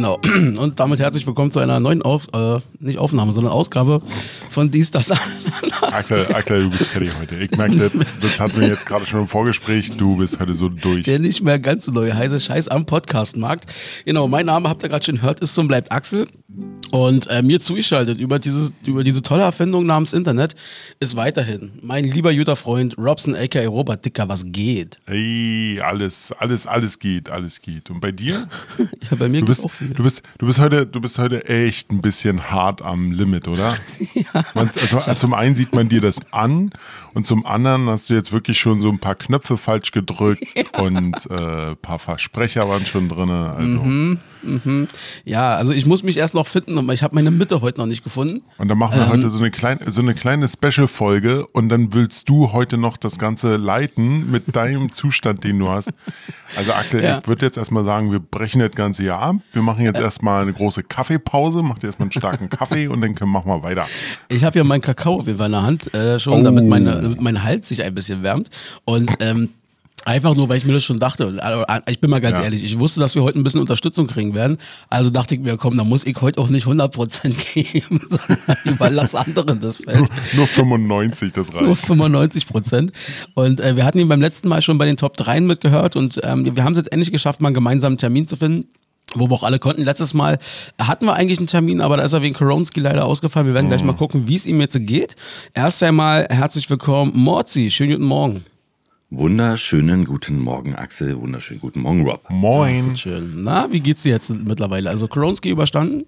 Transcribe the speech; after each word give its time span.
Genau. 0.00 0.18
Und 0.58 0.80
damit 0.80 0.98
herzlich 0.98 1.26
willkommen 1.26 1.50
zu 1.50 1.60
einer 1.60 1.78
neuen 1.78 2.00
Auf, 2.00 2.28
äh, 2.32 2.60
nicht 2.78 2.98
Aufnahme, 2.98 3.32
sondern 3.32 3.52
Ausgabe 3.52 4.00
von 4.48 4.70
Dies, 4.70 4.90
das, 4.90 5.10
Axel, 5.82 6.26
Axel, 6.32 6.62
du 6.62 6.70
bist 6.70 6.84
fertig 6.86 7.10
heute. 7.20 7.36
Ich 7.36 7.50
merke, 7.50 7.76
das, 7.76 7.92
das 8.22 8.40
hatten 8.40 8.60
wir 8.60 8.68
jetzt 8.68 8.86
gerade 8.86 9.04
schon 9.04 9.20
im 9.20 9.26
Vorgespräch. 9.26 9.96
Du 9.98 10.16
bist 10.16 10.40
heute 10.40 10.54
so 10.54 10.70
durch. 10.70 11.04
Der 11.04 11.18
nicht 11.18 11.42
mehr 11.42 11.58
ganz 11.58 11.84
so 11.84 11.92
neue 11.92 12.16
heiße 12.16 12.40
Scheiß 12.40 12.68
am 12.68 12.86
Podcastmarkt. 12.86 13.70
Genau, 14.06 14.26
mein 14.26 14.46
Name, 14.46 14.70
habt 14.70 14.82
ihr 14.82 14.88
gerade 14.88 15.04
schon 15.04 15.16
gehört, 15.16 15.40
ist 15.40 15.58
und 15.58 15.68
bleibt 15.68 15.92
Axel. 15.92 16.26
Und 16.90 17.28
äh, 17.28 17.42
mir 17.42 17.60
zugeschaltet 17.60 18.18
über, 18.18 18.38
dieses, 18.38 18.72
über 18.84 19.04
diese 19.04 19.22
tolle 19.22 19.42
Erfindung 19.42 19.86
namens 19.86 20.12
Internet 20.12 20.56
ist 20.98 21.14
weiterhin 21.14 21.70
mein 21.82 22.04
lieber 22.04 22.34
guter 22.34 22.56
Freund 22.56 22.98
Robson, 22.98 23.36
aka 23.36 23.64
Robert 23.66 24.04
Dicker, 24.04 24.28
was 24.28 24.42
geht? 24.46 24.98
Hey, 25.06 25.80
alles, 25.80 26.32
alles, 26.32 26.66
alles 26.66 26.98
geht, 26.98 27.28
alles 27.30 27.60
geht. 27.60 27.90
Und 27.90 28.00
bei 28.00 28.10
dir? 28.10 28.34
ja, 28.78 29.16
bei 29.16 29.28
mir 29.28 29.40
du 29.40 29.46
bist, 29.46 29.64
auch 29.64 29.70
viel. 29.70 29.89
Du 29.94 30.02
bist, 30.02 30.22
du 30.38 30.46
bist 30.46 30.58
heute, 30.58 30.86
du 30.86 31.00
bist 31.00 31.18
heute 31.18 31.48
echt 31.48 31.90
ein 31.90 32.00
bisschen 32.00 32.50
hart 32.50 32.82
am 32.82 33.12
Limit, 33.12 33.48
oder? 33.48 33.76
ja. 34.14 34.44
Man, 34.54 34.70
also, 34.80 35.14
zum 35.14 35.34
einen 35.34 35.54
sieht 35.54 35.74
man 35.74 35.88
dir 35.88 36.00
das 36.00 36.20
an 36.30 36.70
und 37.14 37.26
zum 37.26 37.46
anderen 37.46 37.88
hast 37.88 38.10
du 38.10 38.14
jetzt 38.14 38.32
wirklich 38.32 38.58
schon 38.58 38.80
so 38.80 38.88
ein 38.88 38.98
paar 38.98 39.14
Knöpfe 39.14 39.58
falsch 39.58 39.92
gedrückt 39.92 40.44
ja. 40.56 40.80
und 40.80 41.30
äh, 41.30 41.70
ein 41.70 41.76
paar 41.76 41.98
Versprecher 41.98 42.68
waren 42.68 42.86
schon 42.86 43.08
drin. 43.08 43.30
Also. 43.30 43.78
Mhm. 43.82 44.18
Mhm. 44.42 44.88
Ja, 45.24 45.54
also 45.54 45.72
ich 45.72 45.86
muss 45.86 46.02
mich 46.02 46.16
erst 46.16 46.34
noch 46.34 46.46
finden, 46.46 46.78
aber 46.78 46.92
ich 46.92 47.02
habe 47.02 47.14
meine 47.14 47.30
Mitte 47.30 47.60
heute 47.60 47.80
noch 47.80 47.86
nicht 47.86 48.02
gefunden. 48.02 48.42
Und 48.58 48.68
dann 48.68 48.78
machen 48.78 48.96
wir 48.96 49.04
ähm, 49.04 49.10
heute 49.10 49.30
so 49.30 49.38
eine, 49.38 49.50
klein, 49.50 49.80
so 49.86 50.00
eine 50.00 50.14
kleine 50.14 50.48
Special-Folge 50.48 51.46
und 51.46 51.68
dann 51.68 51.92
willst 51.92 52.28
du 52.28 52.52
heute 52.52 52.78
noch 52.78 52.96
das 52.96 53.18
Ganze 53.18 53.56
leiten 53.56 54.30
mit 54.30 54.44
deinem 54.56 54.92
Zustand, 54.92 55.44
den 55.44 55.58
du 55.58 55.68
hast. 55.68 55.90
Also 56.56 56.72
Axel, 56.72 57.02
ja. 57.02 57.18
ich 57.18 57.28
würde 57.28 57.46
jetzt 57.46 57.58
erstmal 57.58 57.84
sagen, 57.84 58.12
wir 58.12 58.20
brechen 58.20 58.60
das 58.60 58.72
Ganze 58.72 59.02
hier 59.02 59.18
ab. 59.18 59.36
Wir 59.52 59.62
machen 59.62 59.79
jetzt 59.82 59.98
ja. 59.98 60.04
erstmal 60.04 60.42
eine 60.42 60.52
große 60.52 60.82
Kaffeepause, 60.82 61.62
mach 61.62 61.78
dir 61.78 61.88
erstmal 61.88 62.06
einen 62.06 62.12
starken 62.12 62.50
Kaffee 62.50 62.88
und 62.88 63.00
dann 63.00 63.14
können, 63.14 63.30
machen 63.30 63.48
wir 63.48 63.62
weiter. 63.62 63.86
Ich 64.28 64.44
habe 64.44 64.58
ja 64.58 64.64
meinen 64.64 64.80
Kakao 64.80 65.18
auf 65.18 65.26
jeden 65.26 65.38
Fall 65.38 65.46
in 65.46 65.52
der 65.52 65.62
Hand 65.62 65.94
äh, 65.94 66.18
schon, 66.18 66.40
oh. 66.40 66.42
damit, 66.42 66.66
meine, 66.66 67.00
damit 67.00 67.20
mein 67.20 67.42
Hals 67.42 67.68
sich 67.68 67.82
ein 67.82 67.94
bisschen 67.94 68.22
wärmt. 68.22 68.50
Und 68.84 69.10
ähm, 69.20 69.50
Einfach 70.06 70.34
nur, 70.34 70.48
weil 70.48 70.56
ich 70.56 70.64
mir 70.64 70.72
das 70.72 70.82
schon 70.82 70.98
dachte. 70.98 71.36
Also, 71.42 71.64
ich 71.86 72.00
bin 72.00 72.08
mal 72.08 72.22
ganz 72.22 72.38
ja. 72.38 72.44
ehrlich, 72.44 72.64
ich 72.64 72.78
wusste, 72.78 73.00
dass 73.00 73.14
wir 73.14 73.22
heute 73.22 73.38
ein 73.38 73.42
bisschen 73.42 73.60
Unterstützung 73.60 74.06
kriegen 74.06 74.34
werden. 74.34 74.56
Also 74.88 75.10
dachte 75.10 75.34
ich 75.34 75.40
mir, 75.42 75.58
komm, 75.58 75.76
da 75.76 75.84
muss 75.84 76.06
ich 76.06 76.18
heute 76.22 76.40
auch 76.40 76.48
nicht 76.48 76.66
100% 76.66 77.54
geben, 77.54 78.00
sondern 78.08 78.56
überlass 78.64 79.14
anderen 79.14 79.60
das 79.60 79.76
Feld. 79.76 79.98
Nur, 79.98 80.08
nur 80.36 80.46
95, 80.46 81.32
das 81.34 81.52
reicht. 81.52 81.64
Nur 81.64 81.76
95%. 81.76 82.92
Und 83.34 83.60
äh, 83.60 83.76
wir 83.76 83.84
hatten 83.84 83.98
ihn 83.98 84.08
beim 84.08 84.22
letzten 84.22 84.48
Mal 84.48 84.62
schon 84.62 84.78
bei 84.78 84.86
den 84.86 84.96
Top 84.96 85.18
3 85.18 85.42
mitgehört 85.42 85.96
und 85.96 86.18
ähm, 86.24 86.56
wir 86.56 86.64
haben 86.64 86.72
es 86.72 86.78
jetzt 86.78 86.92
endlich 86.92 87.12
geschafft, 87.12 87.42
mal 87.42 87.48
einen 87.48 87.54
gemeinsamen 87.54 87.98
Termin 87.98 88.26
zu 88.26 88.36
finden 88.36 88.68
wo 89.14 89.28
wir 89.28 89.34
auch 89.34 89.42
alle 89.42 89.58
konnten. 89.58 89.82
Letztes 89.82 90.14
Mal 90.14 90.38
hatten 90.80 91.06
wir 91.06 91.14
eigentlich 91.14 91.38
einen 91.38 91.46
Termin, 91.46 91.80
aber 91.80 91.96
da 91.96 92.04
ist 92.04 92.12
er 92.12 92.22
wegen 92.22 92.34
Koronski 92.34 92.80
leider 92.80 93.04
ausgefallen. 93.04 93.46
Wir 93.46 93.54
werden 93.54 93.68
gleich 93.68 93.82
mal 93.82 93.94
gucken, 93.94 94.28
wie 94.28 94.36
es 94.36 94.46
ihm 94.46 94.60
jetzt 94.60 94.78
geht. 94.86 95.16
Erst 95.54 95.82
einmal 95.82 96.26
herzlich 96.30 96.68
willkommen, 96.70 97.12
Morzi. 97.14 97.70
Schönen 97.70 97.92
guten 97.92 98.04
Morgen. 98.04 98.44
Wunderschönen 99.10 100.04
guten 100.04 100.38
Morgen, 100.38 100.76
Axel. 100.76 101.20
Wunderschönen 101.20 101.60
guten 101.60 101.80
Morgen, 101.80 102.08
Rob. 102.08 102.22
Moin. 102.30 102.96
schön. 102.96 103.42
Na, 103.42 103.66
wie 103.72 103.80
geht's 103.80 104.02
dir 104.02 104.10
jetzt 104.12 104.30
mittlerweile? 104.30 104.88
Also 104.88 105.08
Koronski 105.08 105.50
überstanden? 105.50 106.04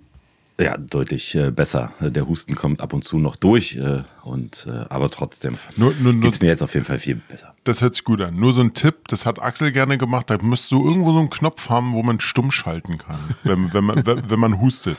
Ja, 0.61 0.77
deutlich 0.77 1.35
äh, 1.35 1.51
besser. 1.51 1.93
Der 2.01 2.29
Husten 2.29 2.55
kommt 2.55 2.81
ab 2.81 2.93
und 2.93 3.05
zu 3.05 3.19
noch 3.19 3.37
durch, 3.37 3.77
äh, 3.77 4.03
und 4.23 4.67
äh, 4.69 4.85
aber 4.91 5.11
trotzdem 5.11 5.57
nur, 5.77 5.95
nur, 6.01 6.15
geht's 6.15 6.41
mir 6.41 6.49
jetzt 6.49 6.63
auf 6.63 6.75
jeden 6.75 6.87
Fall 6.87 6.99
viel 6.99 7.17
besser. 7.17 7.55
Das 7.65 7.81
hört 7.81 7.95
sich 7.95 8.05
gut 8.05 8.21
an. 8.21 8.37
Nur 8.37 8.53
so 8.53 8.61
ein 8.61 8.75
Tipp, 8.75 9.09
das 9.09 9.27
hat 9.27 9.41
Axel 9.41 9.73
gerne 9.73 9.99
gemacht. 9.99 10.31
Da 10.31 10.39
müsstest 10.41 10.73
du 10.73 10.87
irgendwo 10.87 11.13
so 11.13 11.19
einen 11.19 11.31
Knopf 11.31 11.69
haben, 11.71 11.95
wo 11.95 12.03
man 12.03 12.21
stumm 12.21 12.51
schalten 12.51 12.99
kann, 12.99 13.19
wenn, 13.45 13.73
wenn, 13.73 13.85
man, 13.85 14.05
wenn 14.05 14.41
man 14.41 14.61
hustet. 14.61 14.99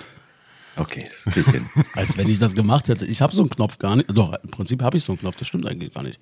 Okay, 0.75 1.07
das 1.07 1.33
kriegt 1.33 1.51
hin. 1.51 1.65
Als 1.93 2.17
wenn 2.17 2.27
ich 2.27 2.39
das 2.39 2.55
gemacht 2.55 2.89
hätte. 2.89 3.05
Ich 3.05 3.21
habe 3.21 3.33
so 3.33 3.43
einen 3.43 3.49
Knopf 3.49 3.77
gar 3.77 3.95
nicht. 3.95 4.09
Doch, 4.09 4.33
im 4.41 4.49
Prinzip 4.49 4.81
habe 4.81 4.97
ich 4.97 5.03
so 5.03 5.11
einen 5.13 5.19
Knopf, 5.19 5.35
das 5.37 5.47
stimmt 5.47 5.67
eigentlich 5.67 5.93
gar 5.93 6.01
nicht. 6.01 6.19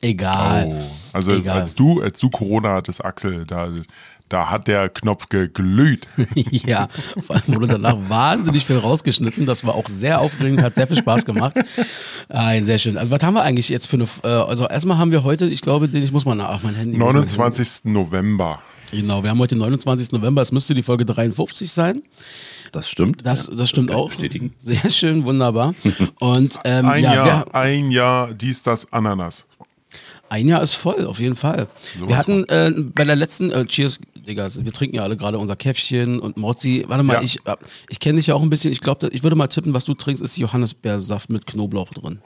Egal. 0.00 0.66
Oh. 0.68 0.90
Also 1.12 1.32
Egal. 1.32 1.60
als 1.60 1.74
du, 1.74 2.02
als 2.02 2.18
du 2.18 2.28
Corona 2.28 2.74
hattest, 2.74 3.04
Axel, 3.04 3.46
da, 3.46 3.72
da 4.32 4.50
hat 4.50 4.66
der 4.66 4.88
Knopf 4.88 5.28
geglüht. 5.28 6.08
ja, 6.50 6.88
vor 7.20 7.36
allem 7.36 7.54
wurde 7.54 7.66
danach 7.68 7.96
wahnsinnig 8.08 8.64
viel 8.64 8.78
rausgeschnitten. 8.78 9.46
Das 9.46 9.64
war 9.64 9.74
auch 9.74 9.88
sehr 9.88 10.20
aufregend, 10.20 10.62
hat 10.62 10.74
sehr 10.74 10.86
viel 10.86 10.96
Spaß 10.96 11.24
gemacht. 11.24 11.56
Ein 12.28 12.64
sehr 12.64 12.78
schön. 12.78 12.96
Also 12.96 13.10
was 13.10 13.22
haben 13.22 13.34
wir 13.34 13.42
eigentlich 13.42 13.68
jetzt 13.68 13.86
für 13.86 13.96
eine, 13.96 14.06
äh, 14.24 14.28
also 14.28 14.66
erstmal 14.66 14.98
haben 14.98 15.12
wir 15.12 15.24
heute, 15.24 15.46
ich 15.46 15.60
glaube, 15.60 15.88
den, 15.88 16.02
ich 16.02 16.12
muss 16.12 16.24
mal 16.24 16.34
nach, 16.34 16.62
mein 16.62 16.74
Handy. 16.74 16.96
29. 16.96 17.84
November. 17.84 18.62
Genau, 18.90 19.22
wir 19.22 19.30
haben 19.30 19.38
heute 19.38 19.54
den 19.54 19.60
29. 19.60 20.12
November, 20.12 20.42
es 20.42 20.52
müsste 20.52 20.74
die 20.74 20.82
Folge 20.82 21.06
53 21.06 21.70
sein. 21.70 22.02
Das 22.72 22.88
stimmt. 22.88 23.24
Das, 23.24 23.50
das 23.54 23.68
stimmt 23.68 23.90
das 23.90 23.96
auch. 23.96 24.08
Bestätigen. 24.08 24.54
Sehr 24.60 24.90
schön, 24.90 25.24
wunderbar. 25.24 25.74
Und, 26.20 26.58
ähm, 26.64 26.86
ein, 26.86 27.02
ja, 27.02 27.14
Jahr, 27.14 27.54
ein 27.54 27.90
Jahr, 27.90 28.32
dies, 28.32 28.62
das, 28.62 28.90
Ananas. 28.92 29.46
Ein 30.32 30.48
Jahr 30.48 30.62
ist 30.62 30.72
voll, 30.72 31.04
auf 31.04 31.18
jeden 31.18 31.36
Fall. 31.36 31.68
So 32.00 32.08
wir 32.08 32.16
hatten 32.16 32.48
äh, 32.48 32.72
bei 32.74 33.04
der 33.04 33.16
letzten, 33.16 33.50
äh, 33.50 33.66
Cheers, 33.66 34.00
Digga, 34.26 34.48
wir 34.54 34.72
trinken 34.72 34.96
ja 34.96 35.02
alle 35.02 35.18
gerade 35.18 35.36
unser 35.36 35.56
Käffchen 35.56 36.20
und 36.20 36.38
Mozzi. 36.38 36.86
Warte 36.88 37.02
mal, 37.02 37.16
ja. 37.16 37.22
ich, 37.22 37.46
äh, 37.46 37.54
ich 37.90 38.00
kenne 38.00 38.16
dich 38.16 38.28
ja 38.28 38.34
auch 38.34 38.40
ein 38.40 38.48
bisschen. 38.48 38.72
Ich 38.72 38.80
glaube, 38.80 39.10
ich 39.12 39.22
würde 39.22 39.36
mal 39.36 39.48
tippen, 39.48 39.74
was 39.74 39.84
du 39.84 39.92
trinkst, 39.92 40.22
ist 40.22 40.38
Johannisbeersaft 40.38 41.28
mit 41.28 41.46
Knoblauch 41.46 41.90
drin. 41.90 42.22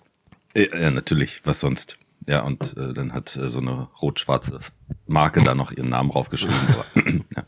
Ja, 0.54 0.92
natürlich, 0.92 1.40
was 1.42 1.58
sonst. 1.58 1.98
Ja, 2.28 2.42
und 2.42 2.76
äh, 2.76 2.92
dann 2.92 3.12
hat 3.12 3.34
äh, 3.34 3.48
so 3.48 3.58
eine 3.58 3.88
rot-schwarze 4.00 4.60
Marke 5.08 5.42
da 5.42 5.56
noch 5.56 5.72
ihren 5.72 5.88
Namen 5.88 6.10
draufgeschrieben. 6.10 6.54
ja. 7.36 7.42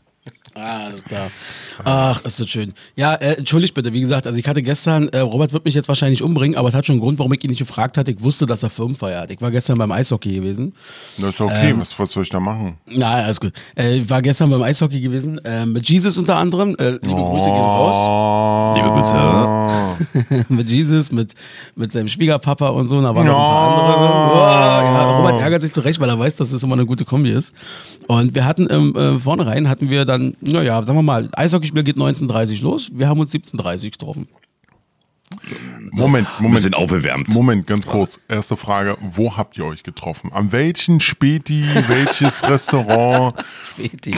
Ah, 0.55 0.85
alles 0.85 1.03
klar. 1.03 1.29
Ach, 1.83 2.23
ist 2.23 2.39
das 2.39 2.49
schön. 2.49 2.73
Ja, 2.95 3.13
äh, 3.15 3.35
entschuldigt 3.35 3.73
bitte, 3.73 3.93
wie 3.93 4.01
gesagt, 4.01 4.27
also 4.27 4.37
ich 4.37 4.47
hatte 4.47 4.61
gestern, 4.61 5.09
äh, 5.09 5.19
Robert 5.19 5.53
wird 5.53 5.65
mich 5.65 5.73
jetzt 5.73 5.87
wahrscheinlich 5.87 6.21
umbringen, 6.21 6.57
aber 6.57 6.69
es 6.69 6.75
hat 6.75 6.85
schon 6.85 6.93
einen 6.93 7.01
Grund, 7.01 7.19
warum 7.19 7.33
ich 7.33 7.43
ihn 7.43 7.49
nicht 7.49 7.59
gefragt 7.59 7.97
hatte. 7.97 8.11
Ich 8.11 8.21
wusste, 8.21 8.45
dass 8.45 8.63
er 8.63 8.69
Firmenfeier 8.69 9.21
hat. 9.21 9.31
Ich 9.31 9.41
war 9.41 9.51
gestern 9.51 9.77
beim 9.77 9.91
Eishockey 9.91 10.33
gewesen. 10.33 10.73
Das 11.17 11.29
ist 11.29 11.41
okay, 11.41 11.71
ähm, 11.71 11.79
was, 11.79 11.97
was 11.97 12.11
soll 12.11 12.23
ich 12.23 12.29
da 12.29 12.39
machen? 12.39 12.77
Na, 12.87 13.15
alles 13.23 13.39
gut. 13.39 13.53
Äh, 13.75 13.97
ich 13.97 14.09
war 14.09 14.21
gestern 14.21 14.49
beim 14.49 14.61
Eishockey 14.61 15.01
gewesen, 15.01 15.37
äh, 15.45 15.65
mit 15.65 15.87
Jesus 15.89 16.17
unter 16.17 16.35
anderem. 16.37 16.75
Äh, 16.79 16.91
liebe 16.91 17.15
oh. 17.15 17.31
Grüße 17.31 17.45
gehen 17.45 17.55
raus. 17.55 18.75
Liebe 18.75 18.89
Grüße. 18.89 20.45
mit 20.49 20.69
Jesus, 20.69 21.11
mit, 21.11 21.33
mit 21.75 21.91
seinem 21.91 22.07
Schwiegerpapa 22.07 22.69
und 22.69 22.89
so, 22.89 23.01
da 23.01 23.15
waren 23.15 23.25
noch 23.25 23.33
ein 23.33 23.51
paar 23.51 23.69
andere. 23.69 24.29
Oh, 24.33 24.37
ja, 24.37 25.17
Robert 25.17 25.41
ärgert 25.41 25.61
sich 25.61 25.71
zurecht, 25.71 25.99
weil 25.99 26.09
er 26.09 26.19
weiß, 26.19 26.35
dass 26.35 26.47
es 26.49 26.53
das 26.53 26.63
immer 26.63 26.73
eine 26.73 26.85
gute 26.85 27.05
Kombi 27.05 27.31
ist. 27.31 27.53
Und 28.07 28.35
wir 28.35 28.45
hatten 28.45 28.67
ähm, 28.69 28.95
äh, 28.95 29.19
vorne 29.19 29.45
rein, 29.45 29.69
hatten 29.69 29.89
wir 29.89 30.05
dann 30.05 30.35
naja, 30.41 30.81
sagen 30.83 30.97
wir 30.97 31.03
mal, 31.03 31.29
Eishockeyspiel 31.33 31.83
geht 31.83 31.97
19.30 31.97 32.61
los. 32.61 32.91
Wir 32.93 33.07
haben 33.07 33.19
uns 33.19 33.33
17.30 33.33 33.91
getroffen. 33.91 34.27
Moment, 35.91 36.27
Moment. 36.39 36.63
sind 36.63 36.75
aufgewärmt. 36.75 37.29
Moment, 37.29 37.67
ganz 37.67 37.85
kurz. 37.85 38.19
Erste 38.27 38.57
Frage. 38.57 38.97
Wo 38.99 39.37
habt 39.37 39.57
ihr 39.57 39.65
euch 39.65 39.83
getroffen? 39.83 40.31
An 40.33 40.51
welchen 40.51 40.99
Späti, 40.99 41.63
welches 41.87 42.43
Restaurant? 42.49 43.35
Späti. 43.73 44.15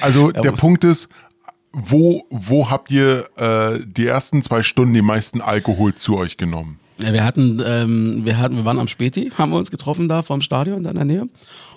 Also 0.00 0.30
der 0.32 0.52
Punkt 0.52 0.84
ist, 0.84 1.08
wo, 1.72 2.26
wo 2.30 2.70
habt 2.70 2.90
ihr 2.90 3.28
äh, 3.36 3.80
die 3.84 4.06
ersten 4.06 4.42
zwei 4.42 4.62
Stunden 4.62 4.94
die 4.94 5.02
meisten 5.02 5.40
Alkohol 5.40 5.94
zu 5.94 6.16
euch 6.16 6.36
genommen? 6.36 6.78
Ja, 6.98 7.12
wir 7.12 7.24
hatten, 7.24 7.60
ähm, 7.64 8.24
wir 8.24 8.38
hatten, 8.38 8.56
wir 8.56 8.64
waren 8.64 8.78
am 8.78 8.88
Späti, 8.88 9.32
haben 9.36 9.50
wir 9.50 9.58
uns 9.58 9.70
getroffen 9.70 10.08
da 10.08 10.22
vom 10.22 10.40
Stadion 10.40 10.84
da 10.84 10.90
in 10.90 10.96
der 10.96 11.04
Nähe. 11.04 11.28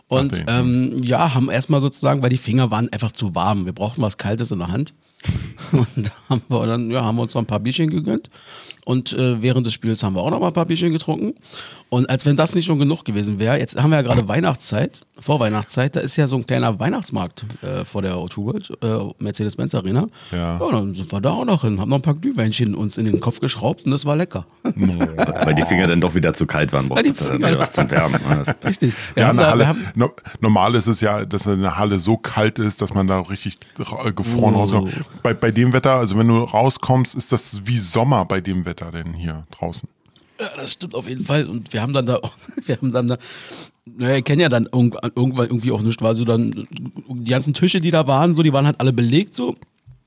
Und 0.07 0.44
ähm, 0.47 1.01
ja, 1.03 1.33
haben 1.33 1.50
erstmal 1.50 1.81
sozusagen, 1.81 2.22
weil 2.22 2.29
die 2.29 2.38
Finger 2.38 2.72
waren 2.72 2.91
einfach 2.94 3.11
zu 3.11 3.35
warm. 3.35 3.66
Wir 3.66 3.73
brauchten 3.73 4.01
was 4.01 4.17
Kaltes 4.17 4.51
in 4.51 4.59
der 4.59 4.69
Hand. 4.69 4.94
Und 5.72 6.11
haben 6.29 6.44
wir 6.47 6.66
dann, 6.66 6.91
ja, 6.91 7.03
haben 7.03 7.17
wir 7.17 7.23
uns 7.23 7.33
noch 7.33 7.41
ein 7.41 7.47
paar 7.47 7.59
Bierchen 7.59 7.89
gegönnt. 7.89 8.29
Und 8.85 9.11
äh, 9.13 9.41
während 9.41 9.66
des 9.66 9.73
Spiels 9.73 10.03
haben 10.03 10.16
wir 10.16 10.22
auch 10.22 10.29
noch 10.29 10.39
mal 10.39 10.47
ein 10.47 10.53
paar 10.53 10.66
Bierchen 10.66 10.94
getrunken. 10.94 11.34
Und 11.90 12.09
als 12.09 12.25
wenn 12.25 12.37
das 12.37 12.55
nicht 12.55 12.66
schon 12.66 12.79
genug 12.79 13.03
gewesen 13.03 13.40
wäre, 13.40 13.59
jetzt 13.59 13.75
haben 13.75 13.90
wir 13.90 13.97
ja 13.97 14.02
gerade 14.03 14.28
Weihnachtszeit, 14.28 15.02
Vorweihnachtszeit, 15.19 15.96
da 15.96 15.99
ist 15.99 16.16
ja 16.16 16.28
so 16.28 16.35
ein 16.37 16.46
kleiner 16.46 16.79
Weihnachtsmarkt 16.79 17.46
äh, 17.61 17.84
vor 17.85 18.02
der 18.02 18.16
O2 18.16 18.37
World, 18.37 18.72
äh, 18.81 19.23
Mercedes-Benz 19.23 19.75
Arena. 19.75 20.08
Ja. 20.31 20.59
ja. 20.59 20.72
dann 20.72 20.93
sind 20.93 21.11
wir 21.11 21.22
da 21.22 21.31
auch 21.31 21.46
noch 21.46 21.61
hin, 21.61 21.79
haben 21.79 21.90
noch 21.90 21.97
ein 21.97 22.02
paar 22.02 22.14
Glühweinchen 22.14 22.75
uns 22.75 22.97
in 22.97 23.05
den 23.05 23.19
Kopf 23.19 23.40
geschraubt 23.40 23.85
und 23.85 23.91
das 23.91 24.05
war 24.05 24.16
lecker. 24.16 24.46
Weil 24.64 25.55
die 25.55 25.64
Finger 25.64 25.87
dann 25.87 26.02
doch 26.02 26.16
wieder 26.16 26.34
zu 26.34 26.46
kalt 26.46 26.73
waren, 26.73 26.90
braucht 26.90 27.05
dann 27.05 27.40
wieder 27.40 27.59
was 27.59 27.73
zum 27.73 27.90
Wärmen. 27.90 28.19
Richtig. 28.66 28.93
Ja, 29.16 29.31
in 29.31 29.37
der 29.37 29.49
Halle, 29.49 29.75
no, 29.96 30.11
normal 30.40 30.75
ist 30.75 30.87
es 30.87 31.02
ja, 31.02 31.25
dass 31.25 31.47
eine 31.47 31.78
Halle 31.78 31.99
so 31.99 32.17
kalt 32.17 32.59
ist, 32.59 32.81
dass 32.81 32.93
man 32.93 33.08
da 33.08 33.19
richtig 33.22 33.58
gefroren 34.16 34.55
oh. 34.55 34.59
rauskommt. 34.59 34.93
Bei, 35.23 35.34
bei 35.34 35.52
dem 35.52 35.73
Wetter, 35.73 35.93
also 35.93 36.17
wenn 36.17 36.28
du 36.28 36.40
rauskommst, 36.40 37.16
ist 37.16 37.31
das 37.31 37.61
wie 37.66 37.78
Sommer 37.78 38.25
bei 38.25 38.41
dem 38.41 38.66
Wetter 38.66 38.91
denn 38.91 39.14
hier 39.14 39.46
draußen. 39.52 39.90
Ja, 40.39 40.49
das 40.55 40.73
stimmt 40.73 40.95
auf 40.95 41.07
jeden 41.07 41.23
Fall. 41.23 41.45
Und 41.45 41.73
wir 41.73 41.81
haben 41.81 41.93
dann 41.93 42.05
da, 42.05 42.19
wir 42.66 42.75
haben 42.78 42.91
dann 42.91 43.07
da, 43.07 43.17
naja, 43.85 44.17
ich 44.17 44.23
kenne 44.23 44.43
ja 44.43 44.49
dann 44.49 44.67
irgendwann 44.72 45.47
irgendwie 45.47 45.72
auch 45.72 45.81
nicht, 45.81 46.01
weil 46.01 46.16
so 46.16 46.25
dann, 46.25 46.67
die 47.09 47.31
ganzen 47.31 47.53
Tische, 47.53 47.81
die 47.81 47.91
da 47.91 48.07
waren, 48.07 48.35
so, 48.35 48.43
die 48.43 48.53
waren 48.53 48.66
halt 48.66 48.79
alle 48.79 48.93
belegt 48.93 49.34
so. 49.34 49.55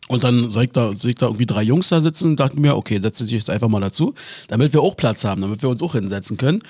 Und 0.09 0.25
dann 0.25 0.51
sehe 0.51 0.65
ich, 0.65 0.73
da, 0.73 0.91
ich 0.91 1.15
da 1.15 1.27
irgendwie 1.27 1.47
drei 1.47 1.63
Jungs 1.63 1.89
da 1.89 2.01
sitzen 2.01 2.31
und 2.31 2.41
dachte 2.41 2.59
mir, 2.59 2.77
okay, 2.77 2.99
setze 2.99 3.23
dich 3.23 3.35
jetzt 3.35 3.49
einfach 3.49 3.69
mal 3.69 3.81
dazu, 3.81 4.13
damit 4.49 4.73
wir 4.73 4.83
auch 4.83 4.97
Platz 4.97 5.25
haben, 5.25 5.41
damit 5.41 5.63
wir 5.63 5.69
uns 5.69 5.81
auch 5.83 5.93
hinsetzen 5.93 6.37
können. 6.37 6.63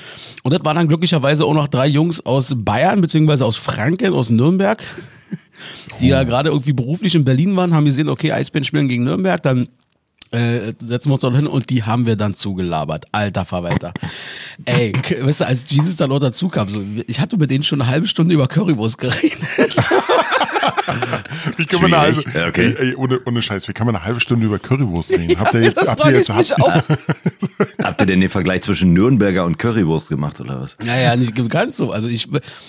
Und 0.42 0.52
das 0.52 0.62
waren 0.62 0.76
dann 0.76 0.88
glücklicherweise 0.88 1.46
auch 1.46 1.54
noch 1.54 1.66
drei 1.66 1.86
Jungs 1.86 2.24
aus 2.26 2.54
Bayern, 2.54 3.00
beziehungsweise 3.00 3.46
aus 3.46 3.56
Franken, 3.56 4.12
aus 4.12 4.28
Nürnberg, 4.28 4.84
die 6.02 6.08
ja 6.08 6.22
gerade 6.24 6.50
irgendwie 6.50 6.74
beruflich 6.74 7.14
in 7.14 7.24
Berlin 7.24 7.56
waren, 7.56 7.72
haben 7.72 7.86
gesehen, 7.86 8.10
okay, 8.10 8.30
Eisbären 8.30 8.64
spielen 8.64 8.88
gegen 8.88 9.04
Nürnberg, 9.04 9.42
dann 9.42 9.68
äh, 10.32 10.72
setzen 10.78 11.08
wir 11.08 11.14
uns 11.14 11.22
dort 11.22 11.34
hin 11.34 11.46
und 11.46 11.70
die 11.70 11.82
haben 11.82 12.06
wir 12.06 12.16
dann 12.16 12.34
zugelabert. 12.34 13.06
Alter 13.12 13.44
Verwalter. 13.44 13.92
Ey, 14.64 14.92
weißt 15.20 15.40
du, 15.40 15.46
als 15.46 15.70
Jesus 15.70 15.96
dann 15.96 16.12
auch 16.12 16.20
dazu 16.20 16.48
kam, 16.48 16.68
so, 16.68 16.82
ich 17.06 17.20
hatte 17.20 17.36
mit 17.36 17.50
denen 17.50 17.64
schon 17.64 17.80
eine 17.80 17.90
halbe 17.90 18.06
Stunde 18.06 18.34
über 18.34 18.46
Currywurst 18.46 18.98
geredet. 18.98 19.76
Wie 21.56 21.66
kann 21.66 21.82
man 21.82 21.94
eine 21.94 22.02
halbe, 22.02 22.48
okay. 22.48 22.74
ey, 22.78 22.88
ey, 22.88 22.94
ohne, 22.94 23.20
ohne 23.24 23.42
Scheiß, 23.42 23.68
wie 23.68 23.72
kann 23.72 23.86
man 23.86 23.96
eine 23.96 24.04
halbe 24.04 24.20
Stunde 24.20 24.46
über 24.46 24.58
Currywurst 24.58 25.12
reden? 25.12 25.38
Habt 25.38 25.54
ihr 25.54 25.60
jetzt, 25.64 25.86
habt 25.86 26.04
ihr 26.04 26.12
jetzt, 26.12 26.30
habt, 26.30 26.58
habt 27.82 28.00
ihr 28.00 28.06
denn 28.06 28.20
den 28.20 28.28
Vergleich 28.28 28.62
zwischen 28.62 28.92
Nürnberger 28.92 29.44
und 29.44 29.58
Currywurst 29.58 30.08
gemacht 30.08 30.40
oder 30.40 30.60
was? 30.60 30.76
Naja, 30.84 31.16
nicht 31.16 31.34
ganz 31.48 31.76
so. 31.76 31.92
Also 31.92 32.08
ich, 32.08 32.28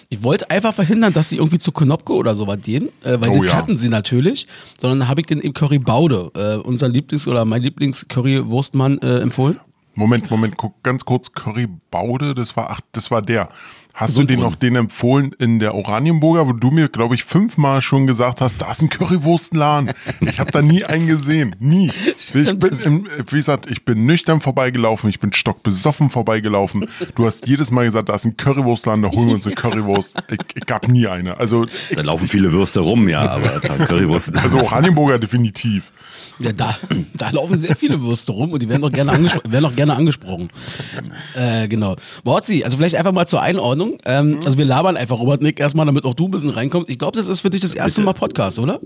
ich 0.09 0.23
wollte 0.23 0.50
einfach 0.50 0.73
verhindern, 0.73 1.13
dass 1.13 1.29
sie 1.29 1.38
irgendwie 1.38 1.59
zu 1.59 1.71
Knopke 1.71 2.13
oder 2.13 2.35
sowas 2.35 2.59
gehen, 2.63 2.89
äh, 3.03 3.18
weil 3.19 3.29
oh, 3.29 3.39
die 3.41 3.47
ja. 3.47 3.53
kannten 3.53 3.77
sie 3.77 3.89
natürlich, 3.89 4.47
sondern 4.79 5.07
habe 5.07 5.21
ich 5.21 5.27
den 5.27 5.39
im 5.39 5.53
Curry 5.53 5.79
Baude, 5.79 6.31
äh, 6.35 6.56
unser 6.56 6.88
Lieblings- 6.88 7.27
oder 7.27 7.45
mein 7.45 7.62
Lieblings-Currywurstmann 7.62 9.00
äh, 9.00 9.19
empfohlen. 9.19 9.59
Moment, 9.95 10.31
Moment, 10.31 10.55
guck 10.57 10.81
ganz 10.83 11.05
kurz, 11.05 11.33
Curry 11.33 11.67
Baude, 11.89 12.33
das 12.33 12.55
war, 12.55 12.69
ach, 12.69 12.81
das 12.93 13.11
war 13.11 13.21
der. 13.21 13.49
Hast 13.93 14.15
du 14.15 14.23
den 14.23 14.39
noch 14.39 14.55
den 14.55 14.77
empfohlen 14.77 15.33
in 15.38 15.59
der 15.59 15.75
Oranienburger, 15.75 16.47
wo 16.47 16.53
du 16.53 16.71
mir, 16.71 16.88
glaube 16.88 17.13
ich, 17.13 17.25
fünfmal 17.25 17.81
schon 17.81 18.07
gesagt 18.07 18.39
hast, 18.39 18.61
da 18.61 18.71
ist 18.71 18.81
ein 18.81 18.89
Currywurstladen. 18.89 19.91
Ich 20.21 20.39
habe 20.39 20.49
da 20.49 20.61
nie 20.61 20.83
einen 20.85 21.07
gesehen. 21.07 21.55
Nie. 21.59 21.91
Ich 22.17 22.31
bin, 22.31 22.71
im, 22.85 23.07
wie 23.29 23.35
gesagt, 23.35 23.69
ich 23.69 23.83
bin 23.83 24.05
nüchtern 24.05 24.39
vorbeigelaufen, 24.39 25.09
ich 25.09 25.19
bin 25.19 25.33
stockbesoffen 25.33 26.09
vorbeigelaufen. 26.09 26.87
Du 27.15 27.25
hast 27.25 27.47
jedes 27.47 27.69
Mal 27.69 27.83
gesagt, 27.83 28.07
da 28.07 28.15
ist 28.15 28.25
ein 28.25 28.37
Currywurstladen, 28.37 29.01
da 29.01 29.11
holen 29.11 29.27
wir 29.27 29.35
uns 29.35 29.45
eine 29.45 29.55
Currywurst. 29.55 30.23
Ich, 30.31 30.39
ich 30.55 30.65
gab 30.65 30.87
nie 30.87 31.07
eine. 31.07 31.37
Also, 31.37 31.65
da 31.94 32.01
laufen 32.01 32.29
viele 32.29 32.53
Würste 32.53 32.79
rum, 32.79 33.09
ja, 33.09 33.29
aber 33.29 33.59
Currywurst. 33.59 34.37
Also 34.37 34.59
Oranienburger 34.59 35.19
definitiv. 35.19 35.91
Ja, 36.43 36.53
da, 36.53 36.75
da 37.13 37.29
laufen 37.29 37.59
sehr 37.59 37.75
viele 37.75 38.01
Würste 38.01 38.31
rum 38.31 38.51
und 38.51 38.61
die 38.61 38.69
werden 38.69 38.83
auch 38.83 38.89
gerne, 38.89 39.11
angespro 39.11 39.41
werden 39.47 39.65
auch 39.65 39.75
gerne 39.75 39.95
angesprochen. 39.95 40.49
Äh, 41.35 41.67
genau. 41.67 41.95
Morzi, 42.23 42.63
also 42.63 42.77
vielleicht 42.77 42.95
einfach 42.95 43.11
mal 43.11 43.27
zur 43.27 43.41
Einordnung. 43.41 43.97
Ähm, 44.05 44.31
mhm. 44.31 44.39
Also 44.45 44.57
wir 44.57 44.65
labern 44.65 44.97
einfach, 44.97 45.19
Robert 45.19 45.41
Nick, 45.41 45.59
erstmal, 45.59 45.85
damit 45.85 46.05
auch 46.05 46.13
du 46.13 46.27
ein 46.27 46.31
bisschen 46.31 46.49
reinkommst. 46.49 46.89
Ich 46.89 46.97
glaube, 46.97 47.17
das 47.17 47.27
ist 47.27 47.41
für 47.41 47.49
dich 47.49 47.61
das 47.61 47.73
erste. 47.73 48.01
Mal 48.01 48.13
Podcast, 48.13 48.57
oder? 48.57 48.79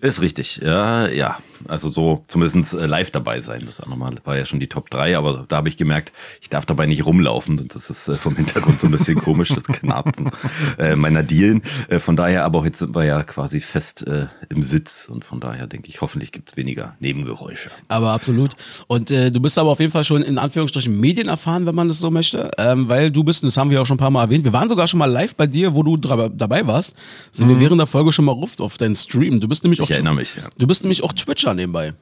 Ist 0.00 0.20
richtig, 0.20 0.60
ja, 0.62 1.08
ja. 1.08 1.38
Also 1.68 1.90
so 1.90 2.24
zumindest 2.28 2.74
äh, 2.74 2.86
live 2.86 3.10
dabei 3.10 3.40
sein. 3.40 3.62
Das 3.66 3.86
nochmal 3.86 4.14
war 4.24 4.36
ja 4.36 4.44
schon 4.44 4.60
die 4.60 4.68
Top 4.68 4.90
3, 4.90 5.16
aber 5.16 5.44
da 5.48 5.56
habe 5.56 5.68
ich 5.68 5.76
gemerkt, 5.76 6.12
ich 6.40 6.48
darf 6.48 6.66
dabei 6.66 6.86
nicht 6.86 7.04
rumlaufen. 7.04 7.58
Und 7.58 7.74
das 7.74 7.90
ist 7.90 8.08
äh, 8.08 8.14
vom 8.14 8.36
Hintergrund 8.36 8.80
so 8.80 8.86
ein 8.86 8.90
bisschen 8.90 9.18
komisch, 9.20 9.48
das 9.48 9.64
Knarzen 9.64 10.30
äh, 10.78 10.96
meiner 10.96 11.22
Dielen. 11.22 11.62
Von 11.98 12.16
daher, 12.16 12.44
aber 12.44 12.62
heute 12.62 12.76
sind 12.76 12.94
wir 12.94 13.04
ja 13.04 13.22
quasi 13.22 13.60
fest 13.60 14.04
im 14.48 14.62
Sitz 14.62 15.08
und 15.08 15.24
von 15.24 15.40
daher 15.40 15.66
denke 15.66 15.88
ich, 15.88 16.00
hoffentlich 16.00 16.32
gibt's 16.32 16.56
weniger 16.56 16.89
Nebengeräusche. 16.98 17.70
Aber 17.88 18.12
absolut. 18.12 18.52
Und 18.86 19.10
äh, 19.10 19.30
du 19.30 19.40
bist 19.40 19.58
aber 19.58 19.70
auf 19.70 19.80
jeden 19.80 19.92
Fall 19.92 20.04
schon 20.04 20.22
in 20.22 20.38
Anführungsstrichen 20.38 20.98
Medien 20.98 21.28
erfahren, 21.28 21.66
wenn 21.66 21.74
man 21.74 21.88
das 21.88 21.98
so 21.98 22.10
möchte, 22.10 22.50
ähm, 22.58 22.88
weil 22.88 23.10
du 23.10 23.24
bist, 23.24 23.42
und 23.42 23.48
das 23.48 23.56
haben 23.56 23.70
wir 23.70 23.80
auch 23.80 23.86
schon 23.86 23.96
ein 23.96 23.98
paar 23.98 24.10
Mal 24.10 24.24
erwähnt, 24.24 24.44
wir 24.44 24.52
waren 24.52 24.68
sogar 24.68 24.88
schon 24.88 24.98
mal 24.98 25.10
live 25.10 25.34
bei 25.34 25.46
dir, 25.46 25.74
wo 25.74 25.82
du 25.82 25.96
dabei 25.96 26.66
warst, 26.66 26.94
sind 27.30 27.46
mhm. 27.46 27.52
wir 27.52 27.60
während 27.60 27.78
der 27.78 27.86
Folge 27.86 28.12
schon 28.12 28.24
mal 28.24 28.32
ruft 28.32 28.60
auf 28.60 28.78
deinen 28.78 28.94
Stream. 28.94 29.40
Du 29.40 29.48
bist 29.48 29.62
nämlich 29.62 29.80
auch, 29.80 29.84
ich 29.84 29.92
erinnere 29.92 30.14
mich, 30.14 30.36
ja. 30.36 30.42
du 30.58 30.66
bist 30.66 30.82
nämlich 30.82 31.02
auch 31.02 31.12
Twitcher 31.12 31.54
nebenbei. 31.54 31.94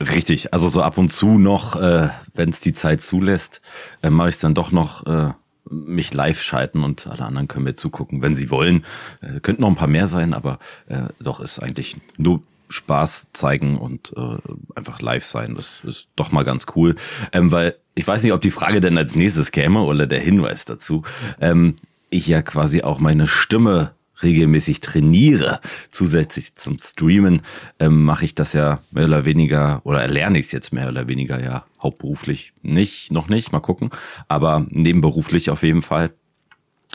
Richtig, 0.00 0.52
also 0.52 0.68
so 0.68 0.82
ab 0.82 0.98
und 0.98 1.10
zu 1.10 1.38
noch, 1.38 1.76
äh, 1.76 2.08
wenn 2.34 2.50
es 2.50 2.60
die 2.60 2.72
Zeit 2.72 3.02
zulässt, 3.02 3.60
äh, 4.02 4.10
mache 4.10 4.30
ich 4.30 4.38
dann 4.38 4.54
doch 4.54 4.72
noch 4.72 5.06
äh, 5.06 5.32
mich 5.70 6.12
live 6.12 6.40
schalten 6.40 6.82
und 6.82 7.06
alle 7.06 7.24
anderen 7.24 7.48
können 7.48 7.64
mir 7.64 7.74
zugucken, 7.74 8.22
wenn 8.22 8.34
sie 8.34 8.50
wollen. 8.50 8.84
Äh, 9.20 9.40
könnten 9.40 9.62
noch 9.62 9.68
ein 9.68 9.76
paar 9.76 9.88
mehr 9.88 10.08
sein, 10.08 10.34
aber 10.34 10.58
äh, 10.86 11.02
doch 11.20 11.40
ist 11.40 11.60
eigentlich 11.60 11.96
nur 12.18 12.42
Spaß 12.72 13.28
zeigen 13.32 13.76
und 13.76 14.12
äh, 14.16 14.36
einfach 14.74 15.00
live 15.00 15.24
sein. 15.24 15.54
Das 15.54 15.82
ist 15.84 16.08
doch 16.16 16.32
mal 16.32 16.44
ganz 16.44 16.66
cool. 16.74 16.96
Ähm, 17.32 17.52
weil 17.52 17.76
ich 17.94 18.06
weiß 18.06 18.22
nicht, 18.22 18.32
ob 18.32 18.40
die 18.40 18.50
Frage 18.50 18.80
denn 18.80 18.98
als 18.98 19.14
nächstes 19.14 19.52
käme 19.52 19.82
oder 19.82 20.06
der 20.06 20.20
Hinweis 20.20 20.64
dazu. 20.64 21.02
Ähm, 21.40 21.76
ich 22.10 22.26
ja 22.26 22.42
quasi 22.42 22.82
auch 22.82 22.98
meine 22.98 23.26
Stimme 23.26 23.92
regelmäßig 24.22 24.80
trainiere, 24.80 25.60
zusätzlich 25.90 26.54
zum 26.54 26.78
Streamen, 26.78 27.42
ähm, 27.80 28.04
mache 28.04 28.24
ich 28.24 28.34
das 28.34 28.52
ja 28.52 28.80
mehr 28.92 29.06
oder 29.06 29.24
weniger 29.24 29.80
oder 29.84 30.00
erlerne 30.00 30.38
ich 30.38 30.46
es 30.46 30.52
jetzt 30.52 30.72
mehr 30.72 30.88
oder 30.88 31.08
weniger 31.08 31.42
ja 31.42 31.64
hauptberuflich 31.82 32.52
nicht, 32.62 33.10
noch 33.10 33.28
nicht, 33.28 33.50
mal 33.52 33.60
gucken, 33.60 33.90
aber 34.28 34.64
nebenberuflich 34.68 35.50
auf 35.50 35.62
jeden 35.64 35.82
Fall 35.82 36.12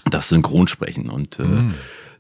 das 0.09 0.29
Synchronsprechen 0.29 1.09
und 1.09 1.39
äh, 1.39 1.43
mm 1.43 1.73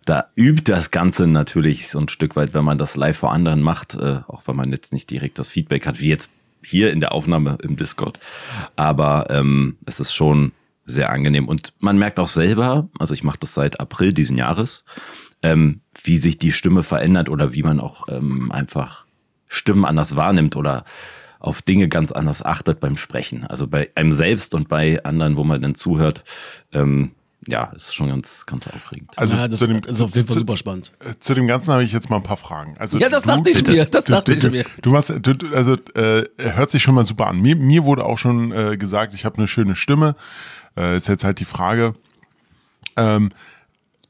da 0.07 0.29
übt 0.35 0.71
das 0.71 0.91
Ganze 0.91 1.27
natürlich 1.27 1.89
so 1.89 1.99
ein 1.99 2.07
Stück 2.07 2.37
weit, 2.37 2.53
wenn 2.53 2.63
man 2.63 2.77
das 2.77 2.95
live 2.95 3.17
vor 3.17 3.33
anderen 3.33 3.61
macht, 3.61 3.95
äh, 3.95 4.21
auch 4.27 4.43
wenn 4.45 4.55
man 4.55 4.71
jetzt 4.71 4.93
nicht 4.93 5.09
direkt 5.09 5.37
das 5.37 5.49
Feedback 5.49 5.85
hat, 5.85 5.99
wie 5.99 6.07
jetzt 6.07 6.29
hier 6.63 6.91
in 6.91 7.01
der 7.01 7.11
Aufnahme 7.11 7.57
im 7.61 7.75
Discord. 7.75 8.17
Aber 8.77 9.27
ähm, 9.29 9.77
es 9.85 9.99
ist 9.99 10.13
schon 10.13 10.53
sehr 10.85 11.09
angenehm. 11.09 11.47
Und 11.47 11.73
man 11.79 11.97
merkt 11.97 12.19
auch 12.19 12.27
selber, 12.27 12.89
also 12.97 13.13
ich 13.13 13.23
mache 13.23 13.39
das 13.41 13.53
seit 13.53 13.81
April 13.81 14.13
diesen 14.13 14.37
Jahres, 14.37 14.85
ähm, 15.43 15.81
wie 16.01 16.17
sich 16.17 16.39
die 16.39 16.53
Stimme 16.53 16.83
verändert 16.83 17.27
oder 17.27 17.53
wie 17.53 17.63
man 17.63 17.81
auch 17.81 18.07
ähm, 18.07 18.49
einfach 18.51 19.05
Stimmen 19.49 19.83
anders 19.83 20.15
wahrnimmt 20.15 20.55
oder 20.55 20.85
auf 21.39 21.61
Dinge 21.61 21.89
ganz 21.89 22.13
anders 22.13 22.43
achtet 22.43 22.79
beim 22.79 22.95
Sprechen. 22.95 23.45
Also 23.45 23.67
bei 23.67 23.89
einem 23.95 24.13
selbst 24.13 24.55
und 24.55 24.69
bei 24.69 25.03
anderen, 25.03 25.35
wo 25.35 25.43
man 25.43 25.61
dann 25.61 25.75
zuhört, 25.75 26.23
ähm, 26.71 27.11
ja, 27.47 27.65
ist 27.75 27.95
schon 27.95 28.09
ganz, 28.09 28.45
ganz 28.45 28.67
aufregend. 28.67 29.11
Also 29.17 29.35
ja, 29.35 29.47
das 29.47 29.59
dem, 29.59 29.77
ist 29.77 30.01
auf 30.01 30.13
jeden 30.15 30.27
Fall 30.27 30.35
zu, 30.35 30.39
super 30.39 30.57
spannend. 30.57 30.91
Äh, 30.99 31.13
zu 31.19 31.33
dem 31.33 31.47
Ganzen 31.47 31.71
habe 31.71 31.83
ich 31.83 31.91
jetzt 31.91 32.09
mal 32.09 32.17
ein 32.17 32.23
paar 32.23 32.37
Fragen. 32.37 32.75
Also 32.77 32.97
ja, 32.97 33.09
das 33.09 33.23
du, 33.23 33.29
dachte 33.29 33.49
ich 33.49 33.57
bitte. 33.57 33.71
mir. 33.71 33.85
Das 33.85 34.05
du, 34.05 34.13
dachte 34.13 34.35
du, 34.35 34.47
ich 34.47 34.51
mir. 34.51 34.65
Du 34.81 34.91
machst, 34.91 35.13
du, 35.21 35.33
also 35.53 35.73
äh, 35.95 36.25
hört 36.37 36.71
sich 36.71 36.83
schon 36.83 36.95
mal 36.95 37.03
super 37.03 37.27
an. 37.27 37.39
Mir, 37.39 37.55
mir 37.55 37.85
wurde 37.85 38.05
auch 38.05 38.17
schon 38.17 38.51
äh, 38.51 38.77
gesagt, 38.77 39.13
ich 39.13 39.25
habe 39.25 39.37
eine 39.37 39.47
schöne 39.47 39.75
Stimme. 39.75 40.15
Äh, 40.75 40.97
ist 40.97 41.07
jetzt 41.07 41.23
halt 41.23 41.39
die 41.39 41.45
Frage. 41.45 41.93
Ähm, 42.95 43.31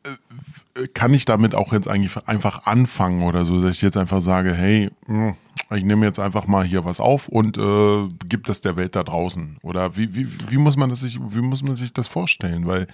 äh, 0.04 0.88
kann 0.94 1.14
ich 1.14 1.26
damit 1.26 1.56
auch 1.56 1.74
jetzt 1.74 1.88
eigentlich 1.88 2.16
einfach 2.28 2.66
anfangen 2.66 3.24
oder 3.24 3.46
so, 3.46 3.62
dass 3.62 3.78
ich 3.78 3.82
jetzt 3.82 3.98
einfach 3.98 4.22
sage, 4.22 4.54
hey, 4.54 4.90
mh, 5.08 5.28
hm, 5.28 5.36
ich 5.76 5.84
nehme 5.84 6.06
jetzt 6.06 6.20
einfach 6.20 6.48
mal 6.48 6.64
hier 6.64 6.86
was 6.86 7.00
auf 7.00 7.28
und 7.28 7.58
äh, 7.58 8.08
gebe 8.26 8.44
das 8.46 8.62
der 8.62 8.78
Welt 8.78 8.96
da 8.96 9.04
draußen. 9.04 9.58
Oder 9.62 9.98
wie, 9.98 10.16
wie, 10.16 10.28
wie, 10.50 10.58
muss 10.58 10.78
man 10.78 10.90
das 10.90 11.02
sich, 11.02 11.20
wie 11.20 11.42
muss 11.42 11.62
man 11.62 11.76
sich 11.76 11.92
das 11.94 12.08
vorstellen? 12.08 12.68
Weil 12.68 12.88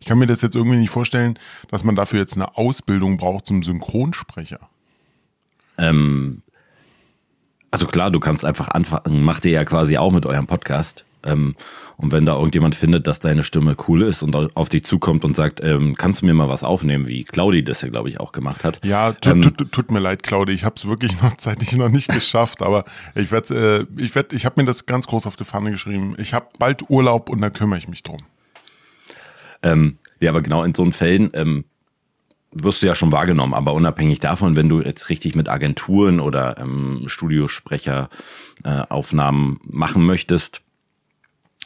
ich 0.00 0.06
kann 0.06 0.18
mir 0.18 0.26
das 0.26 0.42
jetzt 0.42 0.56
irgendwie 0.56 0.78
nicht 0.78 0.90
vorstellen, 0.90 1.38
dass 1.70 1.84
man 1.84 1.94
dafür 1.94 2.18
jetzt 2.18 2.34
eine 2.34 2.56
Ausbildung 2.56 3.16
braucht 3.16 3.46
zum 3.46 3.62
Synchronsprecher. 3.62 4.68
Ähm, 5.78 6.42
also 7.70 7.86
klar, 7.86 8.10
du 8.10 8.20
kannst 8.20 8.44
einfach 8.44 8.68
anfangen, 8.68 9.22
macht 9.22 9.44
ihr 9.44 9.52
ja 9.52 9.64
quasi 9.64 9.96
auch 9.96 10.10
mit 10.10 10.26
eurem 10.26 10.46
Podcast. 10.46 11.05
Ähm, 11.26 11.56
und 11.96 12.12
wenn 12.12 12.26
da 12.26 12.34
irgendjemand 12.34 12.74
findet, 12.74 13.06
dass 13.06 13.20
deine 13.20 13.42
Stimme 13.42 13.74
cool 13.88 14.02
ist 14.02 14.22
und 14.22 14.34
auf 14.34 14.68
dich 14.68 14.84
zukommt 14.84 15.24
und 15.24 15.34
sagt, 15.34 15.62
ähm, 15.62 15.94
kannst 15.96 16.20
du 16.20 16.26
mir 16.26 16.34
mal 16.34 16.48
was 16.48 16.62
aufnehmen, 16.62 17.08
wie 17.08 17.24
Claudi 17.24 17.64
das 17.64 17.80
ja, 17.80 17.88
glaube 17.88 18.10
ich, 18.10 18.20
auch 18.20 18.32
gemacht 18.32 18.64
hat. 18.64 18.84
Ja, 18.84 19.12
tut, 19.12 19.32
ähm, 19.32 19.42
tut, 19.42 19.72
tut 19.72 19.90
mir 19.90 20.00
leid, 20.00 20.22
Claudi, 20.22 20.52
ich 20.52 20.64
habe 20.64 20.74
es 20.76 20.86
wirklich 20.86 21.20
noch 21.22 21.36
zeitlich 21.38 21.72
noch 21.76 21.88
nicht 21.88 22.08
geschafft, 22.08 22.62
aber 22.62 22.84
ich 23.14 23.30
werde, 23.30 23.86
äh, 23.96 24.02
ich 24.02 24.14
werde, 24.14 24.36
ich 24.36 24.44
habe 24.44 24.60
mir 24.60 24.66
das 24.66 24.86
ganz 24.86 25.06
groß 25.06 25.26
auf 25.26 25.36
die 25.36 25.44
Pfanne 25.44 25.70
geschrieben. 25.70 26.14
Ich 26.18 26.34
habe 26.34 26.46
bald 26.58 26.90
Urlaub 26.90 27.30
und 27.30 27.40
da 27.40 27.50
kümmere 27.50 27.78
ich 27.78 27.88
mich 27.88 28.02
drum. 28.02 28.18
Ähm, 29.62 29.98
ja, 30.20 30.30
aber 30.30 30.42
genau 30.42 30.64
in 30.64 30.74
so 30.74 30.90
Fällen 30.90 31.30
ähm, 31.32 31.64
wirst 32.52 32.82
du 32.82 32.86
ja 32.86 32.94
schon 32.94 33.12
wahrgenommen, 33.12 33.54
aber 33.54 33.74
unabhängig 33.74 34.20
davon, 34.20 34.56
wenn 34.56 34.68
du 34.68 34.80
jetzt 34.80 35.08
richtig 35.08 35.34
mit 35.34 35.48
Agenturen 35.48 36.20
oder 36.20 36.58
ähm, 36.58 37.04
Studiosprecher 37.06 38.08
äh, 38.64 38.82
Aufnahmen 38.88 39.60
machen 39.64 40.04
möchtest, 40.04 40.62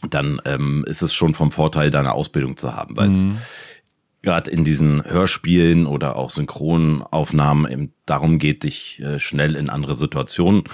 dann 0.08 0.40
ähm, 0.44 0.84
ist 0.86 1.02
es 1.02 1.14
schon 1.14 1.34
vom 1.34 1.50
Vorteil, 1.50 1.90
da 1.90 2.00
eine 2.00 2.12
Ausbildung 2.12 2.56
zu 2.56 2.74
haben, 2.74 2.96
weil 2.96 3.10
es 3.10 3.24
mhm. 3.24 3.38
gerade 4.22 4.50
in 4.50 4.64
diesen 4.64 5.04
Hörspielen 5.04 5.86
oder 5.86 6.16
auch 6.16 6.30
Synchronaufnahmen 6.30 7.70
eben 7.70 7.92
darum 8.06 8.38
geht, 8.38 8.62
dich 8.62 9.00
äh, 9.00 9.18
schnell 9.18 9.56
in 9.56 9.68
andere 9.68 9.96
Situationen 9.96 10.64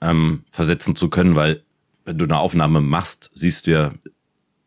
ähm, 0.00 0.44
versetzen 0.50 0.96
zu 0.96 1.08
können, 1.08 1.36
weil 1.36 1.62
wenn 2.04 2.18
du 2.18 2.24
eine 2.24 2.38
Aufnahme 2.38 2.80
machst, 2.80 3.30
siehst 3.34 3.66
du 3.66 3.70
ja 3.70 3.92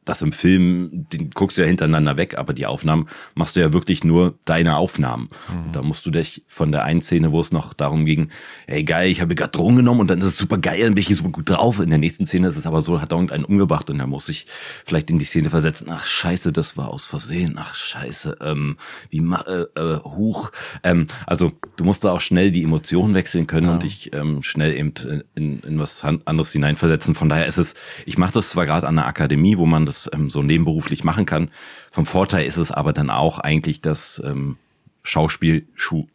das 0.05 0.21
im 0.21 0.31
Film, 0.31 1.07
den 1.11 1.31
guckst 1.31 1.57
du 1.57 1.61
ja 1.61 1.67
hintereinander 1.67 2.15
weg, 2.15 2.37
aber 2.37 2.53
die 2.53 2.67
Aufnahmen 2.67 3.07
machst 3.33 3.55
du 3.55 3.59
ja 3.59 3.73
wirklich 3.73 4.03
nur 4.03 4.35
deine 4.45 4.77
Aufnahmen. 4.77 5.29
Mhm. 5.49 5.71
Da 5.71 5.81
musst 5.81 6.05
du 6.05 6.11
dich 6.11 6.43
von 6.47 6.71
der 6.71 6.83
einen 6.83 7.01
Szene, 7.01 7.31
wo 7.31 7.41
es 7.41 7.51
noch 7.51 7.73
darum 7.73 8.05
ging, 8.05 8.29
ey 8.67 8.83
geil, 8.83 9.09
ich 9.09 9.21
habe 9.21 9.35
gerade 9.35 9.51
Drogen 9.51 9.77
genommen 9.77 10.01
und 10.01 10.07
dann 10.07 10.19
ist 10.19 10.25
es 10.25 10.37
super 10.37 10.59
geil, 10.59 10.81
dann 10.81 10.95
bin 10.95 11.01
ich 11.01 11.07
hier 11.07 11.15
super 11.15 11.31
gut 11.31 11.49
drauf. 11.49 11.79
In 11.79 11.89
der 11.89 11.97
nächsten 11.97 12.27
Szene 12.27 12.47
ist 12.47 12.57
es 12.57 12.67
aber 12.67 12.81
so, 12.81 13.01
hat 13.01 13.11
irgendeinen 13.11 13.45
umgebracht 13.45 13.89
und 13.89 13.99
er 13.99 14.07
muss 14.07 14.27
sich 14.27 14.45
vielleicht 14.85 15.09
in 15.09 15.17
die 15.17 15.25
Szene 15.25 15.49
versetzen. 15.49 15.87
Ach 15.89 16.05
scheiße, 16.05 16.53
das 16.53 16.77
war 16.77 16.89
aus 16.89 17.07
Versehen. 17.07 17.55
Ach 17.57 17.73
scheiße, 17.73 18.37
ähm, 18.41 18.77
wie 19.09 19.21
ma 19.21 19.41
äh, 19.41 19.65
äh, 19.79 19.99
huch. 20.03 20.51
Ähm, 20.83 21.07
also 21.25 21.51
du 21.77 21.83
musst 21.83 22.03
da 22.03 22.11
auch 22.11 22.21
schnell 22.21 22.51
die 22.51 22.63
Emotionen 22.63 23.15
wechseln 23.15 23.47
können 23.47 23.67
ja. 23.67 23.73
und 23.73 23.83
dich 23.83 24.13
ähm, 24.13 24.43
schnell 24.43 24.75
eben 24.75 24.93
in, 25.33 25.59
in 25.61 25.79
was 25.79 26.03
anderes 26.03 26.51
hineinversetzen. 26.51 27.15
Von 27.15 27.29
daher 27.29 27.47
ist 27.47 27.57
es, 27.57 27.73
ich 28.05 28.19
mache 28.19 28.33
das 28.33 28.49
zwar 28.49 28.65
gerade 28.67 28.87
an 28.87 28.95
der 28.95 29.07
Akademie, 29.07 29.57
wo 29.57 29.65
man 29.65 29.85
das 29.85 29.94
das 29.95 30.09
ähm, 30.13 30.29
so 30.29 30.43
nebenberuflich 30.43 31.03
machen 31.03 31.25
kann. 31.25 31.49
Vom 31.91 32.05
Vorteil 32.05 32.45
ist 32.45 32.57
es 32.57 32.71
aber 32.71 32.93
dann 32.93 33.09
auch 33.09 33.39
eigentlich 33.39 33.81
das 33.81 34.21
ähm, 34.25 34.57
Schauspiel 35.03 35.67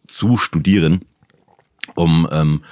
zu 0.07 0.37
studieren, 0.37 1.05
um 1.95 2.29
ähm, 2.31 2.63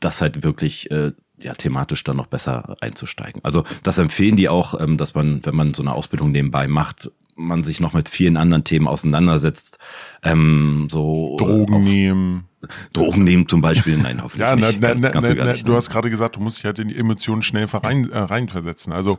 das 0.00 0.20
halt 0.20 0.42
wirklich 0.42 0.90
äh, 0.90 1.12
ja, 1.38 1.54
thematisch 1.54 2.04
dann 2.04 2.16
noch 2.16 2.26
besser 2.26 2.74
einzusteigen. 2.80 3.42
Also 3.44 3.64
das 3.82 3.98
empfehlen 3.98 4.36
die 4.36 4.48
auch, 4.48 4.78
ähm, 4.78 4.96
dass 4.96 5.14
man, 5.14 5.44
wenn 5.44 5.54
man 5.56 5.74
so 5.74 5.82
eine 5.82 5.92
Ausbildung 5.92 6.32
nebenbei 6.32 6.68
macht, 6.68 7.10
man 7.36 7.62
sich 7.62 7.80
noch 7.80 7.94
mit 7.94 8.08
vielen 8.08 8.36
anderen 8.36 8.64
Themen 8.64 8.86
auseinandersetzt. 8.86 9.78
Ähm, 10.22 10.88
so 10.90 11.36
Drogen 11.38 11.84
nehmen. 11.84 12.49
Drogen 12.92 13.24
nehmen 13.24 13.48
zum 13.48 13.62
Beispiel, 13.62 13.96
nein, 13.96 14.22
hoffentlich 14.22 14.46
ja, 14.48 14.54
nicht. 14.54 14.80
Na, 14.80 14.94
na, 14.94 15.10
na, 15.12 15.20
na, 15.20 15.52
du 15.54 15.74
hast 15.74 15.88
gerade 15.88 16.10
gesagt, 16.10 16.36
du 16.36 16.40
musst 16.40 16.58
dich 16.58 16.66
halt 16.66 16.78
in 16.78 16.88
die 16.88 16.96
Emotionen 16.96 17.42
schnell 17.42 17.64
rein, 17.64 18.10
äh, 18.10 18.18
reinversetzen. 18.18 18.92
Also 18.92 19.18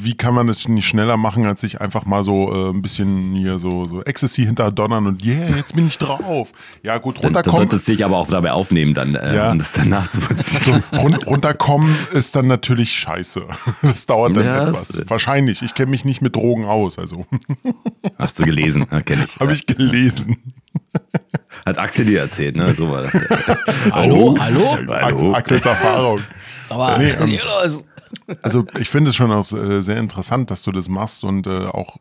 wie 0.00 0.14
kann 0.14 0.34
man 0.34 0.48
das 0.48 0.66
nicht 0.66 0.86
schneller 0.86 1.16
machen, 1.16 1.46
als 1.46 1.60
sich 1.60 1.80
einfach 1.80 2.06
mal 2.06 2.24
so 2.24 2.52
äh, 2.52 2.70
ein 2.70 2.82
bisschen 2.82 3.34
hier 3.36 3.58
so, 3.58 3.84
so 3.84 4.02
Ecstasy 4.02 4.44
hinter 4.44 4.72
donnern 4.72 5.06
und 5.06 5.24
yeah, 5.24 5.56
jetzt 5.56 5.76
bin 5.76 5.86
ich 5.86 5.96
drauf. 5.98 6.50
Ja 6.82 6.98
gut, 6.98 7.22
runterkommen. 7.22 7.34
Dann, 7.34 7.42
dann 7.44 7.54
solltest 7.54 7.88
du 7.88 7.92
dich 7.92 8.04
aber 8.04 8.16
auch 8.16 8.28
dabei 8.28 8.52
aufnehmen, 8.52 8.94
dann 8.94 9.14
äh, 9.14 9.36
ja. 9.36 9.52
um 9.52 9.58
das 9.58 9.72
dann 9.72 9.88
nachzuvollziehen. 9.88 10.82
So, 10.90 10.98
run 10.98 11.14
runterkommen 11.14 11.94
ist 12.12 12.34
dann 12.34 12.46
natürlich 12.46 12.92
scheiße. 12.92 13.46
Das 13.82 14.06
dauert 14.06 14.36
dann 14.36 14.44
ja, 14.44 14.62
etwas. 14.62 15.00
Wahrscheinlich. 15.06 15.62
Ich 15.62 15.74
kenne 15.74 15.90
mich 15.90 16.04
nicht 16.04 16.20
mit 16.20 16.34
Drogen 16.34 16.64
aus. 16.64 16.98
Also. 16.98 17.26
Hast 18.18 18.38
du 18.38 18.44
gelesen? 18.44 18.86
Ja, 18.90 19.00
Kenne 19.00 19.24
ich. 19.24 19.38
Habe 19.38 19.52
ich 19.52 19.66
gelesen. 19.66 20.36
Hat 21.66 21.78
Axel 21.78 22.06
dir 22.06 22.20
erzählt, 22.20 22.56
ne? 22.56 22.72
So 22.72 22.88
war 22.88 23.02
das. 23.02 23.12
Hallo, 23.92 24.36
hallo? 24.38 24.78
hallo? 24.88 25.32
Axels 25.32 25.66
Erfahrung. 25.66 26.20
Aber 26.68 26.96
nee, 26.98 27.10
ähm, 27.10 27.38
also 28.40 28.64
ich 28.78 28.88
finde 28.88 29.10
es 29.10 29.16
schon 29.16 29.32
auch 29.32 29.50
äh, 29.52 29.82
sehr 29.82 29.96
interessant, 29.98 30.52
dass 30.52 30.62
du 30.62 30.70
das 30.70 30.88
machst 30.88 31.24
und 31.24 31.48
äh, 31.48 31.66
auch 31.66 31.98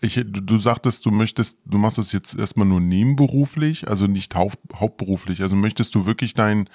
ich, 0.00 0.14
du, 0.14 0.40
du 0.40 0.58
sagtest, 0.58 1.04
du 1.04 1.10
möchtest, 1.10 1.58
du 1.66 1.76
machst 1.76 1.98
es 1.98 2.12
jetzt 2.12 2.34
erstmal 2.38 2.66
nur 2.66 2.80
nebenberuflich, 2.80 3.88
also 3.88 4.06
nicht 4.06 4.34
haupt, 4.34 4.58
hauptberuflich. 4.74 5.42
Also 5.42 5.54
möchtest 5.54 5.94
du 5.94 6.06
wirklich 6.06 6.32
deinen 6.34 6.68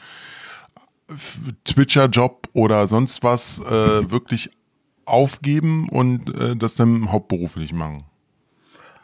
Twitcher-Job 1.66 2.48
oder 2.54 2.88
sonst 2.88 3.24
was 3.24 3.60
äh, 3.60 4.12
wirklich 4.12 4.52
aufgeben 5.06 5.90
und 5.90 6.34
äh, 6.36 6.56
das 6.56 6.76
dann 6.76 7.12
hauptberuflich 7.12 7.74
machen? 7.74 8.06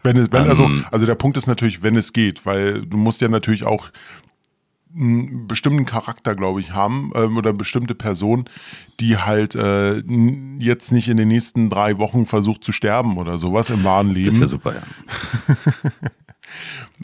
Wenn 0.06 0.18
es, 0.18 0.32
wenn, 0.32 0.48
also, 0.48 0.64
ähm. 0.66 0.86
also 0.92 1.06
der 1.06 1.16
Punkt 1.16 1.38
ist 1.38 1.48
natürlich, 1.48 1.84
wenn 1.84 1.96
es 1.96 2.14
geht, 2.14 2.46
weil 2.46 2.86
du 2.86 2.98
musst 2.98 3.22
ja 3.22 3.28
natürlich 3.28 3.64
auch 3.64 3.90
einen 4.96 5.48
bestimmten 5.48 5.86
Charakter, 5.86 6.36
glaube 6.36 6.62
ich, 6.62 6.72
haben 6.72 7.12
ähm, 7.16 7.38
oder 7.38 7.52
bestimmte 7.52 7.96
Person, 7.96 8.46
die 9.00 9.18
halt 9.18 9.56
äh, 9.56 9.98
jetzt 10.60 10.92
nicht 10.92 11.10
in 11.10 11.18
den 11.18 11.28
nächsten 11.28 11.70
drei 11.70 11.98
Wochen 11.98 12.26
versucht 12.26 12.64
zu 12.64 12.72
sterben 12.72 13.18
oder 13.18 13.38
sowas 13.38 13.70
im 13.70 13.84
wahren 13.84 14.12
Leben. 14.12 14.28
Das 14.28 14.40
wäre 14.40 14.48
super, 14.48 14.76
ja. 14.76 14.82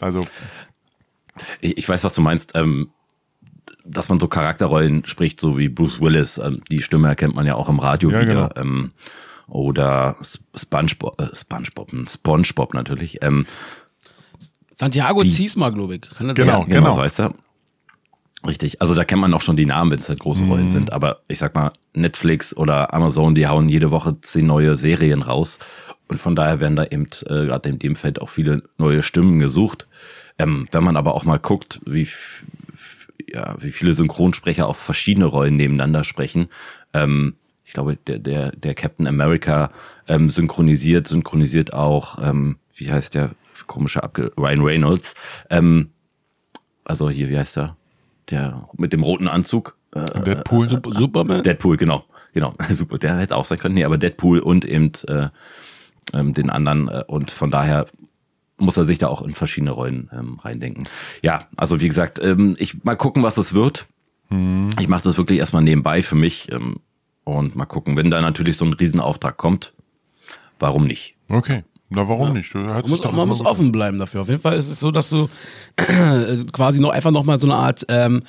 also. 0.00 0.24
Ich, 1.60 1.78
ich, 1.78 1.88
weiß, 1.88 2.04
was 2.04 2.14
du 2.14 2.22
meinst. 2.22 2.52
Ähm, 2.54 2.88
dass 3.84 4.08
man 4.08 4.20
so 4.20 4.28
Charakterrollen 4.28 5.04
spricht, 5.04 5.40
so 5.40 5.58
wie 5.58 5.68
Bruce 5.68 6.00
Willis. 6.00 6.38
Ähm, 6.38 6.62
die 6.70 6.82
Stimme 6.82 7.08
erkennt 7.08 7.34
man 7.34 7.46
ja 7.46 7.56
auch 7.56 7.68
im 7.68 7.78
Radio 7.78 8.10
ja, 8.10 8.22
wieder. 8.22 8.50
Genau. 8.54 8.90
Oder 9.48 10.16
SpongeBob, 10.54 11.20
äh, 11.20 11.34
SpongeBob, 11.34 11.90
SpongeBob 12.08 12.74
natürlich. 12.74 13.22
Ähm, 13.22 13.46
Santiago 14.72 15.22
Ziesma, 15.22 15.70
glaube 15.70 15.96
ich. 15.96 16.00
Kann 16.02 16.28
das 16.28 16.36
genau, 16.36 16.58
sein? 16.58 16.68
genau. 16.68 16.80
genau. 16.80 16.94
So 16.94 17.02
heißt 17.02 17.20
er. 17.20 17.34
Richtig. 18.46 18.80
Also 18.82 18.94
da 18.94 19.04
kennt 19.04 19.20
man 19.20 19.32
auch 19.34 19.42
schon 19.42 19.56
die 19.56 19.66
Namen, 19.66 19.92
wenn 19.92 20.00
es 20.00 20.08
halt 20.08 20.18
große 20.18 20.44
Rollen 20.44 20.64
mhm. 20.64 20.70
sind. 20.70 20.92
Aber 20.92 21.20
ich 21.28 21.38
sag 21.38 21.54
mal, 21.54 21.72
Netflix 21.94 22.56
oder 22.56 22.92
Amazon, 22.92 23.34
die 23.34 23.46
hauen 23.46 23.68
jede 23.68 23.90
Woche 23.90 24.20
zehn 24.20 24.46
neue 24.46 24.74
Serien 24.74 25.22
raus. 25.22 25.60
Und 26.08 26.18
von 26.18 26.34
daher 26.34 26.60
werden 26.60 26.76
da 26.76 26.84
eben 26.84 27.06
äh, 27.26 27.46
gerade 27.46 27.68
in 27.68 27.78
dem 27.78 27.94
Feld 27.94 28.20
auch 28.20 28.28
viele 28.28 28.64
neue 28.78 29.02
Stimmen 29.02 29.38
gesucht. 29.38 29.86
Ähm, 30.38 30.66
wenn 30.72 30.82
man 30.82 30.96
aber 30.96 31.14
auch 31.14 31.24
mal 31.24 31.38
guckt, 31.38 31.80
wie, 31.86 32.08
ja, 33.32 33.54
wie 33.60 33.70
viele 33.70 33.94
Synchronsprecher 33.94 34.66
auch 34.66 34.76
verschiedene 34.76 35.26
Rollen 35.26 35.56
nebeneinander 35.56 36.02
sprechen, 36.02 36.48
ähm, 36.92 37.34
ich 37.72 37.74
glaube, 37.74 37.96
der, 37.96 38.18
der, 38.18 38.50
der 38.52 38.74
Captain 38.74 39.06
America 39.06 39.70
ähm, 40.06 40.28
synchronisiert, 40.28 41.08
synchronisiert 41.08 41.72
auch, 41.72 42.18
ähm, 42.22 42.58
wie 42.74 42.92
heißt 42.92 43.14
der 43.14 43.30
komische 43.66 44.02
Abge 44.02 44.30
Ryan 44.36 44.60
Reynolds. 44.60 45.14
Ähm, 45.48 45.88
also 46.84 47.08
hier, 47.08 47.30
wie 47.30 47.38
heißt 47.38 47.56
der? 47.56 47.74
Der 48.28 48.68
mit 48.76 48.92
dem 48.92 49.02
roten 49.02 49.26
Anzug. 49.26 49.74
Äh, 49.94 50.04
Deadpool. 50.20 50.66
Äh, 50.66 50.80
Superman? 50.90 51.42
Deadpool, 51.42 51.78
genau. 51.78 52.04
Genau. 52.34 52.52
Super, 52.68 52.98
der 52.98 53.16
hätte 53.16 53.36
auch 53.36 53.46
sein 53.46 53.58
können. 53.58 53.74
Nee, 53.74 53.84
aber 53.84 53.96
Deadpool 53.96 54.40
und 54.40 54.66
eben 54.66 54.92
äh, 55.08 55.30
ähm, 56.12 56.34
den 56.34 56.50
anderen. 56.50 56.88
Äh, 56.88 57.04
und 57.06 57.30
von 57.30 57.50
daher 57.50 57.86
muss 58.58 58.76
er 58.76 58.84
sich 58.84 58.98
da 58.98 59.06
auch 59.06 59.22
in 59.22 59.32
verschiedene 59.32 59.70
Rollen 59.70 60.10
ähm, 60.12 60.38
reindenken. 60.38 60.86
Ja, 61.22 61.46
also 61.56 61.80
wie 61.80 61.88
gesagt, 61.88 62.18
ähm, 62.22 62.54
ich 62.58 62.84
mal 62.84 62.96
gucken, 62.96 63.22
was 63.22 63.38
es 63.38 63.54
wird. 63.54 63.86
Hm. 64.28 64.68
Ich 64.78 64.88
mache 64.88 65.04
das 65.04 65.16
wirklich 65.16 65.38
erstmal 65.38 65.62
nebenbei 65.62 66.02
für 66.02 66.16
mich. 66.16 66.52
Ähm, 66.52 66.76
und 67.24 67.56
mal 67.56 67.66
gucken, 67.66 67.96
wenn 67.96 68.10
da 68.10 68.20
natürlich 68.20 68.56
so 68.56 68.64
ein 68.64 68.72
Riesenauftrag 68.72 69.36
kommt, 69.36 69.72
warum 70.58 70.86
nicht? 70.86 71.16
Okay. 71.28 71.64
Na, 71.94 72.08
warum 72.08 72.28
ja. 72.28 72.34
nicht? 72.34 72.54
Man 72.54 72.82
muss, 72.88 73.04
man 73.04 73.28
muss 73.28 73.44
offen 73.44 73.70
bleiben 73.70 73.98
dafür. 73.98 74.22
Auf 74.22 74.28
jeden 74.28 74.40
Fall 74.40 74.56
ist 74.56 74.70
es 74.70 74.80
so, 74.80 74.90
dass 74.90 75.10
du 75.10 75.28
quasi 76.52 76.80
noch 76.80 76.90
einfach 76.90 77.10
nochmal 77.10 77.38
so 77.38 77.46
eine 77.46 77.56
Art 77.56 77.84
ähm, 77.88 78.22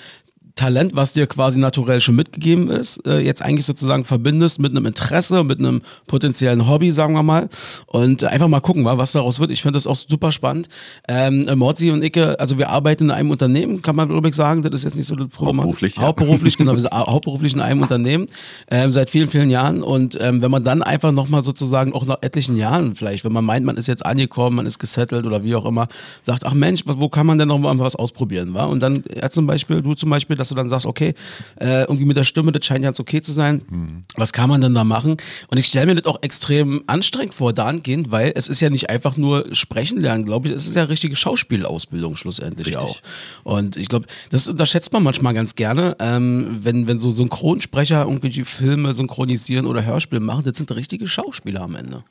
Talent, 0.55 0.95
was 0.95 1.13
dir 1.13 1.25
quasi 1.25 1.59
naturell 1.59 1.99
schon 1.99 2.15
mitgegeben 2.15 2.69
ist, 2.69 3.05
äh, 3.07 3.19
jetzt 3.19 3.41
eigentlich 3.41 3.65
sozusagen 3.65 4.05
verbindest 4.05 4.59
mit 4.59 4.71
einem 4.71 4.85
Interesse, 4.85 5.43
mit 5.43 5.59
einem 5.59 5.81
potenziellen 6.05 6.67
Hobby, 6.67 6.91
sagen 6.91 7.13
wir 7.15 7.23
mal. 7.23 7.49
Und 7.87 8.23
einfach 8.23 8.47
mal 8.47 8.59
gucken, 8.59 8.85
was 8.85 9.13
daraus 9.13 9.39
wird. 9.39 9.49
Ich 9.49 9.63
finde 9.63 9.77
das 9.77 9.87
auch 9.87 9.95
super 9.95 10.31
spannend. 10.31 10.69
Ähm, 11.07 11.47
Morzi 11.55 11.89
und 11.91 12.03
Icke, 12.03 12.39
also 12.39 12.57
wir 12.57 12.69
arbeiten 12.69 13.05
in 13.05 13.11
einem 13.11 13.31
Unternehmen, 13.31 13.81
kann 13.81 13.95
man 13.95 14.09
glaube 14.09 14.29
ich 14.29 14.35
sagen, 14.35 14.61
das 14.61 14.73
ist 14.73 14.83
jetzt 14.83 14.95
nicht 14.95 15.07
so 15.07 15.15
das 15.15 15.27
Problem. 15.27 15.57
Hauptberuflich. 15.57 15.95
Ja. 15.95 16.03
Hauptberuflich, 16.03 16.57
genau. 16.57 16.73
Wir 16.73 16.79
sind 16.79 16.93
hauptberuflich 16.93 17.53
in 17.53 17.61
einem 17.61 17.81
Unternehmen 17.81 18.27
ähm, 18.69 18.91
seit 18.91 19.09
vielen, 19.09 19.27
vielen 19.27 19.49
Jahren. 19.49 19.83
Und 19.83 20.17
ähm, 20.19 20.41
wenn 20.41 20.51
man 20.51 20.63
dann 20.63 20.81
einfach 20.81 21.11
nochmal 21.11 21.41
sozusagen 21.41 21.93
auch 21.93 22.05
nach 22.05 22.17
etlichen 22.21 22.57
Jahren 22.57 22.95
vielleicht, 22.95 23.25
wenn 23.25 23.31
man 23.31 23.45
meint, 23.45 23.65
man 23.65 23.77
ist 23.77 23.87
jetzt 23.87 24.05
angekommen, 24.05 24.55
man 24.55 24.65
ist 24.65 24.79
gesettelt 24.79 25.25
oder 25.25 25.43
wie 25.43 25.55
auch 25.55 25.65
immer, 25.65 25.87
sagt, 26.21 26.45
ach 26.45 26.53
Mensch, 26.53 26.83
wo 26.85 27.09
kann 27.09 27.25
man 27.25 27.37
denn 27.37 27.47
noch 27.47 27.59
mal 27.59 27.77
was 27.79 27.95
ausprobieren, 27.95 28.53
wa? 28.53 28.65
Und 28.65 28.81
dann, 28.81 29.03
er 29.15 29.29
zum 29.29 29.47
Beispiel, 29.47 29.81
du 29.81 29.93
zum 29.93 30.09
Beispiel, 30.09 30.35
dass 30.43 30.49
du 30.49 30.55
dann 30.55 30.69
sagst, 30.69 30.85
okay, 30.85 31.13
äh, 31.59 31.81
irgendwie 31.81 32.05
mit 32.05 32.17
der 32.17 32.23
Stimme, 32.23 32.51
das 32.51 32.65
scheint 32.65 32.83
ganz 32.83 32.99
okay 32.99 33.21
zu 33.21 33.31
sein. 33.31 33.61
Mhm. 33.69 34.03
Was 34.15 34.33
kann 34.33 34.49
man 34.49 34.61
denn 34.61 34.73
da 34.73 34.83
machen? 34.83 35.17
Und 35.47 35.57
ich 35.57 35.67
stelle 35.67 35.87
mir 35.87 35.95
das 35.95 36.05
auch 36.05 36.21
extrem 36.21 36.83
anstrengend 36.87 37.33
vor, 37.33 37.53
dahingehend, 37.53 38.11
weil 38.11 38.33
es 38.35 38.47
ist 38.47 38.61
ja 38.61 38.69
nicht 38.69 38.89
einfach 38.89 39.17
nur 39.17 39.53
sprechen 39.55 39.99
lernen, 39.99 40.25
glaube 40.25 40.47
ich, 40.47 40.53
es 40.53 40.67
ist 40.67 40.75
ja 40.75 40.83
richtige 40.83 41.15
Schauspielausbildung 41.15 42.15
schlussendlich 42.15 42.67
Richtig. 42.67 42.83
auch. 42.83 43.01
Und 43.43 43.77
ich 43.77 43.87
glaube, 43.87 44.07
das 44.29 44.47
unterschätzt 44.47 44.93
man 44.93 45.03
manchmal 45.03 45.33
ganz 45.33 45.55
gerne, 45.55 45.95
ähm, 45.99 46.59
wenn, 46.61 46.87
wenn 46.87 46.99
so 46.99 47.09
Synchronsprecher 47.09 48.03
irgendwelche 48.03 48.45
Filme 48.45 48.93
synchronisieren 48.93 49.65
oder 49.65 49.85
Hörspiele 49.85 50.21
machen, 50.21 50.43
das 50.45 50.57
sind 50.57 50.73
richtige 50.75 51.07
Schauspieler 51.07 51.61
am 51.61 51.75
Ende. 51.75 52.03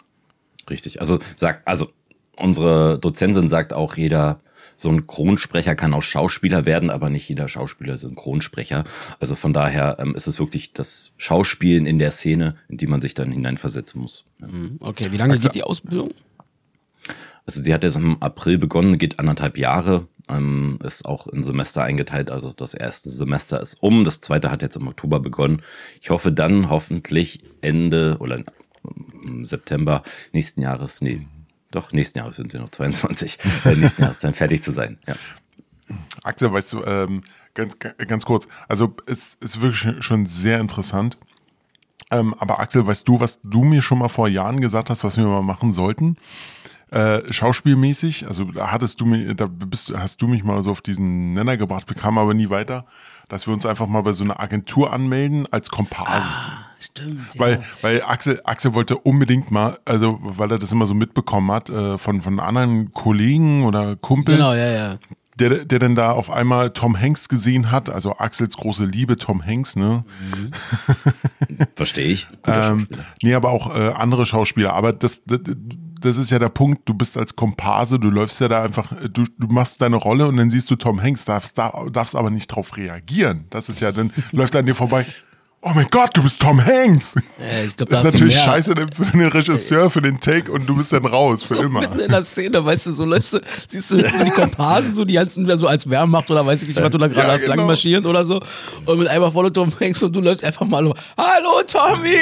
Richtig. 0.71 1.01
Also 1.01 1.19
sag, 1.37 1.62
also 1.65 1.89
unsere 2.39 2.99
Dozentin 2.99 3.49
sagt 3.49 3.73
auch, 3.73 3.97
jeder 3.97 4.41
Synchronsprecher 4.76 5.75
kann 5.75 5.95
auch 5.95 6.02
Schauspieler 6.02 6.67
werden, 6.67 6.91
aber 6.91 7.11
nicht 7.11 7.29
jeder 7.29 7.49
Schauspieler 7.49 7.97
Synchronsprecher. 7.97 8.85
Also 9.21 9.35
von 9.35 9.52
daher 9.52 9.97
ähm, 10.00 10.14
ist 10.14 10.26
es 10.26 10.38
wirklich 10.38 10.73
das 10.73 11.12
Schauspielen 11.17 11.87
in 11.87 11.99
der 11.99 12.11
Szene, 12.11 12.57
in 12.69 12.76
die 12.76 12.87
man 12.87 13.00
sich 13.00 13.14
dann 13.14 13.33
hineinversetzen 13.33 14.00
muss. 14.00 14.25
Ja. 14.41 14.49
Mhm. 14.49 14.76
Okay, 14.81 15.09
wie 15.12 15.17
lange 15.17 15.38
geht 15.38 15.55
die 15.55 15.62
Ausbildung? 15.62 16.12
Also 17.45 17.61
sie 17.61 17.75
hat 17.75 17.83
jetzt 17.83 17.97
im 17.97 18.23
April 18.23 18.59
begonnen, 18.59 18.99
geht 18.99 19.19
anderthalb 19.19 19.59
Jahre, 19.59 20.07
ähm, 20.29 20.79
ist 20.85 21.05
auch 21.05 21.26
in 21.26 21.43
Semester 21.43 21.83
eingeteilt. 21.83 22.31
Also 22.31 22.52
das 22.52 22.75
erste 22.75 23.11
Semester 23.11 23.61
ist 23.61 23.83
um, 23.83 24.05
das 24.05 24.21
zweite 24.21 24.50
hat 24.50 24.62
jetzt 24.62 24.76
im 24.76 24.87
Oktober 24.87 25.21
begonnen. 25.21 25.62
Ich 26.00 26.11
hoffe 26.11 26.33
dann 26.33 26.71
hoffentlich 26.71 27.41
Ende 27.61 28.17
oder 28.21 28.45
im 29.25 29.47
September 29.47 30.02
nächsten 30.33 30.62
Jahres, 30.62 31.00
nee, 31.00 31.26
doch, 31.73 31.93
nächsten 31.93 32.19
Jahres 32.19 32.37
sind 32.37 32.52
wir 32.52 32.61
noch 32.61 32.69
22. 32.69 33.38
äh, 33.64 33.75
nächsten 33.75 34.02
Jahres 34.02 34.21
dann 34.21 34.35
fertig 34.35 34.62
zu 34.62 34.71
sein. 34.71 34.99
Ja. 35.07 35.14
Axel, 36.23 36.52
weißt 36.52 36.73
du, 36.75 36.85
ähm, 36.85 37.23
ganz, 37.55 37.76
ganz 37.79 38.25
kurz, 38.25 38.47
also 38.69 38.95
es 39.07 39.37
ist 39.41 39.61
wirklich 39.61 40.05
schon 40.05 40.26
sehr 40.26 40.61
interessant. 40.61 41.19
Ähm, 42.11 42.35
aber 42.38 42.61
Axel, 42.61 42.87
weißt 42.87 43.09
du, 43.09 43.21
was 43.21 43.41
du 43.43 43.64
mir 43.64 43.83
schon 43.83 43.99
mal 43.99 44.09
vor 44.09 44.29
Jahren 44.29 44.61
gesagt 44.61 44.91
hast, 44.91 45.02
was 45.02 45.17
wir 45.17 45.26
mal 45.26 45.43
machen 45.43 45.73
sollten? 45.73 46.17
Äh, 46.91 47.33
schauspielmäßig, 47.33 48.26
also 48.26 48.45
da 48.45 48.71
hattest 48.71 49.00
du 49.00 49.07
mir, 49.07 49.35
da 49.35 49.47
bist, 49.47 49.95
hast 49.97 50.21
du 50.21 50.29
mich 50.29 50.45
mal 50.45 50.62
so 50.62 50.71
auf 50.71 50.83
diesen 50.83 51.33
Nenner 51.33 51.57
gebracht, 51.57 51.87
bekam 51.87 52.19
aber 52.19 52.35
nie 52.35 52.50
weiter, 52.50 52.85
dass 53.29 53.47
wir 53.47 53.55
uns 53.55 53.64
einfach 53.64 53.87
mal 53.87 54.02
bei 54.02 54.12
so 54.12 54.25
einer 54.25 54.41
Agentur 54.41 54.93
anmelden 54.93 55.50
als 55.50 55.71
Komparsen. 55.71 56.29
Ah, 56.29 56.67
stimmt. 56.83 57.39
Weil, 57.39 57.55
ja. 57.55 57.61
weil 57.83 58.03
Axel, 58.03 58.41
Axel 58.45 58.75
wollte 58.75 58.97
unbedingt 58.97 59.51
mal, 59.51 59.79
also 59.85 60.19
weil 60.21 60.51
er 60.51 60.59
das 60.59 60.73
immer 60.73 60.87
so 60.87 60.95
mitbekommen 60.95 61.51
hat, 61.51 61.71
äh, 61.71 61.99
von, 61.99 62.21
von 62.21 62.41
anderen 62.41 62.93
Kollegen 62.93 63.65
oder 63.65 63.97
Kumpeln. 63.97 64.39
Genau, 64.39 64.53
ja, 64.55 64.71
ja 64.71 64.99
der, 65.39 65.65
der 65.65 65.79
dann 65.79 65.95
da 65.95 66.12
auf 66.12 66.31
einmal 66.31 66.71
Tom 66.71 66.99
Hanks 66.99 67.29
gesehen 67.29 67.71
hat, 67.71 67.89
also 67.89 68.17
Axels 68.19 68.57
große 68.57 68.85
Liebe, 68.85 69.17
Tom 69.17 69.45
Hanks, 69.45 69.77
ne? 69.77 70.05
Mhm. 70.33 70.51
Verstehe 71.75 72.07
ich. 72.07 72.29
ähm, 72.47 72.87
nee, 73.23 73.35
aber 73.35 73.51
auch 73.51 73.75
äh, 73.75 73.91
andere 73.91 74.25
Schauspieler. 74.25 74.73
Aber 74.73 74.93
das, 74.93 75.21
das, 75.27 75.41
das 76.01 76.17
ist 76.17 76.31
ja 76.31 76.39
der 76.39 76.49
Punkt, 76.49 76.89
du 76.89 76.95
bist 76.95 77.17
als 77.17 77.35
Komparse, 77.37 77.99
du 77.99 78.09
läufst 78.11 78.41
ja 78.41 78.49
da 78.49 78.62
einfach, 78.62 78.93
du, 79.11 79.25
du 79.39 79.47
machst 79.49 79.81
deine 79.81 79.97
Rolle 79.97 80.29
und 80.29 80.37
dann 80.37 80.51
siehst 80.51 80.71
du 80.71 80.77
Tom 80.77 81.03
Hanks, 81.03 81.25
darfst, 81.25 81.59
darfst 81.59 82.17
aber 82.17 82.31
nicht 82.31 82.49
drauf 82.49 82.77
reagieren. 82.77 83.47
Das 83.51 83.69
ist 83.69 83.81
ja, 83.81 83.93
dann 83.93 84.12
läuft 84.33 84.55
er 84.55 84.61
an 84.61 84.67
dir 84.67 84.75
vorbei 84.75 85.07
oh 85.62 85.71
mein 85.75 85.87
Gott, 85.90 86.11
du 86.16 86.23
bist 86.23 86.40
Tom 86.40 86.64
Hanks. 86.64 87.14
Ja, 87.38 87.71
glaub, 87.76 87.88
das 87.88 88.00
ist 88.00 88.12
natürlich 88.12 88.37
scheiße 88.37 88.75
für 88.92 89.16
den 89.16 89.28
Regisseur, 89.28 89.90
für 89.90 90.02
den 90.02 90.19
Take 90.19 90.50
und 90.50 90.66
du 90.66 90.76
bist 90.76 90.92
dann 90.92 91.07
raus 91.07 91.45
für 91.45 91.54
so 91.54 91.62
immer. 91.62 91.81
Mitten 91.81 92.00
in 92.00 92.11
der 92.11 92.23
Szene, 92.25 92.64
weißt 92.64 92.87
du, 92.87 92.92
so 92.92 93.04
läufst 93.04 93.35
du, 93.35 93.40
siehst 93.69 93.92
du 93.92 93.97
die 93.97 94.31
Komparsen, 94.31 94.92
so 94.92 95.04
die 95.04 95.14
ganzen, 95.14 95.47
so 95.57 95.69
als 95.69 95.88
Wehrmacht 95.88 96.31
oder 96.31 96.45
weiß 96.45 96.62
ich 96.62 96.69
nicht, 96.69 96.83
was 96.83 96.90
du 96.90 96.99
da 96.99 97.07
gerade 97.07 97.28
ja, 97.28 97.35
hast, 97.35 97.42
genau. 97.42 97.54
lang 97.54 97.66
marschieren 97.66 98.04
oder 98.07 98.25
so. 98.25 98.40
Und 98.87 98.99
mit 98.99 99.09
einmal 99.09 99.31
voller 99.31 99.52
Tom 99.52 99.73
Hanks 99.81 100.02
und 100.02 100.14
du 100.14 100.21
läufst 100.21 100.45
einfach 100.45 100.66
mal, 100.66 100.83
hallo 101.16 101.62
Tommy. 101.66 102.16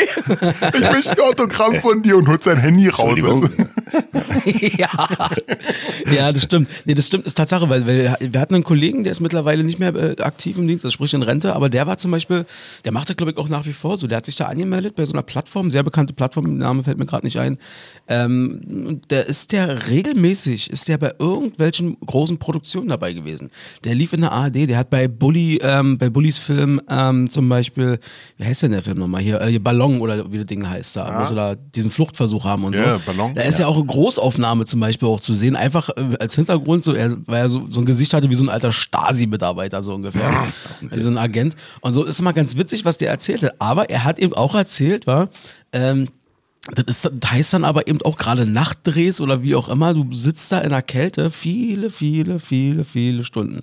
Ich 0.75 0.93
möchte 0.93 1.13
ein 1.13 1.21
Autogramm 1.21 1.81
von 1.81 2.03
dir 2.03 2.19
und 2.19 2.29
holst 2.29 2.47
dein 2.47 2.59
Handy 2.59 2.89
raus. 2.89 3.19
ja. 4.45 5.09
ja, 6.13 6.33
das 6.33 6.43
stimmt. 6.43 6.69
Nee, 6.85 6.95
das 6.95 7.07
stimmt, 7.07 7.27
ist 7.27 7.35
Tatsache, 7.35 7.71
weil, 7.71 7.87
weil 7.87 8.17
wir 8.21 8.41
hatten 8.41 8.55
einen 8.55 8.65
Kollegen, 8.65 9.03
der 9.05 9.13
ist 9.13 9.21
mittlerweile 9.21 9.65
nicht 9.65 9.79
mehr 9.79 9.95
äh, 9.95 10.21
aktiv 10.21 10.59
im 10.59 10.69
Dienst, 10.69 10.85
also 10.85 10.93
sprich 10.93 11.15
in 11.15 11.23
Rente, 11.23 11.55
aber 11.55 11.69
der 11.69 11.87
war 11.87 11.97
zum 11.97 12.11
Beispiel, 12.11 12.45
der 12.85 12.93
machte, 12.93 13.15
glaube 13.15 13.30
ich, 13.31 13.39
auch 13.39 13.49
nach 13.49 13.67
wie 13.67 13.73
vor 13.73 13.97
so. 13.97 14.07
Der 14.07 14.19
hat 14.19 14.27
sich 14.27 14.37
da 14.37 14.47
angemeldet 14.47 14.97
bei 14.97 15.05
so 15.07 15.13
einer 15.13 15.23
Plattform, 15.23 15.71
sehr 15.71 15.83
bekannte 15.83 16.13
Plattform, 16.13 16.47
der 16.47 16.55
Name 16.55 16.85
fällt 16.85 16.99
mir 16.99 17.07
gerade 17.07 17.27
nicht 17.27 17.39
ein. 17.39 17.59
Ähm, 18.09 19.01
der 19.11 19.27
ist 19.27 19.53
der 19.53 19.89
regelmäßig, 19.89 20.71
ist 20.71 20.89
der 20.89 20.99
bei 20.99 21.15
irgendwelchen 21.19 21.97
großen 22.01 22.39
Produktionen 22.39 22.89
dabei 22.89 23.13
gewesen. 23.13 23.51
Der 23.85 23.95
lief 23.95 24.13
in 24.13 24.23
der 24.23 24.33
ARD, 24.33 24.69
der 24.69 24.79
hat 24.79 24.91
bei 24.91 25.09
Bully, 25.09 25.59
ähm, 25.63 25.99
bei 25.99 26.11
Bullys 26.11 26.39
Film 26.39 26.81
ähm, 26.89 27.31
zum 27.31 27.49
Beispiel, 27.49 27.99
wie 28.37 28.45
heißt 28.45 28.63
denn 28.63 28.73
der 28.73 28.83
Film 28.83 28.99
nochmal 28.99 29.23
hier, 29.23 29.41
äh, 29.41 29.59
Ballon 29.59 30.01
oder 30.01 30.31
wie 30.33 30.39
das 30.39 30.47
Ding 30.47 30.69
heißt 30.69 30.97
da, 30.97 31.09
ja. 31.09 31.21
wo 31.21 31.25
sie 31.25 31.35
da 31.35 31.55
diesen 31.55 31.91
Fluchtversuch 31.91 32.45
haben 32.45 32.65
und 32.65 32.75
yeah, 32.75 32.99
so. 32.99 33.13
Ballon. 33.13 33.35
Da 33.35 33.43
ist 33.43 33.59
ja. 33.59 33.67
ja 33.67 33.71
auch 33.71 33.77
eine 33.77 33.87
Großaufnahme 33.87 34.65
zum 34.65 34.81
Beispiel 34.81 35.09
auch 35.09 35.21
zu 35.21 35.35
sehen, 35.35 35.57
einfach 35.57 35.91
äh, 35.91 36.17
als 36.19 36.35
Hintergrund, 36.35 36.85
so, 36.85 36.93
er, 36.93 37.17
weil 37.27 37.43
er 37.43 37.51
so, 37.51 37.67
so 37.69 37.81
ein 37.81 37.87
Gesicht 37.87 38.13
hatte 38.15 38.29
wie 38.31 38.35
so 38.35 38.45
ein 38.45 38.49
alter 38.49 38.73
Stasi-Mitarbeiter, 38.73 39.83
so 39.83 39.95
ungefähr. 39.95 40.29
Okay. 40.83 40.97
Wie 40.97 41.01
so 41.01 41.11
ein 41.11 41.19
Agent. 41.19 41.55
Und 41.81 41.93
so 41.93 42.05
ist 42.05 42.21
immer 42.21 42.33
ganz 42.33 42.57
witzig, 42.57 42.85
was 42.85 42.99
der 42.99 43.11
erzählte. 43.21 43.61
Aber 43.61 43.91
er 43.91 44.05
hat 44.05 44.19
eben 44.19 44.35
auch 44.35 44.55
erzählt, 44.55 45.07
war, 45.07 45.29
ähm, 45.73 46.09
das, 46.75 46.85
ist, 47.05 47.11
das 47.21 47.31
heißt 47.31 47.55
dann 47.55 47.65
aber 47.65 47.89
eben 47.89 48.01
auch 48.03 48.17
gerade 48.17 48.47
Nachtdrehs 48.47 49.21
oder 49.21 49.43
wie 49.43 49.55
auch 49.55 49.69
immer, 49.69 49.95
du 49.95 50.07
sitzt 50.13 50.53
da 50.53 50.61
in 50.61 50.71
der 50.71 50.83
Kälte 50.83 51.31
viele, 51.31 51.91
viele, 51.91 52.39
viele, 52.39 52.85
viele 52.85 53.25
Stunden. 53.25 53.63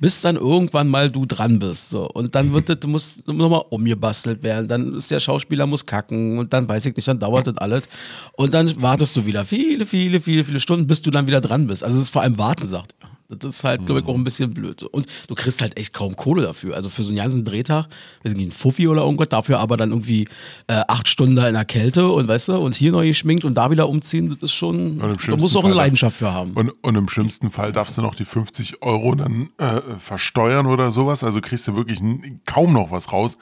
Bis 0.00 0.22
dann 0.22 0.36
irgendwann 0.36 0.88
mal 0.88 1.10
du 1.10 1.26
dran 1.26 1.58
bist. 1.58 1.90
So. 1.90 2.08
Und 2.10 2.34
dann 2.34 2.52
wird 2.52 2.68
das, 2.68 2.78
muss 2.86 3.22
nochmal 3.26 3.64
umgebastelt 3.70 4.42
werden. 4.42 4.68
Dann 4.68 4.94
ist 4.94 5.10
der 5.10 5.20
Schauspieler 5.20 5.66
muss 5.66 5.84
kacken 5.84 6.38
und 6.38 6.52
dann 6.52 6.68
weiß 6.68 6.86
ich 6.86 6.96
nicht, 6.96 7.08
dann 7.08 7.18
dauert 7.18 7.46
das 7.46 7.58
alles. 7.58 7.88
Und 8.32 8.54
dann 8.54 8.80
wartest 8.80 9.16
du 9.16 9.26
wieder 9.26 9.44
viele, 9.44 9.84
viele, 9.86 10.20
viele, 10.20 10.44
viele 10.44 10.60
Stunden, 10.60 10.86
bis 10.86 11.02
du 11.02 11.10
dann 11.10 11.26
wieder 11.26 11.40
dran 11.40 11.66
bist. 11.66 11.84
Also 11.84 11.98
es 11.98 12.04
ist 12.04 12.10
vor 12.10 12.22
allem 12.22 12.38
Warten, 12.38 12.66
sagt 12.66 12.94
er. 13.00 13.09
Das 13.38 13.56
ist 13.56 13.64
halt, 13.64 13.86
glaube 13.86 14.00
ich, 14.00 14.06
auch 14.06 14.14
ein 14.14 14.24
bisschen 14.24 14.52
blöd. 14.52 14.82
Und 14.82 15.06
du 15.28 15.34
kriegst 15.34 15.60
halt 15.62 15.78
echt 15.78 15.92
kaum 15.92 16.16
Kohle 16.16 16.42
dafür. 16.42 16.74
Also 16.74 16.88
für 16.88 17.02
so 17.02 17.10
einen 17.10 17.18
ganzen 17.18 17.44
Drehtag, 17.44 17.86
wir 18.22 18.30
sind 18.30 18.40
ein 18.40 18.52
Fuffi 18.52 18.88
oder 18.88 19.02
irgendwas, 19.02 19.28
dafür 19.28 19.60
aber 19.60 19.76
dann 19.76 19.90
irgendwie 19.90 20.26
äh, 20.66 20.82
acht 20.88 21.08
Stunden 21.08 21.36
da 21.36 21.46
in 21.46 21.54
der 21.54 21.64
Kälte 21.64 22.08
und 22.08 22.28
weißt 22.28 22.48
du, 22.48 22.58
und 22.58 22.74
hier 22.74 22.92
neu 22.92 23.06
geschminkt 23.06 23.44
und 23.44 23.54
da 23.54 23.70
wieder 23.70 23.88
umziehen, 23.88 24.30
das 24.30 24.38
ist 24.42 24.52
schon, 24.52 24.98
da 24.98 25.36
musst 25.36 25.54
du 25.54 25.60
auch 25.60 25.64
eine 25.64 25.74
Leidenschaft 25.74 26.16
für 26.16 26.32
haben. 26.32 26.52
Und, 26.52 26.70
und, 26.82 26.94
im 26.96 27.08
schlimmsten 27.08 27.50
Fall 27.50 27.72
darfst 27.72 27.96
du 27.98 28.02
noch 28.02 28.14
die 28.14 28.24
50 28.24 28.82
Euro 28.82 29.14
dann 29.14 29.50
äh, 29.58 29.80
versteuern 29.98 30.66
oder 30.66 30.92
sowas. 30.92 31.24
Also 31.24 31.40
kriegst 31.40 31.66
du 31.68 31.76
wirklich 31.76 32.00
kaum 32.46 32.72
noch 32.72 32.90
was 32.90 33.12
raus. 33.12 33.38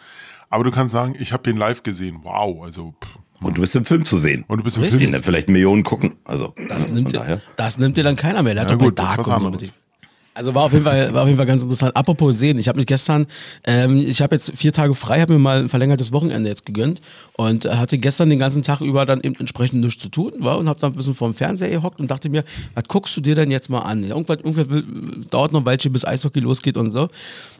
Aber 0.51 0.65
du 0.65 0.71
kannst 0.71 0.93
sagen, 0.93 1.15
ich 1.19 1.33
habe 1.33 1.43
den 1.43 1.57
live 1.57 1.83
gesehen. 1.83 2.21
Wow, 2.23 2.65
also. 2.65 2.95
Pff. 3.03 3.19
Und 3.41 3.57
du 3.57 3.61
bist 3.61 3.77
im 3.77 3.85
Film 3.85 4.05
zu 4.05 4.19
sehen. 4.19 4.45
Und 4.49 4.59
du 4.59 4.65
bist 4.65 4.77
im 4.77 4.85
Film. 4.85 4.99
Den 4.99 5.13
dann 5.13 5.23
vielleicht 5.23 5.49
Millionen 5.49 5.85
gucken. 5.85 6.15
Also, 6.25 6.55
das, 6.69 6.89
nimmt 6.89 7.13
dir, 7.13 7.41
das 7.57 7.79
nimmt 7.79 7.97
dir 7.97 8.05
dann 8.05 8.17
keiner 8.17 8.43
mehr. 8.43 8.55
Der 8.55 8.63
hat 8.65 8.71
ja, 8.71 8.77
doch 8.77 8.85
gut, 8.85 8.95
bei 8.97 9.03
Dark 9.03 9.27
und 9.27 9.39
so 9.39 9.51
mit 9.51 9.73
also 10.39 10.55
war 10.55 10.63
auf 10.63 10.73
jeden 10.73 10.85
Fall, 10.85 11.13
war 11.13 11.23
auf 11.23 11.27
jeden 11.27 11.37
Fall 11.37 11.47
ganz 11.47 11.65
interessant. 11.65 11.97
Apropos 11.97 12.39
sehen, 12.39 12.59
ich 12.59 12.69
habe 12.69 12.79
mich 12.79 12.87
gestern, 12.87 13.27
ähm, 13.65 13.97
ich 13.97 14.23
habe 14.23 14.37
jetzt 14.37 14.57
vier 14.57 14.73
Tage 14.73 14.95
frei, 14.95 15.21
habe 15.21 15.33
mir 15.33 15.41
mal 15.41 15.59
ein 15.59 15.69
verlängertes 15.69 16.13
Wochenende 16.13 16.49
jetzt 16.49 16.65
gegönnt 16.65 17.01
und 17.37 17.65
hatte 17.65 17.99
gestern 17.99 18.31
den 18.31 18.39
ganzen 18.39 18.63
Tag 18.63 18.81
über 18.81 19.05
dann 19.05 19.21
eben 19.21 19.35
entsprechend 19.41 19.83
nichts 19.83 20.01
zu 20.01 20.11
tun 20.11 20.33
war 20.39 20.59
und 20.59 20.69
habe 20.69 20.79
dann 20.79 20.93
ein 20.93 20.97
bisschen 20.97 21.15
vor 21.15 21.29
dem 21.29 21.35
Fernseher 21.35 21.71
gehockt 21.71 21.99
und 21.99 22.09
dachte 22.09 22.31
mir, 22.31 22.45
was 22.75 22.85
guckst 22.87 23.17
du 23.17 23.21
dir 23.21 23.35
denn 23.35 23.51
jetzt 23.51 23.69
mal 23.69 23.81
an? 23.81 24.05
Irgendwann, 24.05 24.39
irgendwann 24.39 25.27
dauert 25.29 25.51
noch 25.51 25.63
ein 25.63 25.67
Weilchen, 25.67 25.93
bis 25.93 26.05
Eishockey 26.05 26.39
losgeht 26.39 26.77
und 26.77 26.93
so. 26.93 27.09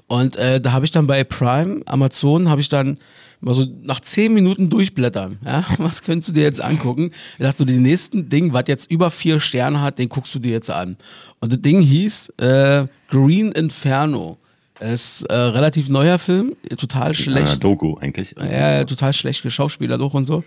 Und 0.09 0.37
äh, 0.37 0.61
da 0.61 0.73
habe 0.73 0.85
ich 0.85 0.91
dann 0.91 1.07
bei 1.07 1.23
Prime, 1.23 1.83
Amazon, 1.87 2.51
habe 2.51 2.61
ich 2.61 2.69
dann 2.69 2.99
mal 3.41 3.55
so 3.55 3.67
nach 3.83 4.01
zehn 4.01 4.33
Minuten 4.35 4.71
durchblättern. 4.71 5.39
Ja? 5.45 5.65
Was 5.79 6.03
könntest 6.03 6.31
du 6.31 6.33
dir 6.33 6.43
jetzt 6.43 6.61
angucken? 6.61 7.13
Ich 7.39 7.45
dachte 7.45 7.59
so, 7.59 7.65
die 7.65 7.79
nächsten 7.79 8.29
Ding, 8.29 8.53
was 8.53 8.65
jetzt 8.67 8.91
über 8.91 9.11
vier 9.11 9.39
Sterne 9.39 9.81
hat, 9.81 9.99
den 9.99 10.09
guckst 10.09 10.35
du 10.35 10.39
dir 10.39 10.53
jetzt 10.53 10.71
an. 10.71 10.97
Und 11.41 11.53
das 11.53 11.61
Ding 11.61 11.81
hieß 11.81 12.31
äh, 12.41 12.87
Green 13.09 13.53
Inferno. 13.53 14.39
Es 14.81 15.23
ist 15.23 15.23
äh, 15.25 15.35
relativ 15.35 15.89
neuer 15.89 16.19
Film, 16.19 16.55
total 16.77 17.13
schlecht. 17.13 17.55
Äh, 17.55 17.59
Doku 17.59 17.97
eigentlich. 17.99 18.35
Ja, 18.39 18.85
total 18.85 19.13
schlecht 19.13 19.51
Schauspieler 19.51 19.99
durch 19.99 20.15
und 20.15 20.27
so. 20.27 20.45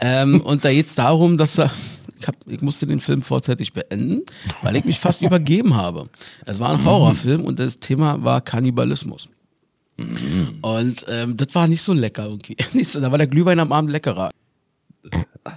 Ähm, 0.00 0.40
und 0.40 0.64
da 0.64 0.70
geht 0.70 0.86
es 0.86 0.94
darum, 0.94 1.36
dass 1.36 1.58
er, 1.58 1.70
ich, 2.18 2.28
hab, 2.28 2.36
ich 2.46 2.60
musste 2.60 2.86
den 2.86 3.00
Film 3.00 3.22
vorzeitig 3.22 3.72
beenden, 3.72 4.22
weil 4.62 4.76
ich 4.76 4.84
mich 4.84 4.98
fast 4.98 5.22
übergeben 5.22 5.74
habe. 5.74 6.08
Es 6.46 6.60
war 6.60 6.70
ein 6.70 6.84
Horrorfilm 6.84 7.44
und 7.44 7.58
das 7.58 7.78
Thema 7.78 8.22
war 8.22 8.40
Kannibalismus. 8.40 9.28
Mhm. 9.96 10.58
Und 10.62 11.04
ähm, 11.08 11.36
das 11.36 11.54
war 11.54 11.68
nicht 11.68 11.82
so 11.82 11.92
lecker 11.92 12.26
irgendwie. 12.26 12.56
da 13.00 13.10
war 13.10 13.18
der 13.18 13.26
Glühwein 13.26 13.60
am 13.60 13.72
Abend 13.72 13.90
leckerer. 13.90 14.30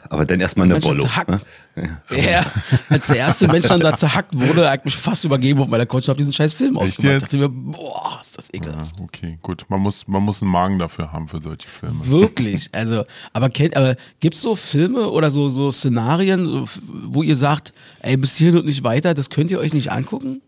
Aber 0.09 0.25
dann 0.25 0.41
erstmal 0.41 0.69
eine 0.69 0.79
Bollo. 0.81 1.07
Ne? 1.27 1.41
Ja, 2.11 2.45
als 2.89 3.07
der 3.07 3.17
erste 3.17 3.47
Mensch 3.47 3.67
dann 3.67 3.79
da 3.79 3.95
zerhackt 3.95 4.37
wurde, 4.37 4.69
hat 4.69 4.83
mich 4.83 4.97
fast 4.97 5.23
übergeben 5.23 5.61
auf 5.61 5.69
meiner 5.69 5.85
Couch 5.85 6.03
und 6.03 6.09
habe 6.09 6.17
diesen 6.17 6.33
scheiß 6.33 6.53
Film 6.53 6.75
Echt 6.75 6.83
ausgemacht. 6.83 7.21
Dachte 7.21 7.37
mir, 7.37 7.49
boah, 7.49 8.17
ist 8.19 8.37
das 8.37 8.53
ekelhaft. 8.53 8.97
Ja, 8.97 9.03
okay, 9.03 9.39
gut. 9.41 9.65
Man 9.69 9.79
muss, 9.79 10.07
man 10.07 10.23
muss 10.23 10.41
einen 10.41 10.51
Magen 10.51 10.79
dafür 10.79 11.13
haben 11.13 11.27
für 11.27 11.41
solche 11.41 11.69
Filme. 11.69 11.95
Wirklich. 12.03 12.69
Also, 12.73 13.05
aber 13.31 13.49
kennt, 13.49 13.77
aber 13.77 13.95
gibt's 14.19 14.41
so 14.41 14.55
Filme 14.55 15.09
oder 15.09 15.31
so, 15.31 15.47
so 15.47 15.71
Szenarien, 15.71 16.67
wo 16.87 17.23
ihr 17.23 17.37
sagt, 17.37 17.73
ey, 18.01 18.17
bis 18.17 18.35
hierhin 18.35 18.59
und 18.59 18.65
nicht 18.65 18.83
weiter, 18.83 19.13
das 19.13 19.29
könnt 19.29 19.51
ihr 19.51 19.59
euch 19.59 19.73
nicht 19.73 19.91
angucken? 19.91 20.41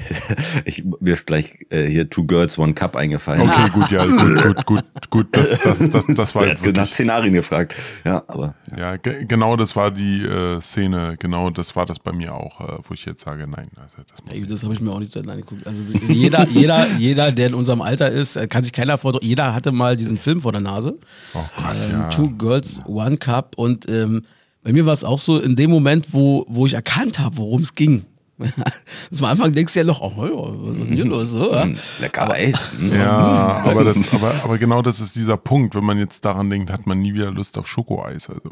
ich, 0.64 0.84
mir 1.00 1.12
ist 1.12 1.26
gleich 1.26 1.66
äh, 1.70 1.86
hier 1.86 2.08
Two 2.08 2.24
Girls, 2.24 2.58
One 2.58 2.74
Cup 2.74 2.96
eingefallen. 2.96 3.42
Okay, 3.42 3.70
gut, 3.72 3.90
ja, 3.90 4.04
gut, 4.04 4.42
gut, 4.42 4.66
gut, 4.66 5.10
gut. 5.10 5.26
Das, 5.32 5.58
das, 5.60 5.90
das, 5.90 6.06
das 6.06 6.34
war. 6.34 6.46
Er 6.46 6.60
hat 6.60 6.76
nach 6.76 6.88
Szenarien 6.88 7.32
gefragt. 7.32 7.74
Ja, 8.04 8.22
aber. 8.26 8.54
Ja, 8.76 8.92
ja 8.92 8.96
genau, 8.96 9.56
das 9.56 9.76
war 9.76 9.90
die 9.90 10.22
äh, 10.22 10.60
Szene. 10.60 11.16
Genau, 11.18 11.50
das 11.50 11.74
war 11.76 11.86
das 11.86 11.98
bei 11.98 12.12
mir 12.12 12.34
auch, 12.34 12.60
äh, 12.60 12.78
wo 12.82 12.94
ich 12.94 13.04
jetzt 13.04 13.22
sage, 13.22 13.46
nein. 13.46 13.68
Also 13.80 13.98
das, 14.08 14.34
Ey, 14.34 14.46
das 14.46 14.62
habe 14.62 14.74
ich 14.74 14.80
mir 14.80 14.90
auch 14.90 15.00
nicht 15.00 15.16
angeguckt. 15.16 15.66
Also 15.66 15.82
jeder, 16.08 16.46
jeder, 16.48 16.86
jeder, 16.98 17.32
der 17.32 17.48
in 17.48 17.54
unserem 17.54 17.82
Alter 17.82 18.10
ist, 18.10 18.36
äh, 18.36 18.46
kann 18.46 18.62
sich 18.62 18.72
keiner 18.72 18.98
vor. 18.98 19.22
Jeder 19.22 19.54
hatte 19.54 19.72
mal 19.72 19.96
diesen 19.96 20.18
Film 20.18 20.42
vor 20.42 20.52
der 20.52 20.60
Nase. 20.60 20.98
Oh 21.34 21.38
Gott, 21.56 21.76
ähm, 21.84 21.90
ja. 21.92 22.08
Two 22.08 22.30
Girls, 22.30 22.80
One 22.86 23.16
Cup 23.16 23.54
und 23.56 23.88
ähm, 23.88 24.22
bei 24.62 24.72
mir 24.72 24.86
war 24.86 24.92
es 24.92 25.02
auch 25.02 25.18
so 25.18 25.38
in 25.40 25.56
dem 25.56 25.70
Moment, 25.70 26.12
wo, 26.12 26.44
wo 26.48 26.66
ich 26.66 26.74
erkannt 26.74 27.18
habe, 27.18 27.36
worum 27.38 27.62
es 27.62 27.74
ging. 27.74 28.04
Am 28.38 29.24
Anfang 29.24 29.52
denkst 29.52 29.74
du 29.74 29.80
ja 29.80 29.84
noch, 29.84 30.00
oh, 30.00 30.12
was 30.16 30.76
ist 30.76 30.88
denn 30.88 30.96
hier 30.96 31.04
los? 31.04 31.30
So, 31.30 31.52
ja? 31.52 31.66
Lecker 32.00 32.30
Eis. 32.30 32.72
Ja, 32.92 33.62
aber, 33.64 33.84
das, 33.84 34.12
aber, 34.12 34.34
aber 34.42 34.58
genau 34.58 34.82
das 34.82 35.00
ist 35.00 35.16
dieser 35.16 35.36
Punkt. 35.36 35.74
Wenn 35.74 35.84
man 35.84 35.98
jetzt 35.98 36.24
daran 36.24 36.50
denkt, 36.50 36.72
hat 36.72 36.86
man 36.86 37.00
nie 37.00 37.14
wieder 37.14 37.30
Lust 37.30 37.58
auf 37.58 37.68
Schokoeis. 37.68 38.30
Also. 38.30 38.42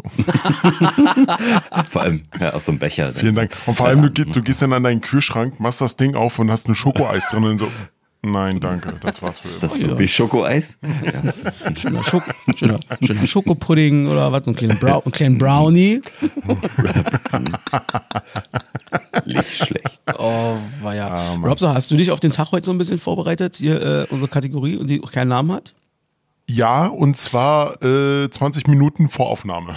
vor 1.91 2.03
allem 2.03 2.25
ja, 2.39 2.53
aus 2.53 2.67
so 2.67 2.73
einem 2.73 2.79
Becher. 2.79 3.13
Vielen 3.13 3.35
Dank. 3.35 3.53
Und 3.67 3.77
vor 3.77 3.87
allem, 3.87 4.03
du, 4.03 4.25
du 4.25 4.43
gehst 4.43 4.63
dann 4.63 4.73
an 4.73 4.83
deinen 4.83 5.01
Kühlschrank, 5.01 5.61
machst 5.61 5.81
das 5.81 5.97
Ding 5.97 6.15
auf 6.15 6.39
und 6.39 6.51
hast 6.51 6.69
ein 6.69 6.75
Schokoeis 6.75 7.29
drin 7.29 7.45
und 7.45 7.59
so. 7.59 7.69
Nein, 8.23 8.61
danke. 8.61 8.93
Das 9.03 9.23
war's 9.23 9.39
für 9.39 9.49
immer. 9.49 9.57
Ist 9.57 9.63
das 9.63 9.81
wirklich 9.81 10.15
Schokoeis? 10.15 10.79
Ja. 10.83 11.33
Ein 11.65 11.77
schöner, 11.77 12.03
schöner 12.55 12.79
Schokopudding 13.27 14.09
oder 14.09 14.31
was? 14.31 14.47
Ein 14.47 14.55
kleiner, 14.55 14.75
Brau 14.75 15.03
ein 15.05 15.13
kleiner 15.13 15.39
Brownie. 15.39 16.01
Nicht 19.25 19.57
schlecht. 19.57 20.01
Oh, 20.19 20.57
war 20.83 20.95
ja. 20.95 21.09
Ah, 21.09 21.35
Robso, 21.43 21.69
hast 21.69 21.91
du 21.91 21.97
dich 21.97 22.11
auf 22.11 22.21
den 22.21 22.33
Tag 22.33 22.53
heute 22.53 22.67
so 22.67 22.73
ein 22.73 22.79
bisschen 22.79 22.99
vorbereitet, 22.99 23.57
hier 23.57 23.81
äh, 23.81 24.07
unsere 24.11 24.29
Kategorie 24.29 24.77
und 24.77 24.89
die 24.89 25.03
auch 25.03 25.13
keinen 25.13 25.29
Namen 25.29 25.53
hat? 25.53 25.75
Ja, 26.53 26.89
und 26.89 27.17
zwar 27.17 27.81
äh, 27.81 28.29
20 28.29 28.67
Minuten 28.67 29.09
vor 29.09 29.29
Aufnahme. 29.29 29.77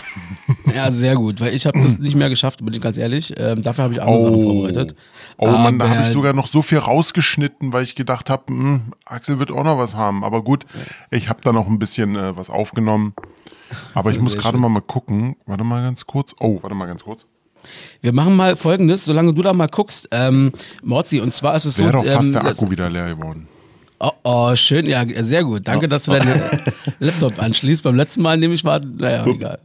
Ja, 0.74 0.90
sehr 0.90 1.16
gut, 1.16 1.40
weil 1.40 1.54
ich 1.54 1.68
habe 1.68 1.80
das 1.80 1.98
nicht 2.00 2.16
mehr 2.16 2.30
geschafft, 2.30 2.66
bin 2.66 2.74
ich 2.74 2.82
ganz 2.82 2.98
ehrlich. 2.98 3.32
Ähm, 3.38 3.62
dafür 3.62 3.84
habe 3.84 3.94
ich 3.94 4.02
andere 4.02 4.20
oh. 4.20 4.24
Sachen 4.24 4.42
vorbereitet. 4.42 4.96
Oh 5.44 5.58
Mann, 5.58 5.80
da 5.80 5.90
habe 5.90 6.04
ich 6.04 6.10
sogar 6.10 6.34
noch 6.34 6.48
so 6.48 6.62
viel 6.62 6.80
rausgeschnitten, 6.80 7.74
weil 7.74 7.84
ich 7.84 7.96
gedacht 7.96 8.30
habe, 8.30 8.44
hm, 8.48 8.82
Axel 9.06 9.40
wird 9.40 9.52
auch 9.52 9.64
noch 9.64 9.78
was 9.78 9.96
haben. 9.96 10.24
Aber 10.24 10.44
gut, 10.44 10.66
ich 11.12 11.30
habe 11.30 11.42
da 11.44 11.52
noch 11.52 11.68
ein 11.68 11.80
bisschen 11.80 12.16
äh, 12.16 12.36
was 12.38 12.50
aufgenommen. 12.50 13.14
Aber 13.94 14.12
ich 14.12 14.20
muss 14.20 14.38
gerade 14.38 14.58
mal, 14.58 14.70
mal 14.70 14.82
gucken. 14.82 15.36
Warte 15.46 15.64
mal 15.64 15.82
ganz 15.82 16.06
kurz. 16.06 16.36
Oh, 16.40 16.60
warte 16.62 16.76
mal 16.76 16.86
ganz 16.88 17.04
kurz. 17.04 17.26
Wir 18.02 18.14
machen 18.14 18.36
mal 18.36 18.56
folgendes, 18.56 19.06
solange 19.06 19.34
du 19.34 19.42
da 19.42 19.54
mal 19.54 19.68
guckst, 19.68 20.10
ähm, 20.12 20.52
Morzi, 20.84 21.22
und 21.22 21.34
zwar 21.34 21.56
ist 21.56 21.66
es 21.66 21.80
Wäre 21.80 21.92
so. 21.92 21.98
Wäre 21.98 22.06
doch 22.06 22.14
fast 22.14 22.28
ähm, 22.28 22.34
der 22.34 22.46
Akku 22.46 22.70
wieder 22.70 22.90
leer 22.90 23.16
geworden. 23.16 23.48
Oh, 24.00 24.12
oh, 24.24 24.56
schön, 24.56 24.86
ja, 24.86 25.06
sehr 25.24 25.46
gut. 25.46 25.66
Danke, 25.66 25.88
dass 25.88 26.04
du 26.04 26.12
deinen 26.12 26.42
Laptop 27.00 27.42
anschließt. 27.42 27.84
Beim 27.84 27.96
letzten 27.96 28.22
Mal 28.22 28.38
nämlich 28.38 28.66
war, 28.66 28.82
naja, 28.82 29.26
egal. 29.26 29.60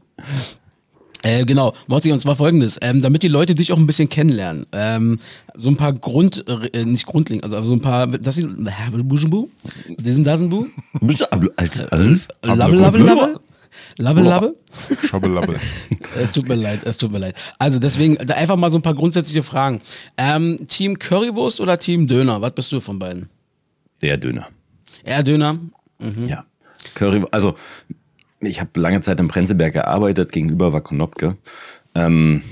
Äh, 1.23 1.45
genau, 1.45 1.75
Morzi, 1.87 2.13
und 2.13 2.21
zwar 2.21 2.37
folgendes, 2.37 2.79
ähm, 2.81 3.03
damit 3.03 3.23
die 3.23 3.29
Leute 3.29 3.55
dich 3.55 3.73
auch 3.73 3.77
ein 3.77 3.87
bisschen 3.87 4.09
kennenlernen. 4.09 4.67
Ähm, 4.73 5.19
so 5.57 5.69
ein 5.69 5.77
paar 5.77 5.93
Grund, 5.93 6.45
äh, 6.73 6.85
nicht 6.85 7.07
Grundlinge, 7.07 7.43
also 7.43 7.63
so 7.63 7.73
ein 7.75 7.81
paar, 7.81 8.07
das 8.07 8.37
sind, 8.37 8.69
Buschenbu? 9.09 9.49
Diesen 9.89 10.25
Dasenbu? 10.25 10.67
Alles? 11.91 12.29
Labbel, 12.43 12.77
labbel, 12.77 13.03
labbel? 13.03 13.41
Labbel, 13.97 14.25
labbel? 14.25 14.57
Schabbel, 15.07 15.31
labbel. 15.33 15.57
es 16.21 16.33
tut 16.33 16.49
mir 16.49 16.55
leid, 16.55 16.81
es 16.85 16.99
tut 16.99 17.11
mir 17.11 17.19
leid. 17.19 17.35
Also 17.59 17.81
deswegen, 17.81 18.17
einfach 18.31 18.57
mal 18.57 18.71
so 18.71 18.79
ein 18.79 18.83
paar 18.83 18.95
grundsätzliche 18.95 19.43
Fragen. 19.43 19.81
Ähm, 20.17 20.69
Team 20.69 20.99
Currywurst 20.99 21.61
oder 21.61 21.79
Team 21.79 22.07
Döner? 22.07 22.41
Was 22.41 22.53
bist 22.53 22.71
du 22.71 22.81
von 22.81 23.01
beiden? 23.01 23.29
Der 24.01 24.17
Döner. 24.17 24.49
Eher 25.03 25.25
Döner? 25.25 25.59
Mhm. 25.99 26.29
Ja. 26.29 26.45
Curry, 26.95 27.25
also 27.31 27.55
ich 28.41 28.61
habe 28.61 28.79
lange 28.81 29.01
Zeit 29.01 29.21
im 29.21 29.29
Prenzlberg 29.29 29.73
gearbeitet, 29.73 30.33
gegenüber 30.33 30.73
war 30.73 30.81
Konopke. 30.81 31.37
Ähm, 31.95 32.43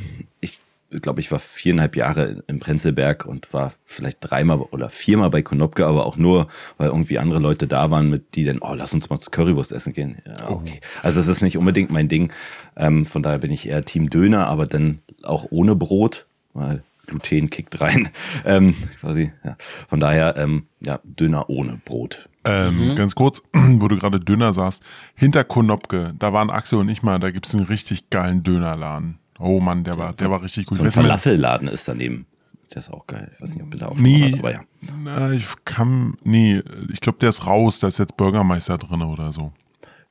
ich 0.40 0.58
glaube, 1.02 1.20
ich 1.20 1.32
war 1.32 1.38
viereinhalb 1.38 1.96
Jahre 1.96 2.44
im 2.46 2.60
Prenzlberg 2.60 3.26
und 3.26 3.52
war 3.52 3.72
vielleicht 3.84 4.18
dreimal 4.20 4.60
oder 4.60 4.88
viermal 4.88 5.30
bei 5.30 5.42
Konopke, 5.42 5.86
aber 5.86 6.06
auch 6.06 6.16
nur, 6.16 6.46
weil 6.76 6.88
irgendwie 6.88 7.18
andere 7.18 7.40
Leute 7.40 7.66
da 7.66 7.90
waren, 7.90 8.08
mit 8.08 8.34
die 8.34 8.44
dann, 8.44 8.58
oh, 8.60 8.74
lass 8.74 8.94
uns 8.94 9.10
mal 9.10 9.18
zu 9.18 9.30
Currywurst 9.30 9.72
essen 9.72 9.92
gehen. 9.92 10.18
Ja, 10.24 10.50
okay. 10.50 10.80
Also 11.02 11.18
das 11.18 11.28
ist 11.28 11.42
nicht 11.42 11.58
unbedingt 11.58 11.90
mein 11.90 12.08
Ding. 12.08 12.32
Ähm, 12.76 13.04
von 13.06 13.22
daher 13.22 13.38
bin 13.38 13.50
ich 13.50 13.68
eher 13.68 13.84
Team 13.84 14.10
Döner, 14.10 14.46
aber 14.46 14.66
dann 14.66 15.00
auch 15.22 15.46
ohne 15.50 15.74
Brot, 15.74 16.26
weil 16.54 16.82
Gluten 17.06 17.50
kickt 17.50 17.80
rein. 17.80 18.08
Ähm, 18.44 18.74
quasi, 19.00 19.32
ja. 19.44 19.56
Von 19.88 19.98
daher, 19.98 20.36
ähm, 20.36 20.66
ja, 20.80 21.00
Döner 21.04 21.48
ohne 21.48 21.80
Brot. 21.84 22.28
Ähm, 22.44 22.90
mhm. 22.90 22.94
Ganz 22.94 23.14
kurz, 23.14 23.42
wo 23.52 23.88
du 23.88 23.96
gerade 23.98 24.20
Döner 24.20 24.52
sagst, 24.52 24.82
hinter 25.14 25.42
Konopke, 25.42 26.14
da 26.18 26.32
waren 26.32 26.50
Axel 26.50 26.78
und 26.78 26.88
ich 26.88 27.02
mal, 27.02 27.18
da 27.18 27.30
gibt 27.30 27.46
es 27.46 27.54
einen 27.54 27.64
richtig 27.64 28.10
geilen 28.10 28.42
Dönerladen. 28.42 29.18
Oh 29.38 29.60
Mann, 29.60 29.84
der 29.84 29.98
war, 29.98 30.12
der 30.12 30.30
war 30.30 30.42
richtig 30.42 30.66
gut. 30.66 30.78
So 30.78 30.84
ein 30.84 30.90
Falafelladen 30.90 31.68
ist 31.68 31.88
daneben. 31.88 32.26
Der 32.70 32.78
ist 32.78 32.90
auch 32.90 33.06
geil. 33.06 33.30
Ich 33.34 33.40
weiß 33.40 33.54
nicht, 33.54 33.62
ob 33.62 33.70
du 33.70 33.78
da 33.78 33.86
auch 33.86 33.96
schon 33.96 34.02
nee, 34.02 34.32
hat, 34.32 34.38
aber 34.38 34.52
ja. 34.52 34.60
Na, 35.02 35.32
ich 35.32 35.46
kann, 35.64 36.16
nee, 36.24 36.62
ich 36.92 37.00
glaube, 37.00 37.18
der 37.18 37.28
ist 37.28 37.46
raus, 37.46 37.78
da 37.78 37.88
ist 37.88 37.98
jetzt 37.98 38.16
Bürgermeister 38.16 38.78
drin 38.78 39.02
oder 39.02 39.32
so. 39.32 39.52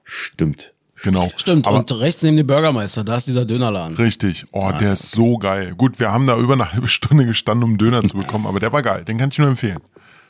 Stimmt. 0.03 0.74
Genau. 1.03 1.29
Stimmt, 1.35 1.67
aber 1.67 1.79
und 1.79 1.91
rechts 1.91 2.23
neben 2.23 2.37
dem 2.37 2.47
Bürgermeister, 2.47 3.03
da 3.03 3.17
ist 3.17 3.27
dieser 3.27 3.45
Dönerladen. 3.45 3.97
Richtig. 3.97 4.45
Oh, 4.51 4.61
ah, 4.61 4.71
der 4.71 4.93
ist 4.93 5.11
so 5.11 5.37
geil. 5.37 5.75
Gut, 5.75 5.99
wir 5.99 6.11
haben 6.11 6.25
da 6.25 6.37
über 6.37 6.53
eine 6.53 6.71
halbe 6.71 6.87
Stunde 6.87 7.25
gestanden, 7.25 7.63
um 7.63 7.77
Döner 7.77 8.03
zu 8.03 8.17
bekommen, 8.17 8.47
aber 8.47 8.59
der 8.59 8.71
war 8.71 8.81
geil. 8.81 9.03
Den 9.03 9.17
kann 9.17 9.29
ich 9.29 9.37
nur 9.37 9.49
empfehlen. 9.49 9.79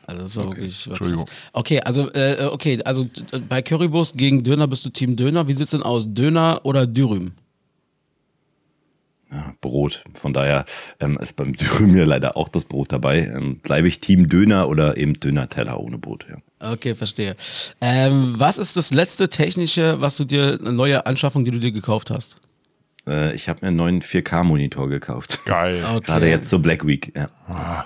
Also 0.08 0.21
das 0.21 0.36
war 0.36 0.45
okay. 0.45 0.58
wirklich. 0.58 0.88
Entschuldigung. 0.88 1.25
Okay, 1.54 1.82
also 1.82 2.12
äh, 2.13 2.49
okay, 2.51 2.80
also 2.84 3.08
bei 3.47 3.62
Currywurst 3.62 4.17
gegen 4.17 4.43
Döner 4.43 4.67
bist 4.67 4.86
du 4.86 4.89
Team 4.89 5.15
Döner. 5.15 5.47
Wie 5.47 5.54
sieht's 5.54 5.71
denn 5.71 5.84
aus? 5.84 6.06
Döner 6.08 6.62
oder 6.63 6.86
Dürüm? 6.88 7.32
Ja, 9.32 9.54
Brot. 9.62 10.04
Von 10.13 10.34
daher 10.34 10.65
ähm, 10.99 11.17
ist 11.17 11.36
beim 11.36 11.54
Dürüm 11.58 11.95
ja 11.95 12.06
leider 12.06 12.38
auch 12.38 12.49
das 12.49 12.65
Brot 12.65 12.91
dabei. 12.91 13.19
Ähm, 13.19 13.60
Bleibe 13.60 13.88
ich 13.88 13.99
Team 13.99 14.30
Döner 14.30 14.67
oder 14.67 14.97
eben 14.97 15.19
Döner-Teller 15.19 15.80
ohne 15.80 15.97
Brot? 15.97 16.25
Ja. 16.30 16.38
Okay, 16.59 16.95
verstehe. 16.95 17.35
Ähm, 17.81 18.35
was 18.37 18.57
ist 18.57 18.77
das 18.77 18.93
letzte 18.93 19.29
technische, 19.29 19.99
was 19.99 20.17
du 20.17 20.23
dir, 20.23 20.57
eine 20.59 20.71
neue 20.71 21.05
Anschaffung, 21.05 21.43
die 21.45 21.51
du 21.51 21.59
dir 21.59 21.71
gekauft 21.71 22.09
hast? 22.09 22.37
Äh, 23.07 23.35
ich 23.35 23.49
habe 23.49 23.59
mir 23.61 23.67
einen 23.69 23.77
neuen 23.77 24.01
4K-Monitor 24.01 24.89
gekauft. 24.89 25.45
Geil. 25.45 25.83
Okay. 25.95 26.05
Gerade 26.05 26.29
jetzt 26.29 26.49
zur 26.49 26.59
Black 26.59 26.85
Week. 26.85 27.11
Ja. 27.15 27.29
Ah. 27.47 27.85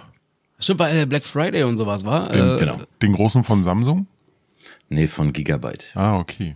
Stimmt, 0.60 0.80
bei 0.80 1.06
Black 1.06 1.26
Friday 1.26 1.64
und 1.64 1.78
sowas, 1.78 2.06
war? 2.06 2.30
Den, 2.30 2.56
äh, 2.56 2.60
genau. 2.60 2.80
Den 3.02 3.14
großen 3.14 3.44
von 3.44 3.64
Samsung? 3.64 4.08
Nee, 4.90 5.08
von 5.08 5.32
Gigabyte. 5.34 5.92
Ah, 5.96 6.18
okay. 6.18 6.56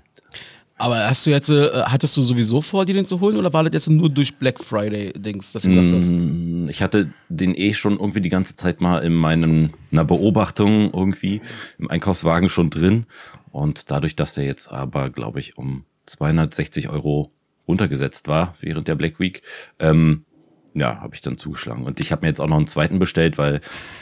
Aber 0.83 1.07
hast 1.07 1.25
du 1.25 1.29
jetzt, 1.29 1.49
äh, 1.49 1.69
hattest 1.85 2.17
du 2.17 2.21
sowieso 2.21 2.59
vor, 2.59 2.83
dir 2.83 2.93
den 2.93 3.05
zu 3.05 3.21
holen 3.21 3.37
oder 3.37 3.53
war 3.53 3.63
das 3.63 3.71
jetzt 3.71 3.89
nur 3.89 4.09
durch 4.09 4.35
Black 4.35 4.61
Friday 4.61 5.13
Dings, 5.13 5.53
dass 5.53 5.63
du 5.63 5.69
mm, 5.69 6.67
Ich 6.67 6.81
hatte 6.81 7.09
den 7.29 7.55
eh 7.55 7.73
schon 7.73 7.93
irgendwie 7.93 8.19
die 8.19 8.27
ganze 8.27 8.57
Zeit 8.57 8.81
mal 8.81 8.99
in 8.99 9.13
meiner 9.13 9.69
Beobachtung 10.03 10.91
irgendwie 10.93 11.39
im 11.79 11.89
Einkaufswagen 11.89 12.49
schon 12.49 12.69
drin 12.69 13.05
und 13.49 13.91
dadurch, 13.91 14.17
dass 14.17 14.33
der 14.33 14.43
jetzt 14.43 14.73
aber, 14.73 15.09
glaube 15.09 15.39
ich, 15.39 15.57
um 15.57 15.85
260 16.07 16.89
Euro 16.89 17.31
runtergesetzt 17.65 18.27
war 18.27 18.55
während 18.59 18.89
der 18.89 18.95
Black 18.95 19.21
Week, 19.21 19.41
ähm, 19.79 20.25
ja, 20.73 20.99
habe 20.99 21.15
ich 21.15 21.21
dann 21.21 21.37
zugeschlagen. 21.37 21.85
Und 21.85 22.01
ich 22.01 22.11
habe 22.11 22.23
mir 22.23 22.27
jetzt 22.27 22.41
auch 22.41 22.47
noch 22.47 22.57
einen 22.57 22.67
zweiten 22.67 22.99
bestellt, 22.99 23.37
weil 23.37 23.61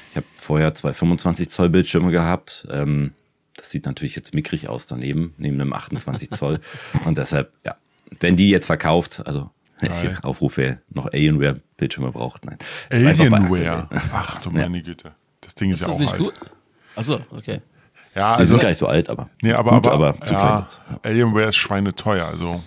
ich 0.10 0.16
habe 0.16 0.26
vorher 0.36 0.74
zwei 0.74 0.94
25 0.94 1.48
Zoll 1.52 1.70
Bildschirme 1.70 2.10
gehabt. 2.10 2.68
Ähm, 2.72 3.12
das 3.56 3.70
sieht 3.70 3.86
natürlich 3.86 4.16
jetzt 4.16 4.34
mickrig 4.34 4.68
aus 4.70 4.88
daneben, 4.88 5.34
neben 5.38 5.60
einem 5.60 5.74
28 5.74 6.32
Zoll. 6.32 6.60
Und 7.06 7.18
deshalb, 7.18 7.52
ja, 7.66 7.76
wenn 8.20 8.36
die 8.36 8.50
jetzt 8.50 8.66
verkauft, 8.66 9.26
also 9.26 9.50
Geil. 9.82 10.20
Aufruf, 10.22 10.58
wer 10.58 10.80
noch 10.90 11.08
Alienware-Bildschirme 11.08 12.12
braucht, 12.12 12.46
nein. 12.46 12.60
Alienware? 12.92 13.88
Ach 14.14 14.40
du 14.40 14.52
meine 14.52 14.78
ja. 14.78 14.84
Güte. 14.84 15.16
Das 15.42 15.56
Ding 15.56 15.72
ist, 15.72 15.82
ist 15.82 15.88
ja 15.88 15.94
auch 15.94 15.98
nicht 15.98 16.12
alt. 16.12 16.22
Gut? 16.22 16.34
Achso, 16.96 17.20
okay. 17.32 17.62
Ja, 18.14 18.36
also, 18.36 18.44
die 18.44 18.50
sind 18.50 18.62
gar 18.62 18.68
nicht 18.70 18.78
so 18.78 18.86
alt, 18.86 19.10
aber. 19.10 19.30
Nee, 19.42 19.54
aber, 19.54 19.72
gut, 19.72 19.88
aber, 19.88 20.10
aber 20.10 20.26
zu 20.26 20.34
ja, 20.34 20.68
klein 20.68 21.00
Alienware 21.02 21.48
ist 21.48 21.56
schweineteuer, 21.56 22.28
also. 22.28 22.62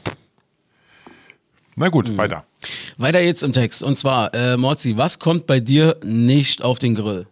Na 1.76 1.88
gut, 1.88 2.08
mhm. 2.08 2.16
weiter. 2.16 2.44
Weiter 2.96 3.20
jetzt 3.20 3.44
im 3.44 3.52
Text. 3.52 3.84
Und 3.84 3.96
zwar, 3.96 4.34
äh, 4.34 4.56
Morzi, 4.56 4.96
was 4.96 5.20
kommt 5.20 5.46
bei 5.46 5.60
dir 5.60 5.96
nicht 6.04 6.62
auf 6.62 6.80
den 6.80 6.96
Grill? 6.96 7.28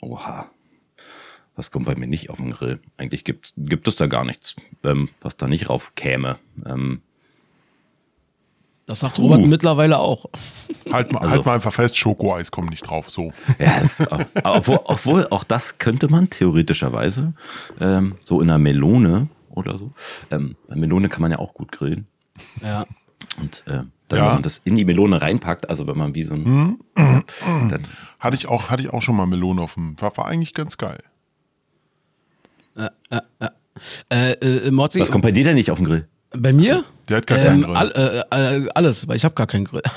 Oha 0.00 0.50
was 1.56 1.70
kommt 1.70 1.86
bei 1.86 1.94
mir 1.94 2.06
nicht 2.06 2.30
auf 2.30 2.38
den 2.38 2.52
Grill? 2.52 2.80
Eigentlich 2.96 3.24
gibt, 3.24 3.54
gibt 3.56 3.86
es 3.88 3.96
da 3.96 4.06
gar 4.06 4.24
nichts, 4.24 4.56
ähm, 4.82 5.08
was 5.20 5.36
da 5.36 5.46
nicht 5.46 5.68
rauf 5.68 5.94
käme. 5.94 6.38
Ähm, 6.66 7.02
das 8.86 9.00
sagt 9.00 9.18
Robert 9.18 9.40
uh. 9.40 9.46
mittlerweile 9.46 9.98
auch. 9.98 10.26
Halt 10.92 11.12
mal, 11.12 11.20
also, 11.20 11.32
halt 11.32 11.46
mal 11.46 11.54
einfach 11.54 11.72
fest, 11.72 11.96
Schokoeis 11.96 12.50
kommt 12.50 12.70
nicht 12.70 12.82
drauf. 12.82 13.10
So. 13.10 13.32
Ja, 13.58 13.78
es, 13.80 14.02
obwohl, 14.44 14.80
obwohl, 14.84 15.26
auch 15.30 15.44
das 15.44 15.78
könnte 15.78 16.08
man 16.08 16.28
theoretischerweise 16.28 17.32
ähm, 17.80 18.16
so 18.22 18.40
in 18.40 18.50
einer 18.50 18.58
Melone 18.58 19.28
oder 19.48 19.78
so. 19.78 19.92
Ähm, 20.30 20.56
Melone 20.68 21.08
kann 21.08 21.22
man 21.22 21.30
ja 21.30 21.38
auch 21.38 21.54
gut 21.54 21.72
grillen. 21.72 22.06
Ja. 22.62 22.84
Und 23.40 23.64
äh, 23.66 23.84
dann, 24.08 24.18
ja. 24.18 24.26
wenn 24.26 24.34
man 24.34 24.42
das 24.42 24.58
in 24.58 24.76
die 24.76 24.84
Melone 24.84 25.22
reinpackt, 25.22 25.70
also 25.70 25.86
wenn 25.86 25.96
man 25.96 26.14
wie 26.14 26.24
so 26.24 26.34
ein. 26.34 26.42
Mm, 26.42 26.78
mm, 26.94 27.68
dann, 27.70 27.86
hatte, 28.20 28.34
ich 28.34 28.48
auch, 28.48 28.68
hatte 28.68 28.82
ich 28.82 28.90
auch 28.90 29.00
schon 29.00 29.16
mal 29.16 29.26
Melone 29.26 29.62
auf 29.62 29.74
dem. 29.74 29.98
War, 30.00 30.14
war 30.18 30.26
eigentlich 30.26 30.52
ganz 30.52 30.76
geil. 30.76 31.02
Äh, 32.76 32.88
äh, 33.10 33.20
äh, 34.10 34.32
äh, 34.66 34.70
Morzi, 34.70 35.00
Was 35.00 35.10
kommt 35.10 35.22
bei 35.22 35.32
dir 35.32 35.44
denn 35.44 35.56
nicht 35.56 35.70
auf 35.70 35.78
den 35.78 35.86
Grill? 35.86 36.06
Bei 36.36 36.52
mir? 36.52 36.84
Der 37.08 37.18
hat 37.18 37.26
gar 37.26 37.38
keinen 37.38 37.62
ähm, 37.62 37.66
Grill. 37.66 37.76
All, 37.76 38.24
äh, 38.30 38.68
alles, 38.74 39.06
weil 39.06 39.16
ich 39.16 39.24
habe 39.24 39.34
gar 39.34 39.46
keinen 39.46 39.64
Grill. 39.64 39.82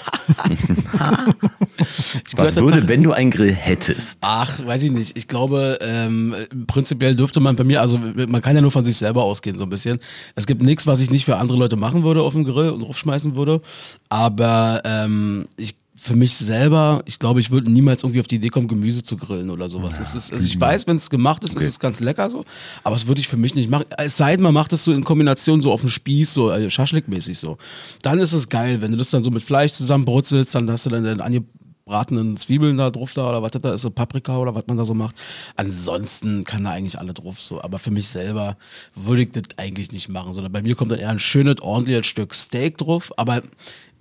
Was 2.35 2.55
würde, 2.55 2.87
wenn 2.87 3.01
du 3.03 3.13
einen 3.13 3.31
Grill 3.31 3.53
hättest? 3.53 4.19
Ach, 4.21 4.65
weiß 4.65 4.83
ich 4.83 4.91
nicht. 4.91 5.17
Ich 5.17 5.27
glaube, 5.27 5.79
ähm, 5.81 6.35
prinzipiell 6.67 7.15
dürfte 7.15 7.39
man 7.39 7.55
bei 7.55 7.63
mir, 7.63 7.81
also 7.81 7.97
man 7.97 8.41
kann 8.41 8.55
ja 8.55 8.61
nur 8.61 8.71
von 8.71 8.83
sich 8.83 8.97
selber 8.97 9.23
ausgehen 9.23 9.57
so 9.57 9.63
ein 9.63 9.69
bisschen. 9.69 9.99
Es 10.35 10.47
gibt 10.47 10.61
nichts, 10.61 10.85
was 10.85 10.99
ich 10.99 11.09
nicht 11.09 11.25
für 11.25 11.37
andere 11.37 11.57
Leute 11.57 11.75
machen 11.75 12.03
würde 12.03 12.21
auf 12.21 12.33
dem 12.33 12.43
Grill 12.43 12.69
und 12.69 12.81
draufschmeißen 12.81 13.35
würde. 13.35 13.61
Aber 14.09 14.81
ähm, 14.85 15.47
ich 15.55 15.75
für 15.99 16.15
mich 16.15 16.33
selber, 16.35 17.01
ich 17.05 17.17
glaube, 17.17 17.39
ich 17.39 17.49
würde 17.49 17.71
niemals 17.71 18.03
irgendwie 18.03 18.19
auf 18.19 18.27
die 18.27 18.35
Idee 18.35 18.49
kommen, 18.49 18.67
Gemüse 18.67 19.01
zu 19.01 19.17
grillen 19.17 19.49
oder 19.49 19.67
sowas. 19.67 19.95
Ja, 19.95 20.01
ist, 20.01 20.31
also 20.31 20.45
ich 20.45 20.59
weiß, 20.59 20.85
wenn 20.85 20.95
es 20.95 21.09
gemacht 21.09 21.43
ist, 21.43 21.55
okay. 21.55 21.63
ist 21.63 21.71
es 21.71 21.79
ganz 21.79 21.99
lecker 21.99 22.29
so, 22.29 22.45
aber 22.83 22.95
das 22.95 23.07
würde 23.07 23.19
ich 23.19 23.27
für 23.27 23.35
mich 23.35 23.55
nicht 23.55 23.69
machen. 23.69 23.85
Es 23.97 24.15
sei 24.15 24.35
denn, 24.35 24.43
man 24.43 24.53
macht 24.53 24.71
es 24.73 24.83
so 24.83 24.93
in 24.93 25.03
Kombination 25.03 25.59
so 25.59 25.71
auf 25.71 25.81
dem 25.81 25.89
Spieß, 25.89 26.33
so 26.33 26.51
äh, 26.51 26.69
Schaschlik-mäßig 26.69 27.39
so. 27.39 27.57
Dann 28.03 28.19
ist 28.19 28.33
es 28.33 28.47
geil, 28.47 28.79
wenn 28.81 28.91
du 28.91 28.97
das 28.97 29.09
dann 29.09 29.23
so 29.23 29.31
mit 29.31 29.41
Fleisch 29.41 29.73
zusammenbrutzelst, 29.73 30.53
dann 30.53 30.69
hast 30.69 30.85
du 30.85 30.91
dann 30.91 31.03
deine 31.03 31.23
angebratenen 31.23 32.37
Zwiebeln 32.37 32.77
da 32.77 32.91
drauf 32.91 33.15
da 33.15 33.29
oder 33.29 33.41
was 33.41 33.51
das 33.51 33.61
da 33.63 33.73
ist, 33.73 33.81
so 33.81 33.89
Paprika 33.89 34.37
oder 34.37 34.53
was 34.53 34.65
man 34.67 34.77
da 34.77 34.85
so 34.85 34.93
macht. 34.93 35.15
Ansonsten 35.55 36.43
kann 36.43 36.63
da 36.63 36.71
eigentlich 36.71 36.99
alle 36.99 37.15
drauf 37.15 37.39
so, 37.39 37.59
aber 37.59 37.79
für 37.79 37.91
mich 37.91 38.07
selber 38.07 38.55
würde 38.93 39.23
ich 39.23 39.31
das 39.31 39.43
eigentlich 39.57 39.91
nicht 39.91 40.09
machen, 40.09 40.33
sondern 40.33 40.53
bei 40.53 40.61
mir 40.61 40.75
kommt 40.75 40.91
dann 40.91 40.99
eher 40.99 41.09
ein 41.09 41.19
schönes, 41.19 41.59
ordentliches 41.59 42.05
Stück 42.05 42.35
Steak 42.35 42.77
drauf, 42.77 43.11
aber 43.17 43.41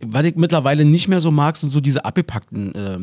was 0.01 0.25
ich 0.25 0.37
mittlerweile 0.37 0.85
nicht 0.85 1.09
mehr 1.09 1.21
so 1.21 1.31
mag, 1.31 1.57
sind 1.57 1.71
so 1.71 1.81
diese 1.81 2.05
abgepackten 2.05 2.75
äh, 2.75 2.99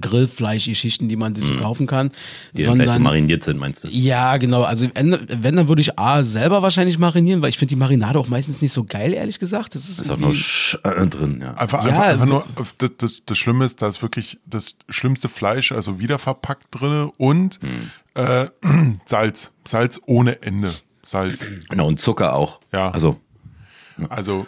Grillfleischgeschichten, 0.00 1.08
die 1.08 1.14
man 1.16 1.34
sich 1.36 1.44
so 1.44 1.54
Mhm. 1.54 1.58
kaufen 1.58 1.86
kann, 1.86 2.08
Die 2.54 2.64
dann 2.64 2.74
gleich 2.74 2.88
so 2.88 2.92
sondern 2.94 3.02
mariniert 3.02 3.42
sind, 3.44 3.58
meinst 3.58 3.84
du? 3.84 3.88
ja, 3.88 4.36
genau. 4.36 4.62
Also 4.62 4.88
wenn, 4.94 5.16
wenn 5.28 5.54
dann 5.56 5.68
würde 5.68 5.80
ich 5.80 5.96
A 5.98 6.22
selber 6.24 6.60
wahrscheinlich 6.62 6.98
marinieren, 6.98 7.40
weil 7.42 7.50
ich 7.50 7.58
finde 7.58 7.70
die 7.74 7.78
Marinade 7.78 8.18
auch 8.18 8.28
meistens 8.28 8.60
nicht 8.62 8.72
so 8.72 8.82
geil, 8.84 9.12
ehrlich 9.12 9.38
gesagt. 9.38 9.74
Das 9.76 9.88
ist, 9.88 10.00
Ist 10.00 10.10
auch 10.10 10.16
nur 10.18 10.34
Sch 10.34 10.76
äh, 10.82 11.06
drin, 11.06 11.38
ja. 11.40 11.54
Einfach, 11.54 11.84
Ja, 11.86 11.90
einfach, 11.90 12.06
einfach 12.06 12.26
nur, 12.26 12.44
ist- 12.60 12.74
das, 12.78 12.90
das, 12.98 13.22
das 13.26 13.38
Schlimme 13.38 13.64
ist, 13.64 13.80
da 13.80 13.88
ist 13.88 14.02
wirklich 14.02 14.38
das 14.46 14.74
schlimmste 14.88 15.28
Fleisch, 15.28 15.70
also 15.72 16.00
wiederverpackt 16.00 16.66
drin 16.72 17.10
und 17.16 17.60
Hm. 17.62 17.90
äh, 18.14 18.46
Salz. 19.06 19.52
Salz 19.66 20.00
ohne 20.06 20.42
Ende. 20.42 20.72
Salz. 21.04 21.46
Genau, 21.68 21.86
und 21.86 22.00
Zucker 22.00 22.34
auch. 22.34 22.58
Ja. 22.72 22.90
Also, 22.90 23.20
Also, 24.08 24.46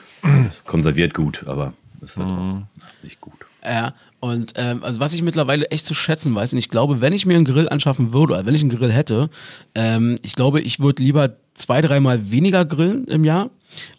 ist 0.49 0.65
konserviert 0.67 1.15
gut, 1.15 1.45
aber 1.47 1.73
ist 2.01 2.17
halt 2.17 2.29
Mhm. 2.29 2.67
auch 2.67 3.03
nicht 3.03 3.21
gut. 3.21 3.35
Ja, 3.65 3.93
und 4.21 4.53
ähm, 4.57 4.83
also 4.85 5.01
was 5.01 5.13
ich 5.15 5.23
mittlerweile 5.23 5.67
echt 5.71 5.85
zu 5.85 5.95
schätzen 5.95 6.35
weiß, 6.35 6.53
und 6.53 6.59
ich 6.59 6.69
glaube, 6.71 7.01
wenn 7.01 7.13
ich 7.13 7.27
mir 7.27 7.35
einen 7.37 7.45
Grill 7.45 7.69
anschaffen 7.69 8.13
würde, 8.13 8.35
oder 8.35 8.47
wenn 8.47 8.55
ich 8.55 8.61
einen 8.61 8.71
Grill 8.71 8.93
hätte, 8.93 9.31
ähm, 9.75 10.17
ich 10.23 10.35
glaube, 10.35 10.61
ich 10.61 10.81
würde 10.81 11.03
lieber 11.03 11.37
zwei, 11.55 11.81
dreimal 11.81 12.31
weniger 12.31 12.65
grillen 12.65 13.05
im 13.09 13.25
Jahr. 13.25 13.51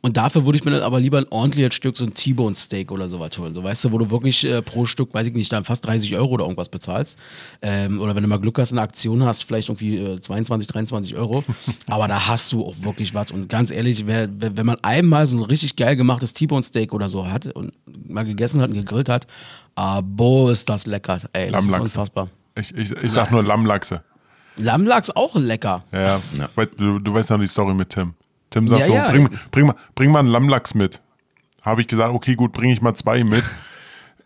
Und 0.02 0.18
dafür 0.18 0.46
würde 0.46 0.58
ich 0.58 0.66
mir 0.66 0.72
dann 0.72 0.82
aber 0.82 1.00
lieber 1.00 1.18
ein 1.18 1.28
ordentliches 1.30 1.76
Stück, 1.76 1.98
so 1.98 2.06
ein 2.06 2.14
T-Bone 2.14 2.56
Steak 2.56 2.92
oder 2.92 3.10
sowas 3.10 3.38
holen. 3.38 3.54
So 3.54 3.64
weißt 3.64 3.86
du, 3.86 3.92
wo 3.92 3.98
du 3.98 4.10
wirklich 4.10 4.46
äh, 4.46 4.62
pro 4.62 4.86
Stück, 4.86 5.14
weiß 5.14 5.28
ich 5.28 5.34
nicht, 5.34 5.52
dann 5.52 5.64
fast 5.66 5.86
30 5.86 6.16
Euro 6.18 6.34
oder 6.34 6.44
irgendwas 6.46 6.70
bezahlst. 6.70 7.18
Ähm, 7.62 8.00
oder 8.00 8.16
wenn 8.16 8.24
du 8.24 8.30
mal 8.30 8.40
Glück 8.40 8.58
hast, 8.60 8.72
eine 8.72 8.82
Aktion 8.82 9.24
hast, 9.24 9.44
vielleicht 9.44 9.70
irgendwie 9.70 9.98
äh, 9.98 10.20
22, 10.20 10.68
23 10.68 11.16
Euro. 11.16 11.44
aber 11.88 12.08
da 12.08 12.28
hast 12.28 12.52
du 12.52 12.66
auch 12.66 12.76
wirklich 12.82 13.14
was. 13.14 13.32
Und 13.32 13.50
ganz 13.50 13.72
ehrlich, 13.72 14.08
wer, 14.08 14.28
wenn 14.32 14.66
man 14.66 14.78
einmal 14.82 15.28
so 15.28 15.38
ein 15.38 15.44
richtig 15.44 15.76
geil 15.76 15.96
gemachtes 15.96 16.34
T-Bone 16.34 16.64
Steak 16.64 16.94
oder 16.94 17.10
so 17.10 17.30
hat 17.30 17.48
und 17.48 17.74
mal 18.08 18.26
gegessen 18.26 18.62
hat 18.62 18.70
und 18.70 18.76
gegrillt 18.76 19.10
hat, 19.10 19.28
boah, 20.04 20.52
ist 20.52 20.68
das 20.68 20.86
lecker. 20.86 21.20
Ey, 21.34 21.52
das 21.52 21.66
ist 21.66 21.80
unfassbar. 21.80 22.30
ich, 22.56 22.76
ich, 22.76 22.92
ich 22.92 23.12
sag 23.12 23.32
nur 23.32 23.44
Lammlachse. 23.44 24.04
Lammlachs 24.58 25.10
auch 25.12 25.36
lecker. 25.36 25.84
Ja, 25.92 26.20
ja. 26.38 26.66
Du, 26.78 27.00
du 27.00 27.14
weißt 27.14 27.30
noch 27.30 27.40
die 27.40 27.48
Story 27.48 27.74
mit 27.74 27.90
Tim. 27.90 28.14
Tim 28.50 28.68
sagt 28.68 28.82
Ja, 28.82 28.88
so, 28.88 28.94
ja. 28.94 29.12
Bring, 29.12 29.30
bring, 29.52 29.66
mal, 29.68 29.76
bring 29.96 30.12
mal 30.12 30.20
einen 30.20 30.30
Lammlachs 30.30 30.74
mit. 30.74 31.02
Habe 31.62 31.82
ich 31.82 31.88
gesagt, 31.88 32.14
okay, 32.14 32.36
gut, 32.36 32.52
bringe 32.54 32.74
ich 32.74 32.82
mal 32.82 32.96
zwei 32.96 33.24
mit. 33.24 33.44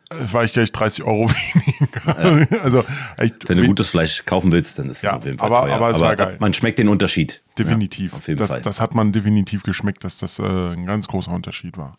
Äh, 0.09 0.31
War 0.31 0.43
ich 0.43 0.53
gleich 0.53 0.71
30 0.71 1.03
Euro 1.03 1.29
weniger. 1.29 2.63
also, 2.63 2.83
echt, 3.17 3.49
Wenn 3.49 3.57
du 3.57 3.65
gutes 3.65 3.89
Fleisch 3.89 4.23
kaufen 4.25 4.51
willst, 4.51 4.77
dann 4.79 4.89
ist 4.89 4.97
es 4.97 5.03
Ja, 5.03 5.17
auf 5.17 5.25
jeden 5.25 5.37
Fall 5.39 5.47
aber- 5.51 5.67
teuer. 5.67 5.75
aber 5.75 5.89
es 5.91 5.99
war 5.99 6.15
geil. 6.15 6.37
man 6.39 6.53
schmeckt 6.53 6.79
den 6.79 6.87
Unterschied. 6.89 7.41
definitiv. 7.57 8.11
Ja, 8.11 8.17
auf 8.17 8.27
jeden 8.27 8.37
das, 8.37 8.51
Fall. 8.51 8.61
das 8.61 8.79
hat 8.79 8.93
man 8.95 9.11
definitiv 9.11 9.63
geschmeckt, 9.63 10.03
dass 10.03 10.17
das 10.19 10.39
äh, 10.39 10.43
ein 10.43 10.85
ganz 10.85 11.07
großer 11.07 11.31
Unterschied 11.31 11.77
war. 11.77 11.97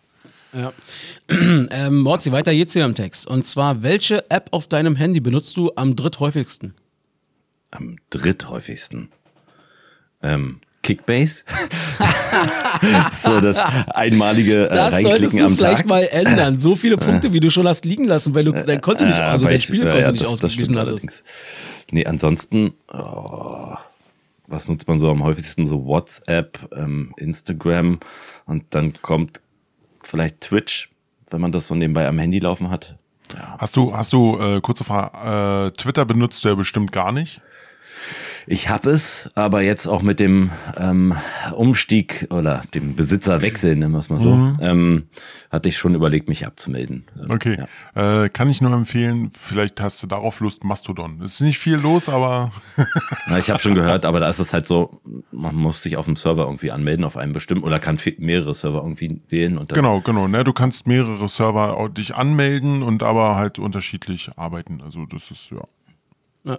Ja. 0.52 0.72
ähm, 1.28 1.98
Morzi, 2.02 2.30
weiter 2.30 2.52
geht's 2.52 2.74
hier 2.74 2.84
im 2.84 2.94
Text. 2.94 3.26
Und 3.26 3.44
zwar, 3.44 3.82
welche 3.82 4.30
App 4.30 4.48
auf 4.52 4.68
deinem 4.68 4.94
Handy 4.94 5.18
benutzt 5.18 5.56
du 5.56 5.72
am 5.74 5.96
dritthäufigsten? 5.96 6.74
Am 7.72 7.96
dritthäufigsten. 8.10 9.08
Ähm, 10.22 10.60
Kickbase. 10.84 11.44
so 13.12 13.40
das 13.40 13.58
einmalige 13.88 14.66
äh, 14.66 14.74
Das 14.74 14.92
solltest 14.92 15.10
Reinklicken 15.10 15.38
du 15.38 15.44
am 15.46 15.56
vielleicht 15.56 15.78
Tag. 15.78 15.86
mal 15.88 16.04
ändern. 16.12 16.58
So 16.58 16.76
viele 16.76 16.96
Punkte, 16.98 17.32
wie 17.32 17.40
du 17.40 17.50
schon 17.50 17.66
hast 17.66 17.84
liegen 17.84 18.04
lassen, 18.04 18.34
weil 18.34 18.44
du 18.44 18.52
dein 18.52 18.80
Konto 18.80 19.04
nicht, 19.04 19.16
Ja, 19.16 19.24
also 19.24 19.46
dein 19.46 19.56
ich- 19.56 19.64
Spielkonto 19.64 19.96
ja, 19.96 20.02
ja, 20.04 20.12
nicht 20.12 20.22
das- 20.22 20.28
das 20.30 20.44
ausgeglichen 20.44 20.74
stimmt 20.74 20.78
hattest. 20.78 20.92
allerdings. 21.02 21.24
Nee, 21.90 22.06
ansonsten, 22.06 22.74
oh, 22.92 23.74
was 24.46 24.68
nutzt 24.68 24.86
man 24.88 24.98
so 24.98 25.10
am 25.10 25.22
häufigsten? 25.24 25.66
So 25.66 25.84
WhatsApp, 25.86 26.58
ähm, 26.76 27.12
Instagram 27.16 27.98
und 28.46 28.64
dann 28.70 28.92
kommt 29.02 29.40
vielleicht 30.02 30.40
Twitch, 30.42 30.90
wenn 31.30 31.40
man 31.40 31.50
das 31.52 31.66
so 31.66 31.74
nebenbei 31.74 32.06
am 32.06 32.18
Handy 32.18 32.38
laufen 32.38 32.70
hat. 32.70 32.96
Hast 33.58 33.76
du, 33.76 33.96
hast 33.96 34.12
du, 34.12 34.38
äh, 34.38 34.60
kurze 34.60 34.84
Frage, 34.84 35.68
äh, 35.68 35.76
Twitter 35.76 36.04
benutzt 36.04 36.44
du 36.44 36.48
ja 36.50 36.54
bestimmt 36.54 36.92
gar 36.92 37.10
nicht. 37.10 37.40
Ich 38.46 38.68
habe 38.68 38.90
es, 38.90 39.30
aber 39.34 39.62
jetzt 39.62 39.86
auch 39.86 40.02
mit 40.02 40.20
dem 40.20 40.50
ähm, 40.76 41.14
Umstieg 41.54 42.26
oder 42.30 42.62
dem 42.74 42.94
Besitzerwechsel, 42.94 43.76
nennen 43.76 43.92
wir 43.92 43.98
es 43.98 44.10
mal 44.10 44.18
so, 44.18 44.34
Mhm. 44.34 44.52
ähm, 44.60 45.02
hatte 45.50 45.68
ich 45.68 45.76
schon 45.78 45.94
überlegt, 45.94 46.28
mich 46.28 46.46
abzumelden. 46.46 47.04
Okay. 47.28 47.64
Äh, 47.94 48.28
kann 48.28 48.50
ich 48.50 48.60
nur 48.60 48.72
empfehlen, 48.72 49.30
vielleicht 49.34 49.80
hast 49.80 50.02
du 50.02 50.06
darauf 50.06 50.40
Lust, 50.40 50.64
Mastodon. 50.64 51.20
Es 51.22 51.34
ist 51.34 51.40
nicht 51.40 51.58
viel 51.58 51.76
los, 51.76 52.08
aber 52.08 52.50
Na, 53.28 53.38
ich 53.38 53.50
habe 53.50 53.60
schon 53.60 53.74
gehört, 53.74 54.04
aber 54.04 54.20
da 54.20 54.28
ist 54.28 54.38
es 54.40 54.52
halt 54.52 54.66
so, 54.66 55.00
man 55.32 55.54
muss 55.54 55.82
sich 55.82 55.96
auf 55.96 56.04
dem 56.06 56.16
Server 56.16 56.44
irgendwie 56.44 56.70
anmelden, 56.70 57.04
auf 57.04 57.16
einem 57.16 57.32
bestimmten, 57.32 57.64
oder 57.64 57.78
kann 57.80 57.98
mehrere 58.18 58.54
Server 58.54 58.78
irgendwie 58.82 59.20
wählen. 59.28 59.56
Und 59.58 59.70
dann, 59.70 59.76
genau, 59.76 60.00
genau. 60.00 60.28
Ne? 60.28 60.44
Du 60.44 60.52
kannst 60.52 60.86
mehrere 60.86 61.28
Server 61.28 61.88
dich 61.88 62.14
anmelden 62.14 62.82
und 62.82 63.02
aber 63.02 63.36
halt 63.36 63.58
unterschiedlich 63.58 64.30
arbeiten. 64.36 64.80
Also 64.84 65.06
das 65.06 65.30
ist 65.30 65.50
ja. 65.50 65.62
Ja. 66.44 66.58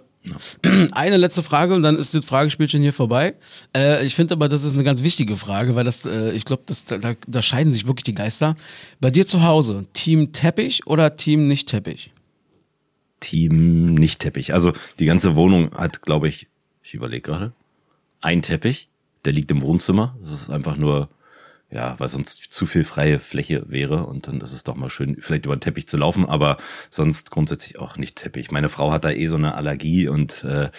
Eine 0.92 1.16
letzte 1.16 1.42
Frage 1.42 1.74
und 1.74 1.82
dann 1.82 1.96
ist 1.96 2.14
das 2.14 2.24
Fragespielchen 2.24 2.82
hier 2.82 2.92
vorbei. 2.92 3.34
Äh, 3.74 4.04
ich 4.04 4.14
finde 4.14 4.34
aber, 4.34 4.48
das 4.48 4.64
ist 4.64 4.74
eine 4.74 4.82
ganz 4.82 5.02
wichtige 5.02 5.36
Frage, 5.36 5.76
weil 5.76 5.84
das, 5.84 6.04
äh, 6.04 6.32
ich 6.32 6.44
glaube, 6.44 6.64
da, 7.00 7.14
da 7.26 7.42
scheiden 7.42 7.72
sich 7.72 7.86
wirklich 7.86 8.04
die 8.04 8.14
Geister. 8.14 8.56
Bei 9.00 9.10
dir 9.10 9.26
zu 9.26 9.44
Hause, 9.44 9.86
Team 9.92 10.32
Teppich 10.32 10.86
oder 10.86 11.14
Team 11.14 11.46
nicht 11.46 11.68
Teppich? 11.68 12.12
Team 13.20 13.94
nicht 13.94 14.20
Teppich. 14.20 14.52
Also 14.52 14.72
die 14.98 15.06
ganze 15.06 15.36
Wohnung 15.36 15.70
hat, 15.76 16.02
glaube 16.02 16.28
ich, 16.28 16.48
ich 16.82 16.94
überlege 16.94 17.22
gerade, 17.22 17.52
ein 18.20 18.42
Teppich, 18.42 18.88
der 19.24 19.32
liegt 19.32 19.50
im 19.52 19.62
Wohnzimmer. 19.62 20.16
Das 20.20 20.32
ist 20.32 20.50
einfach 20.50 20.76
nur, 20.76 21.08
ja, 21.70 21.98
weil 21.98 22.08
sonst 22.08 22.52
zu 22.52 22.66
viel 22.66 22.84
freie 22.84 23.18
Fläche 23.18 23.64
wäre 23.68 24.06
und 24.06 24.28
dann 24.28 24.40
ist 24.40 24.52
es 24.52 24.62
doch 24.62 24.76
mal 24.76 24.88
schön, 24.88 25.16
vielleicht 25.20 25.46
über 25.46 25.56
den 25.56 25.60
Teppich 25.60 25.88
zu 25.88 25.96
laufen, 25.96 26.24
aber 26.24 26.58
sonst 26.90 27.30
grundsätzlich 27.32 27.78
auch 27.78 27.96
nicht 27.96 28.16
Teppich. 28.16 28.52
Meine 28.52 28.68
Frau 28.68 28.92
hat 28.92 29.04
da 29.04 29.10
eh 29.10 29.26
so 29.26 29.36
eine 29.36 29.54
Allergie 29.54 30.06
und 30.06 30.44
äh, 30.44 30.70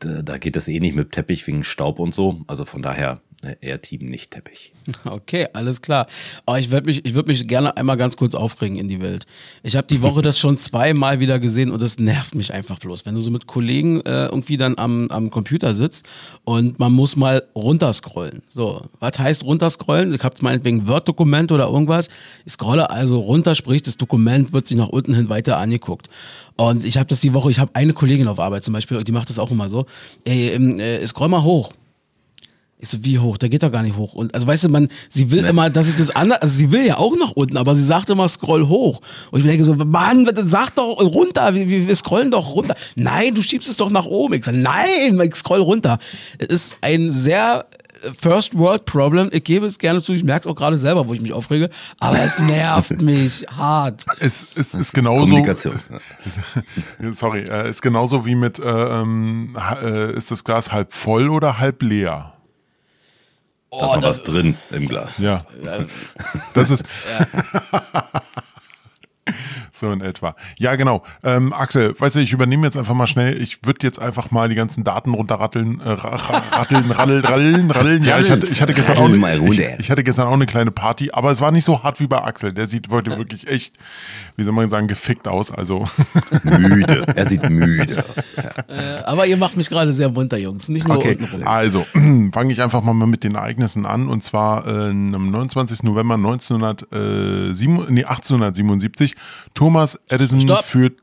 da, 0.00 0.38
geht 0.38 0.56
es 0.56 0.66
eh 0.66 0.80
nicht 0.80 0.96
mit 0.96 1.12
Teppich 1.12 1.46
wegen 1.46 1.62
Staub 1.62 2.00
und 2.00 2.12
so. 2.12 2.42
Also 2.48 2.64
von 2.64 2.82
daher 2.82 3.20
eher 3.60 3.80
Team 3.80 4.08
nicht 4.08 4.30
Teppich. 4.30 4.72
Okay, 5.04 5.46
alles 5.52 5.82
klar. 5.82 6.06
Aber 6.46 6.58
ich 6.58 6.70
würde 6.70 6.86
mich, 6.86 7.04
ich 7.04 7.14
würd 7.14 7.26
mich 7.26 7.46
gerne 7.46 7.76
einmal 7.76 7.96
ganz 7.96 8.16
kurz 8.16 8.34
aufregen 8.34 8.78
in 8.78 8.88
die 8.88 9.00
Welt. 9.00 9.26
Ich 9.62 9.76
habe 9.76 9.86
die 9.86 10.02
Woche 10.02 10.22
das 10.22 10.38
schon 10.38 10.56
zweimal 10.56 11.20
wieder 11.20 11.38
gesehen 11.38 11.70
und 11.70 11.82
das 11.82 11.98
nervt 11.98 12.34
mich 12.34 12.52
einfach 12.52 12.78
bloß. 12.78 13.04
Wenn 13.04 13.14
du 13.14 13.20
so 13.20 13.30
mit 13.30 13.46
Kollegen 13.46 14.00
äh, 14.02 14.26
irgendwie 14.26 14.56
dann 14.56 14.78
am, 14.78 15.08
am 15.08 15.30
Computer 15.30 15.74
sitzt 15.74 16.06
und 16.44 16.78
man 16.78 16.92
muss 16.92 17.16
mal 17.16 17.42
runterscrollen. 17.54 18.42
So, 18.48 18.86
was 19.00 19.18
heißt 19.18 19.44
runterscrollen? 19.44 20.14
Ich 20.14 20.22
habe 20.22 20.36
meinetwegen 20.40 20.82
ein 20.82 20.88
Word-Dokument 20.88 21.52
oder 21.52 21.66
irgendwas. 21.66 22.08
Ich 22.44 22.52
scrolle 22.52 22.90
also 22.90 23.20
runter, 23.20 23.54
sprich, 23.54 23.82
das 23.82 23.96
Dokument 23.96 24.52
wird 24.52 24.66
sich 24.66 24.76
nach 24.76 24.88
unten 24.88 25.14
hin 25.14 25.28
weiter 25.28 25.58
angeguckt. 25.58 26.08
Und 26.56 26.84
ich 26.84 26.96
habe 26.96 27.06
das 27.06 27.20
die 27.20 27.34
Woche, 27.34 27.50
ich 27.50 27.58
habe 27.58 27.74
eine 27.74 27.92
Kollegin 27.92 28.28
auf 28.28 28.38
Arbeit 28.38 28.64
zum 28.64 28.74
Beispiel, 28.74 29.02
die 29.04 29.12
macht 29.12 29.30
das 29.30 29.38
auch 29.38 29.50
immer 29.50 29.68
so. 29.68 29.86
Ey, 30.24 30.50
ähm, 30.50 30.78
äh, 30.78 31.06
scroll 31.06 31.28
mal 31.28 31.42
hoch. 31.42 31.72
Ich 32.82 32.88
so, 32.88 33.04
wie 33.04 33.20
hoch? 33.20 33.38
Der 33.38 33.48
geht 33.48 33.62
doch 33.62 33.70
gar 33.70 33.84
nicht 33.84 33.96
hoch. 33.96 34.12
Und 34.12 34.34
also 34.34 34.44
weißt 34.44 34.64
du, 34.64 34.68
man, 34.68 34.88
sie 35.08 35.30
will 35.30 35.42
Nee. 35.42 35.50
immer, 35.50 35.70
dass 35.70 35.88
ich 35.88 35.94
das 35.94 36.10
anders, 36.10 36.42
also 36.42 36.56
sie 36.56 36.72
will 36.72 36.84
ja 36.84 36.96
auch 36.98 37.16
nach 37.16 37.30
unten, 37.30 37.56
aber 37.56 37.76
sie 37.76 37.84
sagt 37.84 38.10
immer, 38.10 38.26
scroll 38.28 38.66
hoch. 38.66 39.00
Und 39.30 39.38
ich 39.40 39.46
denke 39.46 39.64
so, 39.64 39.76
Mann, 39.76 40.28
sag 40.46 40.74
doch 40.74 40.98
runter, 41.00 41.54
wir, 41.54 41.68
wir 41.68 41.86
wir 41.86 41.94
scrollen 41.96 42.32
doch 42.32 42.56
runter. 42.56 42.74
Nein, 42.96 43.36
du 43.36 43.42
schiebst 43.42 43.68
es 43.68 43.76
doch 43.76 43.88
nach 43.88 44.06
oben. 44.06 44.34
Ich 44.34 44.44
sage, 44.44 44.58
nein, 44.58 45.20
ich 45.22 45.34
scroll 45.36 45.60
runter. 45.60 45.96
Es 46.38 46.48
ist 46.48 46.76
ein 46.80 47.08
sehr 47.12 47.66
äh, 48.02 48.10
First 48.20 48.58
World 48.58 48.84
Problem. 48.84 49.28
Ich 49.32 49.44
gebe 49.44 49.64
es 49.66 49.78
gerne 49.78 50.02
zu, 50.02 50.12
ich 50.12 50.24
merke 50.24 50.40
es 50.40 50.46
auch 50.52 50.56
gerade 50.56 50.76
selber, 50.76 51.06
wo 51.06 51.14
ich 51.14 51.20
mich 51.20 51.32
aufrege, 51.32 51.70
aber 52.00 52.18
es 52.18 52.40
nervt 52.40 53.00
mich 53.00 53.46
hart. 53.56 54.04
Es, 54.18 54.44
es 54.56 54.74
ist 54.74 54.92
genauso. 54.92 55.20
Kommunikation. 55.20 55.76
Sorry, 57.12 57.42
äh, 57.42 57.70
ist 57.70 57.80
genauso 57.80 58.26
wie 58.26 58.34
mit, 58.34 58.58
äh, 58.58 58.62
ähm, 58.68 59.56
äh, 59.84 60.12
ist 60.16 60.32
das 60.32 60.42
Glas 60.42 60.72
halb 60.72 60.92
voll 60.92 61.28
oder 61.28 61.60
halb 61.60 61.80
leer? 61.82 62.32
Da 63.72 63.86
ist 63.86 63.94
noch 63.96 64.02
was 64.02 64.22
drin 64.22 64.56
im 64.70 64.86
Glas. 64.86 65.18
Ja. 65.18 65.44
Das 66.52 66.68
ist. 66.70 66.84
So 69.74 69.90
in 69.90 70.00
etwa. 70.02 70.36
Ja, 70.58 70.76
genau. 70.76 71.02
Ähm, 71.24 71.52
Axel, 71.52 71.98
weißt 71.98 72.16
du, 72.16 72.20
ich 72.20 72.32
übernehme 72.32 72.66
jetzt 72.66 72.76
einfach 72.76 72.92
mal 72.94 73.06
schnell. 73.06 73.40
Ich 73.42 73.64
würde 73.64 73.78
jetzt 73.86 73.98
einfach 73.98 74.30
mal 74.30 74.48
die 74.48 74.54
ganzen 74.54 74.84
Daten 74.84 75.14
runterratteln, 75.14 75.80
äh, 75.80 75.88
ra- 75.88 76.16
ra- 76.16 76.42
ratteln, 76.58 76.90
raddeln, 76.90 77.24
raddeln, 77.24 77.70
raddeln. 77.70 78.02
Ja, 78.04 78.18
ich 78.20 78.30
hatte, 78.30 78.46
ich 78.46 78.60
hatte 78.62 78.74
gestern 78.74 78.98
auch 78.98 79.04
eine, 79.06 79.46
ich, 79.48 79.58
ich 79.78 79.90
hatte 79.90 80.04
gestern 80.04 80.28
auch 80.28 80.32
eine 80.34 80.46
kleine 80.46 80.70
Party, 80.70 81.10
aber 81.12 81.30
es 81.30 81.40
war 81.40 81.50
nicht 81.50 81.64
so 81.64 81.82
hart 81.82 82.00
wie 82.00 82.06
bei 82.06 82.22
Axel. 82.22 82.52
Der 82.52 82.66
sieht 82.66 82.90
heute 82.90 83.16
wirklich 83.16 83.48
echt, 83.48 83.74
wie 84.36 84.44
soll 84.44 84.52
man 84.54 84.68
sagen, 84.70 84.86
gefickt 84.88 85.26
aus. 85.26 85.50
Also 85.50 85.84
Müde. 86.44 87.04
Er 87.16 87.26
sieht 87.26 87.42
müde 87.50 88.04
aus. 88.04 88.34
Äh, 88.68 89.02
Aber 89.04 89.26
ihr 89.26 89.36
macht 89.36 89.56
mich 89.56 89.68
gerade 89.70 89.92
sehr 89.94 90.10
munter, 90.10 90.38
Jungs. 90.38 90.68
Nicht 90.68 90.86
nur 90.86 90.98
Okay, 90.98 91.16
also 91.44 91.86
fange 92.32 92.52
ich 92.52 92.62
einfach 92.62 92.82
mal 92.82 92.92
mit 92.94 93.24
den 93.24 93.34
Ereignissen 93.36 93.86
an 93.86 94.08
und 94.08 94.22
zwar 94.22 94.66
äh, 94.66 94.90
am 94.90 95.30
29. 95.30 95.82
November 95.84 96.14
1907, 96.16 97.86
nee, 97.88 98.04
1877. 98.04 99.11
Thomas 99.54 99.98
Edison 100.08 100.40
Stopp. 100.40 100.64
führt 100.64 101.01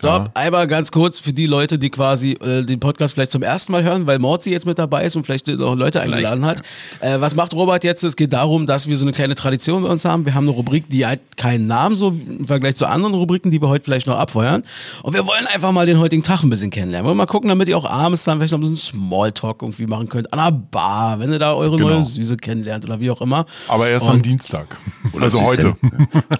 Stopp, 0.00 0.28
ja. 0.28 0.30
einmal 0.32 0.66
ganz 0.66 0.90
kurz 0.90 1.18
für 1.18 1.34
die 1.34 1.46
Leute, 1.46 1.78
die 1.78 1.90
quasi 1.90 2.32
äh, 2.32 2.62
den 2.64 2.80
Podcast 2.80 3.12
vielleicht 3.12 3.32
zum 3.32 3.42
ersten 3.42 3.70
Mal 3.70 3.84
hören, 3.84 4.06
weil 4.06 4.18
Morzi 4.18 4.50
jetzt 4.50 4.64
mit 4.64 4.78
dabei 4.78 5.04
ist 5.04 5.14
und 5.14 5.24
vielleicht 5.24 5.46
noch 5.46 5.76
Leute 5.76 6.00
vielleicht. 6.00 6.14
eingeladen 6.14 6.46
hat. 6.46 6.62
Äh, 7.00 7.20
was 7.20 7.34
macht 7.34 7.52
Robert 7.52 7.84
jetzt? 7.84 8.02
Es 8.02 8.16
geht 8.16 8.32
darum, 8.32 8.66
dass 8.66 8.88
wir 8.88 8.96
so 8.96 9.04
eine 9.04 9.12
kleine 9.12 9.34
Tradition 9.34 9.82
bei 9.82 9.90
uns 9.90 10.06
haben. 10.06 10.24
Wir 10.24 10.34
haben 10.34 10.44
eine 10.44 10.56
Rubrik, 10.56 10.88
die 10.88 11.04
hat 11.04 11.18
keinen 11.36 11.66
Namen, 11.66 11.96
so 11.96 12.08
im 12.08 12.46
Vergleich 12.46 12.76
zu 12.76 12.86
anderen 12.86 13.14
Rubriken, 13.14 13.50
die 13.50 13.60
wir 13.60 13.68
heute 13.68 13.84
vielleicht 13.84 14.06
noch 14.06 14.18
abfeuern. 14.18 14.62
Und 15.02 15.12
wir 15.12 15.26
wollen 15.26 15.46
einfach 15.52 15.70
mal 15.70 15.84
den 15.84 15.98
heutigen 15.98 16.22
Tag 16.22 16.42
ein 16.44 16.50
bisschen 16.50 16.70
kennenlernen. 16.70 17.04
Wir 17.04 17.08
wollen 17.08 17.18
mal 17.18 17.26
gucken, 17.26 17.50
damit 17.50 17.68
ihr 17.68 17.76
auch 17.76 17.88
abends 17.88 18.24
dann 18.24 18.38
vielleicht 18.38 18.52
noch 18.52 18.58
ein 18.58 18.62
bisschen 18.62 18.78
Smalltalk 18.78 19.60
irgendwie 19.60 19.86
machen 19.86 20.08
könnt. 20.08 20.32
An 20.32 20.38
einer 20.38 20.52
Bar, 20.52 21.20
wenn 21.20 21.30
ihr 21.30 21.38
da 21.38 21.52
eure 21.52 21.76
genau. 21.76 21.90
neue 21.90 22.02
Süße 22.04 22.38
kennenlernt 22.38 22.86
oder 22.86 23.00
wie 23.00 23.10
auch 23.10 23.20
immer. 23.20 23.44
Aber 23.68 23.86
erst 23.86 24.06
und 24.06 24.14
am 24.14 24.22
Dienstag. 24.22 24.78
also 25.20 25.42
heute. 25.42 25.74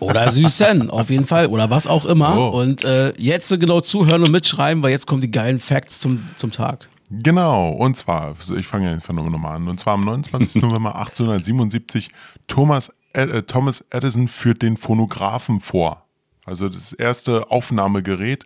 oder 0.01 0.33
Süßen, 0.33 0.89
auf 0.89 1.11
jeden 1.11 1.27
Fall. 1.27 1.49
Oder 1.49 1.69
was 1.69 1.87
auch 1.87 2.07
immer. 2.07 2.39
Oh. 2.39 2.61
Und 2.61 2.85
äh, 2.85 3.13
jetzt 3.19 3.50
du 3.53 3.59
genau 3.59 3.81
zuhören 3.81 4.23
und 4.23 4.31
mitschreiben, 4.31 4.83
weil 4.83 4.91
jetzt 4.91 5.07
kommen 5.07 5.21
die 5.21 5.31
geilen 5.31 5.59
Facts 5.59 6.01
zum, 6.01 6.25
zum 6.37 6.51
Tag. 6.51 6.89
Genau, 7.11 7.71
und 7.71 7.97
zwar, 7.97 8.37
ich 8.57 8.67
fange 8.67 8.91
einfach 8.91 9.13
nochmal 9.13 9.57
an, 9.57 9.69
und 9.69 9.81
zwar 9.81 9.95
am 9.95 10.03
29. 10.03 10.63
November 10.63 10.95
1877, 10.95 12.11
Thomas, 12.47 12.93
äh, 13.13 13.43
Thomas 13.43 13.85
Edison 13.91 14.29
führt 14.29 14.63
den 14.63 14.77
Phonographen 14.77 15.61
vor. 15.61 16.07
Also 16.45 16.69
das 16.69 16.93
erste 16.93 17.51
Aufnahmegerät. 17.51 18.45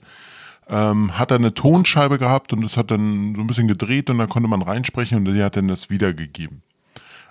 Ähm, 0.66 1.18
hat 1.18 1.30
er 1.30 1.36
eine 1.36 1.52
Tonscheibe 1.52 2.18
gehabt 2.18 2.54
und 2.54 2.62
das 2.62 2.78
hat 2.78 2.90
dann 2.90 3.34
so 3.34 3.42
ein 3.42 3.46
bisschen 3.46 3.68
gedreht 3.68 4.08
und 4.08 4.16
da 4.16 4.26
konnte 4.26 4.48
man 4.48 4.62
reinsprechen 4.62 5.18
und 5.18 5.30
sie 5.30 5.42
hat 5.42 5.56
dann 5.56 5.68
das 5.68 5.90
wiedergegeben. 5.90 6.62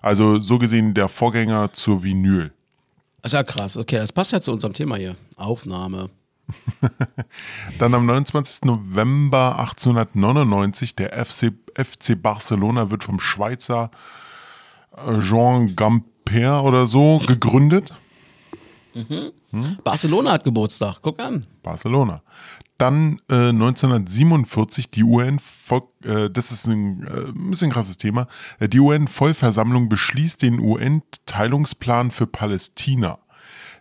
Also 0.03 0.39
so 0.39 0.59
gesehen 0.59 0.93
der 0.93 1.07
Vorgänger 1.07 1.73
zur 1.73 2.03
Vinyl. 2.03 2.51
Das 3.23 3.31
ist 3.31 3.37
ja 3.37 3.43
krass. 3.43 3.75
Okay, 3.75 3.95
das 3.95 4.11
passt 4.11 4.33
ja 4.33 4.41
zu 4.41 4.51
unserem 4.51 4.73
Thema 4.73 4.97
hier. 4.97 5.15
Aufnahme. 5.35 6.11
Dann 7.79 7.93
am 7.93 8.05
29. 8.05 8.65
November 8.65 9.59
1899, 9.59 10.95
der 10.95 11.25
FC, 11.25 11.53
FC 11.75 12.21
Barcelona 12.21 12.91
wird 12.91 13.03
vom 13.03 13.19
Schweizer 13.19 13.91
äh, 14.95 15.19
Jean 15.19 15.75
Gamper 15.75 16.63
oder 16.63 16.85
so 16.85 17.19
gegründet. 17.25 17.93
Mhm. 18.93 19.31
Hm? 19.51 19.77
Barcelona 19.83 20.33
hat 20.33 20.43
Geburtstag, 20.43 20.99
guck 21.01 21.19
an. 21.19 21.45
Barcelona. 21.61 22.21
Dann 22.77 23.21
äh, 23.29 23.49
1947 23.49 24.89
die 24.89 25.03
UN, 25.03 25.39
äh, 26.03 26.29
das 26.29 26.51
ist 26.51 26.67
ein 26.67 27.07
äh, 27.07 27.49
bisschen 27.49 27.71
krasses 27.71 27.97
Thema, 27.97 28.27
die 28.59 28.79
UN-Vollversammlung 28.79 29.89
beschließt 29.89 30.41
den 30.41 30.59
UN-Teilungsplan 30.59 32.11
für 32.11 32.27
Palästina 32.27 33.19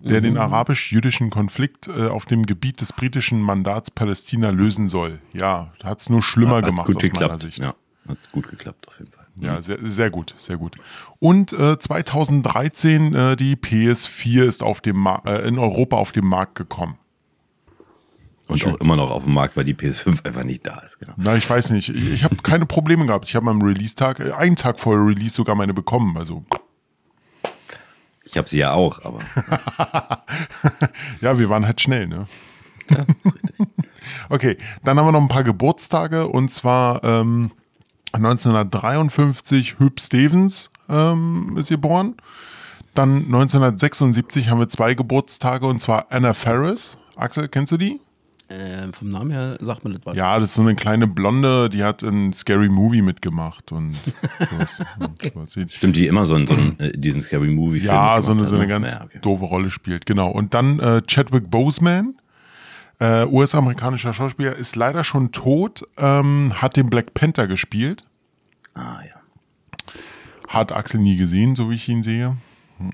der 0.04 0.20
mhm. 0.20 0.24
den 0.24 0.38
arabisch-jüdischen 0.38 1.30
Konflikt 1.30 1.88
äh, 1.88 2.08
auf 2.08 2.26
dem 2.26 2.46
Gebiet 2.46 2.80
des 2.80 2.92
britischen 2.92 3.40
Mandats 3.40 3.90
Palästina 3.90 4.50
lösen 4.50 4.88
soll. 4.88 5.20
Ja, 5.32 5.72
hat 5.82 6.00
es 6.00 6.10
nur 6.10 6.22
schlimmer 6.22 6.56
hat 6.56 6.66
gemacht 6.66 6.88
aus 6.88 7.00
geklappt. 7.00 7.20
meiner 7.20 7.38
Sicht. 7.38 7.64
Ja, 7.64 7.74
hat 8.08 8.32
gut 8.32 8.48
geklappt 8.48 8.88
auf 8.88 8.98
jeden 8.98 9.10
Fall. 9.12 9.26
Ja, 9.36 9.62
sehr, 9.62 9.78
sehr 9.82 10.10
gut, 10.10 10.34
sehr 10.36 10.58
gut. 10.58 10.76
Und 11.18 11.52
äh, 11.52 11.78
2013 11.78 13.14
äh, 13.14 13.36
die 13.36 13.56
PS4 13.56 14.44
ist 14.44 14.62
auf 14.62 14.80
dem 14.80 15.06
äh, 15.24 15.48
in 15.48 15.58
Europa 15.58 15.96
auf 15.96 16.12
den 16.12 16.26
Markt 16.26 16.54
gekommen. 16.54 16.98
Und 18.48 18.58
Schön. 18.58 18.74
auch 18.74 18.80
immer 18.80 18.96
noch 18.96 19.10
auf 19.10 19.24
dem 19.24 19.34
Markt, 19.34 19.56
weil 19.56 19.64
die 19.64 19.74
PS5 19.74 20.26
einfach 20.26 20.44
nicht 20.44 20.66
da 20.66 20.80
ist. 20.80 20.98
Genau. 20.98 21.14
Na, 21.16 21.36
ich 21.36 21.48
weiß 21.48 21.70
nicht. 21.70 21.88
Ich, 21.88 22.12
ich 22.12 22.24
habe 22.24 22.36
keine 22.42 22.66
Probleme 22.66 23.06
gehabt. 23.06 23.26
Ich 23.26 23.36
habe 23.36 23.48
am 23.48 23.62
Release-Tag, 23.62 24.20
äh, 24.20 24.32
einen 24.32 24.56
Tag 24.56 24.80
vor 24.80 24.96
Release 24.96 25.34
sogar 25.34 25.54
meine 25.54 25.72
bekommen. 25.72 26.18
Also 26.18 26.44
ich 28.32 28.38
habe 28.38 28.48
sie 28.48 28.58
ja 28.58 28.72
auch, 28.72 29.04
aber. 29.04 29.18
ja, 31.20 31.38
wir 31.38 31.50
waren 31.50 31.66
halt 31.66 31.82
schnell, 31.82 32.06
ne? 32.06 32.24
Ja, 32.90 33.04
richtig. 33.26 33.56
okay, 34.30 34.56
dann 34.82 34.98
haben 34.98 35.06
wir 35.06 35.12
noch 35.12 35.20
ein 35.20 35.28
paar 35.28 35.44
Geburtstage 35.44 36.26
und 36.26 36.50
zwar 36.50 37.04
ähm, 37.04 37.50
1953 38.12 39.78
Hüb 39.78 40.00
Stevens 40.00 40.70
ähm, 40.88 41.58
ist 41.58 41.68
geboren. 41.68 42.16
Dann 42.94 43.26
1976 43.26 44.48
haben 44.48 44.60
wir 44.60 44.68
zwei 44.70 44.94
Geburtstage 44.94 45.66
und 45.66 45.80
zwar 45.80 46.06
Anna 46.08 46.32
Ferris. 46.32 46.96
Axel, 47.16 47.48
kennst 47.48 47.72
du 47.72 47.76
die? 47.76 48.00
Äh, 48.52 48.92
vom 48.92 49.08
Namen 49.08 49.30
her 49.30 49.56
sagt 49.60 49.84
man 49.84 49.94
das 49.94 50.02
was. 50.04 50.14
Ja, 50.14 50.38
das 50.38 50.50
ist 50.50 50.54
so 50.56 50.62
eine 50.62 50.74
kleine 50.74 51.06
Blonde, 51.06 51.70
die 51.70 51.84
hat 51.84 52.02
in 52.02 52.32
Scary 52.32 52.68
Movie 52.68 53.00
mitgemacht 53.00 53.72
und 53.72 53.94
sowas. 54.50 54.82
okay. 55.00 55.32
und 55.34 55.72
Stimmt, 55.72 55.96
die 55.96 56.06
immer 56.06 56.24
so 56.24 56.36
in, 56.36 56.46
so 56.46 56.54
einen, 56.54 56.78
äh, 56.78 56.92
diesen 56.92 57.22
Scary 57.22 57.48
Movie 57.48 57.80
Film 57.80 57.92
Ja, 57.92 58.20
so 58.20 58.32
eine, 58.32 58.44
so 58.44 58.56
eine 58.56 58.66
ne? 58.66 58.68
ganz 58.68 58.96
ja, 58.96 59.04
okay. 59.04 59.18
doofe 59.22 59.44
Rolle 59.44 59.70
spielt, 59.70 60.04
genau. 60.04 60.30
Und 60.30 60.54
dann 60.54 60.78
äh, 60.80 61.02
Chadwick 61.06 61.50
Boseman, 61.50 62.16
äh, 62.98 63.24
US-amerikanischer 63.24 64.12
Schauspieler, 64.12 64.54
ist 64.56 64.76
leider 64.76 65.04
schon 65.04 65.32
tot, 65.32 65.82
ähm, 65.96 66.52
hat 66.56 66.76
den 66.76 66.90
Black 66.90 67.14
Panther 67.14 67.46
gespielt. 67.46 68.04
Ah, 68.74 69.00
ja. 69.02 70.02
Hat 70.48 70.72
Axel 70.72 71.00
nie 71.00 71.16
gesehen, 71.16 71.56
so 71.56 71.70
wie 71.70 71.76
ich 71.76 71.88
ihn 71.88 72.02
sehe. 72.02 72.36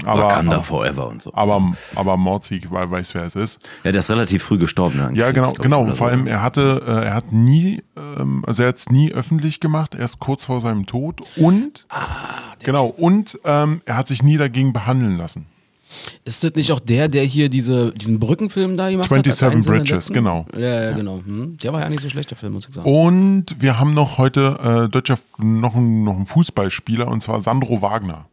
Aber, 0.05 0.25
Wakanda 0.25 0.55
aber, 0.55 0.63
Forever 0.63 1.09
und 1.09 1.23
so. 1.23 1.33
Aber, 1.35 1.73
aber 1.95 2.17
Mordzig 2.17 2.71
weiß, 2.71 3.15
wer 3.15 3.25
es 3.25 3.37
ist. 3.37 3.67
Ja, 3.85 3.93
der 3.93 4.01
ist 4.01 4.11
relativ 4.11 4.43
früh 4.43 4.59
gestorben. 4.59 4.99
Ne, 4.99 5.11
ja, 5.15 5.33
genau, 5.33 5.53
genau. 5.53 5.93
Vor 5.95 6.09
allem, 6.09 6.27
er 6.27 6.43
hatte, 6.43 6.83
äh, 6.87 7.07
er 7.07 7.15
hat 7.15 7.33
nie, 7.33 7.83
ähm, 7.97 8.45
also 8.47 8.63
er 8.63 8.69
hat 8.69 8.77
es 8.77 8.89
nie 8.89 9.13
öffentlich 9.13 9.61
gemacht, 9.61 9.95
erst 9.95 10.19
kurz 10.19 10.45
vor 10.45 10.61
seinem 10.61 10.87
Tod. 10.87 11.21
Und, 11.37 11.87
ah, 11.91 12.55
genau, 12.63 12.87
und 12.87 13.39
ähm, 13.45 13.83
er 13.85 13.97
hat 13.97 14.09
sich 14.09 14.23
nie 14.23 14.37
dagegen 14.37 14.73
behandeln 14.73 15.17
lassen. 15.17 15.47
Ist 16.25 16.45
das 16.45 16.55
nicht 16.55 16.71
auch 16.73 16.81
der, 16.81 17.09
der 17.09 17.25
hier 17.25 17.49
diese, 17.49 17.93
diesen 17.93 18.19
Brückenfilm 18.19 18.77
da 18.77 18.91
gemacht 18.91 19.09
27 19.09 19.43
hat? 19.43 19.53
27 19.53 19.67
Bridges, 19.67 20.13
genau. 20.13 20.47
Ja, 20.55 20.61
ja, 20.61 20.85
ja. 20.85 20.93
genau. 20.93 21.23
Hm. 21.25 21.57
Der 21.63 21.73
war 21.73 21.81
ja 21.81 21.89
nicht 21.89 22.03
so 22.03 22.11
schlecht, 22.11 22.31
der 22.31 22.37
Film, 22.37 22.53
muss 22.53 22.69
ich 22.69 22.75
sagen. 22.75 22.89
Und 22.91 23.57
wir 23.59 23.79
haben 23.79 23.95
noch 23.95 24.19
heute 24.19 24.85
äh, 24.87 24.89
deutscher, 24.91 25.19
noch, 25.39 25.75
noch 25.75 26.17
einen 26.17 26.27
Fußballspieler, 26.27 27.09
und 27.09 27.23
zwar 27.23 27.41
Sandro 27.41 27.81
Wagner. 27.81 28.27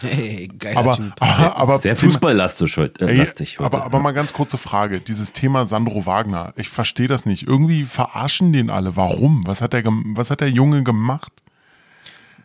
Hey, 0.00 0.48
geiler 0.58 0.78
aber, 0.78 0.96
typ. 0.96 1.12
Aber, 1.20 1.56
aber 1.56 1.78
sehr 1.78 1.96
fußballlastig 1.96 2.76
heute. 2.76 3.08
Äh, 3.08 3.16
lastig 3.16 3.58
heute. 3.58 3.66
Aber, 3.66 3.84
aber 3.84 4.00
mal 4.00 4.12
ganz 4.12 4.32
kurze 4.32 4.58
Frage. 4.58 5.00
Dieses 5.00 5.32
Thema 5.32 5.66
Sandro 5.66 6.06
Wagner, 6.06 6.52
ich 6.56 6.68
verstehe 6.68 7.08
das 7.08 7.26
nicht. 7.26 7.46
Irgendwie 7.46 7.84
verarschen 7.84 8.52
den 8.52 8.70
alle. 8.70 8.96
Warum? 8.96 9.46
Was 9.46 9.60
hat 9.60 9.72
der, 9.72 9.84
was 9.86 10.30
hat 10.30 10.40
der 10.40 10.50
Junge 10.50 10.82
gemacht? 10.82 11.32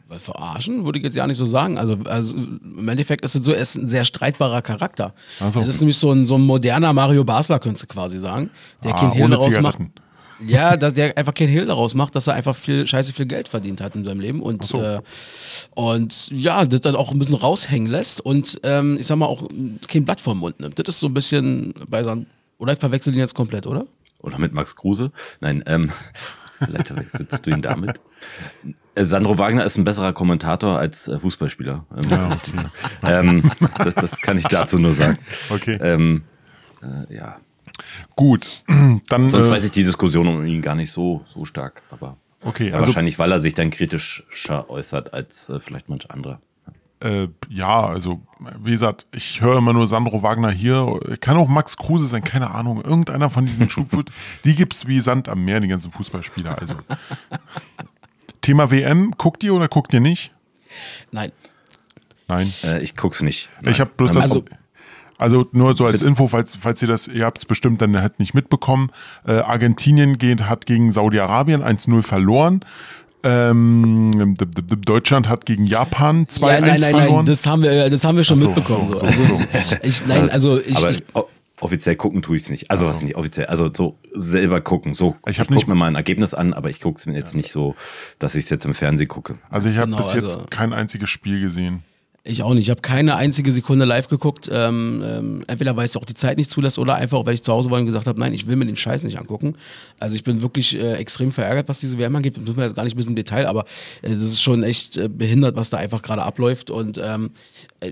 Weil 0.10 0.20
verarschen 0.20 0.86
würde 0.86 0.98
ich 0.98 1.06
jetzt 1.06 1.16
ja 1.16 1.28
nicht 1.28 1.38
so 1.38 1.46
sagen. 1.46 1.78
Also, 1.78 1.98
also 2.06 2.36
im 2.36 2.88
Endeffekt 2.88 3.24
ist 3.24 3.36
es 3.36 3.46
so, 3.46 3.52
er 3.52 3.62
ist 3.62 3.76
ein 3.76 3.88
sehr 3.88 4.06
streitbarer 4.06 4.64
Charakter. 4.64 5.14
So. 5.38 5.60
Das 5.60 5.70
ist 5.70 5.82
nämlich 5.82 5.98
so 5.98 6.12
ein, 6.12 6.26
so 6.26 6.36
ein 6.36 6.42
moderner 6.42 6.94
Mario 6.94 7.24
Basler, 7.24 7.60
könntest 7.60 7.84
du 7.84 7.88
quasi 7.88 8.18
sagen. 8.18 8.50
Der 8.84 8.96
ah, 8.96 9.12
Kind 9.12 9.32
daraus 9.32 9.60
macht. 9.60 9.80
Ja, 10.46 10.78
dass 10.78 10.94
der 10.94 11.18
einfach 11.18 11.34
kein 11.34 11.50
Hehl 11.50 11.66
daraus 11.66 11.94
macht, 11.94 12.16
dass 12.16 12.28
er 12.28 12.34
einfach 12.34 12.56
viel, 12.56 12.88
scheiße 12.88 13.14
viel 13.14 13.26
Geld 13.26 13.48
verdient 13.48 13.82
hat 13.82 13.96
in 13.96 14.04
seinem 14.04 14.20
Leben 14.20 14.42
und, 14.42 14.64
so. 14.64 14.82
äh, 14.82 15.02
und 15.76 16.30
ja, 16.32 16.66
das 16.66 16.82
dann 16.82 16.96
auch 16.96 17.12
ein 17.12 17.20
bisschen 17.20 17.36
raushängen 17.36 17.90
lässt 17.90 18.22
und 18.22 18.60
ähm, 18.64 18.98
ich 19.00 19.08
sag 19.08 19.18
mal 19.18 19.26
auch 19.26 19.48
kein 19.88 20.06
Blatt 20.06 20.22
vom 20.22 20.40
Mund 20.40 20.60
nimmt. 20.60 20.80
Das 20.80 20.96
ist 20.96 21.00
so 21.00 21.08
ein 21.08 21.14
bisschen 21.14 21.74
bei 21.90 22.04
seinem, 22.04 22.26
oder 22.58 22.74
ich 22.74 22.80
verwechsel 22.80 23.14
ihn 23.14 23.20
jetzt 23.20 23.36
komplett, 23.36 23.68
oder? 23.68 23.86
Oder 24.22 24.38
mit 24.38 24.54
Max 24.54 24.76
Kruse? 24.76 25.12
Nein, 25.40 25.64
ähm, 25.66 25.92
vielleicht 26.60 26.88
verwechselst 26.88 27.46
du 27.46 27.50
ihn 27.50 27.62
damit. 27.62 28.00
Äh, 28.96 29.04
Sandro 29.04 29.38
Wagner 29.38 29.64
ist 29.64 29.78
ein 29.78 29.84
besserer 29.84 30.14
Kommentator 30.14 30.78
als 30.78 31.08
äh, 31.08 31.20
Fußballspieler. 31.20 31.86
Ähm, 31.96 32.10
ja, 32.10 32.28
okay. 32.28 32.70
ähm, 33.04 33.52
das, 33.78 33.96
das, 33.96 34.22
kann 34.22 34.38
ich 34.38 34.46
dazu 34.46 34.78
nur 34.78 34.94
sagen. 34.94 35.18
Okay. 35.50 35.78
Ähm, 35.82 36.24
äh, 36.82 37.16
ja. 37.16 37.38
Gut, 38.16 38.64
dann. 39.10 39.30
Sonst 39.30 39.48
äh, 39.48 39.52
weiß 39.52 39.66
ich 39.66 39.72
die 39.72 39.84
Diskussion 39.84 40.28
um 40.28 40.46
ihn 40.46 40.62
gar 40.62 40.76
nicht 40.76 40.92
so, 40.92 41.26
so 41.28 41.46
stark, 41.46 41.82
aber. 41.92 42.18
Okay, 42.42 42.70
ja, 42.70 42.76
also, 42.76 42.88
wahrscheinlich, 42.88 43.20
weil 43.20 43.32
er 43.32 43.40
sich 43.40 43.54
dann 43.54 43.70
kritischer 43.70 44.70
äußert 44.70 45.14
als 45.14 45.50
äh, 45.50 45.60
vielleicht 45.60 45.90
manch 45.90 46.10
anderer. 46.10 46.40
Äh, 47.02 47.30
ja, 47.50 47.86
also 47.88 48.22
wie 48.62 48.72
gesagt, 48.72 49.08
ich 49.14 49.40
höre 49.42 49.58
immer 49.58 49.72
nur 49.72 49.88
Sandro 49.88 50.22
Wagner 50.22 50.52
hier. 50.52 51.00
Kann 51.22 51.38
auch 51.38 51.48
Max 51.48 51.78
Kruse 51.78 52.08
sein, 52.08 52.24
keine 52.24 52.52
Ahnung. 52.52 52.84
Irgendeiner 52.84 53.30
von 53.30 53.46
diesen 53.46 53.70
Schubfoot, 53.70 54.10
die 54.44 54.56
gibt 54.56 54.74
es 54.74 54.88
wie 54.88 55.00
Sand 55.00 55.30
am 55.30 55.46
Meer, 55.46 55.62
die 55.62 55.70
ganzen 55.70 55.92
Fußballspieler. 55.92 56.60
Also 56.60 56.76
Thema 58.42 58.70
WM, 58.72 59.14
guckt 59.18 59.44
ihr 59.44 59.54
oder 59.54 59.70
guckt 59.70 59.94
ihr 59.94 60.02
nicht? 60.02 60.34
Nein. 61.12 61.32
Nein. 62.28 62.52
Äh, 62.64 62.82
ich 62.82 62.96
guck's 62.96 63.22
nicht. 63.22 63.50
Nein. 63.62 63.74
Ich 63.74 63.80
habe 63.80 63.92
bloß 63.96 64.18
also, 64.18 64.42
das. 64.42 64.58
Also 65.20 65.48
nur 65.52 65.76
so 65.76 65.86
als 65.86 66.02
Info, 66.02 66.28
falls, 66.28 66.56
falls 66.56 66.82
ihr 66.82 66.88
das, 66.88 67.08
ihr 67.08 67.26
habt 67.26 67.38
es 67.38 67.46
bestimmt 67.46 67.82
dann 67.82 67.96
halt 68.02 68.20
nicht 68.20 68.34
mitbekommen. 68.34 68.90
Äh, 69.28 69.34
Argentinien 69.34 70.18
geht, 70.18 70.44
hat 70.44 70.66
gegen 70.66 70.92
Saudi-Arabien 70.92 71.62
1-0 71.62 72.02
verloren. 72.02 72.62
Ähm, 73.22 74.34
Deutschland 74.86 75.28
hat 75.28 75.46
gegen 75.46 75.66
Japan 75.66 76.26
2-1 76.26 76.42
ja, 76.42 76.62
nein, 76.62 76.62
nein, 76.62 76.80
verloren. 76.80 77.16
Nein, 77.18 77.26
das 77.26 77.46
haben 77.46 77.64
wir, 77.64 77.90
das 77.90 78.04
haben 78.06 78.16
wir 78.16 78.24
schon 78.24 78.40
so, 78.40 78.48
mitbekommen. 78.48 78.86
So, 78.86 78.96
so. 78.96 79.06
Also, 79.06 79.40
ich, 79.84 80.08
nein, 80.08 80.30
also 80.30 80.58
ich, 80.58 80.78
Aber, 80.78 80.92
ich 80.92 81.04
offiziell 81.62 81.96
gucken 81.96 82.22
tue 82.22 82.38
ich 82.38 82.44
es 82.44 82.50
nicht. 82.50 82.72
Also 82.72 82.88
was 82.88 83.02
nicht 83.02 83.16
offiziell, 83.16 83.48
also 83.48 83.70
so 83.74 83.98
selber 84.14 84.62
gucken. 84.62 84.94
So, 84.94 85.18
ich, 85.28 85.40
ich 85.40 85.48
gucke 85.48 85.68
mir 85.68 85.76
mal 85.76 85.88
ein 85.88 85.96
Ergebnis 85.96 86.34
an, 86.34 86.54
aber 86.54 86.70
ich 86.70 86.80
gucke 86.80 86.98
es 86.98 87.06
mir 87.06 87.16
jetzt 87.16 87.34
ja. 87.34 87.38
nicht 87.38 87.52
so, 87.52 87.76
dass 88.20 88.36
ich 88.36 88.46
es 88.46 88.50
jetzt 88.50 88.66
im 88.66 88.74
Fernsehen 88.74 89.08
gucke. 89.08 89.38
Also 89.50 89.70
ich 89.70 89.78
habe 89.78 89.92
genau, 89.92 89.98
bis 89.98 90.14
jetzt 90.14 90.26
also, 90.26 90.46
kein 90.50 90.74
einziges 90.74 91.10
Spiel 91.10 91.42
gesehen. 91.42 91.84
Ich 92.24 92.44
auch 92.44 92.54
nicht. 92.54 92.66
Ich 92.66 92.70
habe 92.70 92.82
keine 92.82 93.16
einzige 93.16 93.52
Sekunde 93.52 93.86
live 93.86 94.08
geguckt. 94.10 94.50
Ähm, 94.52 95.04
ähm, 95.06 95.44
entweder 95.48 95.76
weil 95.78 95.86
es 95.86 95.96
auch 95.96 96.06
die 96.06 96.14
Zeit 96.14 96.38
nicht 96.38 96.52
zulässt 96.52 96.78
oder 96.78 96.96
einfach, 96.96 97.26
weil 97.26 97.34
ich 97.34 97.44
zu 97.44 97.54
Hause 97.54 97.72
war 97.72 97.80
und 97.80 97.86
gesagt 97.86 98.08
habe, 98.08 98.20
nein, 98.20 98.34
ich 98.34 98.48
will 98.48 98.56
mir 98.58 98.66
den 98.66 98.76
Scheiß 98.76 99.04
nicht 99.04 99.18
angucken. 99.18 99.56
Also 100.00 100.16
ich 100.16 100.24
bin 100.24 100.42
wirklich 100.42 100.78
äh, 100.78 100.96
extrem 100.96 101.32
verärgert, 101.32 101.70
was 101.70 101.80
diese 101.80 101.98
WM 101.98 102.16
angeht. 102.16 102.36
Das 102.36 102.44
müssen 102.44 102.58
wir 102.58 102.66
jetzt 102.66 102.76
gar 102.76 102.84
nicht 102.84 102.98
bis 102.98 103.08
im 103.08 103.16
Detail, 103.16 103.48
aber 103.48 103.62
äh, 104.02 104.10
das 104.10 104.18
ist 104.18 104.42
schon 104.42 104.64
echt 104.64 104.98
äh, 104.98 105.08
behindert, 105.08 105.56
was 105.56 105.70
da 105.70 105.78
einfach 105.78 106.02
gerade 106.02 106.22
abläuft. 106.22 106.70
Und 106.70 107.00
ähm, 107.04 107.32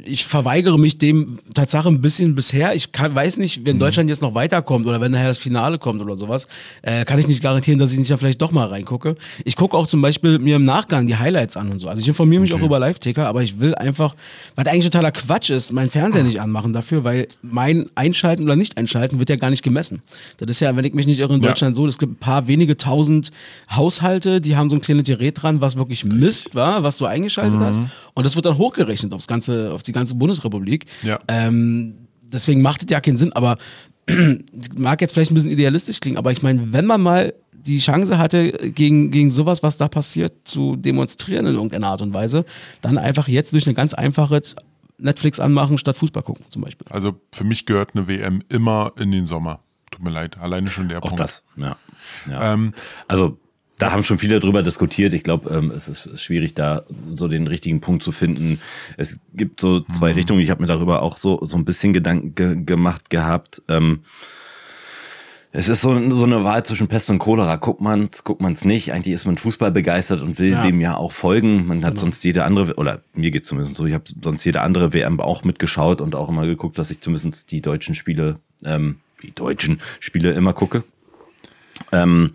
ich 0.06 0.26
verweigere 0.26 0.78
mich 0.78 0.98
dem 0.98 1.40
Tatsache 1.54 1.88
ein 1.88 2.02
bisschen 2.02 2.36
bisher. 2.36 2.76
Ich 2.76 2.92
kann, 2.92 3.16
weiß 3.16 3.38
nicht, 3.38 3.66
wenn 3.66 3.78
mhm. 3.78 3.80
Deutschland 3.80 4.10
jetzt 4.10 4.22
noch 4.22 4.36
weiterkommt 4.36 4.86
oder 4.86 5.00
wenn 5.00 5.14
nachher 5.14 5.30
das 5.30 5.38
Finale 5.38 5.80
kommt 5.80 6.02
oder 6.02 6.18
sowas, 6.18 6.48
äh, 6.82 7.06
kann 7.06 7.18
ich 7.20 7.28
nicht 7.28 7.42
garantieren, 7.42 7.80
dass 7.80 7.94
ich 7.94 8.00
nicht 8.00 8.10
ja 8.10 8.18
vielleicht 8.18 8.42
doch 8.42 8.52
mal 8.52 8.68
reingucke. 8.68 9.16
Ich 9.46 9.56
gucke 9.56 9.78
auch 9.78 9.88
zum 9.88 10.02
Beispiel 10.02 10.40
mir 10.40 10.58
im 10.58 10.66
Nachgang 10.66 11.08
die 11.08 11.16
Highlights 11.16 11.56
an 11.56 11.72
und 11.72 11.80
so. 11.80 11.88
Also 11.88 12.02
ich 12.02 12.08
informiere 12.08 12.42
mich 12.42 12.54
okay. 12.54 12.62
auch 12.62 12.66
über 12.66 12.80
Live-Ticker, 12.80 13.28
aber 13.28 13.44
ich 13.44 13.62
will 13.62 13.76
einfach, 13.76 14.16
was 14.56 14.66
eigentlich 14.68 14.86
totaler 14.86 15.12
Quatsch 15.12 15.50
ist, 15.50 15.72
meinen 15.72 15.90
Fernseher 15.90 16.24
nicht 16.24 16.42
anmachen 16.42 16.74
dafür, 16.74 17.04
weil 17.04 17.28
mein 17.42 17.88
Einschalten 17.96 18.44
oder 18.44 18.56
Nicht-Einschalten 18.56 19.20
wird 19.20 19.30
ja 19.30 19.36
gar 19.36 19.50
nicht 19.50 19.64
gemessen. 19.64 20.02
Das 20.38 20.50
ist 20.50 20.60
ja, 20.60 20.76
wenn 20.76 20.86
ich 20.86 20.94
mich 20.94 21.08
nicht 21.08 21.20
irre, 21.20 21.34
in 21.34 21.42
Deutschland 21.42 21.76
ja. 21.76 21.82
so, 21.82 21.88
es 21.88 21.98
gibt 21.98 22.14
ein 22.14 22.20
paar 22.20 22.48
wenige 22.48 22.78
tausend 22.78 23.32
Haushalte, 23.70 24.42
die 24.42 24.56
haben 24.56 24.70
so 24.70 24.76
ein 24.76 24.82
kleines 24.82 25.06
Gerät 25.06 25.42
dran, 25.42 25.62
was 25.62 25.78
wirklich 25.78 26.06
misst, 26.06 26.56
war, 26.56 26.84
was 26.84 26.98
du 26.98 27.06
eingeschaltet 27.06 27.60
mhm. 27.60 27.64
hast. 27.64 27.82
Und 28.14 28.26
das 28.26 28.36
wird 28.36 28.46
dann 28.46 28.58
hochgerechnet 28.58 29.14
aufs 29.14 29.28
ganze 29.28 29.72
auf 29.74 29.84
die 29.84 29.92
ganze 29.92 30.16
Bundesrepublik. 30.16 30.86
Ja. 31.04 31.20
Ähm, 31.28 31.96
deswegen 32.22 32.62
macht 32.62 32.84
es 32.84 32.90
ja 32.90 33.00
keinen 33.02 33.18
Sinn, 33.18 33.34
aber 33.34 33.58
mag 34.76 35.02
jetzt 35.02 35.14
vielleicht 35.14 35.32
ein 35.32 35.36
bisschen 35.36 35.52
idealistisch 35.52 36.00
klingen, 36.00 36.18
aber 36.18 36.32
ich 36.32 36.42
meine, 36.42 36.72
wenn 36.72 36.86
man 36.86 37.02
mal 37.02 37.34
die 37.68 37.80
Chance 37.80 38.18
hatte, 38.18 38.52
gegen, 38.52 39.12
gegen 39.12 39.30
sowas, 39.30 39.62
was 39.64 39.78
da 39.78 39.88
passiert, 39.88 40.48
zu 40.48 40.76
demonstrieren 40.76 41.46
in 41.46 41.56
irgendeiner 41.56 41.88
Art 41.88 42.02
und 42.02 42.14
Weise, 42.14 42.46
dann 42.82 42.98
einfach 42.98 43.28
jetzt 43.28 43.54
durch 43.54 43.68
eine 43.68 43.76
ganz 43.76 43.94
einfache 43.94 44.42
Netflix 44.98 45.40
anmachen, 45.40 45.78
statt 45.78 45.98
Fußball 45.98 46.24
gucken 46.24 46.46
zum 46.50 46.64
Beispiel. 46.64 46.88
Also 46.90 47.20
für 47.32 47.44
mich 47.44 47.66
gehört 47.66 47.92
eine 47.94 48.08
WM 48.08 48.42
immer 48.50 48.94
in 48.98 49.12
den 49.12 49.26
Sommer. 49.26 49.60
Tut 49.92 50.04
mir 50.04 50.10
leid, 50.10 50.38
alleine 50.40 50.68
schon 50.68 50.90
der 50.90 51.00
Auch 51.00 51.10
Punkt. 51.10 51.20
das, 51.20 51.44
ja. 51.56 51.78
ja. 52.30 52.54
Ähm, 52.54 52.74
also 53.08 53.38
da 53.78 53.92
haben 53.92 54.04
schon 54.04 54.18
viele 54.18 54.40
drüber 54.40 54.64
diskutiert. 54.64 55.14
Ich 55.14 55.24
glaube, 55.24 55.50
ähm, 55.52 55.72
es 55.72 55.88
ist 55.88 56.20
schwierig, 56.20 56.56
da 56.56 56.84
so 57.14 57.28
den 57.28 57.46
richtigen 57.46 57.80
Punkt 57.80 58.02
zu 58.02 58.12
finden. 58.12 58.60
Es 58.98 59.20
gibt 59.34 59.62
so 59.62 59.82
zwei 59.82 60.12
mhm. 60.12 60.16
Richtungen. 60.16 60.42
Ich 60.42 60.50
habe 60.50 60.62
mir 60.62 60.68
darüber 60.68 61.04
auch 61.04 61.18
so 61.18 61.40
so 61.44 61.58
ein 61.58 61.66
bisschen 61.66 61.94
Gedanken 61.94 62.34
ge 62.34 62.64
gemacht 62.64 63.10
gehabt. 63.10 63.62
Ähm, 63.68 64.04
es 65.58 65.70
ist 65.70 65.82
so, 65.82 66.12
so 66.12 66.26
eine 66.26 66.44
Wahl 66.44 66.64
zwischen 66.64 66.88
Pest 66.88 67.10
und 67.10 67.18
Cholera. 67.18 67.56
Guckt 67.56 67.82
man's, 67.82 68.24
guckt 68.24 68.42
man's 68.42 68.64
nicht. 68.64 68.94
Eigentlich 68.94 69.16
ist 69.16 69.26
man 69.26 69.40
Fußball 69.40 69.72
begeistert 69.72 70.22
und 70.22 70.38
will 70.38 70.52
ja. 70.52 70.64
dem 70.64 70.80
ja 70.80 70.96
auch 70.96 71.12
folgen. 71.12 71.66
Man 71.66 71.84
hat 71.84 71.94
genau. 71.94 72.02
sonst 72.02 72.24
jede 72.24 72.44
andere, 72.44 72.76
oder 72.76 73.02
mir 73.16 73.32
geht's 73.32 73.48
zumindest 73.48 73.74
so, 73.74 73.88
ich 73.88 73.96
habe 73.96 74.04
sonst 74.22 74.44
jede 74.44 74.62
andere 74.62 74.94
WM 74.94 75.20
auch 75.20 75.44
mitgeschaut 75.44 76.00
und 76.00 76.14
auch 76.14 76.30
immer 76.30 76.46
geguckt, 76.46 76.78
dass 76.78 76.92
ich 76.92 77.02
zumindest 77.02 77.50
die 77.50 77.62
deutschen 77.62 77.96
Spiele, 77.96 78.40
ähm, 78.64 79.00
die 79.24 79.34
deutschen 79.34 79.82
Spiele 80.00 80.34
immer 80.34 80.54
gucke. 80.54 80.84
Ähm, 81.92 82.34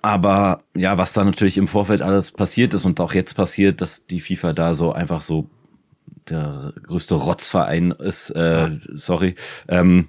aber 0.00 0.62
ja, 0.76 0.96
was 0.96 1.12
da 1.12 1.24
natürlich 1.24 1.58
im 1.58 1.66
Vorfeld 1.66 2.02
alles 2.02 2.30
passiert 2.30 2.72
ist 2.72 2.84
und 2.84 3.00
auch 3.00 3.14
jetzt 3.14 3.34
passiert, 3.34 3.80
dass 3.80 4.06
die 4.06 4.20
FIFA 4.20 4.52
da 4.52 4.74
so 4.74 4.92
einfach 4.92 5.22
so 5.22 5.50
der 6.28 6.72
größte 6.84 7.16
Rotzverein 7.16 7.90
ist, 7.90 8.30
äh, 8.30 8.70
sorry, 8.94 9.34
ähm, 9.66 10.06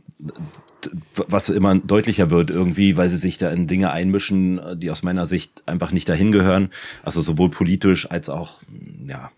was 1.27 1.49
immer 1.49 1.75
deutlicher 1.75 2.29
wird 2.29 2.49
irgendwie, 2.49 2.97
weil 2.97 3.09
sie 3.09 3.17
sich 3.17 3.37
da 3.37 3.49
in 3.49 3.67
Dinge 3.67 3.91
einmischen, 3.91 4.61
die 4.75 4.91
aus 4.91 5.03
meiner 5.03 5.25
Sicht 5.25 5.63
einfach 5.65 5.91
nicht 5.91 6.09
dahin 6.09 6.31
gehören. 6.31 6.69
Also 7.03 7.21
sowohl 7.21 7.49
politisch 7.49 8.09
als 8.09 8.29
auch 8.29 8.61
ja 9.07 9.31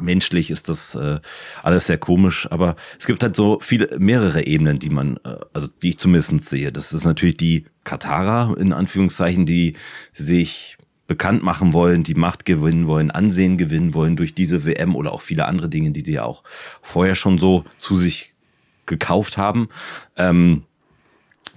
menschlich 0.00 0.50
ist 0.50 0.68
das 0.68 0.94
äh, 0.94 1.20
alles 1.62 1.86
sehr 1.86 1.98
komisch, 1.98 2.48
aber 2.50 2.76
es 2.98 3.06
gibt 3.06 3.22
halt 3.22 3.36
so 3.36 3.58
viele 3.60 3.98
mehrere 3.98 4.46
Ebenen, 4.46 4.78
die 4.78 4.90
man, 4.90 5.18
äh, 5.24 5.36
also 5.52 5.68
die 5.82 5.90
ich 5.90 5.98
zumindest 5.98 6.48
sehe. 6.48 6.72
Das 6.72 6.92
ist 6.92 7.04
natürlich 7.04 7.36
die 7.36 7.66
Katarer, 7.84 8.56
in 8.58 8.72
Anführungszeichen, 8.72 9.46
die 9.46 9.76
sich 10.12 10.76
bekannt 11.06 11.42
machen 11.42 11.72
wollen, 11.72 12.02
die 12.02 12.14
Macht 12.14 12.44
gewinnen 12.44 12.86
wollen, 12.86 13.10
Ansehen 13.10 13.56
gewinnen 13.56 13.94
wollen 13.94 14.16
durch 14.16 14.34
diese 14.34 14.64
WM 14.64 14.96
oder 14.96 15.12
auch 15.12 15.20
viele 15.20 15.46
andere 15.46 15.68
Dinge, 15.68 15.92
die 15.92 16.04
sie 16.04 16.14
ja 16.14 16.24
auch 16.24 16.42
vorher 16.82 17.14
schon 17.14 17.38
so 17.38 17.64
zu 17.78 17.96
sich 17.96 18.34
gekauft 18.86 19.38
haben. 19.38 19.68
Ähm, 20.16 20.62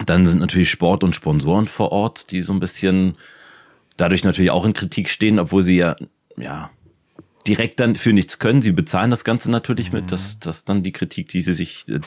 dann 0.06 0.26
sind 0.26 0.40
natürlich 0.40 0.70
Sport 0.70 1.04
und 1.04 1.14
Sponsoren 1.14 1.66
vor 1.66 1.92
Ort, 1.92 2.30
die 2.30 2.42
so 2.42 2.52
ein 2.52 2.60
bisschen 2.60 3.16
dadurch 3.96 4.24
natürlich 4.24 4.50
auch 4.50 4.64
in 4.64 4.72
Kritik 4.72 5.08
stehen, 5.08 5.38
obwohl 5.38 5.62
sie 5.62 5.76
ja, 5.76 5.96
ja, 6.36 6.70
direkt 7.46 7.80
dann 7.80 7.94
für 7.94 8.12
nichts 8.12 8.38
können. 8.38 8.62
Sie 8.62 8.72
bezahlen 8.72 9.10
das 9.10 9.24
Ganze 9.24 9.50
natürlich 9.50 9.92
mit, 9.92 10.12
das, 10.12 10.38
das 10.38 10.64
dann 10.64 10.82
die 10.82 10.92
Kritik, 10.92 11.28
die 11.28 11.40
sie 11.42 11.54
sich 11.54 11.86
äh, 11.88 12.00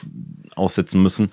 aussetzen 0.56 1.02
müssen. 1.02 1.30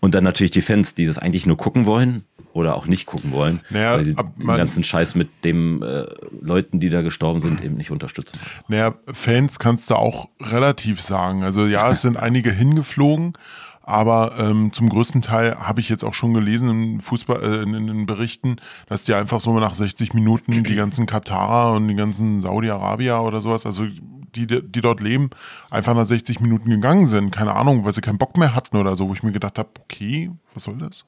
Und 0.00 0.14
dann 0.14 0.24
natürlich 0.24 0.50
die 0.50 0.62
Fans, 0.62 0.94
die 0.96 1.06
das 1.06 1.18
eigentlich 1.18 1.46
nur 1.46 1.56
gucken 1.56 1.86
wollen 1.86 2.24
oder 2.52 2.74
auch 2.74 2.86
nicht 2.86 3.06
gucken 3.06 3.30
wollen, 3.30 3.60
naja, 3.70 3.96
weil 3.96 4.04
sie 4.04 4.14
den 4.14 4.46
ganzen 4.46 4.82
Scheiß 4.82 5.14
mit 5.14 5.28
den 5.44 5.80
äh, 5.80 6.06
Leuten, 6.40 6.80
die 6.80 6.90
da 6.90 7.02
gestorben 7.02 7.40
sind, 7.40 7.62
eben 7.62 7.76
nicht 7.76 7.92
unterstützen. 7.92 8.38
Naja, 8.68 8.94
Fans 9.12 9.58
kannst 9.58 9.90
du 9.90 9.94
auch 9.94 10.28
relativ 10.40 11.00
sagen. 11.00 11.44
Also 11.44 11.66
ja, 11.66 11.90
es 11.90 12.02
sind 12.02 12.16
einige 12.16 12.50
hingeflogen, 12.50 13.34
aber 13.82 14.38
ähm, 14.38 14.72
zum 14.72 14.88
größten 14.88 15.22
Teil 15.22 15.56
habe 15.58 15.80
ich 15.80 15.88
jetzt 15.88 16.04
auch 16.04 16.14
schon 16.14 16.34
gelesen 16.34 16.70
in 16.70 17.00
Fußball, 17.00 17.42
äh, 17.42 17.62
in, 17.62 17.88
in, 17.88 18.06
Berichten, 18.06 18.56
dass 18.86 19.04
die 19.04 19.14
einfach 19.14 19.40
so 19.40 19.58
nach 19.58 19.74
60 19.74 20.14
Minuten 20.14 20.62
die 20.62 20.74
ganzen 20.74 21.06
Katarer 21.06 21.74
und 21.74 21.88
die 21.88 21.94
ganzen 21.94 22.40
Saudi-Arabier 22.40 23.20
oder 23.20 23.40
sowas, 23.40 23.66
also 23.66 23.86
die, 24.34 24.46
die 24.46 24.80
dort 24.80 25.00
leben, 25.00 25.30
einfach 25.70 25.94
nach 25.94 26.06
60 26.06 26.40
Minuten 26.40 26.70
gegangen 26.70 27.06
sind. 27.06 27.32
Keine 27.32 27.54
Ahnung, 27.54 27.84
weil 27.84 27.92
sie 27.92 28.00
keinen 28.00 28.18
Bock 28.18 28.36
mehr 28.36 28.54
hatten 28.54 28.76
oder 28.76 28.96
so, 28.96 29.08
wo 29.08 29.12
ich 29.12 29.22
mir 29.22 29.32
gedacht 29.32 29.58
habe, 29.58 29.68
okay, 29.80 30.30
was 30.54 30.64
soll 30.64 30.78
das? 30.78 31.04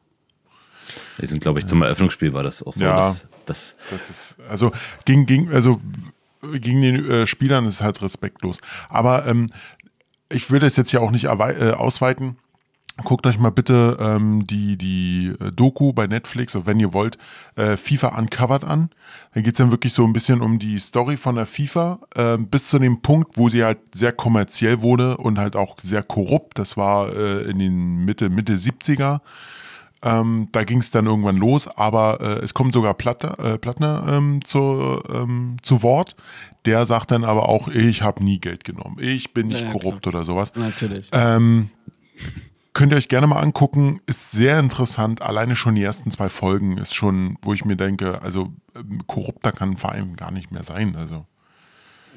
Die 1.21 1.27
sind, 1.27 1.41
glaube 1.41 1.61
ich, 1.61 1.67
zum 1.67 1.83
Eröffnungsspiel 1.83 2.33
war 2.33 2.43
das 2.43 2.63
auch 2.63 2.73
so. 2.73 2.85
Ja, 2.85 2.99
das, 2.99 3.27
das, 3.47 3.75
das 3.91 4.11
ist, 4.11 4.37
also 4.49 4.73
gegen, 5.05 5.27
gegen, 5.27 5.53
also 5.53 5.81
gegen 6.53 6.83
den 6.83 7.11
äh, 7.11 7.27
Spielern 7.27 7.67
ist 7.67 7.81
halt 7.81 8.03
respektlos. 8.03 8.59
Aber 8.89 9.27
ähm, 9.27 9.47
ich 10.29 10.51
will 10.51 10.61
das 10.61 10.77
jetzt 10.77 10.93
ja 10.93 11.01
auch 11.01 11.11
nicht 11.11 11.25
äh, 11.25 11.29
ausweiten. 11.73 12.37
Guckt 13.03 13.27
euch 13.27 13.41
mal 13.41 13.51
bitte 13.51 13.99
ähm, 14.01 14.47
die, 14.47 14.79
die 14.79 15.33
äh, 15.41 15.51
Doku 15.51 15.93
bei 15.93 16.07
Netflix, 16.07 16.55
oder 16.55 16.67
wenn 16.67 16.79
ihr 16.79 16.95
wollt, 16.95 17.19
äh, 17.57 17.77
FIFA 17.77 18.17
Uncovered 18.19 18.63
an. 18.63 18.91
Da 19.35 19.41
geht's 19.41 19.59
dann 19.59 19.73
wirklich 19.73 19.93
so 19.93 20.05
ein 20.05 20.13
bisschen 20.13 20.41
um 20.41 20.61
die 20.61 20.79
Story 20.79 21.17
von 21.17 21.35
der 21.35 21.47
FIFA, 21.47 21.99
äh, 22.15 22.39
bis 22.39 22.69
zu 22.69 22.79
dem 22.79 23.03
Punkt, 23.03 23.37
wo 23.37 23.49
sie 23.49 23.65
halt 23.65 23.79
sehr 23.97 24.13
kommerziell 24.13 24.81
wurde 24.81 25.17
und 25.17 25.39
halt 25.39 25.57
auch 25.57 25.77
sehr 25.83 26.05
korrupt. 26.05 26.57
Das 26.57 26.77
war 26.77 27.13
äh, 27.13 27.51
in 27.51 27.59
den 27.59 28.05
Mitte, 28.05 28.31
Mitte 28.31 28.55
70er. 28.55 29.21
Ähm, 30.05 30.49
da 30.53 30.63
ging 30.63 30.79
es 30.79 30.93
dann 30.93 31.07
irgendwann 31.07 31.39
los, 31.39 31.67
aber 31.67 32.21
äh, 32.21 32.45
es 32.45 32.55
kommt 32.55 32.75
sogar 32.75 32.95
Platte, 32.95 33.35
äh, 33.39 33.59
Plattner 33.59 34.05
ähm, 34.09 34.45
zu, 34.45 35.03
ähm, 35.13 35.57
zu 35.63 35.83
Wort. 35.83 36.15
Der 36.65 36.87
sagt 36.87 37.11
dann 37.11 37.25
aber 37.25 37.49
auch, 37.49 37.67
ich 37.67 38.03
habe 38.03 38.23
nie 38.23 38.39
Geld 38.39 38.63
genommen, 38.63 38.99
ich 39.01 39.33
bin 39.35 39.49
nicht 39.49 39.63
ja, 39.63 39.73
korrupt 39.73 40.03
klar. 40.03 40.15
oder 40.15 40.25
sowas. 40.25 40.53
Natürlich. 40.55 41.09
Ähm, 41.11 41.71
Könnt 42.75 42.93
ihr 42.93 42.99
euch 42.99 43.09
gerne 43.09 43.29
mal 43.29 43.41
angucken, 43.41 44.01
ist 44.07 44.33
sehr 44.33 44.59
interessant. 44.59 45.23
Alleine 45.23 45.55
schon 45.55 45.77
die 45.77 45.85
ersten 45.85 46.11
zwei 46.11 46.29
Folgen 46.29 46.77
ist 46.77 46.93
schon, 46.93 47.39
wo 47.41 47.55
ich 47.55 47.65
mir 47.65 47.77
denke, 47.77 48.21
also 48.21 48.53
ähm, 48.75 49.07
korrupter 49.07 49.53
kann 49.53 49.71
ein 49.71 49.77
Verein 49.77 50.17
gar 50.17 50.33
nicht 50.33 50.51
mehr 50.51 50.65
sein. 50.65 50.97
Also 50.97 51.25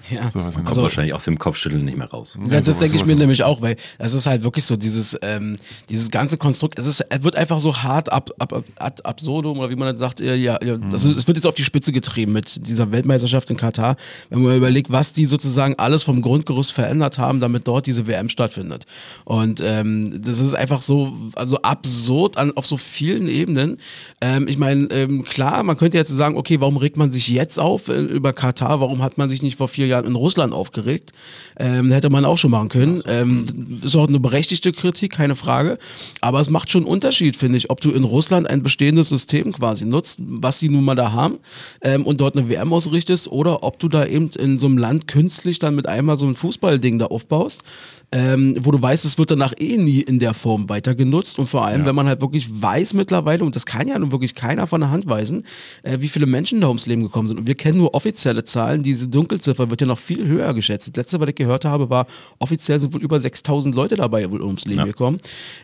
ja. 0.10 0.32
So 0.32 0.39
kommt 0.39 0.68
also, 0.68 0.84
wahrscheinlich 0.84 1.14
aus 1.14 1.26
dem 1.26 1.38
Kopfschütteln 1.38 1.84
nicht 1.84 1.98
mehr 1.98 2.10
raus. 2.10 2.38
Ja, 2.45 2.54
ja 2.54 2.62
das 2.62 2.78
denke 2.78 2.95
ich 2.95 3.06
mir 3.06 3.16
nämlich 3.16 3.43
auch, 3.43 3.62
weil 3.62 3.76
es 3.98 4.14
ist 4.14 4.26
halt 4.26 4.43
wirklich 4.43 4.66
so 4.66 4.76
dieses, 4.76 5.18
ähm, 5.22 5.58
dieses 5.89 6.12
ganze 6.12 6.38
Konstrukt, 6.38 6.80
es, 6.80 6.88
ist, 6.88 7.02
es 7.10 7.24
wird 7.24 7.36
einfach 7.36 7.60
so 7.60 7.76
hart 7.76 8.12
ab, 8.12 8.32
ab, 8.39 8.54
ab, 8.54 8.64
ab 8.78 9.02
absurdum 9.04 9.60
oder 9.60 9.70
wie 9.70 9.76
man 9.76 9.91
das 9.91 10.00
sagt, 10.00 10.20
ja, 10.20 10.36
ja, 10.36 10.58
mhm. 10.62 10.91
also 10.91 11.10
es 11.12 11.28
wird 11.28 11.38
jetzt 11.38 11.48
auf 11.48 11.56
die 11.56 11.64
Spitze 11.64 11.91
getrieben 11.91 12.34
mit 12.34 12.68
dieser 12.68 12.91
Weltmeisterschaft 12.91 13.50
in 13.50 13.58
Katar, 13.58 13.95
wenn 14.30 14.41
man 14.41 14.56
überlegt, 14.56 14.91
was 14.91 15.14
die 15.14 15.26
sozusagen 15.26 15.76
alles 15.78 16.04
vom 16.04 16.22
Grundgerüst 16.22 16.72
verändert 16.72 17.18
haben, 17.18 17.39
damit 17.39 17.68
dort 17.68 17.88
diese 17.88 18.08
WM 18.08 18.30
stattfindet. 18.30 18.86
Und 19.26 19.62
ähm, 19.64 20.22
das 20.22 20.39
ist 20.39 20.54
einfach 20.54 20.82
so, 20.82 21.14
also 21.36 21.58
absurd 21.62 22.38
an, 22.38 22.52
auf 22.56 22.66
so 22.66 22.78
vielen 22.78 23.28
Ebenen. 23.28 23.80
Ähm, 24.22 24.48
ich 24.48 24.58
meine, 24.58 24.86
ähm, 24.91 25.24
klar, 25.24 25.64
man 25.64 25.78
könnte 25.78 25.98
jetzt 25.98 26.10
sagen, 26.10 26.38
okay, 26.38 26.60
warum 26.62 26.78
regt 26.78 26.98
man 26.98 27.12
sich 27.12 27.28
jetzt 27.28 27.60
auf 27.60 27.89
äh, 27.89 28.00
über 28.00 28.34
Katar? 28.34 28.80
Warum 28.80 29.02
hat 29.02 29.18
man 29.18 29.30
sich 29.30 29.41
nicht 29.41 29.58
vor 29.58 29.68
vier 29.68 29.87
Jahren 29.88 30.06
in 30.06 30.16
Russland 30.16 30.54
aufgeregt. 30.54 31.14
Ähm, 31.60 31.92
hätte 31.92 32.10
man 32.10 32.26
auch 32.26 32.38
schon 32.38 32.52
machen 32.52 32.70
können. 32.70 33.02
Ähm, 33.08 33.80
ist 33.84 33.96
auch 33.96 34.08
eine 34.08 34.20
berechtigte 34.20 34.72
Kritik, 34.72 35.14
keine 35.14 35.36
Frage. 35.36 35.78
Aber 36.22 36.40
es 36.40 36.50
macht 36.50 36.72
schon 36.72 36.84
einen 36.84 36.92
Unterschied, 36.92 37.36
finde 37.36 37.58
ich, 37.58 37.70
ob 37.70 37.82
du 37.82 37.92
in 37.92 38.04
Russland 38.04 38.50
ein 38.50 38.64
bestehendes 38.64 39.10
System 39.10 39.52
quasi 39.52 39.86
nutzt, 39.86 40.20
was 40.22 40.60
sie 40.60 40.70
nun 40.70 40.86
mal 40.86 40.96
da 40.96 41.12
haben, 41.12 41.40
ähm, 41.82 42.06
und 42.06 42.22
dort 42.22 42.36
eine 42.36 42.50
WM 42.50 42.72
ausrichtest, 42.74 43.30
oder 43.30 43.64
ob 43.64 43.80
du 43.80 43.88
da 43.88 44.06
eben 44.06 44.30
in 44.32 44.58
so 44.58 44.68
einem 44.68 44.78
Land 44.78 45.08
künstlich 45.08 45.60
dann 45.60 45.76
mit 45.76 45.88
einmal 45.88 46.18
so 46.18 46.28
ein 46.28 46.36
Fußballding 46.36 47.00
da 47.00 47.08
aufbaust, 47.08 47.64
ähm, 48.12 48.56
wo 48.62 48.72
du 48.72 48.82
weißt, 48.82 49.04
es 49.06 49.18
wird 49.18 49.32
danach 49.32 49.54
eh 49.60 49.78
nie 49.78 50.02
in 50.02 50.20
der 50.20 50.34
Form 50.34 50.70
weiter 50.70 50.96
genutzt. 50.96 51.40
Und 51.40 51.48
vor 51.48 51.66
allem, 51.66 51.82
ja. 51.82 51.88
wenn 51.88 51.96
man 51.96 52.08
halt 52.08 52.22
wirklich 52.22 52.48
weiß 52.50 52.94
mittlerweile, 52.94 53.44
und 53.44 53.56
das 53.56 53.66
kann 53.66 53.88
ja 53.88 54.00
nun 54.00 54.12
wirklich 54.12 54.36
keiner 54.36 54.68
von 54.68 54.82
der 54.82 54.92
Hand 54.92 55.08
weisen, 55.08 55.46
äh, 55.84 55.98
wie 56.00 56.08
viele 56.08 56.26
Menschen 56.26 56.62
da 56.62 56.68
ums 56.68 56.86
Leben 56.86 57.04
gekommen 57.04 57.28
sind. 57.28 57.40
Und 57.40 57.48
wir 57.48 57.56
kennen 57.56 57.78
nur 57.78 57.94
offizielle 57.94 58.44
Zahlen, 58.44 58.84
diese 58.84 59.08
Dunkelziffer 59.08 59.70
wird 59.70 59.77
wird 59.78 59.82
ja 59.82 59.88
noch 59.88 60.00
viel 60.00 60.28
höher 60.28 60.54
geschätzt. 60.54 60.88
Das 60.88 60.96
letzte, 60.96 61.20
was 61.20 61.30
ich 61.30 61.36
gehört 61.36 61.66
habe, 61.66 61.90
war, 61.90 62.08
offiziell 62.40 62.80
sind 62.80 62.94
wohl 62.94 63.02
über 63.02 63.20
6000 63.20 63.76
Leute 63.76 63.96
dabei 63.96 64.30
wohl 64.32 64.42
ums 64.42 64.66
Leben 64.66 64.80
ja. 64.80 64.86
gekommen. 64.86 65.20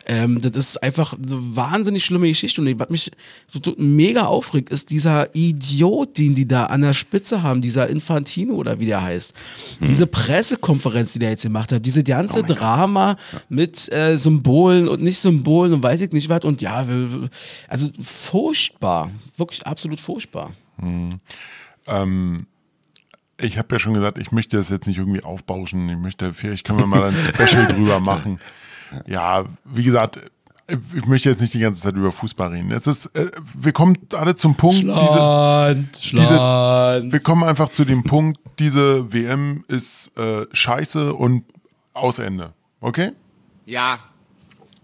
Ähm, 0.05 0.39
das 0.41 0.55
ist 0.55 0.83
einfach 0.83 1.13
eine 1.13 1.55
wahnsinnig 1.55 2.05
schlimme 2.05 2.27
Geschichte. 2.27 2.61
Und 2.61 2.79
was 2.79 2.89
mich 2.89 3.11
so 3.47 3.59
mega 3.77 4.25
aufregt, 4.25 4.69
ist 4.69 4.91
dieser 4.91 5.33
Idiot, 5.35 6.17
den 6.17 6.35
die 6.35 6.47
da 6.47 6.65
an 6.65 6.81
der 6.81 6.93
Spitze 6.93 7.41
haben, 7.41 7.61
dieser 7.61 7.87
Infantino 7.89 8.53
oder 8.53 8.79
wie 8.79 8.85
der 8.85 9.01
heißt. 9.01 9.33
Hm. 9.79 9.87
Diese 9.87 10.05
Pressekonferenz, 10.05 11.13
die 11.13 11.19
der 11.19 11.31
jetzt 11.31 11.43
gemacht 11.43 11.71
hat, 11.71 11.85
diese 11.85 12.03
ganze 12.03 12.39
oh 12.39 12.43
Drama 12.43 13.17
ja. 13.31 13.41
mit 13.49 13.91
äh, 13.91 14.17
Symbolen 14.17 14.87
und 14.87 15.01
nicht 15.01 15.17
Symbolen 15.19 15.73
und 15.73 15.81
weiß 15.81 16.01
ich 16.01 16.11
nicht 16.11 16.29
was. 16.29 16.43
Und 16.43 16.61
ja, 16.61 16.85
also 17.67 17.89
furchtbar. 17.99 19.09
Wirklich 19.37 19.65
absolut 19.65 19.99
furchtbar. 19.99 20.51
Hm. 20.77 21.19
Ähm, 21.87 22.45
ich 23.37 23.57
habe 23.57 23.67
ja 23.71 23.79
schon 23.79 23.93
gesagt, 23.93 24.17
ich 24.17 24.31
möchte 24.31 24.57
das 24.57 24.69
jetzt 24.69 24.87
nicht 24.87 24.97
irgendwie 24.97 25.23
aufbauschen. 25.23 25.89
Ich 25.89 25.97
möchte, 25.97 26.33
vielleicht 26.33 26.65
können 26.65 26.79
wir 26.79 26.87
mal 26.87 27.03
ein 27.03 27.15
Special 27.15 27.67
drüber 27.73 27.99
machen. 27.99 28.39
Ja, 29.07 29.45
wie 29.65 29.83
gesagt, 29.83 30.19
ich 30.67 31.05
möchte 31.05 31.29
jetzt 31.29 31.41
nicht 31.41 31.53
die 31.53 31.59
ganze 31.59 31.81
Zeit 31.81 31.95
über 31.95 32.11
Fußball 32.11 32.49
reden. 32.49 32.71
Es 32.71 32.87
ist, 32.87 33.07
äh, 33.15 33.31
wir 33.53 33.73
kommen 33.73 33.97
alle 34.13 34.35
zum 34.35 34.55
Punkt. 34.55 34.77
Schland, 34.77 35.89
diese, 35.91 36.07
Schland. 36.07 36.29
Diese, 36.29 37.11
wir 37.11 37.19
kommen 37.19 37.43
einfach 37.43 37.69
zu 37.69 37.85
dem 37.85 38.03
Punkt, 38.03 38.39
diese 38.59 39.11
WM 39.11 39.65
ist 39.67 40.11
äh, 40.17 40.45
scheiße 40.51 41.13
und 41.13 41.43
aus 41.93 42.19
Ende. 42.19 42.53
Okay? 42.79 43.11
Ja, 43.65 43.99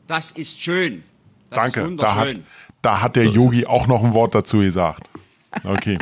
das 0.08 0.32
ist 0.32 0.62
schön. 0.62 1.04
Das 1.50 1.74
Danke. 1.74 1.92
Ist 1.92 2.02
da, 2.02 2.16
hat, 2.16 2.36
da 2.82 3.02
hat 3.02 3.16
der 3.16 3.26
Yogi 3.26 3.66
auch 3.66 3.88
noch 3.88 4.04
ein 4.04 4.14
Wort 4.14 4.36
dazu 4.36 4.60
gesagt. 4.60 5.10
Okay. 5.64 5.98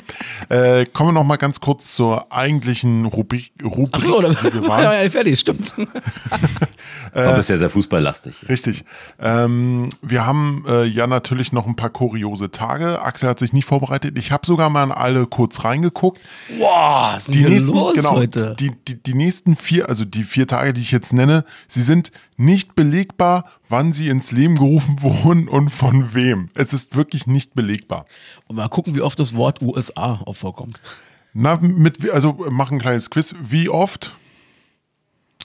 Äh, 0.50 0.86
kommen 0.86 1.10
wir 1.10 1.14
noch 1.14 1.24
mal 1.24 1.38
ganz 1.38 1.60
kurz 1.60 1.96
zur 1.96 2.32
eigentlichen 2.32 3.06
Rubrik. 3.06 3.52
Rubrik 3.64 4.06
Ach, 4.08 4.18
oder? 4.18 4.84
ja, 4.84 5.04
ja, 5.04 5.10
fertig, 5.10 5.40
stimmt. 5.40 5.74
äh, 7.16 7.40
ist 7.40 7.50
ja 7.50 7.58
sehr 7.58 7.70
fußballlastig. 7.70 8.50
Richtig. 8.50 8.84
Ähm, 9.20 9.90
wir 10.02 10.26
haben 10.26 10.66
äh, 10.68 10.84
ja 10.84 11.08
natürlich 11.08 11.54
noch 11.54 11.66
ein 11.66 11.76
paar 11.76 11.90
kuriose 11.90 12.52
Tage. 12.52 13.02
Axel 13.02 13.30
hat 13.30 13.40
sich 13.40 13.54
nicht 13.54 13.66
vorbereitet. 13.66 14.18
Ich 14.18 14.32
habe 14.32 14.46
sogar 14.46 14.70
mal 14.70 14.84
in 14.84 14.92
alle 14.92 15.26
kurz 15.26 15.64
reingeguckt. 15.64 16.20
Wow, 16.58 17.14
was 17.14 17.28
ist 17.28 17.34
die 17.34 17.44
nächsten, 17.44 17.76
los 17.76 17.94
genau, 17.94 18.16
heute? 18.16 18.56
Die, 18.60 18.72
die, 18.88 19.02
die 19.02 19.14
nächsten 19.14 19.56
vier, 19.56 19.88
also 19.88 20.04
die 20.04 20.24
vier 20.24 20.48
Tage, 20.48 20.74
die 20.74 20.82
ich 20.82 20.92
jetzt 20.92 21.14
nenne, 21.14 21.46
sie 21.68 21.84
sind 21.84 22.12
nicht 22.38 22.76
belegbar, 22.76 23.46
wann 23.68 23.94
sie 23.94 24.10
ins 24.10 24.32
Leben 24.32 24.56
gerufen 24.56 25.02
wurden 25.02 25.48
und 25.48 25.70
von 25.70 26.14
wem. 26.14 26.50
Es 26.54 26.72
ist 26.72 26.96
wirklich 26.96 27.28
nicht 27.28 27.56
belegbar. 27.56 28.06
Und 28.48 28.56
mal 28.56 28.70
gucken, 28.70 28.96
wie 28.96 29.02
oft 29.02 29.20
das 29.20 29.34
Wort 29.34 29.62
USA 29.62 30.22
auch 30.26 30.36
vorkommt. 30.36 30.82
Na, 31.34 31.58
mit, 31.58 32.10
also 32.10 32.46
mach 32.50 32.72
ein 32.72 32.80
kleines 32.80 33.10
Quiz. 33.10 33.36
Wie 33.42 33.70
oft? 33.70 34.16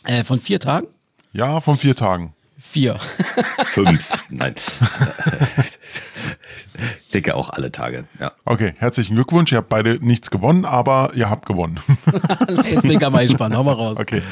Äh, 0.05 0.25
von 0.25 0.39
vier 0.39 0.61
Tagen? 0.61 0.87
Ja, 1.33 1.61
von 1.61 1.77
vier 1.77 1.97
Tagen. 1.97 2.35
Vier. 2.65 2.99
Fünf. 3.65 4.13
Nein. 4.31 4.55
Denke 7.13 7.35
auch 7.35 7.51
alle 7.51 7.73
Tage, 7.73 8.05
ja. 8.21 8.33
Okay, 8.45 8.73
herzlichen 8.79 9.17
Glückwunsch. 9.17 9.51
Ihr 9.53 9.59
habt 9.59 9.69
beide 9.69 9.99
nichts 10.01 10.31
gewonnen, 10.31 10.65
aber 10.65 11.11
ihr 11.15 11.29
habt 11.29 11.45
gewonnen. 11.45 11.81
Jetzt 12.71 12.83
bin 12.83 12.93
ich 12.93 13.11
mal 13.11 13.27
gespannt. 13.27 13.57
Hau 13.57 13.65
mal 13.65 13.73
raus. 13.73 13.99
Okay, 13.99 14.23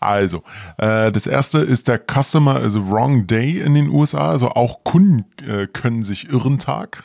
also, 0.00 0.44
äh, 0.76 1.10
das 1.10 1.26
erste 1.26 1.58
ist 1.58 1.88
der 1.88 1.98
Customer 1.98 2.60
is 2.60 2.76
a 2.76 2.80
Wrong 2.80 3.26
Day 3.26 3.58
in 3.58 3.74
den 3.74 3.88
USA. 3.88 4.28
Also 4.30 4.50
auch 4.50 4.84
Kunden 4.84 5.24
äh, 5.48 5.66
können 5.66 6.02
sich 6.02 6.30
irren 6.30 6.58
Tag. 6.58 7.02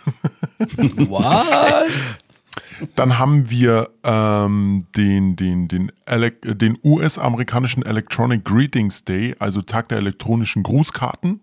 Was? 0.59 2.17
Dann 2.95 3.19
haben 3.19 3.49
wir 3.49 3.89
ähm, 4.03 4.85
den, 4.95 5.35
den, 5.35 5.67
den, 5.67 5.91
den 6.43 6.77
US-amerikanischen 6.83 7.83
Electronic 7.83 8.45
Greetings 8.45 9.03
Day, 9.03 9.35
also 9.39 9.61
Tag 9.61 9.89
der 9.89 9.97
elektronischen 9.99 10.63
Grußkarten. 10.63 11.41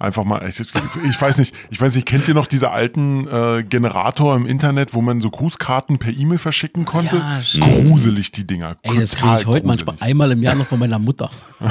Einfach 0.00 0.22
mal, 0.22 0.48
ich, 0.48 0.60
ich, 0.60 1.20
weiß 1.20 1.38
nicht, 1.38 1.52
ich 1.70 1.80
weiß 1.80 1.96
nicht, 1.96 2.06
kennt 2.06 2.28
ihr 2.28 2.34
noch 2.34 2.46
diese 2.46 2.70
alten 2.70 3.26
äh, 3.26 3.64
Generator 3.64 4.36
im 4.36 4.46
Internet, 4.46 4.94
wo 4.94 5.02
man 5.02 5.20
so 5.20 5.28
Grußkarten 5.28 5.98
per 5.98 6.12
E-Mail 6.12 6.38
verschicken 6.38 6.84
konnte? 6.84 7.16
Ja, 7.16 7.66
gruselig, 7.66 8.30
die 8.30 8.46
Dinger. 8.46 8.76
Ey, 8.82 8.96
das 8.96 9.16
kriege 9.16 9.34
ich 9.40 9.46
heute 9.46 9.66
gruselig. 9.66 9.86
manchmal 9.86 9.96
einmal 10.08 10.30
im 10.30 10.40
Jahr 10.40 10.54
noch 10.54 10.68
von 10.68 10.78
meiner 10.78 11.00
Mutter. 11.00 11.28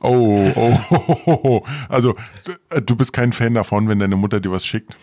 oh, 0.00 0.52
oh, 0.54 0.78
oh, 0.90 1.40
oh, 1.42 1.64
also 1.88 2.14
du 2.84 2.96
bist 2.96 3.14
kein 3.14 3.32
Fan 3.32 3.54
davon, 3.54 3.88
wenn 3.88 3.98
deine 3.98 4.16
Mutter 4.16 4.40
dir 4.40 4.52
was 4.52 4.66
schickt. 4.66 4.98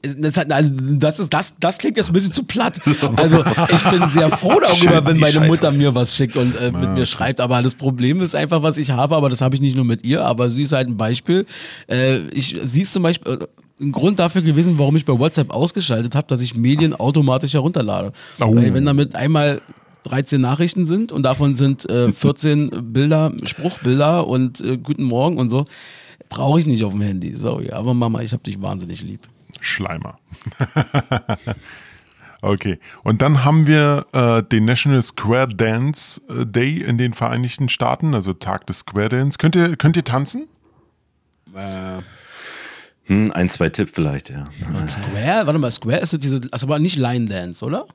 Das, 0.00 0.46
das, 0.46 1.18
ist, 1.18 1.32
das, 1.32 1.54
das 1.58 1.78
klingt 1.78 1.96
jetzt 1.96 2.10
ein 2.10 2.12
bisschen 2.12 2.32
zu 2.32 2.44
platt. 2.44 2.80
Also 3.16 3.44
ich 3.68 3.84
bin 3.90 4.06
sehr 4.08 4.28
froh 4.28 4.60
darüber, 4.60 5.04
wenn 5.04 5.18
meine 5.18 5.40
Mutter 5.40 5.72
mir 5.72 5.92
was 5.92 6.14
schickt 6.14 6.36
und 6.36 6.54
äh, 6.54 6.70
mit 6.70 6.90
mir 6.90 7.04
schreibt. 7.04 7.40
Aber 7.40 7.60
das 7.62 7.74
Problem 7.74 8.20
ist 8.20 8.36
einfach, 8.36 8.62
was 8.62 8.76
ich 8.76 8.90
habe, 8.90 9.16
aber 9.16 9.28
das 9.28 9.40
habe 9.40 9.56
ich 9.56 9.60
nicht 9.60 9.74
nur 9.74 9.84
mit 9.84 10.06
ihr, 10.06 10.24
aber 10.24 10.50
sie 10.50 10.62
ist 10.62 10.72
halt 10.72 10.88
ein 10.88 10.96
Beispiel. 10.96 11.46
Äh, 11.90 12.18
ich, 12.28 12.56
sie 12.62 12.82
ist 12.82 12.92
zum 12.92 13.02
Beispiel 13.02 13.40
äh, 13.40 13.46
ein 13.80 13.90
Grund 13.90 14.20
dafür 14.20 14.42
gewesen, 14.42 14.78
warum 14.78 14.94
ich 14.94 15.04
bei 15.04 15.18
WhatsApp 15.18 15.52
ausgeschaltet 15.52 16.14
habe, 16.14 16.28
dass 16.28 16.42
ich 16.42 16.54
Medien 16.54 16.94
automatisch 16.94 17.54
herunterlade. 17.54 18.12
Oh. 18.40 18.54
Weil 18.54 18.74
wenn 18.74 18.86
damit 18.86 19.16
einmal 19.16 19.60
13 20.04 20.40
Nachrichten 20.40 20.86
sind 20.86 21.10
und 21.10 21.24
davon 21.24 21.56
sind 21.56 21.88
äh, 21.90 22.12
14 22.12 22.92
Bilder, 22.92 23.32
Spruchbilder 23.42 24.28
und 24.28 24.60
äh, 24.60 24.78
Guten 24.78 25.04
Morgen 25.04 25.38
und 25.38 25.48
so, 25.48 25.64
brauche 26.28 26.60
ich 26.60 26.66
nicht 26.66 26.84
auf 26.84 26.92
dem 26.92 27.02
Handy. 27.02 27.34
Sorry, 27.34 27.70
aber 27.70 27.94
Mama, 27.94 28.22
ich 28.22 28.32
habe 28.32 28.42
dich 28.44 28.60
wahnsinnig 28.60 29.02
lieb. 29.02 29.28
Schleimer. 29.60 30.18
okay. 32.42 32.78
Und 33.02 33.22
dann 33.22 33.44
haben 33.44 33.66
wir 33.66 34.06
äh, 34.12 34.42
den 34.42 34.64
National 34.64 35.02
Square 35.02 35.48
Dance 35.48 36.20
äh, 36.28 36.46
Day 36.46 36.82
in 36.82 36.98
den 36.98 37.14
Vereinigten 37.14 37.68
Staaten, 37.68 38.14
also 38.14 38.32
Tag 38.32 38.66
des 38.66 38.80
Square 38.80 39.10
Dance. 39.10 39.38
Könnt 39.38 39.56
ihr, 39.56 39.76
könnt 39.76 39.96
ihr 39.96 40.04
tanzen? 40.04 40.48
Äh. 41.54 42.02
Hm, 43.06 43.32
ein, 43.32 43.48
zwei 43.48 43.70
Tipp 43.70 43.90
vielleicht, 43.92 44.28
ja. 44.28 44.46
Square? 44.86 45.46
Warte 45.46 45.58
mal, 45.58 45.70
Square 45.70 46.00
ist 46.00 46.22
diese, 46.22 46.42
also 46.50 46.66
aber 46.66 46.78
nicht 46.78 46.96
Line 46.96 47.26
Dance, 47.26 47.64
oder? 47.64 47.86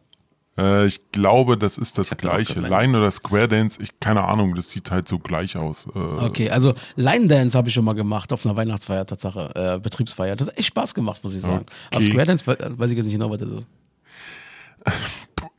Äh, 0.58 0.86
ich 0.86 1.12
glaube, 1.12 1.58
das 1.58 1.78
ist 1.78 1.98
das 1.98 2.16
gleiche. 2.18 2.60
Line 2.60 2.98
oder 2.98 3.10
Square 3.12 3.48
Dance, 3.48 3.82
ich 3.82 4.00
keine 4.00 4.24
Ahnung, 4.24 4.56
das 4.56 4.70
sieht 4.70 4.92
halt 4.92 5.08
so 5.08 5.20
gleich 5.20 5.58
aus. 5.58 5.88
Äh, 5.96 6.00
okay, 6.00 6.50
also 6.50 6.74
Line 6.96 7.28
Dance 7.28 7.58
habe 7.58 7.70
ich 7.70 7.74
schon 7.74 7.86
mal 7.86 7.94
gemacht 7.94 8.32
auf 8.34 8.46
einer 8.46 8.56
Weihnachtsfeier, 8.56 9.06
Tatsache, 9.06 9.52
äh, 9.56 9.80
Betriebsfeier. 9.80 10.36
Das 10.36 10.48
hat 10.48 10.58
echt 10.58 10.68
Spaß 10.68 10.94
gemacht, 10.94 11.24
muss 11.24 11.36
ich 11.36 11.42
sagen. 11.42 11.66
Okay. 11.66 11.96
Aber 11.96 12.02
Square 12.02 12.26
Dance 12.26 12.46
weiß 12.48 12.92
ich 12.92 12.98
jetzt 12.98 13.06
nicht 13.06 13.16
genau, 13.16 13.30
was 13.30 13.40
das 13.40 13.50
ist. 13.50 13.66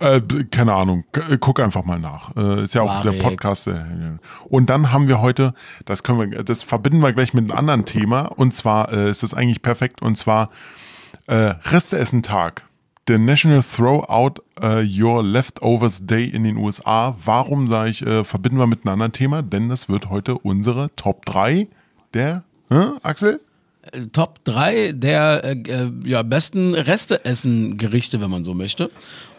Äh, 0.01 0.21
keine 0.51 0.75
Ahnung, 0.75 1.05
äh, 1.13 1.39
guck 1.39 1.61
einfach 1.61 1.85
mal 1.85 1.99
nach. 1.99 2.37
Äh, 2.37 2.65
ist 2.65 2.75
ja 2.75 2.83
auch 2.83 3.03
der 3.03 3.13
Podcast. 3.13 3.67
Äh, 3.67 3.83
und 4.49 4.71
dann 4.71 4.93
haben 4.93 5.09
wir 5.09 5.21
heute, 5.21 5.55
das 5.85 6.03
können 6.03 6.33
wir, 6.33 6.45
das 6.45 6.63
verbinden 6.63 7.01
wir 7.01 7.13
gleich 7.13 7.33
mit 7.33 7.45
einem 7.45 7.59
anderen 7.59 7.85
Thema. 7.85 8.23
Und 8.23 8.55
zwar 8.55 8.93
äh, 8.93 9.11
ist 9.11 9.23
das 9.23 9.35
eigentlich 9.35 9.63
perfekt. 9.63 10.03
Und 10.03 10.17
zwar 10.17 10.51
äh, 11.27 11.55
Resteessen-Tag 11.65 12.65
der 13.09 13.19
National 13.19 13.63
Throw 13.63 14.05
Out 14.09 14.41
uh, 14.63 14.83
Your 14.83 15.23
Leftovers 15.23 16.07
Day 16.07 16.25
in 16.27 16.45
den 16.45 16.57
USA. 16.57 17.17
Warum 17.25 17.69
sage 17.69 17.91
ich, 17.91 18.03
äh, 18.07 18.25
verbinden 18.25 18.59
wir 18.59 18.67
mit 18.67 18.81
einem 18.85 18.95
anderen 18.95 19.13
Thema? 19.13 19.43
Denn 19.43 19.69
das 19.69 19.89
wird 19.89 20.11
heute 20.11 20.39
unsere 20.39 20.91
Top 20.97 21.25
3 21.27 21.69
der, 22.15 22.45
äh, 22.71 22.87
Axel? 23.03 23.41
Top 24.13 24.43
3 24.45 24.93
der 24.93 25.45
äh, 25.45 25.91
ja, 26.05 26.23
besten 26.23 26.75
Resteessen-Gerichte, 26.75 28.21
wenn 28.21 28.31
man 28.31 28.45
so 28.45 28.55
möchte. 28.55 28.91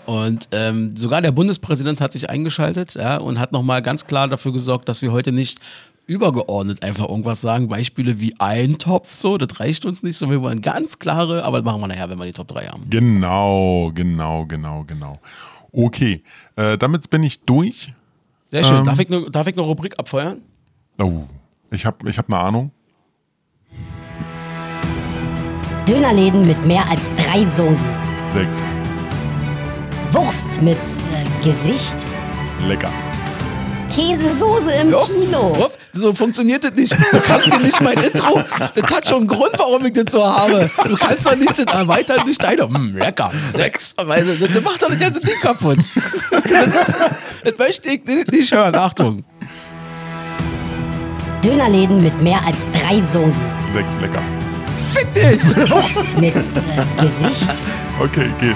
Und 0.05 0.49
ähm, 0.51 0.95
sogar 0.95 1.21
der 1.23 1.31
Bundespräsident 1.31 1.99
hat 1.99 2.11
sich 2.11 2.29
eingeschaltet 2.29 2.93
ja, 2.93 3.17
und 3.17 3.39
hat 3.39 3.51
nochmal 3.51 3.81
ganz 3.81 4.05
klar 4.05 4.27
dafür 4.27 4.53
gesorgt, 4.53 4.87
dass 4.87 5.01
wir 5.01 5.11
heute 5.11 5.31
nicht 5.31 5.59
übergeordnet 6.07 6.83
einfach 6.83 7.09
irgendwas 7.09 7.41
sagen. 7.41 7.67
Beispiele 7.67 8.19
wie 8.19 8.33
ein 8.39 8.77
Topf, 8.77 9.15
so, 9.15 9.37
das 9.37 9.59
reicht 9.59 9.85
uns 9.85 10.03
nicht, 10.03 10.17
sondern 10.17 10.39
wir 10.39 10.47
wollen 10.47 10.61
ganz 10.61 10.99
klare, 10.99 11.43
aber 11.43 11.57
das 11.57 11.65
machen 11.65 11.81
wir 11.81 11.87
nachher, 11.87 12.09
wenn 12.09 12.19
wir 12.19 12.25
die 12.25 12.33
Top 12.33 12.47
3 12.47 12.67
haben. 12.67 12.89
Genau, 12.89 13.91
genau, 13.93 14.45
genau, 14.45 14.83
genau. 14.83 15.19
Okay, 15.71 16.23
äh, 16.55 16.77
damit 16.77 17.09
bin 17.09 17.23
ich 17.23 17.41
durch. 17.41 17.93
Sehr 18.43 18.63
schön. 18.63 18.77
Ähm, 18.77 18.85
darf, 18.85 18.99
ich 18.99 19.09
ne, 19.09 19.25
darf 19.29 19.47
ich 19.47 19.53
eine 19.53 19.63
Rubrik 19.63 19.99
abfeuern? 19.99 20.41
Oh, 20.99 21.23
ich 21.71 21.85
habe 21.85 22.09
ich 22.09 22.17
hab 22.17 22.31
eine 22.31 22.41
Ahnung. 22.41 22.71
Dönerläden 25.87 26.47
mit 26.47 26.65
mehr 26.65 26.89
als 26.89 27.11
drei 27.15 27.43
Soßen. 27.43 27.89
Sechs. 28.31 28.63
Wurst 30.11 30.61
mit 30.61 30.77
äh, 30.77 31.43
Gesicht. 31.43 31.97
Lecker. 32.65 32.91
Käsesoße 33.93 34.71
im 34.71 34.91
Joff, 34.91 35.07
Kino. 35.07 35.55
Joff, 35.57 35.77
so 35.91 36.13
funktioniert 36.13 36.63
das 36.63 36.73
nicht. 36.73 36.91
Du 36.93 37.19
kannst 37.19 37.47
dir 37.47 37.59
nicht 37.59 37.81
mein 37.81 37.97
Intro. 37.97 38.41
Das 38.73 38.91
hat 38.91 39.07
schon 39.07 39.19
einen 39.19 39.27
Grund, 39.27 39.53
warum 39.57 39.85
ich 39.85 39.93
das 39.93 40.11
so 40.11 40.25
habe. 40.25 40.69
Du 40.87 40.95
kannst 40.95 41.25
doch 41.25 41.35
nicht 41.35 41.57
das 41.57 41.73
erweitern 41.73 42.21
durch 42.25 42.37
deine. 42.37 42.63
Hm, 42.63 42.97
lecker. 42.97 43.31
Sechs. 43.53 43.95
Das, 43.95 44.07
das 44.07 44.61
macht 44.61 44.81
doch 44.81 44.89
das 44.89 44.99
ganze 44.99 45.19
Ding 45.21 45.39
kaputt. 45.41 45.79
Das, 46.31 46.43
das 47.43 47.57
möchte 47.57 47.89
ich 47.89 48.05
nicht 48.05 48.51
hören. 48.53 48.75
Achtung. 48.75 49.23
Dönerläden 51.43 52.01
mit 52.01 52.19
mehr 52.21 52.39
als 52.45 52.57
drei 52.73 52.99
Soßen. 53.01 53.43
Sechs, 53.73 53.95
lecker. 54.01 54.21
Fick 54.93 55.13
dich! 55.13 55.69
Wurst 55.69 56.17
mit 56.17 56.35
äh, 56.35 57.01
Gesicht. 57.01 57.53
Okay, 57.99 58.31
geht. 58.39 58.55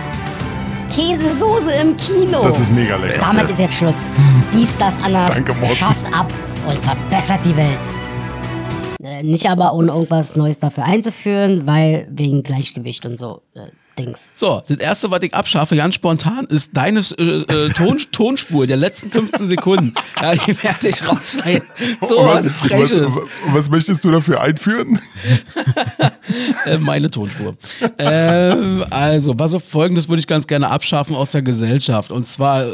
Käsesoße 0.89 1.71
im 1.73 1.95
Kino. 1.97 2.43
Das 2.43 2.59
ist 2.59 2.71
mega 2.71 2.95
lecker. 2.97 3.19
Damit 3.33 3.51
ist 3.51 3.59
jetzt 3.59 3.73
Schluss. 3.75 4.09
Dies, 4.53 4.75
das, 4.77 4.97
anders. 5.01 5.35
Danke, 5.35 5.53
Morten. 5.53 5.75
Schafft 5.75 6.05
ab 6.13 6.31
und 6.67 6.77
verbessert 6.79 7.39
die 7.45 7.55
Welt. 7.55 7.79
Äh, 9.03 9.23
nicht 9.23 9.49
aber 9.49 9.73
ohne 9.73 9.91
irgendwas 9.91 10.35
Neues 10.35 10.59
dafür 10.59 10.85
einzuführen, 10.85 11.65
weil 11.65 12.07
wegen 12.11 12.43
Gleichgewicht 12.43 13.05
und 13.05 13.17
so. 13.17 13.41
Äh, 13.55 13.67
Dings. 13.99 14.19
So, 14.33 14.61
das 14.67 14.77
erste, 14.77 15.11
was 15.11 15.21
ich 15.23 15.33
abschaffe, 15.33 15.75
ganz 15.75 15.95
spontan, 15.95 16.45
ist 16.45 16.71
deine 16.73 16.99
äh, 17.17 17.23
äh, 17.23 17.69
Ton, 17.69 17.97
Tonspur 18.11 18.67
der 18.67 18.77
letzten 18.77 19.09
15 19.09 19.47
Sekunden. 19.47 19.93
Ja, 20.21 20.33
die 20.33 20.63
werde 20.63 20.87
ich 20.87 21.07
rausschneiden. 21.07 21.67
So 22.01 22.19
Und 22.19 22.27
was, 22.27 22.51
Freches. 22.51 23.05
Was, 23.05 23.23
was 23.53 23.69
möchtest 23.69 24.03
du 24.03 24.11
dafür 24.11 24.41
einführen? 24.41 24.99
Äh, 26.65 26.77
meine 26.77 27.09
Tonspur. 27.09 27.55
ähm, 27.97 28.85
also, 28.89 29.37
was 29.39 29.53
auf 29.53 29.63
folgendes 29.63 30.07
würde 30.09 30.19
ich 30.19 30.27
ganz 30.27 30.45
gerne 30.45 30.69
abschaffen 30.69 31.15
aus 31.15 31.31
der 31.31 31.41
Gesellschaft. 31.41 32.11
Und 32.11 32.27
zwar, 32.27 32.65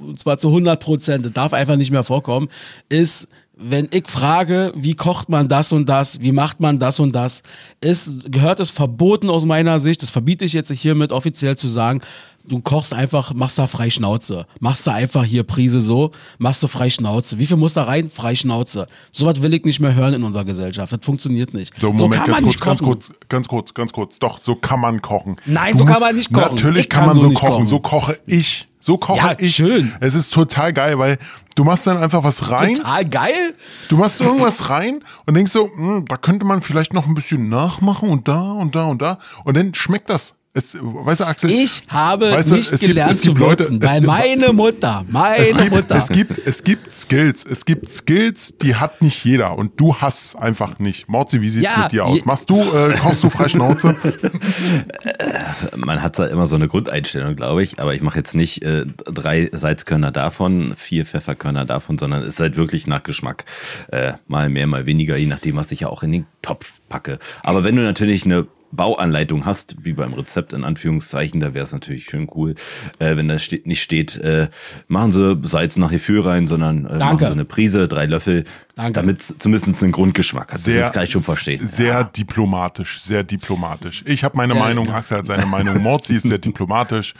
und 0.00 0.18
zwar 0.18 0.36
zu 0.36 0.48
100 0.48 0.80
Prozent, 0.80 1.24
das 1.24 1.32
darf 1.32 1.52
einfach 1.52 1.76
nicht 1.76 1.92
mehr 1.92 2.02
vorkommen, 2.02 2.48
ist, 2.88 3.28
wenn 3.56 3.86
ich 3.92 4.08
frage, 4.08 4.72
wie 4.74 4.94
kocht 4.94 5.28
man 5.28 5.48
das 5.48 5.70
und 5.70 5.88
das, 5.88 6.20
wie 6.20 6.32
macht 6.32 6.58
man 6.60 6.78
das 6.78 6.98
und 6.98 7.12
das, 7.14 7.42
ist, 7.80 8.30
gehört 8.30 8.58
es 8.58 8.70
verboten 8.70 9.30
aus 9.30 9.44
meiner 9.44 9.78
Sicht, 9.78 10.02
das 10.02 10.10
verbiete 10.10 10.44
ich 10.44 10.52
jetzt 10.52 10.72
hiermit 10.72 11.12
offiziell 11.12 11.56
zu 11.56 11.68
sagen, 11.68 12.00
du 12.46 12.60
kochst 12.60 12.92
einfach, 12.92 13.32
machst 13.34 13.58
da 13.58 13.66
frei 13.66 13.90
Schnauze. 13.90 14.46
Machst 14.60 14.86
da 14.86 14.92
einfach 14.94 15.24
hier 15.24 15.42
Prise 15.42 15.80
so, 15.80 16.10
machst 16.38 16.62
du 16.62 16.68
frei 16.68 16.90
Schnauze. 16.90 17.38
Wie 17.38 17.46
viel 17.46 17.56
muss 17.56 17.74
da 17.74 17.84
rein? 17.84 18.10
Frei 18.10 18.34
Schnauze. 18.34 18.86
So 19.10 19.26
was 19.26 19.40
will 19.42 19.54
ich 19.54 19.64
nicht 19.64 19.80
mehr 19.80 19.94
hören 19.94 20.14
in 20.14 20.22
unserer 20.22 20.44
Gesellschaft. 20.44 20.92
Das 20.92 21.00
funktioniert 21.02 21.54
nicht. 21.54 21.78
So, 21.80 21.92
Moment, 21.92 22.12
kann 22.14 22.30
man 22.30 22.40
ganz, 22.42 22.46
nicht 22.46 22.60
kurz, 22.60 22.80
ganz 22.80 22.82
kurz, 22.82 23.10
ganz 23.28 23.48
kurz, 23.48 23.74
ganz 23.74 23.92
kurz. 23.92 24.18
Doch, 24.18 24.40
so 24.42 24.54
kann 24.54 24.80
man 24.80 25.00
kochen. 25.02 25.36
Nein, 25.46 25.76
so 25.76 25.84
kann 25.84 26.00
man 26.00 26.14
nicht 26.16 26.32
kochen. 26.32 26.54
Natürlich 26.54 26.80
Ich 26.82 26.88
kann, 26.88 27.00
kann 27.00 27.08
man 27.08 27.16
so 27.16 27.28
so 27.28 27.34
kochen. 27.34 27.50
kochen. 27.50 27.68
So 27.68 27.78
koche 27.80 28.18
ich. 28.26 28.68
So 28.80 28.98
koche 28.98 29.18
Ja, 29.18 29.34
ich. 29.38 29.54
schön. 29.54 29.94
Es 30.00 30.14
ist 30.14 30.30
total 30.34 30.74
geil, 30.74 30.98
weil 30.98 31.16
du 31.54 31.64
machst 31.64 31.86
dann 31.86 31.96
einfach 31.96 32.22
was 32.22 32.50
rein. 32.50 32.74
Total 32.74 33.04
geil. 33.06 33.54
Du 33.88 33.96
machst 33.96 34.20
irgendwas 34.20 34.68
rein 34.68 35.00
und 35.24 35.32
denkst 35.32 35.52
so, 35.52 35.70
hm, 35.74 36.04
da 36.06 36.18
könnte 36.18 36.44
man 36.44 36.60
vielleicht 36.60 36.92
noch 36.92 37.06
ein 37.06 37.14
bisschen 37.14 37.48
nachmachen 37.48 38.10
und 38.10 38.28
da 38.28 38.52
und 38.52 38.74
da 38.74 38.84
und 38.84 39.00
da. 39.00 39.18
Und 39.44 39.56
dann 39.56 39.72
schmeckt 39.72 40.10
das. 40.10 40.34
Es, 40.56 40.72
weißt 40.80 41.18
du, 41.20 41.24
Axel? 41.26 41.50
Ich 41.50 41.82
habe 41.88 42.30
weißt 42.30 42.52
du, 42.52 42.54
nicht 42.54 42.70
es 42.72 42.80
gibt- 42.80 42.92
gelernt 42.92 43.10
es 43.10 43.22
gibt 43.22 43.36
zu 43.36 43.40
Leute- 43.44 43.58
würzen, 43.64 43.82
es- 43.82 43.88
weil 43.88 44.00
meine 44.02 44.52
Mutter, 44.52 45.04
meine 45.08 45.38
es 45.44 45.56
gibt, 45.56 45.70
Mutter. 45.72 45.96
es 45.96 46.08
gibt, 46.08 46.46
es 46.46 46.62
gibt 46.62 46.94
Skills. 46.94 47.44
Es 47.44 47.64
gibt 47.64 47.92
Skills, 47.92 48.54
die 48.62 48.76
hat 48.76 49.02
nicht 49.02 49.24
jeder. 49.24 49.58
Und 49.58 49.72
du 49.80 49.96
hast 49.96 50.36
einfach 50.36 50.78
nicht. 50.78 51.08
Morzi, 51.08 51.40
wie 51.40 51.48
sieht's 51.48 51.66
Ja, 51.74 51.82
mit 51.82 51.90
dir 51.92 52.04
aus? 52.06 52.24
Machst 52.24 52.48
du, 52.50 52.60
äh, 52.62 52.94
kochst 52.96 53.24
du 53.24 53.30
frei 53.30 53.48
Schnauze? 53.48 53.96
Man 55.76 56.00
hat 56.02 56.20
da 56.20 56.26
immer 56.26 56.46
so 56.46 56.54
eine 56.54 56.68
Grundeinstellung, 56.68 57.34
glaube 57.34 57.64
ich, 57.64 57.80
aber 57.80 57.92
ich 57.94 58.02
mache 58.02 58.18
jetzt 58.18 58.36
nicht 58.36 58.62
äh, 58.62 58.86
drei 59.06 59.50
Salzkörner 59.52 60.12
davon, 60.12 60.74
vier 60.76 61.04
Pfefferkörner 61.04 61.64
davon, 61.64 61.98
sondern 61.98 62.22
es 62.22 62.28
ist 62.34 62.40
halt 62.40 62.56
wirklich 62.56 62.86
nach 62.86 63.02
Geschmack. 63.02 63.44
Äh, 63.90 64.12
mal 64.28 64.48
mehr, 64.48 64.68
mal 64.68 64.86
weniger, 64.86 65.16
je 65.16 65.26
nachdem, 65.26 65.56
was 65.56 65.72
ich 65.72 65.80
ja 65.80 65.88
auch 65.88 66.04
in 66.04 66.12
den 66.12 66.26
Topf 66.42 66.74
packe. 66.88 67.18
Aber 67.42 67.64
wenn 67.64 67.74
du 67.74 67.82
natürlich 67.82 68.24
eine 68.24 68.46
Bauanleitung 68.76 69.46
hast, 69.46 69.76
wie 69.84 69.92
beim 69.92 70.12
Rezept 70.14 70.52
in 70.52 70.64
Anführungszeichen, 70.64 71.40
da 71.40 71.54
wäre 71.54 71.64
es 71.64 71.72
natürlich 71.72 72.04
schön 72.04 72.28
cool, 72.34 72.54
äh, 72.98 73.16
wenn 73.16 73.28
da 73.28 73.38
steht, 73.38 73.66
nicht 73.66 73.82
steht, 73.82 74.16
äh, 74.16 74.48
machen 74.88 75.12
Sie 75.12 75.38
Salz 75.42 75.76
nach 75.76 75.90
Gefühl 75.90 76.20
rein, 76.22 76.46
sondern 76.46 76.86
äh, 76.86 76.98
machen. 76.98 77.18
Sie 77.18 77.26
eine 77.26 77.44
Prise, 77.44 77.88
drei 77.88 78.06
Löffel, 78.06 78.44
damit 78.92 79.20
es 79.20 79.34
zumindest 79.38 79.82
einen 79.82 79.92
Grundgeschmack 79.92 80.52
hat. 80.52 80.60
Sehr, 80.60 80.82
das 80.82 80.92
kann 80.92 81.04
ich 81.04 81.10
schon 81.10 81.22
verstehen. 81.22 81.66
Sehr 81.68 82.04
diplomatisch, 82.04 83.00
sehr 83.00 83.22
diplomatisch. 83.22 84.02
Ich 84.06 84.24
habe 84.24 84.36
meine 84.36 84.54
Ja, 84.54 84.60
Meinung, 84.60 84.84
ja. 84.86 84.94
Axel 84.94 85.18
hat 85.18 85.26
seine 85.26 85.46
Meinung, 85.46 85.80
Morzi 85.82 86.14
ist 86.16 86.26
sehr 86.28 86.38
diplomatisch. 86.38 87.14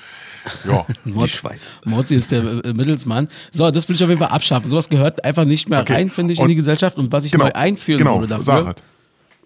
Ja. 0.68 0.84
Die 1.04 1.28
Schweiz. 1.28 1.78
Morzi 1.84 2.16
ist 2.16 2.30
der 2.30 2.42
äh, 2.64 2.72
Mittelsmann. 2.74 3.28
So, 3.50 3.70
das 3.70 3.88
will 3.88 3.96
ich 3.96 4.02
auf 4.04 4.10
jeden 4.10 4.20
Fall 4.20 4.28
abschaffen. 4.30 4.68
Sowas 4.68 4.88
gehört 4.88 5.24
einfach 5.24 5.44
nicht 5.46 5.68
mehr 5.70 5.80
Okay. 5.80 5.94
rein, 5.94 6.10
finde 6.10 6.32
ich, 6.34 6.38
in 6.38 6.42
Und- 6.42 6.48
die 6.50 6.54
Gesellschaft. 6.56 6.98
Und 6.98 7.12
was 7.12 7.24
ich 7.24 7.32
Genau, 7.32 7.44
neu 7.44 7.52
einführen 7.52 7.98
genau, 7.98 8.20
würde 8.20 8.28
dafür, 8.36 8.66
halt. 8.66 8.82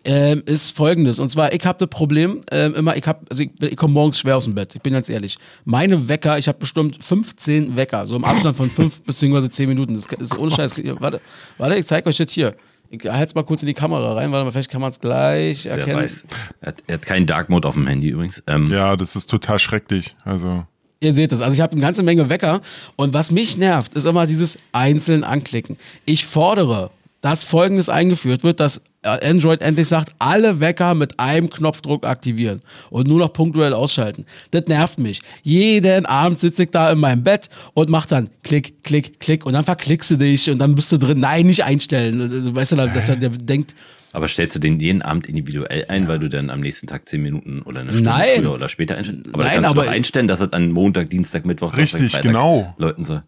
Ähm, 0.04 0.42
ist 0.46 0.70
folgendes. 0.70 1.18
Und 1.18 1.28
zwar, 1.28 1.52
ich 1.52 1.64
habe 1.66 1.78
das 1.78 1.88
Problem, 1.88 2.40
ähm, 2.50 2.74
immer, 2.74 2.96
ich 2.96 3.06
habe, 3.06 3.20
also 3.30 3.42
ich, 3.42 3.50
ich 3.60 3.76
komme 3.76 3.94
morgens 3.94 4.18
schwer 4.18 4.36
aus 4.36 4.44
dem 4.44 4.54
Bett, 4.54 4.74
ich 4.74 4.82
bin 4.82 4.92
ganz 4.92 5.08
ehrlich. 5.08 5.36
Meine 5.64 6.08
Wecker, 6.08 6.38
ich 6.38 6.48
habe 6.48 6.58
bestimmt 6.58 7.02
15 7.02 7.76
Wecker, 7.76 8.06
so 8.06 8.16
im 8.16 8.24
Abstand 8.24 8.56
von 8.56 8.70
5 8.70 9.02
bzw. 9.02 9.48
10 9.48 9.68
Minuten. 9.68 9.94
Das 9.94 10.06
ist 10.06 10.38
ohne 10.38 10.50
Scheiß. 10.50 10.82
Warte, 11.00 11.20
warte, 11.58 11.76
ich 11.76 11.86
zeige 11.86 12.08
euch 12.08 12.16
das 12.16 12.30
hier. 12.32 12.54
Ich 12.90 13.04
halte 13.04 13.24
es 13.24 13.34
mal 13.34 13.42
kurz 13.44 13.62
in 13.62 13.66
die 13.66 13.74
Kamera 13.74 14.14
rein, 14.14 14.32
weil 14.32 14.50
vielleicht 14.50 14.70
kann 14.70 14.80
man 14.80 14.90
es 14.90 14.98
gleich 14.98 15.62
Sehr 15.62 15.72
erkennen. 15.72 16.02
weiß. 16.02 16.24
Er 16.60 16.68
hat, 16.68 16.82
er 16.86 16.94
hat 16.94 17.02
keinen 17.02 17.26
Dark 17.26 17.50
Mode 17.50 17.68
auf 17.68 17.74
dem 17.74 17.86
Handy 17.86 18.08
übrigens. 18.08 18.42
Ähm, 18.46 18.72
ja, 18.72 18.96
das 18.96 19.14
ist 19.14 19.28
total 19.28 19.58
schrecklich. 19.58 20.16
Also. 20.24 20.64
Ihr 21.00 21.12
seht 21.12 21.32
es. 21.32 21.42
Also 21.42 21.54
ich 21.54 21.60
habe 21.60 21.72
eine 21.72 21.82
ganze 21.82 22.02
Menge 22.02 22.28
Wecker 22.30 22.60
und 22.96 23.12
was 23.12 23.30
mich 23.30 23.58
nervt, 23.58 23.94
ist 23.94 24.04
immer 24.04 24.26
dieses 24.26 24.58
einzeln 24.72 25.22
anklicken. 25.22 25.76
Ich 26.06 26.24
fordere, 26.24 26.90
dass 27.20 27.44
folgendes 27.44 27.88
eingeführt 27.88 28.44
wird, 28.44 28.60
dass 28.60 28.80
Android 29.02 29.62
endlich 29.62 29.88
sagt, 29.88 30.12
alle 30.18 30.60
Wecker 30.60 30.94
mit 30.94 31.18
einem 31.20 31.48
Knopfdruck 31.50 32.04
aktivieren 32.04 32.60
und 32.90 33.06
nur 33.08 33.18
noch 33.20 33.32
punktuell 33.32 33.72
ausschalten. 33.72 34.26
Das 34.50 34.66
nervt 34.66 34.98
mich. 34.98 35.20
Jeden 35.42 36.04
Abend 36.06 36.38
sitze 36.40 36.64
ich 36.64 36.70
da 36.70 36.90
in 36.92 36.98
meinem 36.98 37.22
Bett 37.22 37.48
und 37.74 37.88
mach 37.90 38.06
dann 38.06 38.28
Klick, 38.42 38.82
Klick, 38.82 39.20
Klick 39.20 39.46
und 39.46 39.52
dann 39.54 39.64
verklickst 39.64 40.10
du 40.10 40.16
dich 40.16 40.50
und 40.50 40.58
dann 40.58 40.74
bist 40.74 40.90
du 40.92 40.98
drin. 40.98 41.20
Nein, 41.20 41.46
nicht 41.46 41.64
einstellen. 41.64 42.20
Also, 42.20 42.54
Weißt 42.54 42.72
du, 42.72 42.76
dass 42.76 43.08
er 43.08 43.16
der 43.16 43.30
denkt, 43.30 43.74
Aber 44.12 44.26
stellst 44.28 44.56
du 44.56 44.60
den 44.60 44.80
jeden 44.80 45.02
Abend 45.02 45.26
individuell 45.26 45.84
ein, 45.88 46.08
weil 46.08 46.18
du 46.18 46.28
dann 46.28 46.50
am 46.50 46.60
nächsten 46.60 46.86
Tag 46.88 47.08
zehn 47.08 47.22
Minuten 47.22 47.62
oder 47.62 47.80
eine 47.80 47.90
Stunde 47.90 48.10
Nein. 48.10 48.28
früher 48.40 48.54
oder 48.54 48.68
später 48.68 48.96
einstellst? 48.96 49.32
Aber 49.32 49.44
Nein, 49.44 49.54
kannst 49.54 49.70
aber- 49.70 49.82
du 49.82 49.86
doch 49.88 49.94
einstellen, 49.94 50.28
dass 50.28 50.40
es 50.40 50.52
an 50.52 50.70
Montag, 50.72 51.08
Dienstag, 51.10 51.46
Mittwoch, 51.46 51.76
Richtig, 51.76 52.10
Freitag 52.12 52.22
genau. 52.22 52.74
läuten 52.78 53.04
soll. 53.04 53.22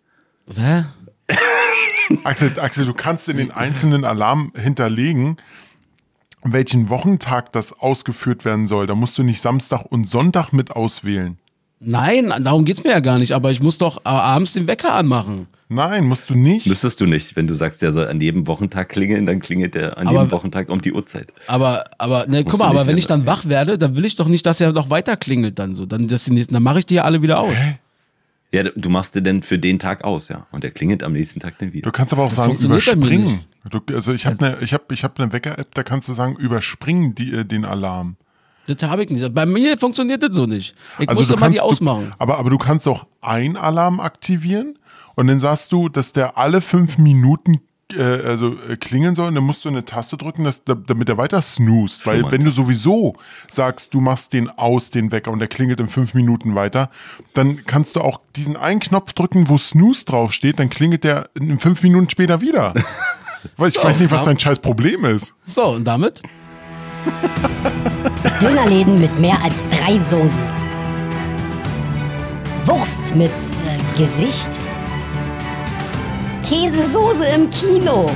hä? 0.57 0.85
Axel, 2.25 2.59
Axel, 2.59 2.87
du 2.87 2.95
kannst 2.95 3.29
in 3.29 3.37
den 3.37 3.51
einzelnen 3.51 4.05
Alarm 4.05 4.53
hinterlegen, 4.57 5.37
welchen 6.43 6.89
Wochentag 6.89 7.53
das 7.53 7.73
ausgeführt 7.73 8.45
werden 8.45 8.67
soll. 8.67 8.87
Da 8.87 8.95
musst 8.95 9.17
du 9.19 9.23
nicht 9.23 9.41
Samstag 9.41 9.85
und 9.89 10.09
Sonntag 10.09 10.53
mit 10.53 10.71
auswählen. 10.73 11.39
Nein, 11.83 12.33
darum 12.43 12.65
geht's 12.67 12.85
mir 12.85 12.91
ja 12.91 13.01
gar 13.01 13.19
nicht, 13.19 13.33
aber 13.33 13.51
ich 13.53 13.63
muss 13.63 13.79
doch 13.79 13.99
äh, 13.99 14.09
abends 14.09 14.53
den 14.53 14.67
Wecker 14.67 14.95
anmachen. 14.95 15.47
Nein, 15.73 16.05
musst 16.07 16.29
du 16.29 16.35
nicht. 16.35 16.67
Müsstest 16.67 17.01
du 17.01 17.07
nicht. 17.07 17.37
Wenn 17.37 17.47
du 17.47 17.55
sagst, 17.55 17.81
der 17.81 17.93
soll 17.93 18.09
an 18.09 18.21
jedem 18.21 18.47
Wochentag 18.49 18.89
klingeln, 18.91 19.25
dann 19.25 19.39
klingelt 19.41 19.75
der 19.75 19.97
an 19.97 20.09
Aber- 20.09 20.19
jedem 20.19 20.33
Wochentag 20.33 20.69
um 20.69 20.83
die 20.83 20.93
Uhrzeit. 20.93 21.33
Aber, 21.47 21.85
aber, 21.97 22.27
ne, 22.27 22.45
guck 22.45 22.59
mal, 22.59 22.67
aber 22.69 22.87
wenn 22.87 22.99
ich 22.99 23.07
dann 23.07 23.25
wach 23.25 23.47
werde, 23.47 23.79
dann 23.79 23.97
will 23.97 24.05
ich 24.05 24.17
doch 24.17 24.27
nicht, 24.29 24.45
dass 24.45 24.61
er 24.61 24.73
noch 24.73 24.91
weiter 24.91 25.17
klingelt 25.17 25.59
dann 25.59 25.75
so. 25.75 25.87
Dann, 25.87 26.07
nächsten, 26.07 26.37
dann 26.53 26.63
mache 26.63 26.81
ich 26.81 26.87
die 26.87 26.95
ja 26.97 27.05
alle 27.05 27.23
wieder 27.23 27.39
aus. 27.39 27.57
Ja, 28.53 28.65
du 28.65 28.89
machst 28.89 29.15
dir 29.15 29.23
denn 29.23 29.43
für 29.43 29.59
den 29.59 29.79
Tag 29.79 30.03
aus, 30.03 30.29
ja. 30.29 30.47
Und 30.51 30.65
der 30.65 30.73
klingelt 30.73 31.03
am 31.03 31.13
nächsten 31.13 31.39
Tag 31.39 31.59
dann 31.59 31.73
wieder. 31.73 31.85
Du 31.85 31.93
kannst 31.93 32.13
aber 32.13 32.25
auch 32.25 32.31
sagen, 32.33 32.57
bei 32.57 32.63
mir 32.63 32.67
überspringen. 32.67 33.41
Du, 33.69 33.81
also 33.95 34.13
ich 34.13 34.27
habe 34.27 34.45
eine 34.45 34.59
ich 34.61 34.75
hab, 34.75 34.91
ich 34.91 35.05
hab 35.05 35.19
ne 35.19 35.33
Wecker-App, 35.33 35.75
da 35.75 35.83
kannst 35.83 36.09
du 36.09 36.13
sagen, 36.13 36.37
überspringen 36.37 37.15
die, 37.15 37.33
äh, 37.33 37.45
den 37.45 37.65
Alarm. 37.65 38.17
Das 38.67 38.89
habe 38.89 39.05
ich 39.05 39.11
nicht. 39.11 39.35
Bei 39.35 39.47
mir 39.47 39.79
funktioniert 39.79 40.23
das 40.23 40.35
so 40.35 40.47
nicht. 40.47 40.75
Ich 40.99 41.09
Also 41.09 41.21
muss 41.21 41.29
du 41.29 41.35
immer 41.35 41.51
die 41.51 41.61
ausmachen. 41.61 42.11
Du, 42.11 42.17
aber, 42.19 42.39
aber 42.39 42.51
du 42.51 42.59
kannst 42.59 42.89
auch 42.89 43.07
ein 43.21 43.57
Alarm 43.57 44.01
aktivieren 44.01 44.79
und 45.15 45.27
dann 45.27 45.39
sagst 45.39 45.73
du, 45.73 45.89
dass 45.89 46.13
der 46.13 46.37
alle 46.37 46.61
fünf 46.61 46.99
Minuten 46.99 47.61
äh, 47.95 48.23
also 48.27 48.57
äh, 48.69 48.77
klingeln 48.77 49.15
soll 49.15 49.29
und 49.29 49.35
dann 49.35 49.45
musst 49.45 49.65
du 49.65 49.69
eine 49.69 49.85
Taste 49.85 50.17
drücken, 50.17 50.45
dass, 50.45 50.65
da- 50.65 50.75
damit 50.75 51.09
er 51.09 51.17
weiter 51.17 51.41
snoost. 51.43 52.07
Weil 52.07 52.31
wenn 52.31 52.45
du 52.45 52.51
sowieso 52.51 53.17
sagst, 53.51 53.95
du 53.95 54.01
machst 54.01 54.33
den 54.33 54.49
aus, 54.49 54.91
den 54.91 55.13
Wecker 55.13 55.31
und 55.31 55.39
der 55.39 55.49
klingelt 55.49 55.81
in 55.81 55.89
fünf 55.89 56.15
Minuten 56.15 56.55
weiter, 56.55 56.91
dann 57.35 57.65
kannst 57.67 57.97
du 57.97 58.01
auch 58.01 58.21
diesen 58.37 58.57
einen 58.57 58.81
Knopf 58.81 59.13
drücken, 59.13 59.49
wo 59.49 59.57
snooze 59.59 60.05
draufsteht, 60.05 60.59
dann 60.59 60.71
klingelt 60.71 61.05
der 61.05 61.29
in 61.35 61.59
fünf 61.59 61.83
Minuten 61.83 62.09
später 62.11 62.41
wieder. 62.41 62.75
Weil 63.57 63.69
ich 63.69 63.83
weiß 63.83 64.01
nicht, 64.01 64.11
was 64.13 64.25
dein 64.25 64.39
scheiß 64.39 64.59
Problem 64.59 65.05
ist. 65.05 65.35
So, 65.45 65.69
und 65.71 65.85
damit? 65.85 66.23
Dönerläden 68.41 69.01
mit 69.01 69.19
mehr 69.19 69.39
als 69.43 69.55
drei 69.71 69.97
Soßen. 69.99 70.43
Wurst 72.67 73.15
mit 73.15 73.31
äh, 73.31 73.99
Gesicht. 73.99 74.51
Käsesoße 76.51 77.27
im 77.27 77.49
Kino. 77.51 78.11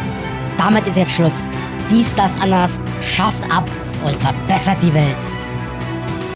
Damit 0.58 0.84
ist 0.88 0.96
jetzt 0.96 1.12
Schluss. 1.12 1.46
Dies, 1.88 2.12
das, 2.16 2.34
anders. 2.40 2.80
Schafft 3.00 3.48
ab 3.48 3.70
und 4.04 4.16
verbessert 4.16 4.78
die 4.82 4.92
Welt. 4.92 5.16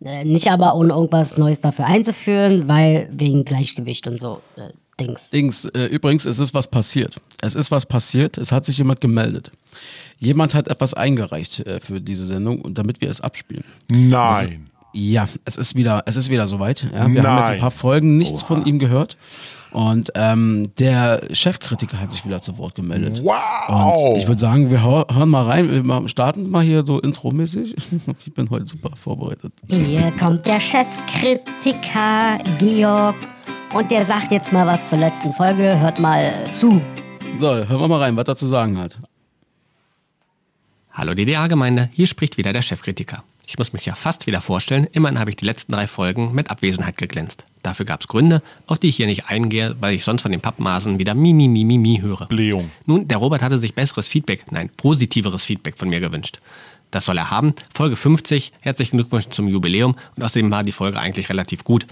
Äh, 0.05 0.25
nicht 0.25 0.49
aber 0.49 0.77
ohne 0.77 0.93
irgendwas 0.93 1.37
Neues 1.39 1.61
dafür 1.61 1.87
einzuführen, 1.87 2.69
weil 2.69 3.09
wegen 3.11 3.45
Gleichgewicht 3.45 4.07
und 4.07 4.21
so. 4.21 4.41
Äh, 4.55 4.69
Dings. 5.01 5.31
Dings, 5.31 5.65
äh, 5.65 5.87
übrigens, 5.87 6.25
es 6.25 6.39
ist 6.39 6.55
was 6.55 6.69
passiert. 6.69 7.17
Es 7.43 7.57
ist 7.57 7.73
was 7.73 7.85
passiert. 7.85 8.39
Es 8.39 8.53
hat 8.53 8.65
sich 8.65 8.79
jemand 8.79 9.01
gemeldet. 9.01 9.51
Jemand 10.21 10.55
hat 10.55 10.69
etwas 10.69 10.95
eingereicht 10.95 11.67
äh, 11.67 11.81
für 11.81 12.01
diese 12.01 12.25
Sendung 12.25 12.61
und 12.63 12.79
damit 12.79 13.01
wir 13.01 13.11
es 13.11 13.21
abspielen. 13.21 13.65
Nein. 13.91 14.71
Ja, 14.93 15.29
es 15.45 15.57
ist 15.57 15.75
wieder, 15.75 16.05
es 16.07 16.17
ist 16.17 16.31
wieder 16.31 16.47
soweit. 16.47 16.85
Ja, 16.85 16.93
wir 16.93 17.01
haben 17.01 17.15
jetzt 17.15 17.27
ein 17.27 17.35
Nein. 17.35 17.61
paar 17.61 17.73
Folgen 17.73 18.19
nichts 18.19 18.43
von 18.43 18.65
ihm 18.67 18.79
gehört. 18.79 19.17
Und 19.71 20.11
ähm, 20.15 20.73
der 20.79 21.21
Chefkritiker 21.33 22.01
hat 22.01 22.11
sich 22.11 22.25
wieder 22.25 22.41
zu 22.41 22.57
Wort 22.59 22.75
gemeldet. 22.75 23.23
Wow! 23.23 24.07
Und 24.09 24.17
ich 24.17 24.27
würde 24.27 24.41
sagen, 24.41 24.71
wir 24.71 24.83
hören 24.83 25.29
mal 25.29 25.45
rein, 25.45 25.85
wir 25.85 26.09
starten 26.09 26.49
mal 26.49 26.65
hier 26.65 26.85
so 26.85 27.01
intromäßig. 27.01 27.77
Ich 28.25 28.35
bin 28.35 28.49
heute 28.51 28.67
super 28.67 28.91
vorbereitet. 28.97 29.53
Hier 29.69 30.13
kommt 30.19 30.45
der 30.47 30.61
Chefkritiker 30.61 32.39
Georg 32.59 33.17
und 33.75 33.91
der 33.91 34.05
sagt 34.05 34.33
jetzt 34.33 34.53
mal 34.53 34.67
was 34.67 34.89
zur 34.89 34.99
letzten 34.99 35.33
Folge. 35.33 35.79
Hört 35.79 35.99
mal 35.99 36.33
zu. 36.55 36.81
So, 37.39 37.47
hören 37.47 37.81
wir 37.81 37.89
mal 37.89 38.01
rein, 38.01 38.17
was 38.17 38.27
er 38.29 38.37
zu 38.37 38.47
sagen 38.47 38.79
hat. 38.79 38.99
Hallo 40.93 41.15
DDA-Gemeinde, 41.15 41.91
hier 41.93 42.07
spricht 42.07 42.39
wieder 42.39 42.53
der 42.53 42.63
Chefkritiker. 42.63 43.23
Ich 43.47 43.57
muss 43.57 43.73
mich 43.73 43.87
ja 43.87 43.95
fast 43.95 44.27
wieder 44.27 44.41
vorstellen, 44.41 44.87
immerhin 44.93 45.19
habe 45.19 45.31
ich 45.31 45.37
die 45.37 45.45
letzten 45.45 45.73
drei 45.73 45.87
Folgen 45.87 46.35
mit 46.35 46.51
Abwesenheit 46.51 46.97
geglänzt. 46.97 47.45
Dafür 47.63 47.87
gab 47.87 48.01
es 48.01 48.09
Gründe, 48.09 48.43
auf 48.67 48.79
die 48.79 48.89
ich 48.89 48.97
hier 48.97 49.07
nicht 49.07 49.29
eingehe, 49.29 49.77
weil 49.81 49.95
ich 49.95 50.05
sonst 50.05 50.23
von 50.23 50.33
den 50.33 50.41
Pappmaßen 50.41 50.99
wieder 50.99 51.15
mi, 51.15 51.33
mi, 51.33 51.49
mi, 51.49 51.65
mi, 51.65 51.79
mi 51.79 52.01
höre. 52.01 52.27
Blähung. 52.27 52.71
Nun, 52.87 53.09
der 53.09 53.19
Robert 53.19 53.43
hatte 53.43 53.59
sich 53.59 53.75
besseres 53.75 54.09
Feedback, 54.09 54.51
nein, 54.51 54.71
positiveres 54.77 55.45
Feedback 55.45 55.77
von 55.77 55.89
mir 55.89 56.01
gewünscht. 56.01 56.41
Das 56.91 57.05
soll 57.05 57.19
er 57.19 57.31
haben. 57.31 57.55
Folge 57.75 57.97
50, 57.97 58.53
herzlichen 58.61 58.97
Glückwunsch 58.97 59.29
zum 59.29 59.49
Jubiläum 59.49 59.97
und 60.17 60.23
außerdem 60.23 60.51
war 60.51 60.63
die 60.63 60.73
Folge 60.73 60.99
eigentlich 60.99 61.29
relativ 61.29 61.65
gut. 61.65 61.87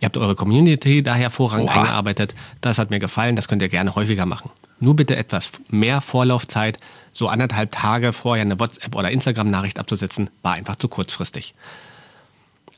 Ihr 0.00 0.06
habt 0.06 0.16
eure 0.18 0.34
Community 0.34 1.02
da 1.02 1.14
hervorragend 1.14 1.70
Oha. 1.70 1.80
eingearbeitet. 1.80 2.34
Das 2.60 2.78
hat 2.78 2.90
mir 2.90 2.98
gefallen, 2.98 3.34
das 3.34 3.48
könnt 3.48 3.62
ihr 3.62 3.68
gerne 3.68 3.94
häufiger 3.94 4.26
machen. 4.26 4.50
Nur 4.78 4.94
bitte 4.94 5.16
etwas 5.16 5.52
mehr 5.68 6.00
Vorlaufzeit, 6.02 6.78
so 7.12 7.28
anderthalb 7.28 7.72
Tage 7.72 8.12
vorher 8.12 8.42
eine 8.42 8.58
WhatsApp- 8.58 8.94
oder 8.94 9.10
Instagram-Nachricht 9.10 9.78
abzusetzen, 9.78 10.28
war 10.42 10.52
einfach 10.52 10.76
zu 10.76 10.88
kurzfristig. 10.88 11.54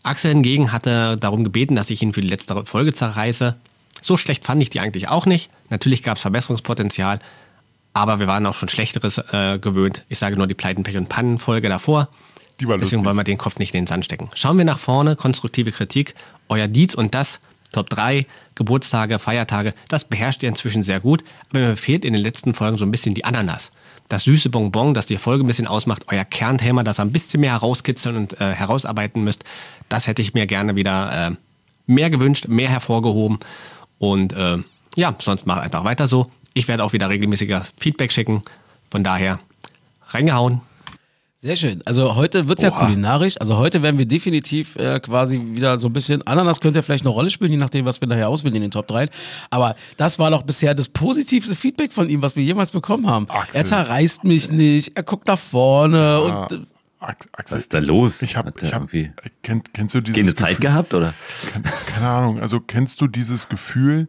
Axel 0.09 0.33
hingegen 0.33 0.73
hatte 0.73 1.17
darum 1.17 1.45
gebeten, 1.45 1.77
dass 1.77 1.91
ich 1.91 2.03
ihn 2.03 2.13
für 2.13 2.21
die 2.21 2.29
letzte 2.29 2.65
Folge 2.65 2.93
zerreiße. 2.93 3.57
So 4.01 4.17
schlecht 4.17 4.45
fand 4.45 4.63
ich 4.63 4.71
die 4.71 4.81
eigentlich 4.81 5.09
auch 5.09 5.27
nicht. 5.27 5.51
Natürlich 5.71 6.03
gab 6.03 6.17
es 6.17 6.23
Verbesserungspotenzial, 6.23 7.19
aber 7.93 8.19
wir 8.19 8.27
waren 8.27 8.47
auch 8.47 8.55
schon 8.55 8.69
Schlechteres 8.69 9.19
äh, 9.33 9.59
gewöhnt. 9.59 10.05
Ich 10.09 10.19
sage 10.19 10.37
nur 10.37 10.47
die 10.47 10.55
Pleiten, 10.55 10.83
Pech 10.83 10.97
und 10.97 11.09
Pannen-Folge 11.09 11.69
davor. 11.69 12.09
Deswegen 12.61 12.81
lustig. 12.81 13.05
wollen 13.05 13.17
wir 13.17 13.25
den 13.25 13.39
Kopf 13.39 13.59
nicht 13.59 13.75
in 13.75 13.83
den 13.83 13.87
Sand 13.87 14.05
stecken. 14.05 14.31
Schauen 14.35 14.59
wir 14.59 14.65
nach 14.65 14.79
vorne, 14.79 15.15
konstruktive 15.15 15.73
Kritik. 15.73 16.15
Euer 16.49 16.67
Dietz 16.67 16.95
und 16.95 17.15
das, 17.15 17.39
Top 17.73 17.89
3, 17.91 18.27
Geburtstage, 18.55 19.19
Feiertage, 19.19 19.75
das 19.89 20.07
beherrscht 20.07 20.43
ihr 20.43 20.49
inzwischen 20.49 20.83
sehr 20.83 21.01
gut. 21.01 21.23
Aber 21.51 21.61
mir 21.61 21.77
fehlt 21.77 22.05
in 22.05 22.13
den 22.13 22.23
letzten 22.23 22.55
Folgen 22.55 22.79
so 22.79 22.85
ein 22.85 22.91
bisschen 22.91 23.15
die 23.15 23.25
Ananas 23.25 23.71
das 24.09 24.25
süße 24.25 24.49
Bonbon, 24.51 24.95
das 24.95 25.07
die 25.07 25.19
Folge 25.19 25.45
ein 25.45 25.47
bisschen 25.47 25.67
ausmacht, 25.67 26.05
euer 26.09 26.25
Kernthema, 26.25 26.83
das 26.83 26.99
ihr 26.99 27.05
ein 27.05 27.13
bisschen 27.13 27.41
mehr 27.41 27.53
herauskitzeln 27.53 28.17
und 28.17 28.41
äh, 28.41 28.55
herausarbeiten 28.55 29.23
müsst, 29.23 29.45
das 29.89 30.07
hätte 30.07 30.23
ich 30.23 30.35
mir 30.35 30.47
gerne 30.47 30.77
wieder 30.77 31.29
äh, 31.29 31.37
mehr 31.87 32.11
gewünscht, 32.11 32.49
mehr 32.49 32.69
hervorgehoben. 32.69 33.39
Und 33.99 34.33
äh, 34.33 34.59
ja, 34.97 35.15
sonst 35.19 35.47
macht 35.47 35.63
einfach 35.63 35.85
weiter 35.85 36.07
so. 36.07 36.31
Ich 36.55 36.69
werde 36.69 36.85
auch 36.85 36.93
wieder 36.93 37.09
regelmäßiger 37.09 37.63
Feedback 37.79 38.13
schicken. 38.13 38.43
Von 38.91 39.05
daher 39.05 39.39
reingehauen. 40.09 40.61
Sehr 41.41 41.55
schön. 41.55 41.81
Also 41.85 42.17
heute 42.17 42.49
wird 42.49 42.59
es 42.59 42.65
ja 42.65 42.71
kulinarisch. 42.73 43.41
Also 43.41 43.59
heute 43.59 43.81
werden 43.81 43.97
wir 43.97 44.07
definitiv 44.07 44.75
äh, 44.75 44.99
quasi 44.99 45.41
wieder 45.41 45.79
so 45.79 45.87
ein 45.87 45.93
bisschen. 45.93 46.27
Ananas 46.27 46.61
könnte 46.61 46.81
ja 46.81 46.83
vielleicht 46.83 47.05
eine 47.05 47.11
Rolle 47.15 47.31
spielen, 47.31 47.53
je 47.53 47.57
nachdem, 47.57 47.85
was 47.85 48.01
wir 48.01 48.09
nachher 48.09 48.29
auswählen 48.29 48.57
in 48.57 48.63
den 48.63 48.71
Top 48.73 48.89
3. 48.89 49.07
Aber 49.49 49.77
das 49.97 50.19
war 50.19 50.33
doch 50.33 50.43
bisher 50.43 50.75
das 50.75 50.89
positivste 50.89 51.55
Feedback 51.55 51.93
von 51.93 52.11
ihm, 52.11 52.23
was 52.23 52.35
wir 52.35 52.43
jemals 52.43 52.73
bekommen 52.73 53.09
haben. 53.09 53.31
Axel. 53.31 53.55
Er 53.57 53.65
zerreißt 53.65 54.25
mich 54.25 54.51
nicht, 54.51 54.97
er 54.97 55.05
guckt 55.05 55.29
nach 55.29 55.39
vorne 55.39 55.97
ja. 55.97 56.19
und. 56.19 56.53
Äh, 56.53 56.67
Axel, 56.99 57.31
was 57.37 57.53
ist 57.53 57.73
da 57.73 57.79
los? 57.79 58.21
Ich 58.23 58.35
habe, 58.35 58.53
ich 58.61 58.75
hab, 58.75 58.91
kenn, 58.91 59.63
kennst 59.73 59.95
du 59.95 60.01
dieses 60.01 60.17
Keine 60.17 60.35
Zeit 60.35 60.49
Gefühl, 60.57 60.61
gehabt 60.63 60.93
oder? 60.95 61.15
Keine 61.87 62.09
Ahnung. 62.09 62.41
Also 62.41 62.59
kennst 62.59 63.01
du 63.01 63.07
dieses 63.07 63.49
Gefühl, 63.49 64.09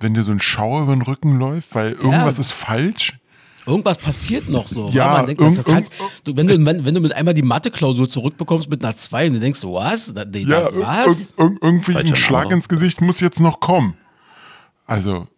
wenn 0.00 0.14
dir 0.14 0.22
so 0.22 0.32
ein 0.32 0.40
Schauer 0.40 0.84
über 0.84 0.94
den 0.94 1.02
Rücken 1.02 1.38
läuft, 1.38 1.74
weil 1.74 1.92
irgendwas 1.92 2.38
ja. 2.38 2.40
ist 2.40 2.52
falsch? 2.52 3.18
Irgendwas 3.64 3.98
passiert 3.98 4.48
noch 4.48 4.66
so. 4.66 4.88
Ja, 4.88 5.22
denkt, 5.22 5.40
also, 5.40 5.62
kannst, 5.62 5.92
du, 6.24 6.36
wenn, 6.36 6.48
du, 6.48 6.64
wenn, 6.64 6.84
wenn, 6.84 6.94
du 6.94 7.00
mit 7.00 7.14
einmal 7.14 7.32
die 7.32 7.42
Mathe-Klausur 7.42 8.08
zurückbekommst 8.08 8.68
mit 8.68 8.84
einer 8.84 8.96
2 8.96 9.28
und 9.28 9.34
du 9.34 9.40
denkst, 9.40 9.60
was? 9.62 10.12
Nee, 10.32 10.40
ja, 10.40 10.68
was? 10.72 11.34
Ir 11.38 11.56
irgendwie 11.60 11.96
ein 11.96 12.16
Schlag 12.16 12.50
ins 12.50 12.68
Gesicht 12.68 13.00
muss 13.00 13.20
jetzt 13.20 13.40
noch 13.40 13.60
kommen. 13.60 13.96
Also. 14.86 15.28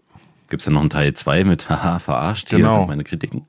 Gibt 0.48 0.60
es 0.60 0.66
ja 0.66 0.72
noch 0.72 0.80
einen 0.80 0.90
Teil 0.90 1.12
2 1.12 1.44
mit 1.44 1.68
Haha, 1.68 1.98
verarscht 1.98 2.48
genau. 2.48 2.68
hier 2.68 2.78
sind 2.78 2.88
meine 2.88 3.04
Kritiken? 3.04 3.46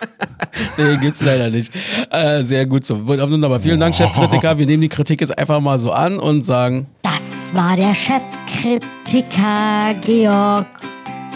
nee, 0.76 0.96
gibt's 0.98 1.22
leider 1.22 1.50
nicht. 1.50 1.72
Äh, 2.10 2.42
sehr 2.42 2.66
gut 2.66 2.84
so. 2.84 3.06
Wunderbar. 3.06 3.60
Vielen 3.60 3.80
Dank, 3.80 3.94
Chefkritiker. 3.94 4.58
Wir 4.58 4.66
nehmen 4.66 4.82
die 4.82 4.88
Kritik 4.88 5.22
jetzt 5.22 5.38
einfach 5.38 5.60
mal 5.60 5.78
so 5.78 5.92
an 5.92 6.18
und 6.18 6.44
sagen. 6.44 6.88
Das 7.02 7.54
war 7.54 7.76
der 7.76 7.94
Chefkritiker 7.94 9.94
Georg 10.02 10.66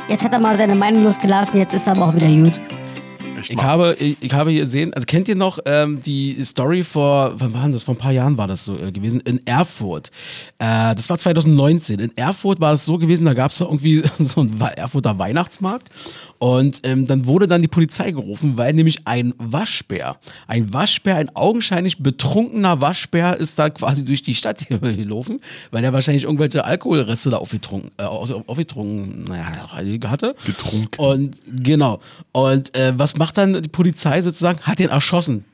Jetzt 0.09 0.25
hat 0.25 0.33
er 0.33 0.39
mal 0.39 0.57
seine 0.57 0.75
Meinung 0.75 1.05
losgelassen, 1.05 1.59
jetzt 1.59 1.75
ist 1.75 1.87
er 1.87 1.93
aber 1.93 2.07
auch 2.07 2.15
wieder 2.15 2.29
gut. 2.29 2.59
Ich, 3.43 3.51
ich 3.51 3.63
habe, 3.63 3.95
ich, 4.01 4.17
ich, 4.21 4.33
habe 4.33 4.51
hier 4.51 4.63
gesehen, 4.63 4.93
also 4.95 5.05
kennt 5.05 5.29
ihr 5.29 5.35
noch 5.35 5.59
ähm, 5.67 6.03
die 6.03 6.43
Story 6.45 6.83
vor, 6.83 7.35
wann 7.37 7.53
war 7.53 7.69
das? 7.69 7.83
Vor 7.83 7.95
ein 7.95 7.99
paar 7.99 8.11
Jahren 8.13 8.39
war 8.39 8.49
das 8.49 8.65
so 8.65 8.77
äh, 8.79 8.91
gewesen, 8.91 9.21
in 9.21 9.47
Erfurt. 9.47 10.11
Äh, 10.59 10.95
das 10.95 11.09
war 11.11 11.19
2019. 11.19 12.01
In 12.01 12.17
Erfurt 12.17 12.59
war 12.61 12.73
es 12.73 12.85
so 12.85 12.99
gewesen, 12.99 13.27
da 13.27 13.35
gab 13.35 13.51
es 13.51 13.61
irgendwie 13.61 14.03
so 14.19 14.41
einen 14.41 14.59
Erfurter 14.77 15.19
Weihnachtsmarkt 15.19 15.91
und 16.39 16.81
ähm, 16.85 17.07
dann 17.07 17.27
wurde 17.27 17.49
dann 17.49 17.63
die 17.63 17.69
Polizei 17.69 18.13
gerufen, 18.13 18.57
weil 18.57 18.73
nämlich 18.73 19.07
ein 19.07 19.35
Waschbär, 19.39 20.19
ein 20.47 20.73
Waschbär, 20.73 21.17
ein 21.17 21.35
augenscheinlich 21.35 21.99
betrunkener 21.99 22.81
Waschbär 22.81 23.37
ist 23.37 23.59
da 23.59 23.71
quasi 23.71 24.05
durch 24.05 24.23
die 24.23 24.35
Stadt 24.35 24.65
gelaufen, 24.69 25.41
weil 25.73 25.85
er 25.85 25.93
wahrscheinlich 25.93 26.25
irgendwelche 26.25 26.65
Alkoholreste 26.65 27.31
da 27.31 27.39
aufgetrunken, 27.39 27.91
äh, 27.99 28.05
aufgetrunken 28.05 29.25
naja, 29.25 30.11
hatte. 30.11 30.37
Getrunken. 30.47 31.01
Und 31.01 31.37
genau. 31.47 32.01
Und 32.33 32.77
äh, 32.77 32.93
was 32.97 33.17
macht 33.17 33.37
dann 33.37 33.63
die 33.63 33.69
Polizei 33.69 34.23
sozusagen? 34.23 34.61
Hat 34.61 34.79
den 34.79 34.91
erschossen. 34.91 35.45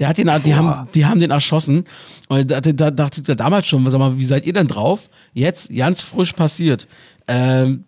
Der 0.00 0.08
hat 0.08 0.18
den, 0.18 0.28
die 0.44 0.54
haben, 0.54 0.88
die 0.92 1.06
haben 1.06 1.20
den 1.20 1.30
erschossen. 1.30 1.84
Und 2.28 2.50
da, 2.50 2.60
da 2.60 2.90
dachte 2.90 3.22
ich 3.24 3.36
damals 3.36 3.66
schon, 3.66 3.88
sag 3.88 3.98
mal, 3.98 4.18
wie 4.18 4.24
seid 4.24 4.44
ihr 4.44 4.52
denn 4.52 4.66
drauf? 4.66 5.08
Jetzt 5.32 5.72
ganz 5.72 6.00
frisch 6.00 6.32
passiert. 6.32 6.88
Ähm, 7.28 7.84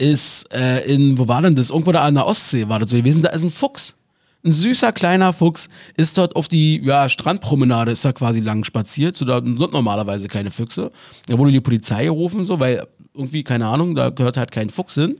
ist 0.00 0.52
äh, 0.52 0.80
in, 0.92 1.18
wo 1.18 1.28
war 1.28 1.42
denn 1.42 1.54
das? 1.54 1.70
Irgendwo 1.70 1.92
da 1.92 2.02
an 2.02 2.14
der 2.14 2.26
Ostsee 2.26 2.68
war 2.68 2.78
das 2.78 2.90
so 2.90 2.96
gewesen. 2.96 3.22
Da 3.22 3.30
ist 3.30 3.42
ein 3.42 3.50
Fuchs. 3.50 3.94
Ein 4.42 4.52
süßer 4.52 4.92
kleiner 4.92 5.34
Fuchs 5.34 5.68
ist 5.98 6.16
dort 6.16 6.34
auf 6.34 6.48
die 6.48 6.80
ja, 6.82 7.10
Strandpromenade, 7.10 7.92
ist 7.92 8.04
da 8.04 8.12
quasi 8.12 8.40
lang 8.40 8.64
spaziert. 8.64 9.14
So, 9.14 9.26
da 9.26 9.36
sind 9.36 9.58
normalerweise 9.72 10.28
keine 10.28 10.50
Füchse. 10.50 10.90
Da 11.26 11.38
wurde 11.38 11.52
die 11.52 11.60
Polizei 11.60 12.04
gerufen, 12.04 12.44
so, 12.44 12.58
weil 12.58 12.86
irgendwie, 13.14 13.42
keine 13.42 13.66
Ahnung, 13.66 13.94
da 13.94 14.08
gehört 14.08 14.38
halt 14.38 14.50
kein 14.50 14.70
Fuchs 14.70 14.94
hin. 14.94 15.18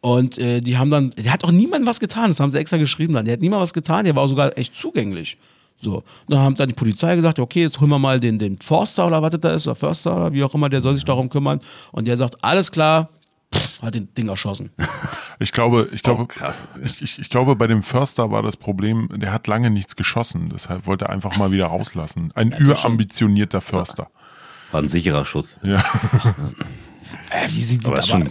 Und 0.00 0.36
äh, 0.36 0.60
die 0.60 0.76
haben 0.76 0.90
dann, 0.90 1.10
der 1.12 1.32
hat 1.32 1.44
auch 1.44 1.50
niemand 1.50 1.86
was 1.86 1.98
getan, 1.98 2.28
das 2.28 2.38
haben 2.38 2.50
sie 2.50 2.58
extra 2.58 2.76
geschrieben 2.76 3.14
dann. 3.14 3.24
Der 3.24 3.32
hat 3.32 3.40
niemand 3.40 3.62
was 3.62 3.72
getan, 3.72 4.04
der 4.04 4.14
war 4.14 4.24
auch 4.24 4.28
sogar 4.28 4.56
echt 4.58 4.76
zugänglich. 4.76 5.38
So, 5.76 6.02
dann 6.28 6.40
haben 6.40 6.54
dann 6.54 6.68
die 6.68 6.74
Polizei 6.74 7.16
gesagt, 7.16 7.38
okay, 7.38 7.62
jetzt 7.62 7.80
holen 7.80 7.90
wir 7.90 7.98
mal 7.98 8.20
den, 8.20 8.38
den 8.38 8.58
Forster 8.58 9.06
oder 9.06 9.22
was 9.22 9.30
das 9.30 9.40
da 9.40 9.52
ist, 9.52 9.66
oder 9.66 9.76
Förster 9.76 10.14
oder 10.14 10.32
wie 10.32 10.44
auch 10.44 10.52
immer, 10.54 10.68
der 10.68 10.80
soll 10.80 10.94
sich 10.94 11.04
darum 11.04 11.30
kümmern. 11.30 11.60
Und 11.92 12.06
der 12.06 12.16
sagt, 12.16 12.36
alles 12.44 12.70
klar, 12.70 13.08
pff, 13.54 13.82
hat 13.82 13.94
den 13.94 14.12
Ding 14.14 14.28
erschossen. 14.28 14.70
Ich 15.40 15.52
glaube, 15.52 15.88
ich 15.92 16.02
glaube, 16.02 16.26
oh, 16.28 16.48
ich, 16.84 17.00
ich, 17.00 17.20
ich, 17.20 17.30
glaube, 17.30 17.54
bei 17.54 17.68
dem 17.68 17.84
Förster 17.84 18.32
war 18.32 18.42
das 18.42 18.56
Problem, 18.56 19.08
der 19.14 19.32
hat 19.32 19.46
lange 19.46 19.70
nichts 19.70 19.94
geschossen, 19.94 20.50
deshalb 20.52 20.84
wollte 20.84 21.04
er 21.04 21.10
einfach 21.10 21.36
mal 21.36 21.52
wieder 21.52 21.66
rauslassen. 21.66 22.32
Ein 22.34 22.50
überambitionierter 22.50 23.60
Förster. 23.60 24.10
War 24.72 24.82
ein 24.82 24.88
sicherer 24.88 25.24
Schuss. 25.24 25.60
Ja. 25.62 25.76
äh, 27.30 27.48
wie 27.50 27.62
sind 27.62 27.84
die, 27.84 27.86
aber, 27.86 28.02
aber 28.02 28.26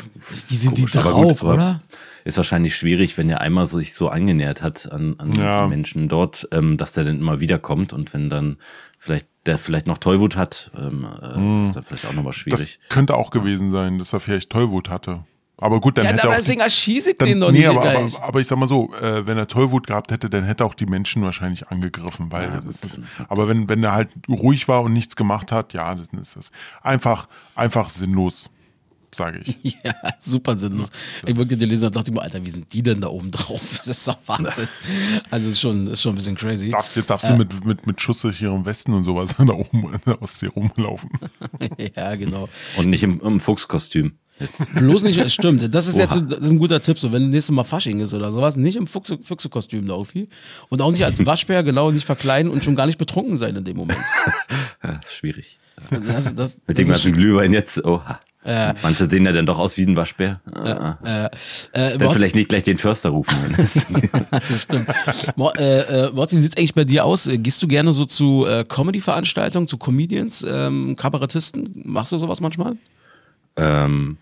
wie 0.50 0.56
sind 0.56 0.78
die 0.78 0.86
drauf, 0.86 1.40
gut, 1.40 1.44
oder? 1.44 1.82
Ist 2.26 2.36
wahrscheinlich 2.36 2.76
schwierig, 2.76 3.18
wenn 3.18 3.30
er 3.30 3.40
einmal 3.40 3.68
sich 3.68 3.94
so 3.94 4.10
angenähert 4.10 4.62
hat 4.62 4.92
an, 4.92 5.16
an 5.18 5.32
ja. 5.32 5.66
Menschen 5.68 6.10
dort, 6.10 6.48
ähm, 6.52 6.76
dass 6.76 6.92
der 6.92 7.06
dann 7.06 7.20
immer 7.20 7.40
wiederkommt 7.40 7.94
und 7.94 8.14
wenn 8.14 8.30
dann 8.30 8.58
vielleicht 9.08 9.28
der 9.46 9.58
vielleicht 9.58 9.88
noch 9.88 9.98
Tollwut 9.98 10.36
hat, 10.36 10.72
ähm, 10.78 11.06
äh, 11.06 11.36
hm. 11.36 11.68
ist 11.68 11.76
dann 11.76 11.84
vielleicht 11.84 12.06
auch 12.06 12.14
nochmal 12.14 12.34
schwierig. 12.34 12.80
Das 12.82 12.90
könnte 12.90 13.16
auch 13.16 13.32
gewesen 13.32 13.72
sein, 13.72 13.98
dass 13.98 14.14
er 14.14 14.20
vielleicht 14.20 14.50
Tollwut 14.50 14.90
hatte. 14.90 15.24
Aber 15.60 15.82
gut, 15.82 15.98
dann 15.98 16.06
ja, 16.06 16.12
hätte 16.12 16.26
aber 16.26 16.36
deswegen 16.36 16.62
erschieße 16.62 17.12
ich 17.12 17.18
den 17.18 17.40
doch 17.40 17.52
nee, 17.52 17.60
nicht. 17.60 17.70
Aber, 17.70 17.82
aber, 17.82 18.24
aber, 18.24 18.40
ich 18.40 18.48
sag 18.48 18.60
mal 18.60 18.68
so, 18.68 18.94
äh, 19.02 19.26
wenn 19.26 19.38
er 19.38 19.48
Tollwut 19.48 19.88
gehabt 19.88 20.12
hätte, 20.12 20.30
dann 20.30 20.44
hätte 20.44 20.64
auch 20.64 20.76
die 20.76 20.86
Menschen 20.86 21.24
wahrscheinlich 21.24 21.70
angegriffen. 21.70 22.32
Weil 22.32 22.50
ja, 22.50 22.62
das 22.62 22.84
ist, 22.84 23.00
aber 23.28 23.48
wenn, 23.48 23.68
wenn 23.68 23.84
er 23.84 23.94
halt 23.94 24.10
ruhig 24.30 24.68
war 24.68 24.84
und 24.84 24.94
nichts 24.94 25.16
gemacht 25.16 25.52
hat, 25.52 25.74
ja, 25.74 25.96
dann 25.96 26.20
ist 26.20 26.36
das 26.36 26.52
einfach, 26.84 27.28
einfach 27.56 27.90
sinnlos 27.90 28.52
sage 29.16 29.42
ich. 29.44 29.58
Ja, 29.84 29.94
super 30.20 30.58
sinnlos. 30.58 30.90
Ich 31.26 31.36
wirklich 31.36 31.60
gelesen 31.60 31.86
und 31.86 31.96
dachte 31.96 32.12
mir, 32.12 32.22
Alter, 32.22 32.44
wie 32.46 32.50
sind 32.50 32.72
die 32.74 32.84
denn 32.84 33.02
da 33.02 33.08
oben 33.08 33.32
drauf? 33.32 33.82
Das 33.86 33.98
ist 33.98 34.08
doch 34.08 34.18
Wahnsinn. 34.26 34.68
Also 35.30 35.50
ist 35.50 35.62
schon, 35.62 35.88
ist 35.88 36.02
schon 36.02 36.14
ein 36.14 36.16
bisschen 36.16 36.36
crazy. 36.36 36.70
Darf, 36.70 36.96
jetzt 36.96 37.10
darfst 37.10 37.26
äh, 37.26 37.34
du 37.34 37.38
mit, 37.38 37.66
mit, 37.66 37.88
mit 37.88 38.02
schusssicherem 38.02 38.66
Westen 38.66 38.94
und 38.94 39.04
sowas 39.04 39.36
da 39.38 39.54
oben 39.54 39.94
in 39.94 40.00
der 40.06 40.22
Ostsee 40.22 40.48
rumlaufen. 40.48 41.10
ja, 41.96 42.16
genau. 42.16 42.50
Und 42.78 42.90
nicht 42.90 43.04
im, 43.04 43.22
im 43.22 43.40
Fuchskostüm. 43.40 44.14
Jetzt. 44.40 44.76
Bloß 44.76 45.04
nicht, 45.04 45.32
stimmt. 45.32 45.74
Das 45.74 45.88
ist 45.88 45.96
Oha. 45.96 46.04
jetzt 46.04 46.22
das 46.30 46.40
ist 46.40 46.52
ein 46.52 46.60
guter 46.60 46.82
Tipp, 46.82 47.00
so 47.00 47.12
wenn 47.12 47.24
das 47.24 47.32
nächste 47.32 47.54
Mal 47.54 47.64
Fasching 47.64 48.00
ist 48.00 48.14
oder 48.14 48.32
sowas, 48.32 48.56
nicht 48.56 48.76
im 48.76 48.86
Fuchse, 48.86 49.18
Füchsekostüm 49.22 49.88
irgendwie. 49.88 50.30
Und 50.70 50.82
auch 50.82 50.92
nicht 50.92 51.06
als 51.06 51.26
Waschbär, 51.26 51.64
genau, 51.64 51.92
nicht 51.92 52.06
verkleiden 52.06 52.52
und 52.52 52.64
schon 52.64 52.76
gar 52.76 52.86
nicht 52.86 53.00
betrunken 53.00 53.38
sein 53.38 53.56
in 53.56 53.64
dem 53.64 53.78
Moment. 53.78 54.00
ja, 54.84 55.00
schwierig. 55.10 55.58
Das, 55.90 56.36
das, 56.36 56.60
Mit 56.68 56.78
dem 56.78 56.88
ganzen 56.88 57.14
Glühwein 57.14 57.54
jetzt, 57.54 57.84
oha. 57.84 58.20
Äh, 58.44 58.74
Manche 58.82 59.10
sehen 59.10 59.26
ja 59.26 59.34
dann 59.34 59.46
doch 59.46 59.60
aus 59.60 59.78
wie 59.78 59.84
ein 59.84 59.96
Waschbär. 59.96 60.40
Äh, 60.56 61.26
äh, 61.26 61.30
äh, 61.74 61.98
dann 61.98 62.12
vielleicht 62.12 62.36
nicht 62.36 62.50
gleich 62.50 62.64
den 62.64 62.78
Förster 62.78 63.10
rufen. 63.10 63.36
das 63.58 64.62
stimmt. 64.62 64.88
Äh, 65.58 65.80
äh, 65.82 66.12
Morten, 66.12 66.38
wie 66.38 66.42
sieht 66.42 66.54
es 66.54 66.58
eigentlich 66.58 66.74
bei 66.74 66.86
dir 66.86 67.04
aus? 67.04 67.30
Gehst 67.30 67.62
du 67.62 67.68
gerne 67.68 67.92
so 67.92 68.06
zu 68.06 68.46
äh, 68.46 68.64
Comedy-Veranstaltungen, 68.64 69.68
zu 69.68 69.78
Comedians, 69.78 70.46
ähm, 70.50 70.96
Kabarettisten? 70.96 71.82
Machst 71.84 72.12
du 72.14 72.18
sowas 72.18 72.40
manchmal? 72.40 72.78
Ähm, 73.58 74.18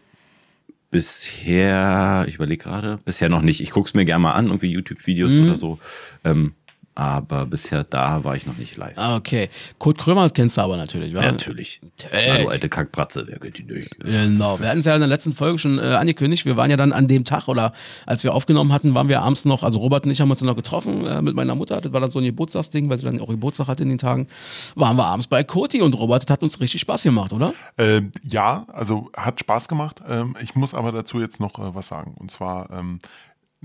bisher, 0.89 2.25
ich 2.27 2.35
überlege 2.35 2.63
gerade, 2.63 2.99
bisher 3.05 3.29
noch 3.29 3.41
nicht. 3.41 3.61
Ich 3.61 3.69
gucke 3.69 3.87
es 3.87 3.93
mir 3.93 4.05
gerne 4.05 4.23
mal 4.23 4.31
an, 4.31 4.47
irgendwie 4.47 4.71
YouTube-Videos 4.71 5.33
mhm. 5.33 5.43
oder 5.43 5.57
so. 5.57 5.77
Ähm, 6.23 6.53
aber 6.95 7.45
bisher 7.45 7.83
da 7.83 8.23
war 8.23 8.35
ich 8.35 8.45
noch 8.45 8.57
nicht 8.57 8.77
live. 8.77 8.97
Ah, 8.97 9.17
okay. 9.17 9.49
Kurt 9.77 9.97
Krömer 9.97 10.29
kennst 10.29 10.55
du 10.55 10.61
aber 10.61 10.77
natürlich, 10.77 11.13
wa? 11.13 11.21
Natürlich. 11.21 11.81
Hallo, 12.11 12.47
alte 12.47 12.69
Kackbratze, 12.69 13.25
wer 13.27 13.37
kennt 13.37 13.57
die 13.57 13.63
nicht? 13.63 13.99
Genau. 13.99 14.59
Wir 14.59 14.69
hatten 14.69 14.79
es 14.79 14.85
ja 14.85 14.95
in 14.95 15.01
der 15.01 15.09
letzten 15.09 15.33
Folge 15.33 15.59
schon 15.59 15.77
äh, 15.77 15.81
angekündigt. 15.81 16.45
Wir 16.45 16.55
waren 16.55 16.71
ja 16.71 16.77
dann 16.77 16.93
an 16.93 17.09
dem 17.09 17.25
Tag 17.25 17.49
oder 17.49 17.73
als 18.05 18.23
wir 18.23 18.33
aufgenommen 18.33 18.71
hatten, 18.71 18.93
waren 18.93 19.09
wir 19.09 19.21
abends 19.21 19.43
noch, 19.43 19.63
also 19.63 19.79
Robert 19.79 20.05
und 20.05 20.11
ich 20.11 20.21
haben 20.21 20.29
uns 20.29 20.39
dann 20.39 20.47
noch 20.47 20.55
getroffen 20.55 21.05
äh, 21.05 21.21
mit 21.21 21.35
meiner 21.35 21.53
Mutter. 21.53 21.81
Das 21.81 21.91
war 21.91 21.99
dann 21.99 22.09
so 22.09 22.19
ein 22.19 22.25
Geburtstagsding, 22.25 22.89
weil 22.89 22.97
sie 22.97 23.03
dann 23.03 23.19
auch 23.19 23.27
Geburtstag 23.27 23.67
hatte 23.67 23.83
in 23.83 23.89
den 23.89 23.97
Tagen. 23.97 24.27
Waren 24.75 24.95
wir 24.95 25.05
abends 25.05 25.27
bei 25.27 25.43
Koti 25.43 25.81
und 25.81 25.93
Robert, 25.99 26.23
das 26.23 26.33
hat 26.33 26.43
uns 26.43 26.61
richtig 26.61 26.79
Spaß 26.81 27.03
gemacht, 27.03 27.33
oder? 27.33 27.53
Ähm, 27.77 28.11
ja, 28.23 28.65
also 28.71 29.11
hat 29.17 29.39
Spaß 29.41 29.67
gemacht. 29.67 30.01
Ähm, 30.07 30.35
ich 30.41 30.55
muss 30.55 30.73
aber 30.73 30.93
dazu 30.93 31.19
jetzt 31.19 31.41
noch 31.41 31.59
äh, 31.59 31.75
was 31.75 31.89
sagen. 31.89 32.15
Und 32.17 32.31
zwar, 32.31 32.69
ähm, 32.71 32.99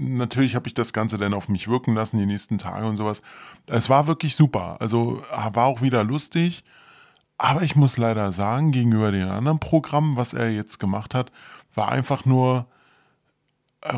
natürlich 0.00 0.54
habe 0.54 0.66
ich 0.66 0.74
das 0.74 0.92
Ganze 0.92 1.18
dann 1.18 1.34
auf 1.34 1.48
mich 1.48 1.68
wirken 1.68 1.94
lassen, 1.94 2.18
die 2.18 2.26
nächsten 2.26 2.58
Tage 2.58 2.86
und 2.86 2.96
sowas. 2.96 3.22
Es 3.66 3.90
war 3.90 4.06
wirklich 4.06 4.34
super. 4.34 4.76
Also 4.80 5.22
war 5.52 5.66
auch 5.66 5.82
wieder 5.82 6.04
lustig. 6.04 6.64
Aber 7.38 7.62
ich 7.62 7.76
muss 7.76 7.96
leider 7.96 8.32
sagen, 8.32 8.70
gegenüber 8.70 9.12
den 9.12 9.28
anderen 9.28 9.60
Programmen, 9.60 10.16
was 10.16 10.34
er 10.34 10.50
jetzt 10.50 10.78
gemacht 10.78 11.14
hat, 11.14 11.32
war 11.74 11.90
einfach 11.90 12.24
nur. 12.24 12.66
Äh, 13.82 13.96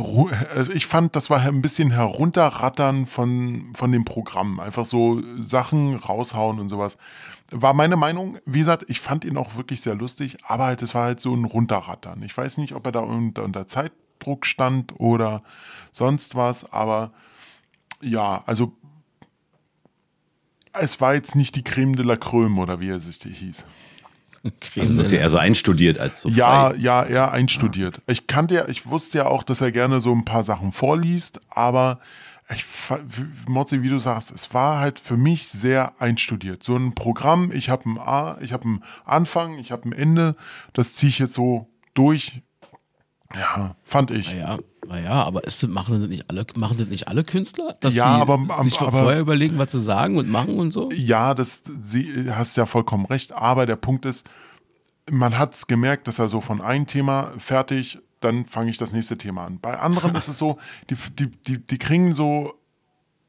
also 0.54 0.72
ich 0.72 0.86
fand, 0.86 1.16
das 1.16 1.28
war 1.28 1.40
ein 1.40 1.62
bisschen 1.62 1.90
herunterrattern 1.90 3.06
von, 3.06 3.72
von 3.74 3.90
dem 3.90 4.04
Programm. 4.04 4.60
Einfach 4.60 4.84
so 4.84 5.22
Sachen 5.38 5.96
raushauen 5.96 6.60
und 6.60 6.68
sowas. 6.68 6.98
War 7.50 7.74
meine 7.74 7.96
Meinung. 7.96 8.38
Wie 8.44 8.60
gesagt, 8.60 8.84
ich 8.88 9.00
fand 9.00 9.24
ihn 9.24 9.36
auch 9.36 9.56
wirklich 9.56 9.80
sehr 9.80 9.96
lustig, 9.96 10.36
aber 10.44 10.66
halt, 10.66 10.82
es 10.82 10.94
war 10.94 11.06
halt 11.06 11.20
so 11.20 11.34
ein 11.34 11.44
Runterrattern. 11.44 12.22
Ich 12.22 12.36
weiß 12.36 12.58
nicht, 12.58 12.74
ob 12.74 12.86
er 12.86 12.92
da 12.92 13.00
unter, 13.00 13.42
unter 13.42 13.66
Zeit 13.66 13.92
Zeitdruck 14.22 14.46
stand 14.46 14.98
oder 14.98 15.42
sonst 15.90 16.34
was, 16.34 16.72
aber 16.72 17.12
ja, 18.00 18.42
also 18.46 18.72
es 20.72 21.00
war 21.00 21.14
jetzt 21.14 21.34
nicht 21.36 21.54
die 21.56 21.62
Creme 21.64 21.96
de 21.96 22.04
la 22.04 22.16
Creme 22.16 22.58
oder 22.58 22.80
wie 22.80 22.88
er 22.88 23.00
sich 23.00 23.18
die 23.18 23.32
hieß. 23.32 23.66
Also 24.76 24.96
wurde 24.96 25.18
er 25.18 25.28
so 25.28 25.38
einstudiert 25.38 26.00
als 26.00 26.22
so 26.22 26.28
Ja, 26.28 26.70
frei. 26.70 26.76
ja, 26.78 27.02
er 27.04 27.30
einstudiert. 27.30 27.98
Ja. 27.98 28.02
Ich 28.08 28.26
kannte 28.26 28.54
ja, 28.56 28.68
ich 28.68 28.86
wusste 28.86 29.18
ja 29.18 29.26
auch, 29.26 29.44
dass 29.44 29.60
er 29.60 29.70
gerne 29.70 30.00
so 30.00 30.12
ein 30.12 30.24
paar 30.24 30.42
Sachen 30.42 30.72
vorliest, 30.72 31.40
aber 31.48 32.00
ich, 32.52 32.64
Mozzi, 33.46 33.82
wie 33.82 33.88
du 33.88 33.98
sagst, 34.00 34.32
es 34.32 34.52
war 34.52 34.80
halt 34.80 34.98
für 34.98 35.16
mich 35.16 35.48
sehr 35.48 35.92
einstudiert. 36.00 36.64
So 36.64 36.76
ein 36.76 36.94
Programm, 36.94 37.52
ich 37.52 37.70
habe 37.70 37.88
ein 37.88 37.98
A, 37.98 38.36
ich 38.40 38.52
habe 38.52 38.64
einen 38.64 38.84
Anfang, 39.04 39.58
ich 39.58 39.70
habe 39.70 39.88
ein 39.88 39.92
Ende, 39.92 40.34
das 40.72 40.94
ziehe 40.94 41.08
ich 41.10 41.18
jetzt 41.20 41.34
so 41.34 41.68
durch 41.94 42.42
ja, 43.34 43.76
fand 43.84 44.10
ich. 44.10 44.32
Naja, 44.32 44.58
naja 44.86 45.22
aber 45.24 45.44
ist, 45.44 45.66
machen, 45.68 46.00
das 46.00 46.08
nicht 46.08 46.28
alle, 46.28 46.46
machen 46.56 46.78
das 46.78 46.88
nicht 46.88 47.08
alle 47.08 47.24
Künstler? 47.24 47.76
Dass 47.80 47.94
ja, 47.94 48.14
sie 48.14 48.20
aber, 48.22 48.62
sich 48.62 48.80
aber, 48.80 48.90
vorher 48.90 49.20
überlegen, 49.20 49.58
was 49.58 49.72
sie 49.72 49.82
sagen 49.82 50.16
und 50.18 50.30
machen 50.30 50.58
und 50.58 50.70
so? 50.72 50.90
Ja, 50.92 51.34
das 51.34 51.62
sie, 51.82 52.30
hast 52.30 52.56
ja 52.56 52.66
vollkommen 52.66 53.06
recht. 53.06 53.32
Aber 53.32 53.66
der 53.66 53.76
Punkt 53.76 54.04
ist, 54.04 54.28
man 55.10 55.38
hat 55.38 55.54
es 55.54 55.66
gemerkt, 55.66 56.08
dass 56.08 56.18
er 56.18 56.28
so 56.28 56.40
von 56.40 56.60
einem 56.60 56.86
Thema 56.86 57.32
fertig, 57.38 57.98
dann 58.20 58.44
fange 58.44 58.70
ich 58.70 58.78
das 58.78 58.92
nächste 58.92 59.18
Thema 59.18 59.46
an. 59.46 59.58
Bei 59.60 59.78
anderen 59.78 60.14
ist 60.14 60.28
es 60.28 60.38
so, 60.38 60.58
die, 60.90 60.96
die, 61.18 61.26
die, 61.30 61.58
die 61.58 61.78
kriegen 61.78 62.12
so 62.12 62.54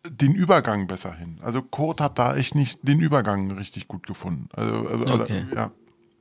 den 0.08 0.36
Übergang 0.36 0.88
besser 0.88 1.14
hin. 1.14 1.40
Also 1.42 1.62
Kurt 1.62 2.02
hat 2.02 2.20
da 2.20 2.36
echt 2.36 2.56
nicht 2.56 2.80
den 2.84 3.00
Übergang 3.00 3.52
richtig 3.52 3.88
gut 3.88 4.06
gefunden. 4.06 4.50
Also, 4.54 4.88
also 4.88 5.22
okay. 5.22 5.46
ja. 5.56 5.72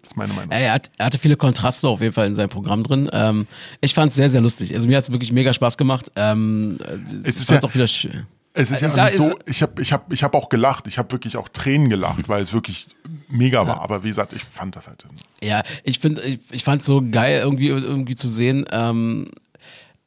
Das 0.02 0.10
ist 0.10 0.16
meine 0.16 0.32
Meinung. 0.32 0.50
Er, 0.50 0.72
hat, 0.72 0.90
er 0.98 1.06
hatte 1.06 1.18
viele 1.18 1.36
Kontraste 1.36 1.88
auf 1.88 2.00
jeden 2.00 2.12
Fall 2.12 2.26
in 2.26 2.34
seinem 2.34 2.48
Programm 2.48 2.82
drin. 2.82 3.08
Ähm, 3.12 3.46
ich 3.80 3.94
fand 3.94 4.10
es 4.10 4.16
sehr, 4.16 4.28
sehr 4.28 4.40
lustig. 4.40 4.74
Also 4.74 4.88
mir 4.88 4.96
hat 4.96 5.04
es 5.04 5.12
wirklich 5.12 5.30
mega 5.30 5.52
Spaß 5.52 5.78
gemacht. 5.78 6.10
Ähm, 6.16 6.78
es 7.22 7.38
ist 7.38 7.48
ja, 7.50 7.62
auch 7.62 7.72
wieder 7.72 7.86
schön. 7.86 8.26
Es 8.52 8.72
ist 8.72 8.82
ja 8.82 9.06
ist, 9.06 9.16
so, 9.16 9.38
ich 9.46 9.62
habe 9.62 9.80
ich 9.80 9.92
hab, 9.92 10.12
ich 10.12 10.24
hab 10.24 10.34
auch 10.34 10.48
gelacht. 10.48 10.88
Ich 10.88 10.98
habe 10.98 11.12
wirklich 11.12 11.36
auch 11.36 11.48
Tränen 11.48 11.88
gelacht, 11.88 12.28
weil 12.28 12.42
es 12.42 12.52
wirklich 12.52 12.88
mega 13.28 13.64
war. 13.66 13.80
Aber 13.80 14.02
wie 14.02 14.08
gesagt, 14.08 14.32
ich 14.32 14.42
fand 14.42 14.74
das 14.74 14.88
halt. 14.88 15.06
Ja, 15.40 15.62
ich 15.84 16.04
ich, 16.04 16.40
ich 16.50 16.64
fand 16.64 16.80
es 16.82 16.86
so 16.86 17.00
geil, 17.08 17.40
irgendwie, 17.44 17.68
irgendwie 17.68 18.16
zu 18.16 18.26
sehen. 18.26 18.66
Ähm, 18.72 19.28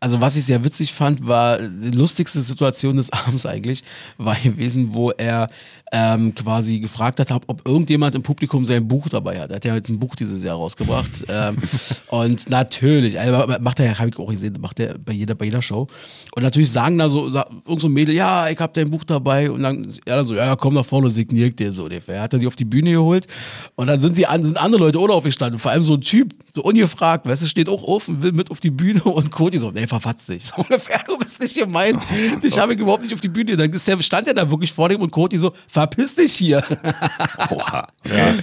also 0.01 0.21
was 0.21 0.35
ich 0.35 0.45
sehr 0.45 0.63
witzig 0.63 0.93
fand, 0.93 1.25
war 1.25 1.57
die 1.57 1.91
lustigste 1.91 2.41
Situation 2.41 2.97
des 2.97 3.11
Abends 3.13 3.45
eigentlich, 3.45 3.83
war 4.17 4.35
gewesen, 4.35 4.93
wo 4.93 5.11
er 5.11 5.49
ähm, 5.95 6.35
quasi 6.35 6.79
gefragt 6.79 7.21
hat, 7.21 7.31
ob 7.31 7.65
irgendjemand 7.65 8.15
im 8.15 8.21
Publikum 8.21 8.65
sein 8.65 8.85
Buch 8.85 9.07
dabei 9.07 9.39
hat. 9.39 9.49
Er 9.49 9.55
hat 9.55 9.65
ja 9.65 9.75
jetzt 9.75 9.87
ein 9.87 9.97
Buch 9.97 10.13
dieses 10.15 10.43
Jahr 10.43 10.57
rausgebracht. 10.57 11.25
ähm, 11.29 11.55
und 12.09 12.49
natürlich, 12.49 13.17
also 13.17 13.47
macht 13.61 13.79
er, 13.79 13.97
habe 13.97 14.09
ich 14.09 14.19
auch 14.19 14.29
gesehen, 14.29 14.57
macht 14.59 14.81
er 14.81 14.97
bei 14.97 15.13
jeder, 15.13 15.35
bei 15.35 15.45
jeder 15.45 15.61
Show. 15.61 15.87
Und 16.35 16.43
natürlich 16.43 16.69
sagen 16.69 16.97
da 16.97 17.07
so, 17.07 17.27
irgend 17.27 17.79
so 17.79 17.87
ein 17.87 17.93
Mädel, 17.93 18.13
ja, 18.13 18.49
ich 18.49 18.59
habe 18.59 18.73
dein 18.73 18.91
Buch 18.91 19.05
dabei. 19.05 19.49
Und 19.49 19.63
dann, 19.63 19.87
er 20.05 20.17
dann 20.17 20.25
so, 20.25 20.35
ja, 20.35 20.57
komm 20.57 20.73
nach 20.73 20.85
vorne, 20.85 21.09
signiert 21.09 21.57
dir 21.59 21.71
so 21.71 21.85
ungefähr. 21.85 22.15
Er 22.15 22.21
hat 22.23 22.33
er 22.33 22.39
die 22.39 22.47
auf 22.47 22.57
die 22.57 22.65
Bühne 22.65 22.91
geholt. 22.91 23.27
Und 23.75 23.87
dann 23.87 24.01
sind, 24.01 24.17
die, 24.17 24.25
sind 24.29 24.57
andere 24.57 24.81
Leute 24.81 24.99
auch 24.99 25.09
aufgestanden. 25.09 25.59
Vor 25.59 25.71
allem 25.71 25.83
so 25.83 25.93
ein 25.93 26.01
Typ, 26.01 26.33
so 26.53 26.61
ungefragt, 26.61 27.25
weißt 27.25 27.43
du, 27.43 27.47
steht 27.47 27.69
auch 27.69 27.83
offen, 27.83 28.21
will 28.21 28.33
mit 28.33 28.51
auf 28.51 28.59
die 28.59 28.71
Bühne 28.71 29.01
und 29.05 29.31
Cody 29.31 29.59
so, 29.59 29.71
nee, 29.71 29.87
verfatzt 29.87 30.27
dich. 30.29 30.43
So 30.55 30.61
ungefähr, 30.61 31.01
du 31.07 31.17
bist 31.17 31.41
nicht 31.41 31.55
gemeint. 31.55 32.01
Ich 32.41 32.59
habe 32.59 32.73
ihn 32.73 32.79
überhaupt 32.79 33.03
nicht 33.03 33.13
auf 33.13 33.21
die 33.21 33.29
Bühne. 33.29 33.57
Dann 33.57 33.71
ist 33.71 33.87
der, 33.87 33.99
stand 34.01 34.27
er 34.27 34.33
da 34.33 34.49
wirklich 34.49 34.71
vor 34.71 34.89
dem 34.89 35.01
und 35.01 35.11
Cody 35.11 35.37
so, 35.37 35.53
verpiss 35.85 36.15
dich 36.15 36.33
hier. 36.33 36.63
Oha. 37.49 37.87
Ja. 38.05 38.33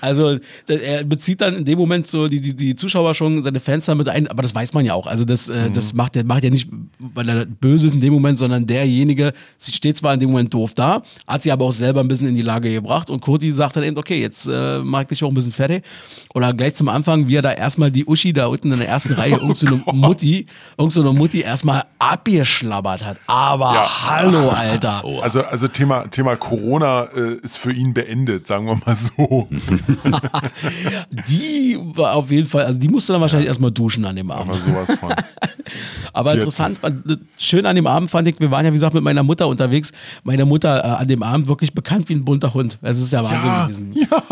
Also 0.00 0.38
er 0.66 1.04
bezieht 1.04 1.40
dann 1.40 1.56
in 1.56 1.64
dem 1.64 1.78
Moment 1.78 2.06
so 2.06 2.28
die, 2.28 2.40
die, 2.40 2.54
die 2.54 2.74
Zuschauer 2.74 3.14
schon 3.14 3.42
seine 3.42 3.60
Fans 3.60 3.86
damit 3.86 4.08
ein, 4.08 4.28
aber 4.28 4.42
das 4.42 4.54
weiß 4.54 4.72
man 4.72 4.84
ja 4.84 4.94
auch. 4.94 5.06
Also 5.06 5.24
das, 5.24 5.48
äh, 5.48 5.68
mhm. 5.68 5.72
das 5.74 5.94
macht 5.94 6.16
er 6.16 6.24
macht 6.24 6.44
ja 6.44 6.50
nicht, 6.50 6.68
weil 6.98 7.28
er 7.28 7.46
böse 7.46 7.86
ist 7.86 7.94
in 7.94 8.00
dem 8.00 8.12
Moment, 8.12 8.38
sondern 8.38 8.66
derjenige 8.66 9.32
steht 9.60 9.96
zwar 9.96 10.14
in 10.14 10.20
dem 10.20 10.30
Moment 10.30 10.52
doof 10.52 10.74
da, 10.74 11.02
hat 11.26 11.42
sie 11.42 11.52
aber 11.52 11.66
auch 11.66 11.72
selber 11.72 12.00
ein 12.00 12.08
bisschen 12.08 12.28
in 12.28 12.34
die 12.34 12.42
Lage 12.42 12.72
gebracht 12.72 13.10
und 13.10 13.20
Cody 13.20 13.52
sagt 13.52 13.76
dann 13.76 13.84
eben, 13.84 13.98
okay, 13.98 14.20
jetzt 14.20 14.46
äh, 14.46 14.78
mag 14.78 15.02
ich 15.02 15.18
dich 15.18 15.24
auch 15.24 15.28
ein 15.28 15.34
bisschen 15.34 15.52
fertig. 15.52 15.84
Oder 16.34 16.52
gleich 16.54 16.74
zum 16.74 16.88
Anfang, 16.88 17.28
wie 17.28 17.36
er 17.36 17.42
da 17.42 17.52
erstmal 17.52 17.90
die 17.90 18.06
Uschi 18.06 18.32
da 18.32 18.46
unten 18.46 18.72
in 18.72 18.78
der 18.78 18.88
ersten 18.88 19.14
Reihe, 19.14 19.32
irgend 19.40 19.56
so 19.56 19.66
eine 19.66 19.82
Mutti, 19.92 20.46
irgend 20.78 20.92
so 20.92 21.00
eine 21.00 21.12
Mutti 21.12 21.40
erstmal 21.40 21.84
abgeschlabbert 21.98 23.04
hat. 23.04 23.16
Aber 23.26 23.74
ja. 23.74 24.08
hallo, 24.08 24.50
Alter. 24.50 25.04
Also, 25.22 25.42
also 25.42 25.68
Thema, 25.68 26.06
Thema 26.08 26.36
Corona 26.36 26.75
äh, 26.82 27.34
ist 27.42 27.58
für 27.58 27.72
ihn 27.72 27.94
beendet, 27.94 28.46
sagen 28.46 28.66
wir 28.66 28.80
mal 28.84 28.94
so. 28.94 29.48
die 31.28 31.78
war 31.80 32.14
auf 32.14 32.30
jeden 32.30 32.46
Fall, 32.46 32.64
also 32.64 32.78
die 32.78 32.88
musste 32.88 33.12
dann 33.12 33.20
wahrscheinlich 33.20 33.46
ja. 33.46 33.50
erstmal 33.50 33.70
duschen 33.70 34.04
an 34.04 34.16
dem 34.16 34.30
Abend. 34.30 34.50
Aber 34.50 34.60
sowas 34.60 34.98
von. 34.98 35.14
Aber 36.12 36.34
interessant, 36.34 36.78
schön 37.36 37.66
an 37.66 37.76
dem 37.76 37.86
Abend 37.86 38.10
fand 38.10 38.26
ich, 38.28 38.40
wir 38.40 38.50
waren 38.50 38.64
ja 38.64 38.72
wie 38.72 38.76
gesagt 38.76 38.94
mit 38.94 39.02
meiner 39.02 39.22
Mutter 39.22 39.48
unterwegs. 39.48 39.92
Meine 40.24 40.46
Mutter 40.46 40.82
äh, 40.82 40.88
an 40.88 41.08
dem 41.08 41.22
Abend 41.22 41.46
wirklich 41.48 41.74
bekannt 41.74 42.08
wie 42.08 42.14
ein 42.14 42.24
bunter 42.24 42.54
Hund. 42.54 42.78
Es 42.80 42.98
ist 42.98 43.12
ja 43.12 43.22
Wahnsinn 43.22 43.50
ja, 43.50 43.64
gewesen. 43.64 43.92
Ja. 43.92 44.22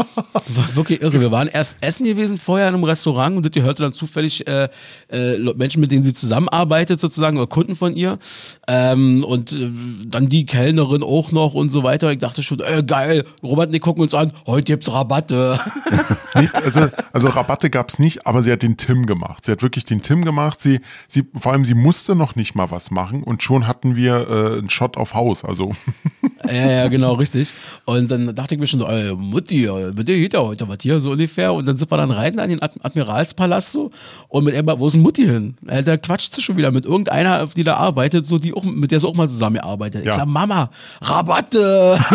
War 0.57 0.77
wirklich 0.77 1.03
irre. 1.03 1.21
Wir 1.21 1.31
waren 1.31 1.49
erst 1.49 1.77
essen 1.81 2.07
gewesen 2.07 2.39
vorher 2.39 2.69
in 2.69 2.75
einem 2.75 2.85
Restaurant 2.85 3.37
und 3.37 3.55
die 3.55 3.63
hörte 3.63 3.83
dann 3.83 3.93
zufällig 3.93 4.47
äh, 4.47 4.69
äh, 5.11 5.37
Menschen, 5.55 5.81
mit 5.81 5.91
denen 5.91 6.05
sie 6.05 6.15
zusammenarbeitet 6.15 7.01
sozusagen 7.01 7.37
oder 7.37 7.47
Kunden 7.47 7.77
von 7.77 7.95
ihr. 7.97 8.19
Ähm, 8.67 9.23
und 9.25 9.53
äh, 9.53 9.71
dann 10.07 10.29
die 10.29 10.47
Kellnerin 10.47 11.03
auch 11.03 11.33
noch 11.33 11.55
und 11.55 11.71
so 11.71 11.83
weiter. 11.83 12.13
Ich 12.13 12.19
dachte 12.19 12.34
schon, 12.43 12.61
äh, 12.61 12.83
geil, 12.87 13.25
Robert, 13.43 13.73
wir 13.73 13.81
gucken 13.81 14.03
uns 14.03 14.15
an, 14.15 14.33
heute 14.47 14.65
gibt's 14.65 14.93
Rabatte. 14.93 15.59
nee, 16.35 16.49
also, 16.53 16.89
also 17.13 17.29
Rabatte 17.29 17.71
gab's 17.71 17.99
nicht, 17.99 18.27
aber 18.27 18.43
sie 18.43 18.53
hat 18.53 18.63
den 18.63 18.77
Tim 18.77 19.07
gemacht. 19.07 19.45
Sie 19.45 19.53
hat 19.53 19.63
wirklich 19.63 19.85
den 19.85 20.03
Tim 20.03 20.25
gemacht. 20.25 20.61
Sie, 20.61 20.81
sie, 21.09 21.25
vor 21.37 21.53
allem 21.53 21.65
sie 21.65 21.75
musste 21.75 22.15
noch 22.15 22.37
nicht 22.37 22.55
mal 22.55 22.71
was 22.71 22.91
machen 22.91 23.23
und 23.23 23.43
schon 23.43 23.67
hatten 23.67 23.97
wir 23.97 24.29
äh, 24.29 24.59
einen 24.59 24.71
Shot 24.71 24.97
auf 24.97 25.15
Haus. 25.15 25.45
Also. 25.45 25.73
ja, 26.49 26.71
ja, 26.71 26.89
genau, 26.89 27.15
richtig. 27.15 27.53
Und 27.85 28.11
dann 28.11 28.35
dachte 28.35 28.55
ich 28.55 28.61
mir 28.61 28.67
schon 28.67 28.81
so, 28.81 28.87
ey, 28.87 29.15
Mutti, 29.15 29.69
mit 29.95 30.09
dir 30.09 30.17
geht 30.17 30.35
ja 30.35 30.41
heute 30.41 30.69
was 30.69 30.79
hier 30.81 31.01
so 31.01 31.13
ungefähr. 31.13 31.53
Und 31.53 31.67
dann 31.67 31.77
sind 31.77 31.91
wir 31.91 31.97
dann 31.97 32.11
rein 32.11 32.39
an 32.39 32.49
den 32.49 32.63
Admiralspalast 32.63 33.73
so 33.73 33.91
und 34.29 34.45
mit 34.45 34.55
Emma, 34.55 34.79
wo 34.79 34.87
ist 34.87 34.95
denn 34.95 35.03
Mutti 35.03 35.25
hin? 35.25 35.57
Äh, 35.67 35.83
da 35.83 35.97
quatscht 35.97 36.35
sie 36.35 36.43
schon 36.43 36.57
wieder 36.57 36.71
mit 36.71 36.87
irgendeiner, 36.87 37.47
die 37.47 37.65
da 37.65 37.77
arbeitet, 37.77 38.27
so 38.27 38.39
die 38.39 38.55
auch, 38.55 38.65
mit 38.65 38.91
der 38.91 39.01
sie 39.01 39.07
auch 39.07 39.15
mal 39.15 39.29
zusammengearbeitet. 39.29 40.05
Ja. 40.05 40.11
Ich 40.13 40.17
sag, 40.17 40.27
Mama, 40.27 40.71
Rabatte! 41.01 41.99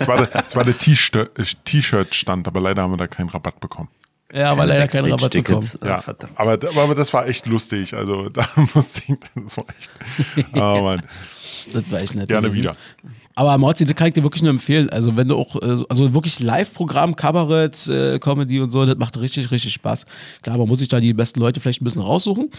Es 0.00 0.08
war, 0.08 0.26
das 0.26 0.56
war 0.56 0.64
der 0.64 0.76
T-Shirt-Stand, 0.78 2.46
aber 2.48 2.60
leider 2.60 2.82
haben 2.82 2.92
wir 2.92 2.96
da 2.96 3.06
keinen 3.06 3.28
Rabatt 3.28 3.60
bekommen. 3.60 3.88
Ja, 4.32 4.50
aber 4.52 4.66
leider 4.66 4.88
keinen 4.88 5.10
Rabatt 5.10 5.32
bekommen. 5.32 5.68
Ja, 5.84 6.02
aber, 6.34 6.52
aber 6.52 6.94
das 6.94 7.12
war 7.12 7.26
echt 7.26 7.46
lustig. 7.46 7.94
Also 7.94 8.28
da 8.30 8.46
musste 8.74 9.02
ich, 9.06 9.18
das 9.34 9.56
war 9.56 9.64
echt. 9.78 10.46
Oh 10.54 10.82
Mann. 10.82 11.02
Das 11.72 11.90
war 11.90 12.00
echt 12.00 12.14
nett. 12.14 12.28
Gerne 12.28 12.52
wieder. 12.52 12.76
Aber 13.34 13.56
Morzi, 13.58 13.84
das 13.84 13.94
kann 13.94 14.08
ich 14.08 14.14
dir 14.14 14.22
wirklich 14.22 14.42
nur 14.42 14.50
empfehlen. 14.50 14.88
Also 14.90 15.16
wenn 15.16 15.28
du 15.28 15.36
auch, 15.36 15.56
äh, 15.56 15.76
also 15.88 16.14
wirklich 16.14 16.40
Live-Programm, 16.40 17.16
Kabarett, 17.16 17.86
äh, 17.88 18.18
Comedy 18.18 18.60
und 18.60 18.70
so, 18.70 18.86
das 18.86 18.96
macht 18.96 19.18
richtig, 19.20 19.50
richtig 19.50 19.74
Spaß. 19.74 20.06
Klar, 20.42 20.58
man 20.58 20.68
muss 20.68 20.78
sich 20.78 20.88
da 20.88 21.00
die 21.00 21.12
besten 21.12 21.40
Leute 21.40 21.60
vielleicht 21.60 21.82
ein 21.82 21.84
bisschen 21.84 22.02
raussuchen. 22.02 22.50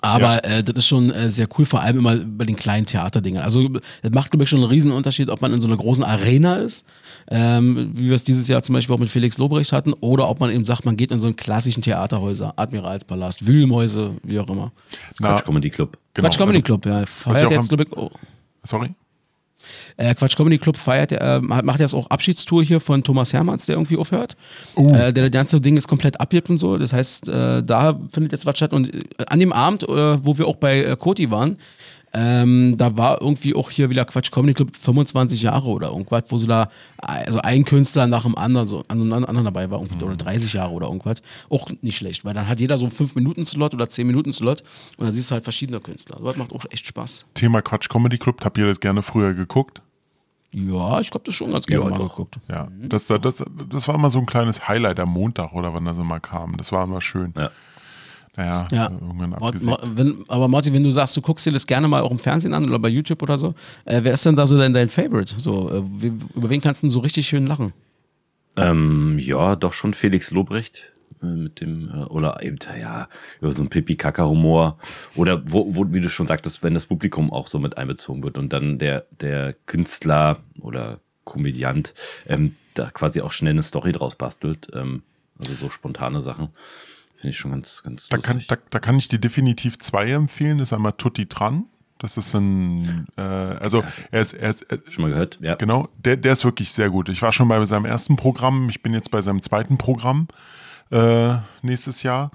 Aber 0.00 0.44
äh, 0.44 0.62
das 0.62 0.76
ist 0.76 0.86
schon 0.86 1.10
äh, 1.10 1.30
sehr 1.30 1.48
cool, 1.58 1.64
vor 1.64 1.80
allem 1.80 1.98
immer 1.98 2.16
bei 2.16 2.44
den 2.44 2.56
kleinen 2.56 2.86
Theaterdingen. 2.86 3.42
Also 3.42 3.68
das 3.68 4.12
macht, 4.12 4.30
glaube 4.30 4.44
ich, 4.44 4.50
schon 4.50 4.60
einen 4.60 4.70
riesen 4.70 4.92
Unterschied, 4.92 5.28
ob 5.28 5.42
man 5.42 5.52
in 5.52 5.60
so 5.60 5.66
einer 5.66 5.76
großen 5.76 6.04
Arena 6.04 6.56
ist, 6.56 6.84
ähm, 7.30 7.90
wie 7.94 8.08
wir 8.08 8.14
es 8.14 8.24
dieses 8.24 8.46
Jahr 8.46 8.62
zum 8.62 8.74
Beispiel 8.74 8.94
auch 8.94 9.00
mit 9.00 9.08
Felix 9.08 9.38
Lobrecht 9.38 9.72
hatten, 9.72 9.92
oder 9.94 10.28
ob 10.28 10.40
man 10.40 10.50
eben 10.50 10.64
sagt, 10.64 10.84
man 10.84 10.96
geht 10.96 11.10
in 11.10 11.18
so 11.18 11.26
einen 11.26 11.36
klassischen 11.36 11.82
Theaterhäuser, 11.82 12.54
Admiralspalast, 12.56 13.46
Wühlmäuse, 13.46 14.12
wie 14.22 14.38
auch 14.38 14.48
immer. 14.48 14.72
Na, 15.18 15.30
Quatsch 15.30 15.44
Comedy 15.44 15.70
Club. 15.70 15.98
genau, 16.14 16.28
Quatsch 16.28 16.38
Comedy 16.38 16.58
also- 16.58 16.64
Club, 16.64 16.86
ja. 16.86 17.00
ja 17.00 17.06
Feiert 17.06 17.50
jetzt, 17.50 17.68
glaube 17.68 17.84
ich, 17.84 17.96
oh, 17.96 18.10
Sorry? 18.62 18.90
Äh, 19.96 20.14
Quatsch 20.14 20.36
Comedy 20.36 20.58
Club 20.58 20.76
feiert, 20.76 21.12
äh, 21.12 21.40
macht 21.40 21.80
jetzt 21.80 21.94
auch 21.94 22.08
Abschiedstour 22.10 22.62
hier 22.62 22.80
von 22.80 23.02
Thomas 23.02 23.32
Hermanns, 23.32 23.66
der 23.66 23.76
irgendwie 23.76 23.96
aufhört. 23.96 24.36
Uh. 24.76 24.94
Äh, 24.94 25.12
der 25.12 25.24
das 25.24 25.30
ganze 25.30 25.60
Ding 25.60 25.76
jetzt 25.76 25.88
komplett 25.88 26.20
abgibt 26.20 26.50
und 26.50 26.58
so. 26.58 26.78
Das 26.78 26.92
heißt, 26.92 27.28
äh, 27.28 27.62
da 27.62 27.98
findet 28.10 28.32
jetzt 28.32 28.46
was 28.46 28.56
statt. 28.56 28.72
Und 28.72 28.94
äh, 28.94 29.02
an 29.26 29.38
dem 29.38 29.52
Abend, 29.52 29.82
äh, 29.82 30.24
wo 30.24 30.38
wir 30.38 30.46
auch 30.46 30.56
bei 30.56 30.82
äh, 30.82 30.96
Koti 30.96 31.30
waren, 31.30 31.58
ähm, 32.14 32.76
da 32.78 32.96
war 32.96 33.20
irgendwie 33.20 33.54
auch 33.54 33.70
hier 33.70 33.90
wieder 33.90 34.04
Quatsch 34.04 34.30
Comedy 34.30 34.54
Club 34.54 34.74
25 34.74 35.42
Jahre 35.42 35.68
oder 35.68 35.88
irgendwas, 35.88 36.24
wo 36.28 36.38
so 36.38 36.46
da 36.46 36.70
also 36.96 37.40
ein 37.40 37.64
Künstler 37.64 38.06
nach 38.06 38.22
dem 38.22 38.36
anderen 38.36 38.66
so 38.66 38.82
an 38.88 39.00
einem 39.00 39.12
anderen 39.12 39.44
dabei 39.44 39.70
war, 39.70 39.80
irgendwie, 39.80 40.02
oder 40.04 40.16
30 40.16 40.52
Jahre 40.54 40.72
oder 40.72 40.86
irgendwas. 40.86 41.22
Auch 41.50 41.68
nicht 41.82 41.96
schlecht, 41.98 42.24
weil 42.24 42.34
dann 42.34 42.48
hat 42.48 42.60
jeder 42.60 42.78
so 42.78 42.84
einen 42.86 42.92
5 42.92 43.14
Minuten 43.14 43.44
Slot 43.44 43.74
oder 43.74 43.88
10 43.88 44.06
Minuten 44.06 44.32
Slot 44.32 44.62
und 44.96 45.06
dann 45.06 45.14
siehst 45.14 45.30
du 45.30 45.34
halt 45.34 45.44
verschiedene 45.44 45.80
Künstler. 45.80 46.18
Das 46.22 46.36
macht 46.36 46.52
auch 46.52 46.64
echt 46.70 46.86
Spaß. 46.86 47.26
Thema 47.34 47.60
Quatsch 47.62 47.88
Comedy 47.88 48.18
Club, 48.18 48.44
habt 48.44 48.56
ihr 48.58 48.66
das 48.66 48.80
gerne 48.80 49.02
früher 49.02 49.34
geguckt? 49.34 49.82
Ja, 50.52 51.00
ich 51.00 51.10
glaube, 51.10 51.26
das 51.26 51.34
schon 51.34 51.52
ganz 51.52 51.66
gerne 51.66 51.84
Ja, 51.84 51.90
mal 51.90 51.98
doch. 51.98 52.08
geguckt. 52.10 52.38
Ja, 52.48 52.68
das, 52.80 53.06
das, 53.06 53.44
das 53.68 53.86
war 53.86 53.94
immer 53.94 54.10
so 54.10 54.18
ein 54.18 54.24
kleines 54.24 54.66
Highlight 54.66 54.98
am 54.98 55.10
Montag 55.10 55.52
oder 55.52 55.74
wann 55.74 55.84
das 55.84 55.98
immer 55.98 56.20
kam. 56.20 56.56
Das 56.56 56.72
war 56.72 56.84
immer 56.84 57.02
schön. 57.02 57.34
Ja. 57.36 57.50
Naja, 58.38 58.68
Ja. 58.70 58.88
irgendwann 58.88 59.34
wenn, 59.96 60.24
aber 60.28 60.46
Martin, 60.46 60.72
wenn 60.72 60.84
du 60.84 60.92
sagst, 60.92 61.16
du 61.16 61.20
guckst 61.20 61.44
dir 61.44 61.50
das 61.50 61.66
gerne 61.66 61.88
mal 61.88 62.02
auch 62.02 62.12
im 62.12 62.20
Fernsehen 62.20 62.54
an 62.54 62.68
oder 62.68 62.78
bei 62.78 62.88
YouTube 62.88 63.20
oder 63.22 63.36
so, 63.36 63.52
äh, 63.84 64.00
wer 64.04 64.12
ist 64.14 64.24
denn 64.24 64.36
da 64.36 64.46
so 64.46 64.56
dein, 64.56 64.72
dein 64.72 64.88
Favorite? 64.88 65.34
So, 65.38 65.68
äh, 65.70 65.82
wie, 66.00 66.12
über 66.36 66.48
wen 66.48 66.60
kannst 66.60 66.82
du 66.82 66.86
denn 66.86 66.92
so 66.92 67.00
richtig 67.00 67.26
schön 67.26 67.48
lachen? 67.48 67.72
Ähm, 68.56 69.18
ja, 69.18 69.56
doch 69.56 69.72
schon 69.72 69.92
Felix 69.92 70.30
Lobrecht 70.30 70.92
äh, 71.20 71.26
mit 71.26 71.60
dem 71.60 71.88
äh, 71.92 72.04
oder 72.04 72.40
eben 72.40 72.58
ja 72.80 73.08
über 73.40 73.50
so 73.50 73.64
ein 73.64 73.70
Pipi 73.70 73.96
Kaka 73.96 74.24
Humor 74.24 74.78
oder 75.16 75.42
wo, 75.50 75.74
wo 75.74 75.92
wie 75.92 76.00
du 76.00 76.08
schon 76.08 76.28
sagtest, 76.28 76.62
wenn 76.62 76.74
das 76.74 76.86
Publikum 76.86 77.32
auch 77.32 77.48
so 77.48 77.58
mit 77.58 77.76
einbezogen 77.76 78.22
wird 78.22 78.38
und 78.38 78.52
dann 78.52 78.78
der 78.78 79.04
der 79.20 79.54
Künstler 79.66 80.38
oder 80.60 81.00
Komödiant 81.24 81.92
ähm, 82.28 82.54
da 82.74 82.88
quasi 82.90 83.20
auch 83.20 83.32
schnell 83.32 83.52
eine 83.52 83.64
Story 83.64 83.90
draus 83.90 84.14
bastelt, 84.14 84.68
ähm, 84.74 85.02
also 85.40 85.54
so 85.54 85.70
spontane 85.70 86.20
Sachen 86.20 86.50
finde 87.18 87.30
ich 87.30 87.38
schon 87.38 87.50
ganz 87.50 87.82
ganz 87.82 88.08
Da 88.08 88.18
kann, 88.18 88.36
lustig. 88.36 88.48
da, 88.48 88.56
da 88.70 88.78
kann 88.78 88.96
ich 88.96 89.08
dir 89.08 89.18
definitiv 89.18 89.78
zwei 89.78 90.10
empfehlen. 90.10 90.58
Das 90.58 90.68
ist 90.68 90.72
einmal 90.72 90.92
Tutti 90.92 91.26
Tran. 91.26 91.66
Das 91.98 92.16
ist 92.16 92.32
ein, 92.34 93.06
äh, 93.16 93.20
also 93.20 93.82
er 94.12 94.20
ist, 94.20 94.32
er 94.34 94.50
ist, 94.50 94.62
er, 94.62 94.78
schon 94.88 95.02
mal 95.02 95.10
gehört, 95.10 95.38
ja. 95.40 95.56
Genau, 95.56 95.88
der, 95.96 96.16
der 96.16 96.32
ist 96.32 96.44
wirklich 96.44 96.70
sehr 96.70 96.90
gut. 96.90 97.08
Ich 97.08 97.22
war 97.22 97.32
schon 97.32 97.48
bei 97.48 97.64
seinem 97.64 97.86
ersten 97.86 98.14
Programm, 98.14 98.68
ich 98.68 98.82
bin 98.82 98.94
jetzt 98.94 99.10
bei 99.10 99.20
seinem 99.20 99.42
zweiten 99.42 99.78
Programm 99.78 100.28
äh, 100.92 101.34
nächstes 101.62 102.04
Jahr. 102.04 102.30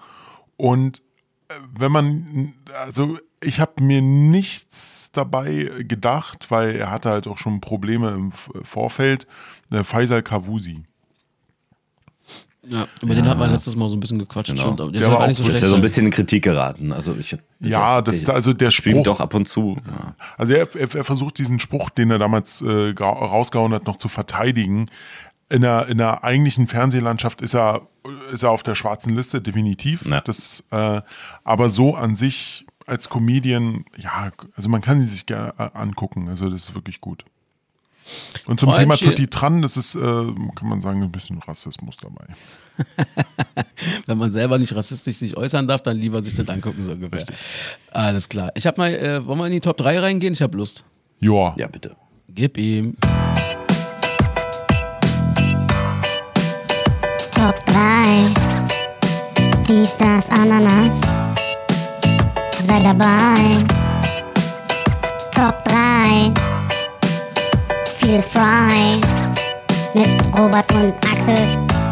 Und 0.57 1.01
äh, 1.47 1.53
wenn 1.79 1.93
man, 1.93 2.53
also 2.73 3.17
ich 3.39 3.61
habe 3.61 3.81
mir 3.81 4.01
nichts 4.01 5.11
dabei 5.13 5.71
gedacht, 5.87 6.51
weil 6.51 6.75
er 6.75 6.91
hatte 6.91 7.09
halt 7.09 7.27
auch 7.27 7.37
schon 7.37 7.61
Probleme 7.61 8.11
im 8.11 8.31
Vorfeld. 8.31 9.27
Äh, 9.71 9.83
Faisal 9.85 10.23
Kavusi. 10.23 10.83
Ja, 12.65 12.87
über 13.01 13.13
den 13.13 13.27
hat 13.27 13.37
man 13.37 13.51
letztes 13.51 13.75
Mal 13.75 13.89
so 13.89 13.97
ein 13.97 13.99
bisschen 13.99 14.19
gequatscht. 14.19 14.51
Genau. 14.51 14.73
Der 14.73 14.87
Der 14.87 15.01
ist 15.01 15.07
war 15.09 15.19
auch 15.19 15.31
so 15.33 15.49
ist 15.49 15.61
ja 15.61 15.67
so 15.67 15.75
ein 15.75 15.81
bisschen 15.81 16.05
in 16.05 16.11
Kritik 16.11 16.43
geraten. 16.43 16.93
Also 16.93 17.15
ich 17.19 17.35
Ja, 17.59 18.01
das, 18.01 18.27
also 18.29 18.53
der 18.53 18.71
Spruch. 18.71 19.03
doch 19.03 19.19
ab 19.19 19.33
und 19.33 19.49
zu. 19.49 19.77
Ja. 19.85 20.15
Also 20.37 20.53
er, 20.53 20.73
er, 20.75 20.95
er 20.95 21.03
versucht 21.03 21.37
diesen 21.37 21.59
Spruch, 21.59 21.89
den 21.89 22.09
er 22.09 22.19
damals 22.19 22.61
äh, 22.61 22.93
rausgehauen 22.97 23.73
hat, 23.73 23.85
noch 23.85 23.97
zu 23.97 24.07
verteidigen. 24.07 24.89
In 25.49 25.61
der, 25.61 25.87
in 25.87 25.97
der 25.97 26.23
eigentlichen 26.23 26.67
Fernsehlandschaft 26.67 27.41
ist 27.41 27.53
er, 27.53 27.81
ist 28.31 28.43
er 28.43 28.51
auf 28.51 28.63
der 28.63 28.75
schwarzen 28.75 29.13
Liste, 29.13 29.41
definitiv. 29.41 30.05
Ja. 30.05 30.21
Das, 30.21 30.63
äh, 30.71 31.01
aber 31.43 31.69
so 31.69 31.95
an 31.95 32.15
sich 32.15 32.65
als 32.87 33.09
Comedian, 33.09 33.85
ja, 33.97 34.31
also 34.55 34.69
man 34.69 34.81
kann 34.81 34.99
sie 35.01 35.07
sich 35.07 35.25
gerne 35.25 35.53
äh, 35.57 35.69
angucken. 35.73 36.29
Also 36.29 36.49
das 36.49 36.69
ist 36.69 36.75
wirklich 36.75 37.01
gut. 37.01 37.25
Und 38.45 38.59
zum 38.59 38.73
Thema 38.73 38.97
Tutti 38.97 39.27
Tran, 39.27 39.61
das 39.61 39.77
ist, 39.77 39.95
äh, 39.95 39.99
kann 39.99 40.67
man 40.67 40.81
sagen, 40.81 41.01
ein 41.01 41.11
bisschen 41.11 41.39
Rassismus 41.39 41.97
dabei. 41.97 42.25
Wenn 44.05 44.17
man 44.17 44.31
selber 44.31 44.57
nicht 44.57 44.75
rassistisch 44.75 45.17
sich 45.17 45.37
äußern 45.37 45.67
darf, 45.67 45.81
dann 45.81 45.97
lieber 45.97 46.23
sich 46.23 46.35
das 46.35 46.47
angucken, 46.49 46.81
so 46.81 46.91
ungefähr. 46.91 47.25
Alles 47.91 48.27
klar. 48.27 48.51
Ich 48.55 48.67
habe 48.67 48.81
mal, 48.81 48.93
äh, 48.93 49.25
wollen 49.25 49.39
wir 49.39 49.47
in 49.47 49.53
die 49.53 49.59
Top 49.61 49.77
3 49.77 49.99
reingehen? 49.99 50.33
Ich 50.33 50.41
habe 50.41 50.57
Lust. 50.57 50.83
Joa. 51.19 51.55
ja, 51.57 51.67
bitte. 51.67 51.95
Gib 52.27 52.57
ihm. 52.57 52.97
Top 57.31 57.65
3. 57.65 58.53
Dies, 59.67 59.95
das, 59.97 60.29
Ananas. 60.29 61.01
Sei 62.59 62.81
dabei. 62.81 63.65
Top 65.31 65.63
3. 65.65 66.52
Feel 68.03 68.21
frei. 68.21 68.99
Mit 69.93 70.09
Robert 70.37 70.69
und 70.73 70.93
Axel. 71.05 71.37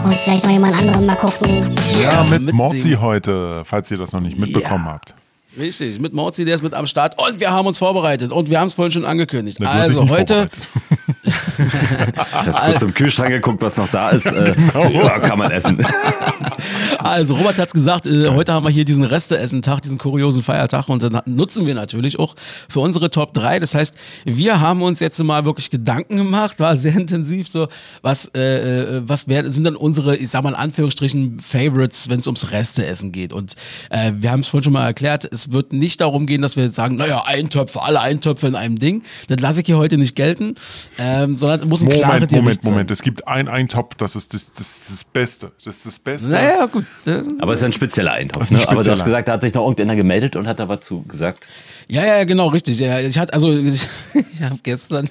Und 0.03 0.19
vielleicht 0.19 0.43
noch 0.43 0.51
jemand 0.51 0.77
anderen 0.77 1.05
mal 1.05 1.15
gucken. 1.15 1.65
Ja, 2.03 2.25
mit, 2.29 2.41
mit 2.41 2.53
Morzi 2.53 2.97
heute, 2.99 3.63
falls 3.63 3.89
ihr 3.91 3.97
das 3.97 4.11
noch 4.11 4.19
nicht 4.19 4.37
mitbekommen 4.37 4.85
habt. 4.87 5.13
Richtig, 5.57 6.01
mit 6.01 6.13
Morzi, 6.13 6.43
der 6.43 6.55
ist 6.55 6.63
mit 6.63 6.73
am 6.73 6.85
Start 6.85 7.15
und 7.17 7.39
wir 7.39 7.51
haben 7.51 7.65
uns 7.65 7.77
vorbereitet 7.77 8.33
und 8.33 8.49
wir 8.49 8.59
haben 8.59 8.67
es 8.67 8.73
vorhin 8.73 8.91
schon 8.91 9.05
angekündigt. 9.05 9.65
Also 9.65 10.09
heute, 10.09 10.49
Hast 12.31 12.59
kurz 12.65 12.81
im 12.81 12.93
Kühlschrank 12.93 13.29
geguckt, 13.29 13.61
was 13.61 13.77
noch 13.77 13.89
da 13.89 14.09
ist. 14.09 14.31
Äh, 14.41 14.93
ja, 14.93 15.19
kann 15.19 15.37
man 15.37 15.51
essen. 15.51 15.77
also 16.99 17.35
Robert 17.35 17.57
hat's 17.57 17.73
gesagt, 17.73 18.05
äh, 18.05 18.29
heute 18.29 18.53
haben 18.53 18.63
wir 18.63 18.69
hier 18.69 18.85
diesen 18.85 19.03
Resteessen-Tag, 19.03 19.81
diesen 19.81 19.97
kuriosen 19.97 20.41
Feiertag 20.41 20.87
und 20.87 21.03
dann 21.03 21.21
nutzen 21.25 21.65
wir 21.65 21.75
natürlich 21.75 22.17
auch 22.17 22.35
für 22.69 22.79
unsere 22.79 23.09
Top 23.09 23.33
3. 23.33 23.59
Das 23.59 23.75
heißt, 23.75 23.93
wir 24.25 24.61
haben 24.61 24.81
uns 24.81 24.99
jetzt 24.99 25.21
mal 25.23 25.45
wirklich 25.45 25.69
Gedanken 25.69 26.17
gemacht, 26.17 26.59
war 26.59 26.75
sehr 26.75 26.95
intensiv 26.95 27.49
so, 27.49 27.67
was, 28.01 28.31
äh, 28.35 28.97
äh, 28.97 29.01
was 29.05 29.27
wär, 29.27 29.51
sind 29.51 29.65
dann 29.65 29.75
unsere, 29.75 30.15
ich 30.15 30.29
sag 30.29 30.43
mal 30.43 30.49
in 30.49 30.55
Anführungsstrichen, 30.55 31.39
Favorites, 31.39 32.09
wenn 32.09 32.19
es 32.19 32.27
ums 32.27 32.51
Resteessen 32.51 33.11
geht. 33.11 33.33
Und 33.33 33.53
äh, 33.89 34.13
wir 34.15 34.31
haben 34.31 34.39
es 34.41 34.47
vorhin 34.47 34.65
schon 34.65 34.73
mal 34.73 34.85
erklärt, 34.85 35.27
es 35.31 35.51
wird 35.51 35.73
nicht 35.73 36.01
darum 36.01 36.25
gehen, 36.25 36.41
dass 36.41 36.55
wir 36.55 36.63
jetzt 36.65 36.75
sagen, 36.75 36.95
naja, 36.95 37.23
Eintöpfe, 37.25 37.81
alle 37.83 38.01
Eintöpfe 38.01 38.47
in 38.47 38.55
einem 38.55 38.79
Ding. 38.79 39.03
Das 39.27 39.39
lasse 39.39 39.61
ich 39.61 39.65
hier 39.65 39.77
heute 39.77 39.97
nicht 39.97 40.15
gelten, 40.15 40.55
ähm, 41.11 41.35
sondern 41.35 41.61
es 41.61 41.65
muss 41.67 41.81
ein 41.81 41.85
Moment, 41.85 42.01
Gericht 42.05 42.31
Moment, 42.31 42.63
sein. 42.63 42.71
Moment. 42.71 42.91
Es 42.91 43.01
gibt 43.01 43.27
ein 43.27 43.47
Eintopf, 43.47 43.95
das 43.95 44.15
ist 44.15 44.33
das, 44.33 44.51
das, 44.53 44.87
das 44.89 45.03
Beste. 45.03 45.51
Das 45.63 45.77
ist 45.77 45.85
das 45.85 45.99
Beste. 45.99 46.29
Naja, 46.29 46.65
gut. 46.65 46.85
äh, 47.05 47.21
Aber 47.39 47.53
es 47.53 47.59
ist 47.59 47.65
ein 47.65 47.73
spezieller 47.73 48.13
Eintopf. 48.13 48.49
ein 48.49 48.57
Ne? 48.57 48.63
Aber 48.67 48.71
du 48.71 48.77
hast 48.77 48.99
spezieller. 48.99 49.05
gesagt, 49.05 49.27
da 49.27 49.33
hat 49.33 49.41
sich 49.41 49.53
noch 49.53 49.63
irgendeiner 49.63 49.95
gemeldet 49.95 50.35
und 50.35 50.47
hat 50.47 50.59
da 50.59 50.67
was 50.67 50.81
zu 50.81 51.01
gesagt. 51.03 51.47
Ja, 51.87 52.05
ja, 52.05 52.23
genau, 52.23 52.47
richtig. 52.47 52.79
Ja, 52.79 52.99
ich 52.99 53.17
hatte, 53.17 53.33
also, 53.33 53.51
ich, 53.57 53.81
habe 54.41 54.59
gestern, 54.63 55.09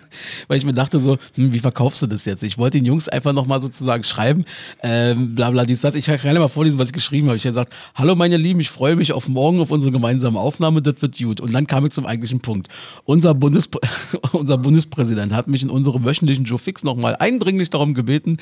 weil 0.49 0.57
ich 0.57 0.65
mir 0.65 0.73
dachte 0.73 0.99
so, 0.99 1.19
hm, 1.35 1.53
wie 1.53 1.59
verkaufst 1.59 2.01
du 2.01 2.07
das 2.07 2.25
jetzt? 2.25 2.43
Ich 2.43 2.57
wollte 2.57 2.79
den 2.79 2.87
Jungs 2.87 3.07
einfach 3.09 3.35
nochmal 3.35 3.61
sozusagen 3.61 4.03
schreiben, 4.03 4.47
ähm, 4.83 5.35
bla 5.35 5.51
bla 5.51 5.67
dies, 5.67 5.83
das. 5.83 5.95
Ich 5.95 6.07
kann 6.07 6.19
gleich 6.19 6.39
mal 6.39 6.49
vorlesen, 6.49 6.79
was 6.79 6.87
ich 6.89 6.95
geschrieben 6.95 7.27
habe. 7.27 7.37
Ich 7.37 7.45
habe 7.45 7.51
gesagt, 7.51 7.75
hallo 7.95 8.15
meine 8.15 8.39
Lieben, 8.39 8.61
ich 8.61 8.71
freue 8.71 8.97
mich 8.97 9.13
auf 9.13 9.29
morgen, 9.29 9.61
auf 9.61 9.71
unsere 9.71 9.93
gemeinsame 9.93 10.39
Aufnahme, 10.39 10.81
das 10.81 11.03
wird 11.03 11.19
gut. 11.19 11.41
Und 11.41 11.53
dann 11.53 11.67
kam 11.67 11.85
ich 11.85 11.93
zum 11.93 12.07
eigentlichen 12.07 12.41
Punkt. 12.41 12.69
Unser, 13.05 13.35
Bundespr 13.35 13.79
unser 14.33 14.57
Bundespräsident 14.57 15.35
hat 15.35 15.49
mich 15.49 15.63
in 15.63 15.71
unserem 15.71 15.90
wöchentlichen 16.05 16.45
Joe 16.45 16.59
Fix 16.59 16.83
nochmal 16.83 17.17
eindringlich 17.17 17.71
darum 17.71 17.95
gebeten, 17.95 18.39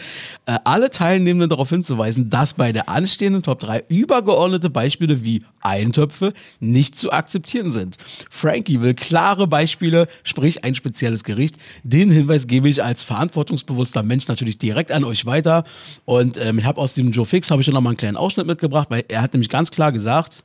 äh, 0.46 0.58
alle 0.64 0.90
Teilnehmenden 0.90 1.50
darauf 1.50 1.70
hinzuweisen, 1.70 2.30
dass 2.30 2.54
bei 2.54 2.72
der 2.72 2.88
anstehenden 2.88 3.42
Top 3.42 3.60
3 3.60 3.84
übergeordnete 3.88 4.70
Beispiele 4.70 5.24
wie 5.24 5.42
Eintöpfe 5.60 6.32
nicht 6.60 6.98
zu 6.98 7.12
akzeptieren 7.12 7.70
sind. 7.70 7.96
Frankie 8.30 8.80
will 8.80 8.94
klare 8.94 9.46
Beispiele, 9.46 10.08
sprich 10.22 10.64
ein 10.64 10.74
spezielles 10.74 11.24
Gericht. 11.24 11.56
Den 11.82 12.10
Hinweis 12.10 12.46
gebe 12.46 12.68
ich 12.68 12.82
als 12.82 13.04
verantwortungsbewusster 13.04 14.02
Mensch 14.02 14.28
natürlich 14.28 14.58
direkt 14.58 14.92
an 14.92 15.04
euch 15.04 15.26
weiter. 15.26 15.64
Und 16.04 16.38
ähm, 16.38 16.58
ich 16.58 16.64
habe 16.64 16.80
aus 16.80 16.94
dem 16.94 17.10
Joe 17.10 17.26
Fix 17.26 17.50
habe 17.50 17.62
ich 17.62 17.66
schon 17.66 17.74
noch 17.74 17.80
mal 17.80 17.90
einen 17.90 17.96
kleinen 17.96 18.16
Ausschnitt 18.16 18.46
mitgebracht, 18.46 18.88
weil 18.90 19.04
er 19.08 19.22
hat 19.22 19.32
nämlich 19.32 19.48
ganz 19.48 19.70
klar 19.70 19.92
gesagt, 19.92 20.38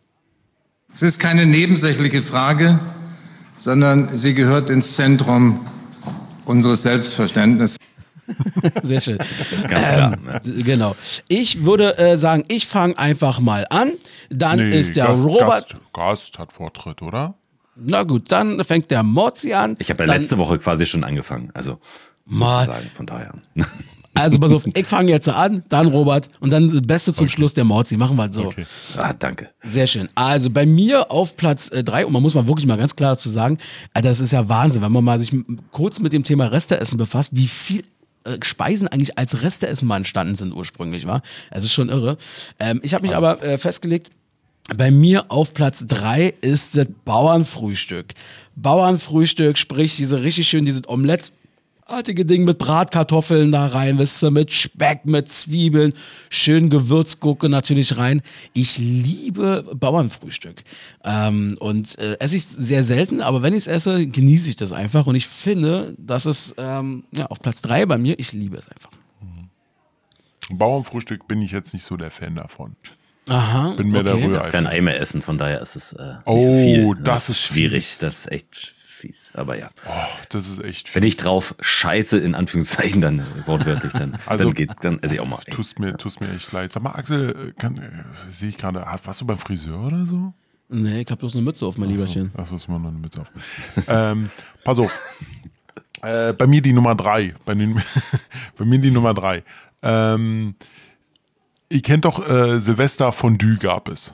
Es 0.93 1.01
ist 1.01 1.20
keine 1.20 1.45
nebensächliche 1.45 2.22
Frage, 2.22 2.80
sondern 3.58 4.10
sie 4.10 4.34
gehört 4.34 4.70
ins 4.70 4.95
Zentrum 4.95 5.66
unseres 6.46 6.84
Selbstverständnisses. 6.84 7.78
sehr 8.84 9.02
schön. 9.02 9.18
Ganz 9.68 9.88
klar. 9.89 10.14
Ähm, 10.14 10.30
ja. 10.32 10.64
Genau. 10.64 10.96
Ich 11.28 11.66
würde 11.66 11.98
äh, 11.98 12.18
sagen, 12.18 12.46
ich 12.48 12.68
fange 12.68 12.98
einfach 12.98 13.39
mal 13.39 13.66
an. 13.70 13.94
Dann 14.30 14.60
ist 14.60 14.96
der 14.96 15.08
Gast, 15.08 15.26
Robert. 15.26 15.70
Gast, 15.70 15.94
Gast 15.94 16.39
hat 16.39 16.54
Vortritt, 16.54 17.02
oder? 17.02 17.36
Na 17.76 18.04
gut, 18.04 18.32
dann 18.32 18.64
fängt 18.64 18.91
der 18.91 19.04
Morzi 19.04 19.54
an. 19.54 19.76
Ich 19.80 19.89
habe 19.89 20.06
ja 20.06 20.14
letzte 20.14 20.38
Woche 20.38 20.60
quasi 20.60 20.86
schon 20.86 21.04
angefangen. 21.04 21.50
Also, 21.54 21.80
Mal. 22.26 22.68
von 22.94 23.06
daher. 23.06 23.34
Also 24.16 24.39
pass 24.39 24.51
auf, 24.51 24.64
ich 24.74 24.86
fange 24.86 25.11
jetzt 25.11 25.28
an, 25.28 25.64
dann 25.70 25.88
Robert 25.88 26.30
und 26.39 26.53
dann 26.53 26.72
das 26.72 26.82
Beste 26.82 27.14
zum 27.14 27.28
Schluss 27.28 27.53
der 27.53 27.64
Morzi. 27.64 27.97
Machen 27.97 28.16
wir 28.16 28.32
so. 28.32 28.45
Okay. 28.45 28.66
ah, 28.97 29.14
danke. 29.14 29.49
Sehr 29.64 29.88
schön. 29.88 30.07
Also 30.14 30.49
bei 30.49 30.66
mir 30.66 31.11
auf 31.11 31.36
Platz 31.36 31.70
3, 31.70 32.05
und 32.05 32.14
man 32.14 32.22
muss 32.22 32.36
mal 32.36 32.47
wirklich 32.47 32.68
mal 32.68 32.78
ganz 32.78 32.95
klar 32.95 33.14
dazu 33.14 33.30
sagen, 33.30 33.57
äh, 33.93 34.01
das 34.01 34.20
ist 34.20 34.32
ja 34.32 34.47
Wahnsinn, 34.47 34.82
wenn 34.82 34.91
man 34.91 35.03
mal 35.03 35.20
sich 35.20 35.34
kurz 35.72 35.99
mit 35.99 36.14
dem 36.14 36.24
Thema 36.24 36.45
Resteessen 36.45 36.97
befasst, 36.97 37.32
wie 37.34 37.47
viel 37.47 37.84
äh, 38.26 38.38
Speisen 38.43 38.88
eigentlich 38.88 39.18
als 39.18 39.41
Resteessen 39.41 39.88
mal 39.88 39.97
entstanden 39.97 40.36
sind 40.36 40.53
ursprünglich, 40.53 41.07
war. 41.07 41.22
Ist 41.53 41.72
schon 41.72 41.89
irre. 41.89 42.18
Ähm, 42.59 42.82
ich 42.84 42.93
habe 42.93 43.07
mich 43.07 43.16
aber 43.16 43.43
äh, 43.43 43.57
festgelegt, 43.57 44.11
bei 44.76 44.91
mir 44.91 45.26
auf 45.30 45.53
Platz 45.53 45.86
3 45.88 46.34
ist 46.41 46.78
das 46.78 46.88
Bauernfrühstück. 47.03 48.14
Bauernfrühstück, 48.55 49.57
sprich 49.57 49.97
diese 49.97 50.22
richtig 50.24 50.47
schön, 50.47 50.66
dieses 50.66 50.88
Omelette. 50.88 51.32
Artige 51.86 52.26
Ding 52.26 52.46
mit 52.46 52.58
Bratkartoffeln 52.60 53.52
da 53.52 53.68
rein, 53.68 53.98
wisst 54.00 54.24
ihr, 54.24 54.32
mit 54.32 54.52
Speck, 54.52 55.06
mit 55.06 55.30
Zwiebeln, 55.30 55.94
schön 56.30 56.70
Gewürzgurke 56.70 57.50
natürlich 57.50 57.98
rein. 57.98 58.22
Ich 58.54 58.78
liebe 58.78 59.66
Bauernfrühstück. 59.76 60.64
Ähm, 61.04 61.58
und 61.60 61.98
äh, 62.00 62.18
esse 62.20 62.38
ich 62.38 62.46
sehr 62.46 62.84
selten, 62.84 63.20
aber 63.22 63.42
wenn 63.42 63.54
ich 63.54 63.60
es 63.60 63.68
esse, 63.68 64.08
genieße 64.08 64.50
ich 64.50 64.56
das 64.56 64.72
einfach. 64.72 65.08
Und 65.08 65.16
ich 65.16 65.28
finde, 65.28 65.94
das 65.98 66.26
ist 66.26 66.56
ähm, 66.58 67.04
ja, 67.12 67.26
auf 67.26 67.42
Platz 67.42 67.62
3 67.62 67.86
bei 67.86 67.98
mir. 67.98 68.18
Ich 68.18 68.32
liebe 68.32 68.58
es 68.58 68.68
einfach. 68.70 68.90
Bauernfrühstück 70.50 71.28
bin 71.28 71.42
ich 71.42 71.52
jetzt 71.52 71.74
nicht 71.74 71.86
so 71.86 71.98
der 71.98 72.12
Fan 72.12 72.36
davon. 72.36 72.76
Aha. 73.30 73.74
Bin 73.76 73.90
mir 73.90 74.04
der 74.04 74.16
Ich 74.16 74.26
Rührei. 74.26 74.38
darf 74.38 74.50
kein 74.50 74.68
Ei 74.68 74.82
mehr 74.82 75.00
essen, 75.00 75.22
von 75.22 75.38
daher 75.38 75.62
ist 75.62 75.76
es 75.78 75.94
äh, 75.94 76.06
nicht 76.06 76.18
Oh, 76.26 76.40
so 76.46 76.54
viel. 76.56 76.96
das 77.04 77.30
ist 77.30 77.42
schwierig. 77.42 77.86
fies. 77.86 77.98
Das 78.00 78.20
ist 78.20 78.32
echt 78.32 78.74
fies. 79.08 79.32
Aber 79.34 79.58
ja. 79.58 79.70
Oh, 79.88 79.91
das 80.30 80.47
ist 80.49 80.64
echt. 80.64 80.93
Wenn 80.95 81.04
ich 81.04 81.18
drauf 81.18 81.56
scheiße, 81.60 82.18
in 82.18 82.36
Anführungszeichen, 82.36 83.01
dann 83.01 83.22
wortwörtlich, 83.45 83.91
dann, 83.93 84.18
Also, 84.26 84.45
dann 84.45 84.54
geht, 84.54 84.72
dann 84.82 84.99
esse 85.04 85.16
ich 85.16 85.20
auch 85.20 85.28
mal. 85.28 85.39
Tust 85.51 85.80
mir, 85.80 85.95
tust 85.97 86.22
mir 86.22 86.34
echt 86.34 86.51
leid. 86.51 86.72
Sag 86.74 86.84
mal, 86.84 86.91
Axel, 86.91 87.30
äh, 87.49 87.60
kann, 87.60 87.78
äh, 87.78 87.89
sehe 88.30 88.49
ich 88.49 88.58
gerade, 88.58 88.86
hat- 88.86 89.06
warst 89.06 89.22
du 89.22 89.26
beim 89.26 89.38
Friseur 89.38 89.80
oder 89.88 90.06
so? 90.06 90.34
Nee, 90.70 91.01
ich 91.01 91.08
habe 91.12 91.20
bloß 91.20 91.34
eine 91.36 91.43
Mütze 91.43 91.66
auf, 91.66 91.78
mein 91.78 91.89
Lieberchen. 91.89 92.32
Achso, 92.36 92.56
ist 92.56 92.68
immer 92.68 92.80
noch 92.80 92.89
eine 92.89 92.97
Mütze 92.97 93.22
auf. 93.22 93.32
ähm, 93.88 94.30
pass 94.64 94.80
auf. 94.80 94.91
Äh, 96.01 96.34
bei 96.34 96.47
mir 96.47 96.62
die 96.62 96.74
Nummer 96.74 96.95
drei. 96.95 97.36
Bei, 97.45 97.54
den, 97.54 97.80
bei 98.58 98.66
mir 98.66 98.80
die 98.80 98.91
Nummer 98.91 99.14
drei. 99.14 99.43
Ähm, 99.82 100.56
ihr 101.70 101.82
kennt 101.82 102.06
doch 102.06 102.28
äh, 102.28 102.60
Silvester 102.60 103.12
Fondue 103.12 103.58
gab 103.58 103.88
es. 103.89 104.14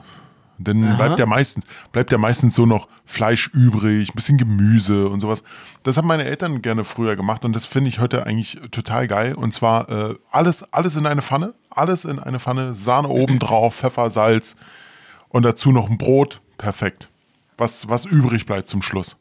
Dann 0.64 0.96
bleibt 0.96 1.18
ja 1.18 1.26
meistens, 1.26 1.64
bleibt 1.92 2.12
ja 2.12 2.18
meistens 2.18 2.54
so 2.54 2.66
noch 2.66 2.88
Fleisch 3.04 3.48
übrig, 3.48 4.10
ein 4.10 4.14
bisschen 4.14 4.38
Gemüse 4.38 5.08
und 5.08 5.20
sowas. 5.20 5.42
Das 5.82 5.96
haben 5.96 6.06
meine 6.06 6.24
Eltern 6.24 6.62
gerne 6.62 6.84
früher 6.84 7.16
gemacht 7.16 7.44
und 7.44 7.56
das 7.56 7.64
finde 7.64 7.88
ich 7.88 7.98
heute 7.98 8.26
eigentlich 8.26 8.60
total 8.70 9.06
geil. 9.06 9.34
Und 9.34 9.52
zwar 9.54 9.88
äh, 9.88 10.14
alles, 10.30 10.62
alles 10.72 10.96
in 10.96 11.06
eine 11.06 11.22
Pfanne, 11.22 11.54
alles 11.70 12.04
in 12.04 12.18
eine 12.18 12.38
Pfanne, 12.38 12.74
Sahne 12.74 13.08
oben 13.08 13.38
drauf, 13.38 13.76
Pfeffer, 13.76 14.10
Salz 14.10 14.56
und 15.28 15.44
dazu 15.44 15.72
noch 15.72 15.88
ein 15.88 15.98
Brot. 15.98 16.40
Perfekt. 16.58 17.08
Was, 17.56 17.88
was 17.88 18.04
übrig 18.04 18.46
bleibt 18.46 18.68
zum 18.68 18.82
Schluss. 18.82 19.16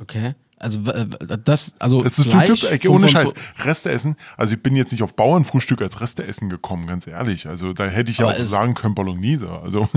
Okay. 0.00 0.34
Also 0.60 0.80
das, 0.82 1.74
also 1.78 2.04
Es 2.04 2.18
ist 2.18 2.30
Fleisch 2.30 2.60
typ, 2.60 2.90
ohne 2.90 3.08
Scheiß. 3.08 3.32
Reste 3.64 3.90
essen. 3.90 4.16
Also 4.36 4.54
ich 4.54 4.62
bin 4.62 4.76
jetzt 4.76 4.92
nicht 4.92 5.02
auf 5.02 5.14
Bauernfrühstück 5.14 5.80
als 5.80 6.02
Reste 6.02 6.26
essen 6.26 6.50
gekommen, 6.50 6.86
ganz 6.86 7.06
ehrlich. 7.06 7.48
Also 7.48 7.72
da 7.72 7.86
hätte 7.86 8.10
ich 8.10 8.18
ja 8.18 8.26
Aber 8.26 8.36
auch 8.36 8.40
sagen 8.40 8.74
können 8.74 8.94
Bolognese. 8.94 9.48
Also 9.48 9.88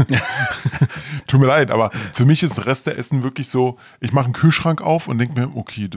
tut 1.27 1.39
mir 1.41 1.47
leid, 1.47 1.69
aber 1.69 1.91
für 2.13 2.25
mich 2.25 2.43
ist 2.43 2.65
Reste 2.65 2.95
essen 2.95 3.23
wirklich 3.23 3.49
so, 3.49 3.77
ich 3.99 4.13
mache 4.13 4.25
einen 4.25 4.33
Kühlschrank 4.33 4.81
auf 4.81 5.09
und 5.09 5.17
denke 5.17 5.37
mir, 5.37 5.51
okay, 5.53 5.89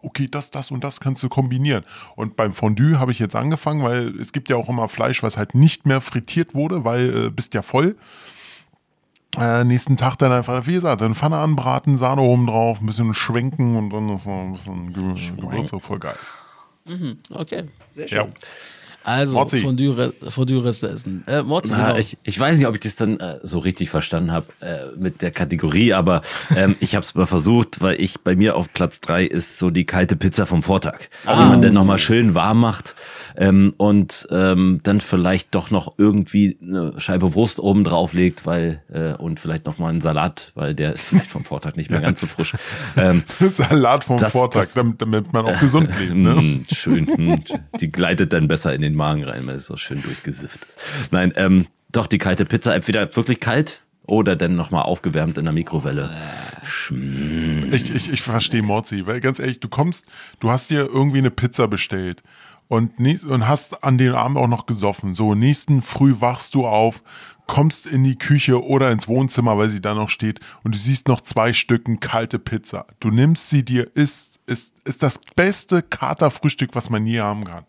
okay, 0.00 0.26
das, 0.30 0.50
das 0.50 0.70
und 0.70 0.82
das 0.82 0.98
kannst 0.98 1.22
du 1.22 1.28
kombinieren. 1.28 1.84
Und 2.16 2.34
beim 2.34 2.54
Fondue 2.54 2.98
habe 2.98 3.12
ich 3.12 3.18
jetzt 3.18 3.36
angefangen, 3.36 3.82
weil 3.82 4.18
es 4.18 4.32
gibt 4.32 4.48
ja 4.48 4.56
auch 4.56 4.70
immer 4.70 4.88
Fleisch, 4.88 5.22
was 5.22 5.36
halt 5.36 5.54
nicht 5.54 5.84
mehr 5.84 6.00
frittiert 6.00 6.54
wurde, 6.54 6.84
weil 6.84 7.26
äh, 7.26 7.30
bist 7.30 7.52
ja 7.52 7.60
voll. 7.60 7.96
Äh, 9.36 9.64
nächsten 9.64 9.96
Tag 9.96 10.16
dann 10.16 10.32
einfach, 10.32 10.66
wie 10.66 10.74
gesagt, 10.74 11.02
dann 11.02 11.14
Pfanne 11.14 11.38
anbraten, 11.38 11.96
Sahne 11.96 12.22
oben 12.22 12.46
drauf, 12.46 12.80
ein 12.80 12.86
bisschen 12.86 13.12
schwenken 13.12 13.76
und 13.76 13.90
dann 13.90 14.08
ist 14.08 14.26
noch 14.26 14.32
ein 14.32 14.52
bisschen 14.52 14.92
Ge 14.92 15.36
Gewürze, 15.36 15.80
voll 15.80 15.98
geil. 15.98 16.16
Okay, 17.30 17.64
sehr 17.94 18.06
Ja. 18.08 18.26
Also, 19.08 19.32
Morzi. 19.34 19.58
Fondue, 19.60 20.12
Fondue 20.28 20.64
Reste 20.64 20.88
essen. 20.88 21.24
Äh, 21.26 21.42
Morzi, 21.42 21.72
Ah, 21.72 21.86
genau. 21.88 21.98
ich, 21.98 22.18
ich 22.22 22.38
weiß 22.38 22.58
nicht, 22.58 22.66
ob 22.66 22.74
ich 22.74 22.80
das 22.82 22.96
dann 22.96 23.18
äh, 23.20 23.38
so 23.42 23.58
richtig 23.58 23.88
verstanden 23.90 24.32
habe 24.32 24.46
äh, 24.60 24.84
mit 24.98 25.22
der 25.22 25.30
Kategorie, 25.30 25.92
aber 25.94 26.20
ähm, 26.56 26.76
ich 26.80 26.94
habe 26.94 27.04
es 27.04 27.14
mal 27.14 27.26
versucht, 27.26 27.80
weil 27.80 28.00
ich 28.00 28.20
bei 28.20 28.36
mir 28.36 28.56
auf 28.56 28.72
Platz 28.72 29.00
drei 29.00 29.24
ist 29.24 29.58
so 29.58 29.70
die 29.70 29.86
kalte 29.86 30.14
Pizza 30.16 30.44
vom 30.46 30.62
Vortag, 30.62 30.98
die 31.24 31.28
man 31.28 31.62
dann 31.62 31.72
nochmal 31.74 31.98
schön 31.98 32.34
warm 32.34 32.60
macht 32.60 32.94
ähm, 33.36 33.72
und 33.78 34.26
ähm, 34.30 34.80
dann 34.82 35.00
vielleicht 35.00 35.54
doch 35.54 35.70
noch 35.70 35.94
irgendwie 35.96 36.58
eine 36.62 36.92
Scheibe 36.98 37.34
Wurst 37.34 37.60
oben 37.60 37.84
drauf 37.84 38.12
legt, 38.12 38.44
weil 38.46 38.82
äh, 38.92 39.14
und 39.14 39.40
vielleicht 39.40 39.64
noch 39.66 39.78
mal 39.78 39.88
einen 39.88 40.00
Salat, 40.00 40.52
weil 40.54 40.74
der 40.74 40.94
ist 40.94 41.04
vielleicht 41.04 41.30
vom 41.30 41.44
Vortag 41.44 41.76
nicht 41.76 41.90
mehr 41.90 42.00
ganz 42.00 42.20
so 42.20 42.26
frisch. 42.26 42.54
Ähm, 42.96 43.22
Salat 43.52 44.04
vom 44.04 44.16
Das- 44.18 44.32
Vortag, 44.32 44.62
das- 44.62 44.74
damit, 44.74 45.00
damit 45.00 45.32
man 45.32 45.46
auch 45.46 45.58
gesund 45.60 45.88
lebt. 46.00 46.14
Ne? 46.14 46.34
Mm, 46.34 46.64
schön. 46.74 47.04
mm. 47.04 47.78
Die 47.80 47.90
gleitet 47.92 48.32
dann 48.32 48.48
besser 48.48 48.74
in 48.74 48.82
den 48.82 48.94
Magen 48.98 49.24
rein, 49.24 49.46
weil 49.46 49.56
es 49.56 49.66
so 49.66 49.76
schön 49.76 50.02
durchgesifft 50.02 50.66
ist. 50.66 50.78
Nein, 51.10 51.32
ähm, 51.36 51.66
doch 51.90 52.06
die 52.06 52.18
kalte 52.18 52.44
Pizza, 52.44 52.74
entweder 52.74 53.16
wirklich 53.16 53.40
kalt 53.40 53.80
oder 54.06 54.36
dann 54.36 54.54
nochmal 54.54 54.82
aufgewärmt 54.82 55.38
in 55.38 55.44
der 55.44 55.54
Mikrowelle. 55.54 56.10
Ich, 57.72 57.94
ich, 57.94 58.12
ich 58.12 58.22
verstehe 58.22 58.62
Morzi, 58.62 59.06
weil 59.06 59.20
ganz 59.20 59.38
ehrlich, 59.38 59.60
du 59.60 59.68
kommst, 59.68 60.04
du 60.40 60.50
hast 60.50 60.70
dir 60.70 60.80
irgendwie 60.80 61.18
eine 61.18 61.30
Pizza 61.30 61.68
bestellt 61.68 62.22
und, 62.68 62.98
und 62.98 63.48
hast 63.48 63.84
an 63.84 63.98
den 63.98 64.12
Abend 64.12 64.36
auch 64.36 64.48
noch 64.48 64.66
gesoffen. 64.66 65.14
So, 65.14 65.34
nächsten 65.34 65.82
Früh 65.82 66.16
wachst 66.18 66.54
du 66.54 66.66
auf, 66.66 67.02
kommst 67.46 67.86
in 67.86 68.04
die 68.04 68.16
Küche 68.16 68.62
oder 68.62 68.90
ins 68.90 69.08
Wohnzimmer, 69.08 69.56
weil 69.58 69.70
sie 69.70 69.80
da 69.80 69.94
noch 69.94 70.10
steht 70.10 70.40
und 70.62 70.74
du 70.74 70.78
siehst 70.78 71.08
noch 71.08 71.22
zwei 71.22 71.52
Stücken 71.52 72.00
kalte 72.00 72.38
Pizza. 72.38 72.86
Du 73.00 73.10
nimmst 73.10 73.50
sie 73.50 73.64
dir, 73.64 73.94
isst, 73.94 74.40
ist, 74.46 74.74
ist 74.84 75.02
das 75.02 75.18
beste 75.34 75.82
Katerfrühstück, 75.82 76.70
was 76.74 76.90
man 76.90 77.06
je 77.06 77.20
haben 77.20 77.44
kann. 77.44 77.64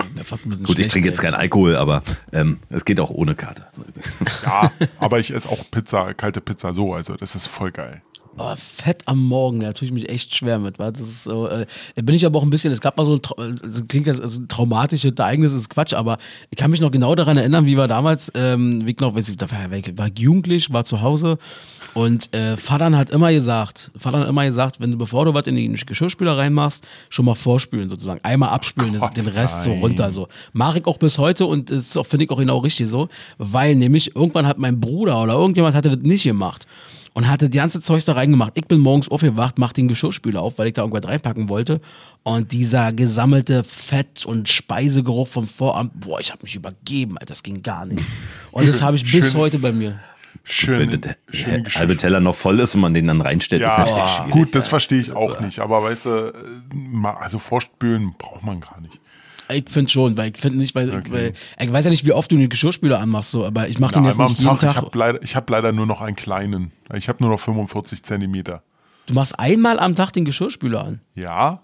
Wird 0.00 0.14
mir 0.14 0.24
fast 0.24 0.46
ein 0.46 0.50
bisschen 0.50 0.64
Gut, 0.64 0.78
ich 0.78 0.88
trinke 0.88 1.08
jetzt 1.08 1.20
keinen 1.20 1.34
Alkohol, 1.34 1.76
aber 1.76 2.02
ähm, 2.32 2.58
es 2.68 2.84
geht 2.84 3.00
auch 3.00 3.10
ohne 3.10 3.34
Karte. 3.34 3.66
Ja, 4.44 4.72
aber 4.98 5.18
ich 5.18 5.32
esse 5.32 5.48
auch 5.48 5.70
Pizza, 5.70 6.14
kalte 6.14 6.40
Pizza 6.40 6.74
so, 6.74 6.94
also 6.94 7.16
das 7.16 7.34
ist 7.34 7.46
voll 7.46 7.72
geil. 7.72 8.02
Aber 8.36 8.56
fett 8.56 9.02
am 9.06 9.22
Morgen, 9.22 9.60
da 9.60 9.72
tue 9.72 9.86
ich 9.86 9.92
mich 9.92 10.08
echt 10.08 10.34
schwer 10.34 10.58
mit. 10.58 10.78
Weil 10.78 10.92
das 10.92 11.02
ist 11.02 11.24
so, 11.24 11.48
äh, 11.48 11.66
bin 11.96 12.14
ich 12.14 12.24
aber 12.24 12.38
auch 12.38 12.42
ein 12.42 12.50
bisschen, 12.50 12.72
es 12.72 12.80
gab 12.80 12.96
mal 12.96 13.04
so 13.04 13.14
ein, 13.14 13.60
das 13.62 13.84
klingt 13.88 14.06
das 14.06 14.20
also 14.20 14.40
ein 14.40 14.48
traumatisches 14.48 15.12
Ereignis, 15.18 15.52
ist 15.52 15.68
Quatsch, 15.68 15.92
aber 15.92 16.18
ich 16.50 16.56
kann 16.56 16.70
mich 16.70 16.80
noch 16.80 16.90
genau 16.90 17.14
daran 17.14 17.36
erinnern, 17.36 17.66
wie 17.66 17.76
wir 17.76 17.88
damals, 17.88 18.32
ähm, 18.34 18.86
wie 18.86 18.92
ich 18.92 19.00
noch, 19.00 19.14
weiß 19.14 19.28
ich, 19.28 19.36
da 19.36 19.50
war, 19.50 19.72
ich 19.72 19.98
war 19.98 20.08
jugendlich, 20.16 20.72
war 20.72 20.84
zu 20.84 21.02
Hause 21.02 21.38
und 21.94 22.34
äh, 22.34 22.56
Vater 22.56 22.96
hat 22.96 23.10
immer 23.10 23.32
gesagt, 23.32 23.90
Vater 23.96 24.20
hat 24.20 24.28
immer 24.28 24.46
gesagt, 24.46 24.80
wenn 24.80 24.92
du, 24.92 24.98
bevor 24.98 25.26
du 25.26 25.34
was 25.34 25.46
in 25.46 25.56
die 25.56 25.68
Geschirrspüler 25.68 26.38
reinmachst, 26.38 26.84
schon 27.10 27.26
mal 27.26 27.34
vorspülen 27.34 27.88
sozusagen. 27.90 28.20
Einmal 28.22 28.48
abspülen, 28.48 28.92
das- 28.94 29.02
Gott, 29.02 29.16
den 29.16 29.28
Rest 29.28 29.64
so 29.64 29.70
nein. 29.70 29.80
runter 29.80 30.10
so. 30.12 30.28
Mache 30.52 30.78
ich 30.78 30.86
auch 30.86 30.96
bis 30.96 31.18
heute 31.18 31.44
und 31.44 31.70
das 31.70 31.78
ist 31.78 31.98
auch, 31.98 32.06
finde 32.06 32.24
ich 32.24 32.30
auch 32.30 32.38
genau 32.38 32.58
richtig 32.58 32.88
so, 32.88 33.08
weil 33.36 33.76
nämlich 33.76 34.16
irgendwann 34.16 34.46
hat 34.46 34.58
mein 34.58 34.80
Bruder 34.80 35.22
oder 35.22 35.34
irgendjemand 35.34 35.74
hatte 35.74 35.90
das 35.90 36.00
nicht 36.00 36.24
gemacht 36.24 36.66
und 37.14 37.28
hatte 37.28 37.48
die 37.50 37.58
ganze 37.58 37.80
Zeugs 37.80 38.04
da 38.04 38.12
reingemacht. 38.14 38.52
Ich 38.56 38.66
bin 38.66 38.78
morgens 38.78 39.08
aufgewacht, 39.08 39.58
mach 39.58 39.72
den 39.72 39.88
Geschirrspüler 39.88 40.40
auf, 40.40 40.58
weil 40.58 40.68
ich 40.68 40.72
da 40.74 40.82
irgendwas 40.82 41.08
reinpacken 41.10 41.48
wollte. 41.48 41.80
Und 42.22 42.52
dieser 42.52 42.92
gesammelte 42.92 43.62
Fett- 43.64 44.24
und 44.26 44.48
Speisegeruch 44.48 45.28
vom 45.28 45.46
Vorabend, 45.46 45.92
boah, 46.00 46.20
ich 46.20 46.30
habe 46.32 46.42
mich 46.42 46.54
übergeben, 46.54 47.18
Alter, 47.18 47.26
das 47.32 47.42
ging 47.42 47.62
gar 47.62 47.84
nicht. 47.86 48.02
Und 48.50 48.66
das 48.68 48.80
habe 48.82 48.96
ich 48.96 49.10
bis 49.10 49.32
Schön. 49.32 49.40
heute 49.40 49.58
bei 49.58 49.72
mir. 49.72 49.98
Schön, 50.44 50.90
Wenn 50.90 51.00
der 51.00 51.16
halbe 51.74 51.96
Teller 51.96 52.18
noch 52.18 52.34
voll 52.34 52.58
ist 52.58 52.74
und 52.74 52.80
man 52.80 52.94
den 52.94 53.06
dann 53.06 53.20
reinstellt, 53.20 53.62
ist 53.62 53.68
Ja, 53.68 53.78
natürlich 53.78 54.10
schwierig. 54.10 54.32
gut, 54.32 54.54
das 54.56 54.66
verstehe 54.66 54.98
ich 55.00 55.12
auch 55.12 55.38
nicht. 55.40 55.60
Aber 55.60 55.82
weißt 55.84 56.06
du, 56.06 56.10
äh, 56.10 57.06
also 57.20 57.38
vorspülen 57.38 58.14
braucht 58.18 58.42
man 58.42 58.60
gar 58.60 58.80
nicht. 58.80 58.98
Ich 59.50 59.64
finde 59.68 59.90
schon, 59.90 60.16
weil 60.16 60.30
ich 60.34 60.38
finde 60.38 60.58
nicht, 60.58 60.74
weil, 60.74 60.88
Okay. 60.90 61.12
weil 61.12 61.32
ich 61.60 61.72
weiß 61.72 61.84
ja 61.84 61.90
nicht, 61.90 62.06
wie 62.06 62.12
oft 62.12 62.30
du 62.30 62.36
den 62.36 62.48
Geschirrspüler 62.48 62.98
anmachst, 63.00 63.30
so, 63.32 63.44
aber 63.44 63.68
ich 63.68 63.78
mache 63.78 63.94
den 63.94 64.04
jetzt 64.04 64.14
einmal 64.14 64.26
am 64.26 64.32
nicht 64.32 64.42
jeden 64.42 64.58
Tag. 64.58 64.70
Ich 64.70 64.76
habe 64.76 64.98
leider, 64.98 65.22
ich 65.22 65.36
hab 65.36 65.50
leider 65.50 65.72
nur 65.72 65.86
noch 65.86 66.00
einen 66.00 66.16
kleinen. 66.16 66.72
Ich 66.94 67.08
habe 67.08 67.22
nur 67.22 67.30
noch 67.32 67.40
45 67.40 68.02
Zentimeter. 68.02 68.62
Du 69.06 69.14
machst 69.14 69.38
einmal 69.38 69.78
am 69.78 69.94
Tag 69.96 70.12
den 70.12 70.24
Geschirrspüler 70.24 70.84
an. 70.84 71.00
Ja. 71.14 71.60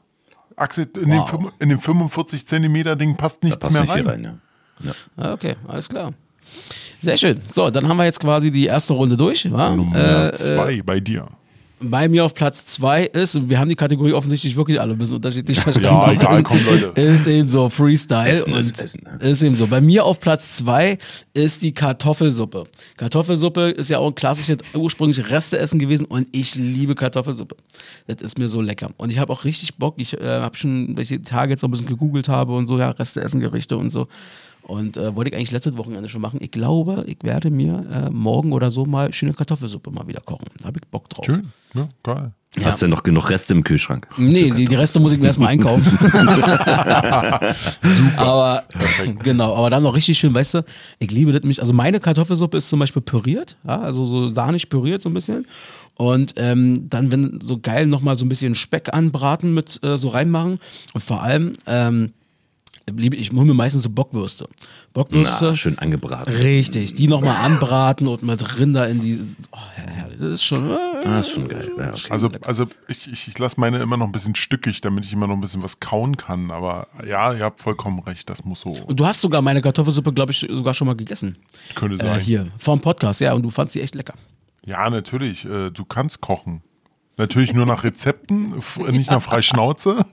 Axel, 0.57 0.89
in, 1.01 1.09
Wow. 1.11 1.53
in 1.61 1.69
den 1.69 1.81
45 1.81 2.45
Zentimeter 2.47 2.97
Ding 2.97 3.17
passt 3.17 3.43
nichts 3.45 3.61
Passt 3.61 3.73
mehr 3.73 3.83
nicht 3.83 3.93
rein. 3.93 4.03
hier 4.03 4.13
rein, 4.13 4.41
ja. 4.83 4.89
ja. 5.17 5.25
Ah, 5.31 5.33
Okay, 5.35 5.55
alles 5.69 5.89
klar. 5.89 6.13
Sehr 7.01 7.17
schön. 7.17 7.41
So, 7.49 7.71
dann 7.71 7.87
haben 7.87 7.97
wir 7.97 8.05
jetzt 8.07 8.19
quasi 8.21 8.51
die 8.51 8.67
erste 8.67 8.93
Runde 8.95 9.17
durch. 9.17 9.51
Wa? 9.53 9.71
Nummer 9.77 10.29
Äh, 10.31 10.33
zwei 10.35 10.83
bei 10.83 10.99
dir. 10.99 11.27
Bei 11.81 12.09
mir 12.09 12.25
auf 12.25 12.35
Platz 12.35 12.65
zwei 12.65 13.05
ist, 13.05 13.37
und 13.37 13.49
wir 13.49 13.59
haben 13.59 13.69
die 13.69 13.77
Kategorie 13.77 14.13
offensichtlich 14.13 14.57
wirklich 14.57 14.81
alle 14.81 14.93
ein 14.93 14.99
bisschen 14.99 15.17
unterschiedlich 15.17 15.61
verstanden. 15.61 15.89
Ja, 15.89 16.13
egal, 16.13 16.43
komm, 16.43 16.59
Leute. 16.65 17.01
Ist 17.01 17.27
eben 17.27 17.47
so 17.47 17.69
Freestyle. 17.69 18.29
Essen 18.29 18.53
und 18.53 18.61
ist 18.61 18.81
Essen, 18.81 19.03
ne? 19.05 19.29
Ist 19.29 19.43
eben 19.43 19.55
so. 19.55 19.67
Bei 19.67 19.81
mir 19.81 20.05
auf 20.05 20.21
Platz 20.21 20.57
zwei 20.57 20.99
ist 21.35 21.63
die 21.63 21.73
Kartoffelsuppe. 21.73 22.65
Kartoffelsuppe 22.97 23.71
ist 23.71 23.91
ja 23.91 23.99
auch 23.99 24.09
ein 24.09 24.15
klassisches 24.15 24.59
ursprünglich 24.75 25.31
Resteessen 25.31 25.79
gewesen 25.79 26.07
und 26.07 26.27
ich 26.33 26.55
liebe 26.55 26.95
Kartoffelsuppe. 26.95 27.57
Das 28.07 28.23
ist 28.23 28.39
mir 28.39 28.49
so 28.49 28.61
lecker. 28.61 28.91
Und 28.97 29.11
ich 29.11 29.19
habe 29.19 29.33
auch 29.33 29.45
richtig 29.45 29.77
Bock. 29.77 29.95
Ich 29.99 30.21
äh, 30.21 30.25
habe 30.25 30.57
schon, 30.57 30.97
welche 30.97 31.23
Tage 31.23 31.53
jetzt 31.53 31.63
noch 31.63 31.69
ein 31.69 31.73
bisschen 31.73 31.87
gegoogelt 31.87 32.29
habe 32.29 32.55
und 32.55 32.67
so, 32.67 32.79
ja, 32.79 32.91
Resteessengerichte 32.91 33.77
und 33.77 33.91
so. 33.91 34.09
Und 34.69 34.99
äh, 34.99 35.17
wollte 35.17 35.31
ich 35.31 35.37
eigentlich 35.37 35.51
letztes 35.51 35.79
Wochenende 35.79 36.11
schon 36.11 36.21
machen. 36.21 36.41
Ich 36.43 36.51
glaube, 36.51 37.05
ich 37.07 37.17
werde 37.23 37.51
mir 37.51 37.87
äh, 37.91 38.11
morgen 38.11 38.53
oder 38.53 38.71
so 38.71 38.85
mal 38.85 39.15
schöne 39.15 39.33
Kartoffelsuppe 39.33 39.91
mal 39.91 40.07
wieder 40.07 40.21
kochen. 40.21 40.45
Da 40.59 40.67
habe 40.67 40.79
ich 40.83 40.87
Bock 40.91 41.09
drauf. 41.09 41.25
Schön, 41.25 41.49
ja, 41.75 41.89
geil. 42.03 42.33
Hast 42.63 42.83
du 42.83 42.85
denn 42.85 42.91
noch 42.91 43.03
genug 43.03 43.31
Reste 43.31 43.55
im 43.55 43.65
Kühlschrank? 43.65 44.07
Nee, 44.19 44.51
die, 44.51 44.67
die 44.67 44.75
Reste 44.75 45.01
muss 45.01 45.13
ich 45.13 45.19
mir 45.19 45.29
erstmal 45.29 45.51
einkaufen. 45.51 45.99
Aber 48.17 48.65
genau, 49.23 49.55
aber 49.55 49.71
dann 49.71 49.83
noch 49.83 49.95
richtig 49.95 50.19
schön, 50.19 50.35
weißt 50.35 50.55
du, 50.55 50.65
ich 50.99 51.11
liebe 51.11 51.33
das 51.33 51.43
mich. 51.43 51.61
Also 51.61 51.73
meine 51.73 52.01
Kartoffelsuppe 52.01 52.57
ist 52.57 52.69
zum 52.69 52.79
Beispiel 52.79 53.03
püriert, 53.03 53.57
ja, 53.67 53.81
also 53.81 54.07
so 54.07 54.29
sahnig 54.29 54.71
püriert 54.71 55.03
so 55.03 55.11
ein 55.11 55.15
bisschen. 55.15 55.47
Und 55.95 56.35
ähm, 56.37 56.89
dann, 56.89 57.11
wenn 57.11 57.41
so 57.41 57.59
geil 57.59 57.87
nochmal 57.87 58.17
so 58.17 58.25
ein 58.25 58.29
bisschen 58.29 58.55
Speck 58.55 58.95
anbraten 58.95 59.53
mit 59.53 59.81
äh, 59.83 59.99
so 59.99 60.09
reinmachen. 60.09 60.61
Und 60.95 61.03
vor 61.03 61.23
allem, 61.23 61.55
ähm, 61.67 62.13
liebe 62.97 63.17
ich 63.17 63.31
hole 63.33 63.45
mir 63.45 63.55
meistens 63.55 63.83
so 63.83 63.91
Bockwürste. 63.91 64.49
Bockwürste. 64.93 65.45
Na, 65.47 65.55
schön 65.57 65.79
angebraten. 65.79 66.33
Richtig, 66.35 66.95
die 66.95 67.07
nochmal 67.09 67.37
anbraten 67.37 68.07
und 68.07 68.23
mit 68.23 68.59
Rinder 68.59 68.89
in 68.89 69.01
die. 69.01 69.21
Oh, 69.53 69.59
herrlich, 69.75 70.19
das 70.19 70.29
ist 70.35 70.45
schon. 70.45 70.71
Äh, 70.71 70.75
Ah, 71.05 71.21
ist 71.21 71.31
schon 71.31 71.49
geil. 71.49 71.71
Ja, 71.79 71.91
okay. 71.91 72.07
Also, 72.11 72.29
also 72.43 72.65
ich, 72.89 73.11
ich, 73.11 73.29
ich 73.29 73.39
lasse 73.39 73.59
meine 73.61 73.79
immer 73.79 73.97
noch 73.97 74.07
ein 74.07 74.13
bisschen 74.13 74.35
stückig, 74.35 74.81
damit 74.81 75.05
ich 75.05 75.13
immer 75.13 75.27
noch 75.27 75.35
ein 75.35 75.41
bisschen 75.41 75.63
was 75.63 75.81
kauen 75.81 76.17
kann. 76.17 76.51
Aber 76.51 76.89
ja, 77.09 77.33
ihr 77.35 77.45
habt 77.45 77.61
vollkommen 77.61 78.01
recht, 78.01 78.29
das 78.29 78.45
muss 78.45 78.61
so. 78.61 78.71
Und 78.71 78.99
du 78.99 79.07
hast 79.07 79.21
sogar 79.21 79.41
meine 79.43 79.63
Kartoffelsuppe, 79.63 80.13
glaube 80.13 80.33
ich, 80.33 80.47
sogar 80.51 80.75
schon 80.75 80.87
mal 80.87 80.97
gegessen. 80.97 81.37
Könnte 81.75 82.03
Äh, 82.05 82.07
sein. 82.07 82.21
hier, 82.21 82.49
vorm 82.59 82.81
Podcast, 82.81 83.21
ja, 83.21 83.33
und 83.35 83.43
du 83.43 83.51
fandst 83.51 83.75
die 83.75 83.81
echt 83.81 83.95
lecker. 83.95 84.15
Ja, 84.67 84.91
natürlich. 84.91 85.45
Äh, 85.45 85.71
du 85.71 85.85
kannst 85.85 86.21
kochen. 86.21 86.63
Natürlich 87.17 87.53
nur 87.53 87.67
nach 87.67 87.83
Rezepten, 87.83 88.55
nicht 88.93 89.11
nach 89.11 89.23
Freischnauze. 89.29 90.05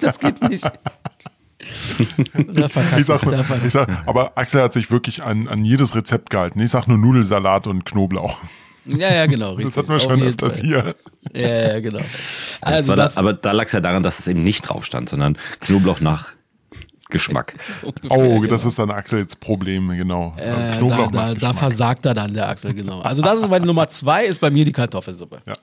Das 0.00 0.18
geht 0.18 0.42
nicht. 0.48 0.64
Da 2.52 2.66
Ich 2.98 3.06
sag, 3.06 3.20
da 3.22 3.30
nur- 3.30 3.64
ich 3.64 3.72
sag, 3.72 3.88
aber 4.06 4.32
Axel 4.36 4.62
hat 4.62 4.72
sich 4.72 4.90
wirklich 4.90 5.22
an, 5.22 5.48
an 5.48 5.64
jedes 5.64 5.94
Rezept 5.94 6.30
gehalten. 6.30 6.60
Ich 6.60 6.70
sag 6.70 6.86
nur 6.88 6.98
Nudelsalat 6.98 7.66
und 7.66 7.84
Knoblauch. 7.84 8.38
Ja, 8.84 9.12
ja, 9.14 9.26
genau, 9.26 9.50
richtig. 9.52 9.66
Das 9.66 9.76
hatten 9.76 9.88
wir 9.90 9.96
Auf 9.96 10.02
schon 10.02 10.22
öfters 10.22 10.58
Fall. 10.58 10.66
hier. 10.66 10.94
Ja, 11.34 11.48
ja, 11.74 11.80
genau. 11.80 11.98
Das 12.60 12.72
Also 12.72 12.96
da, 12.96 13.10
aber 13.14 13.32
da 13.32 13.52
lag 13.52 13.66
es 13.66 13.72
ja 13.72 13.80
daran, 13.80 14.02
dass 14.02 14.18
es 14.18 14.26
eben 14.26 14.42
nicht 14.42 14.62
drauf 14.62 14.84
stand, 14.84 15.08
sondern 15.08 15.38
Knoblauch 15.60 16.00
nach 16.00 16.30
Geschmack. 17.08 17.54
ungefähr, 17.82 18.10
Oh, 18.10 18.40
genau. 18.40 18.50
das 18.50 18.64
ist 18.64 18.78
dann 18.80 18.90
Axels 18.90 19.36
Problem, 19.36 19.88
genau. 19.90 20.34
Äh, 20.38 20.50
da, 20.50 20.76
Knoblauch 20.78 21.10
da, 21.12 21.26
da 21.28 21.34
Geschmack. 21.34 21.54
versagt 21.56 22.06
er 22.06 22.14
dann, 22.14 22.34
der 22.34 22.48
Axel, 22.48 22.74
genau. 22.74 23.02
Also 23.02 23.22
das 23.22 23.38
ist 23.38 23.48
meine 23.48 23.66
Nummer 23.66 23.86
zwei, 23.86 24.24
ist 24.24 24.40
bei 24.40 24.50
mir 24.50 24.64
die 24.64 24.72
Kartoffelsuppe. 24.72 25.40
Ja. 25.46 25.54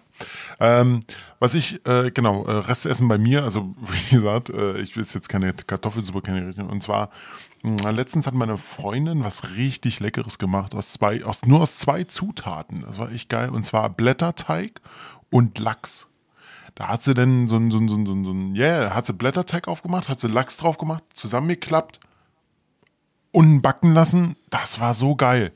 Ähm, 0.60 1.02
was 1.40 1.54
ich, 1.54 1.86
äh, 1.86 2.12
genau, 2.12 2.46
äh, 2.46 2.52
Restessen 2.52 3.08
bei 3.08 3.18
mir, 3.18 3.44
also 3.44 3.74
wie 3.82 4.16
gesagt, 4.16 4.50
äh, 4.50 4.78
ich 4.80 4.96
will 4.96 5.06
jetzt 5.06 5.30
keine 5.30 5.54
Kartoffelsuppe, 5.54 6.22
keine 6.22 6.48
richtige. 6.48 6.68
Und 6.68 6.84
zwar, 6.84 7.10
mh, 7.64 7.90
letztens 7.92 8.28
hat 8.28 8.34
meine 8.34 8.58
Freundin 8.58 9.24
was 9.24 9.56
richtig 9.56 10.00
Leckeres 10.00 10.38
gemacht, 10.38 10.76
aus 10.76 10.90
zwei, 10.90 11.24
aus, 11.24 11.46
nur 11.46 11.62
aus 11.62 11.78
zwei 11.78 12.04
Zutaten. 12.04 12.82
Das 12.82 13.00
war 13.00 13.12
echt 13.12 13.30
geil. 13.30 13.50
Und 13.50 13.66
zwar 13.66 13.90
Blätterteig 13.90 14.82
und 15.30 15.60
Lachs. 15.60 16.08
Da 16.76 16.88
hat 16.88 17.04
sie 17.04 17.14
dann 17.14 17.48
so 17.48 17.58
ein, 17.58 17.72
so 17.72 17.78
ein, 17.78 17.90
so 17.90 17.96
ein, 17.96 18.06
so 18.06 18.14
ein, 18.14 18.26
so 18.26 18.32
ein 18.32 18.56
yeah, 18.56 18.96
hat 18.96 19.06
sie 19.06 19.14
Blätterteig 19.14 19.68
aufgemacht, 19.68 20.08
hat 20.08 20.20
sie 20.20 20.28
Lachs 20.30 20.58
drauf 20.58 20.78
gemacht, 20.78 21.04
zusammengeklappt, 21.14 22.00
unten 23.32 23.62
backen 23.62 23.94
lassen. 23.94 24.38
Das 24.50 24.80
war 24.80 24.94
so 24.94 25.16
geil. 25.16 25.52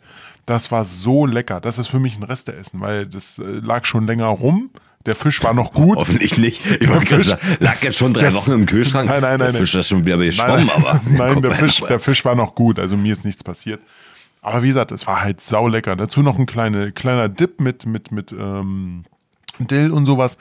Das 0.46 0.72
war 0.72 0.84
so 0.86 1.26
lecker. 1.26 1.62
Das 1.62 1.78
ist 1.78 1.88
für 1.88 2.00
mich 2.00 2.18
ein 2.18 2.24
Resteessen, 2.24 2.82
weil 2.82 3.06
das 3.08 3.40
äh, 3.40 3.44
lag 3.44 3.86
schon 3.86 4.06
länger 4.08 4.26
rum. 4.28 4.70
Der 5.06 5.16
Fisch 5.16 5.44
war 5.44 5.54
noch 5.54 5.74
gut. 5.74 5.98
Hoffentlich 5.98 6.38
nicht. 6.38 6.66
Ich 6.66 6.80
gerade 6.88 7.06
Fisch- 7.06 7.28
sagen, 7.28 7.42
lag 7.60 7.82
jetzt 7.82 7.98
schon 7.98 8.14
drei 8.14 8.22
der- 8.24 8.34
Wochen 8.34 8.52
im 8.52 8.66
Kühlschrank. 8.66 9.10
Nein, 9.10 9.22
nein, 9.22 9.38
Der 9.40 9.50
nein, 9.50 9.58
Fisch 9.58 9.74
nein. 9.74 9.82
ist 9.82 9.88
schon 9.90 10.06
wieder 10.06 10.18
geschwommen, 10.18 10.66
nein, 10.68 10.70
aber. 10.86 11.02
Nein, 11.10 11.42
der 11.42 11.52
Fisch, 11.56 11.82
der 11.82 12.00
Fisch 12.00 12.24
war 12.26 12.36
noch 12.36 12.56
gut. 12.56 12.80
Also 12.80 12.96
mir 12.98 13.12
ist 13.14 13.26
nichts 13.26 13.44
passiert. 13.44 13.82
Aber 14.42 14.64
wie 14.64 14.68
gesagt, 14.68 14.92
es 14.92 15.08
war 15.08 15.22
halt 15.22 15.40
saulecker. 15.42 15.96
Dazu 15.96 16.22
noch 16.22 16.38
ein 16.38 16.46
kleine, 16.46 16.92
kleiner 16.92 17.30
Dip 17.30 17.60
mit, 17.62 17.86
mit, 17.86 18.12
mit 18.12 18.32
ähm, 18.34 19.04
Dill 19.60 19.92
und 19.92 20.06
sowas. 20.06 20.38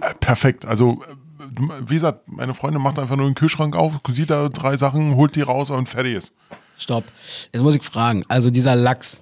Äh, 0.00 0.14
perfekt. 0.20 0.64
Also, 0.64 1.02
äh, 1.06 1.60
wie 1.86 1.94
gesagt, 1.94 2.28
meine 2.28 2.54
Freundin 2.54 2.80
macht 2.80 2.98
einfach 2.98 3.16
nur 3.16 3.26
den 3.26 3.34
Kühlschrank 3.34 3.76
auf, 3.76 3.98
sieht 4.08 4.30
da 4.30 4.48
drei 4.48 4.76
Sachen, 4.78 5.14
holt 5.16 5.36
die 5.36 5.42
raus 5.42 5.70
und 5.70 5.88
fertig 5.90 6.14
ist. 6.14 6.32
Stopp. 6.78 7.04
Jetzt 7.52 7.62
muss 7.62 7.74
ich 7.74 7.82
fragen, 7.82 8.24
also 8.28 8.48
dieser 8.50 8.74
Lachs, 8.74 9.20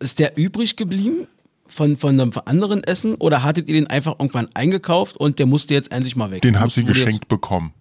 ist 0.00 0.18
der 0.18 0.36
übrig 0.38 0.76
geblieben 0.76 1.26
von, 1.66 1.96
von 1.96 2.18
einem 2.20 2.32
anderen 2.46 2.82
Essen 2.84 3.14
oder 3.16 3.42
hattet 3.42 3.68
ihr 3.68 3.74
den 3.74 3.86
einfach 3.86 4.16
irgendwann 4.18 4.48
eingekauft 4.54 5.16
und 5.16 5.38
der 5.38 5.46
musste 5.46 5.74
jetzt 5.74 5.92
endlich 5.92 6.16
mal 6.16 6.30
weg? 6.30 6.42
Den 6.42 6.56
hat 6.58 6.64
Musste- 6.66 6.80
sie 6.80 6.88
wurde 6.88 6.98
jetzt- 6.98 7.06
geschenkt 7.06 7.28
bekommen. 7.28 7.72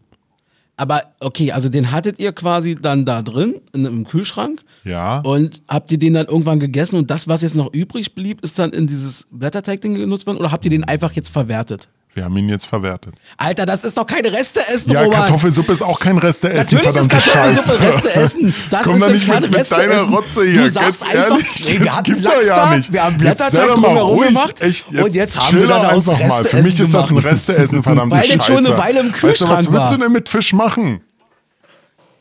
Aber 0.79 1.01
okay, 1.21 1.51
also 1.53 1.69
den 1.69 1.91
hattet 1.91 2.19
ihr 2.19 2.31
quasi 2.33 2.75
dann 2.75 3.03
da 3.03 3.23
drin, 3.23 3.55
in, 3.73 3.85
im 3.85 4.05
Kühlschrank. 4.05 4.61
Ja. 4.83 5.21
Und 5.21 5.63
habt 5.67 5.91
ihr 5.91 5.97
den 5.97 6.13
dann 6.13 6.27
irgendwann 6.27 6.59
gegessen 6.59 6.97
und 6.97 7.09
das, 7.09 7.27
was 7.27 7.41
jetzt 7.41 7.55
noch 7.55 7.73
übrig 7.73 8.13
blieb, 8.13 8.43
ist 8.43 8.59
dann 8.59 8.69
in 8.73 8.85
dieses 8.85 9.27
Blätterteig-Ding 9.31 9.95
genutzt 9.95 10.27
worden 10.27 10.37
oder 10.37 10.51
habt 10.51 10.65
ihr 10.65 10.69
den 10.71 10.83
einfach 10.83 11.13
jetzt 11.13 11.29
verwertet? 11.29 11.89
Wir 12.17 12.25
haben 12.25 12.35
ihn 12.35 12.49
jetzt 12.49 12.65
verwertet. 12.65 13.13
Alter, 13.37 13.67
das 13.67 13.83
ist 13.83 13.95
doch 13.95 14.07
kein 14.07 14.25
Resteessen, 14.25 14.91
Ja, 14.91 15.01
Robert. 15.03 15.19
Kartoffelsuppe 15.19 15.71
ist 15.71 15.83
auch 15.83 15.99
kein 15.99 16.17
Resteessen, 16.17 16.57
Natürlich 16.57 16.85
ist 16.87 17.09
Kartoffelsuppe 17.09 17.77
Scheiße. 17.83 17.93
Resteessen. 17.93 18.55
Das 18.71 18.83
Komm 18.83 18.95
ist 18.95 19.01
da 19.01 19.05
ein 19.05 19.13
nicht 19.13 19.27
mit, 19.27 19.41
mit 19.41 19.55
Resteessen. 19.59 19.87
deiner 19.89 20.01
Rotze 20.01 20.45
hier. 20.47 20.61
Du 20.63 20.69
sagst 20.69 21.01
Ganz 21.01 21.13
einfach, 21.15 21.31
ehrlich, 21.37 21.69
ey, 21.69 21.83
wir 21.83 21.95
hatten 21.95 22.23
Lachs 22.23 22.35
doch 22.47 22.55
ja 22.71 22.75
nicht. 22.75 22.91
wir 22.93 23.03
haben 23.03 23.11
Jetzt 23.13 23.19
Blätterteig 23.37 23.67
doch 23.67 23.75
drumherum 23.75 24.09
ruhig. 24.17 24.27
gemacht 24.29 24.61
Echt, 24.61 24.85
und 24.91 25.15
jetzt 25.15 25.37
haben 25.39 25.57
wir 25.59 25.67
doch 25.67 25.81
daraus 25.83 26.09
einfach 26.09 26.27
mal. 26.27 26.43
Für 26.43 26.57
Resteessen 26.57 26.63
mich 26.63 26.79
ist 26.79 26.93
das 26.95 27.09
ein. 27.11 27.17
Resteessen, 27.19 27.83
verdammte 27.83 28.15
Weil 28.15 28.23
Scheiße. 28.25 28.41
schon 28.41 28.65
eine 28.65 28.77
Weile 28.79 28.99
im 29.01 29.05
Weißt 29.13 29.15
du, 29.23 29.27
Kühlschrank 29.27 29.51
was 29.51 29.71
willst 29.71 29.93
du 29.93 29.97
denn 29.99 30.11
mit 30.11 30.27
Fisch 30.27 30.53
machen? 30.53 31.01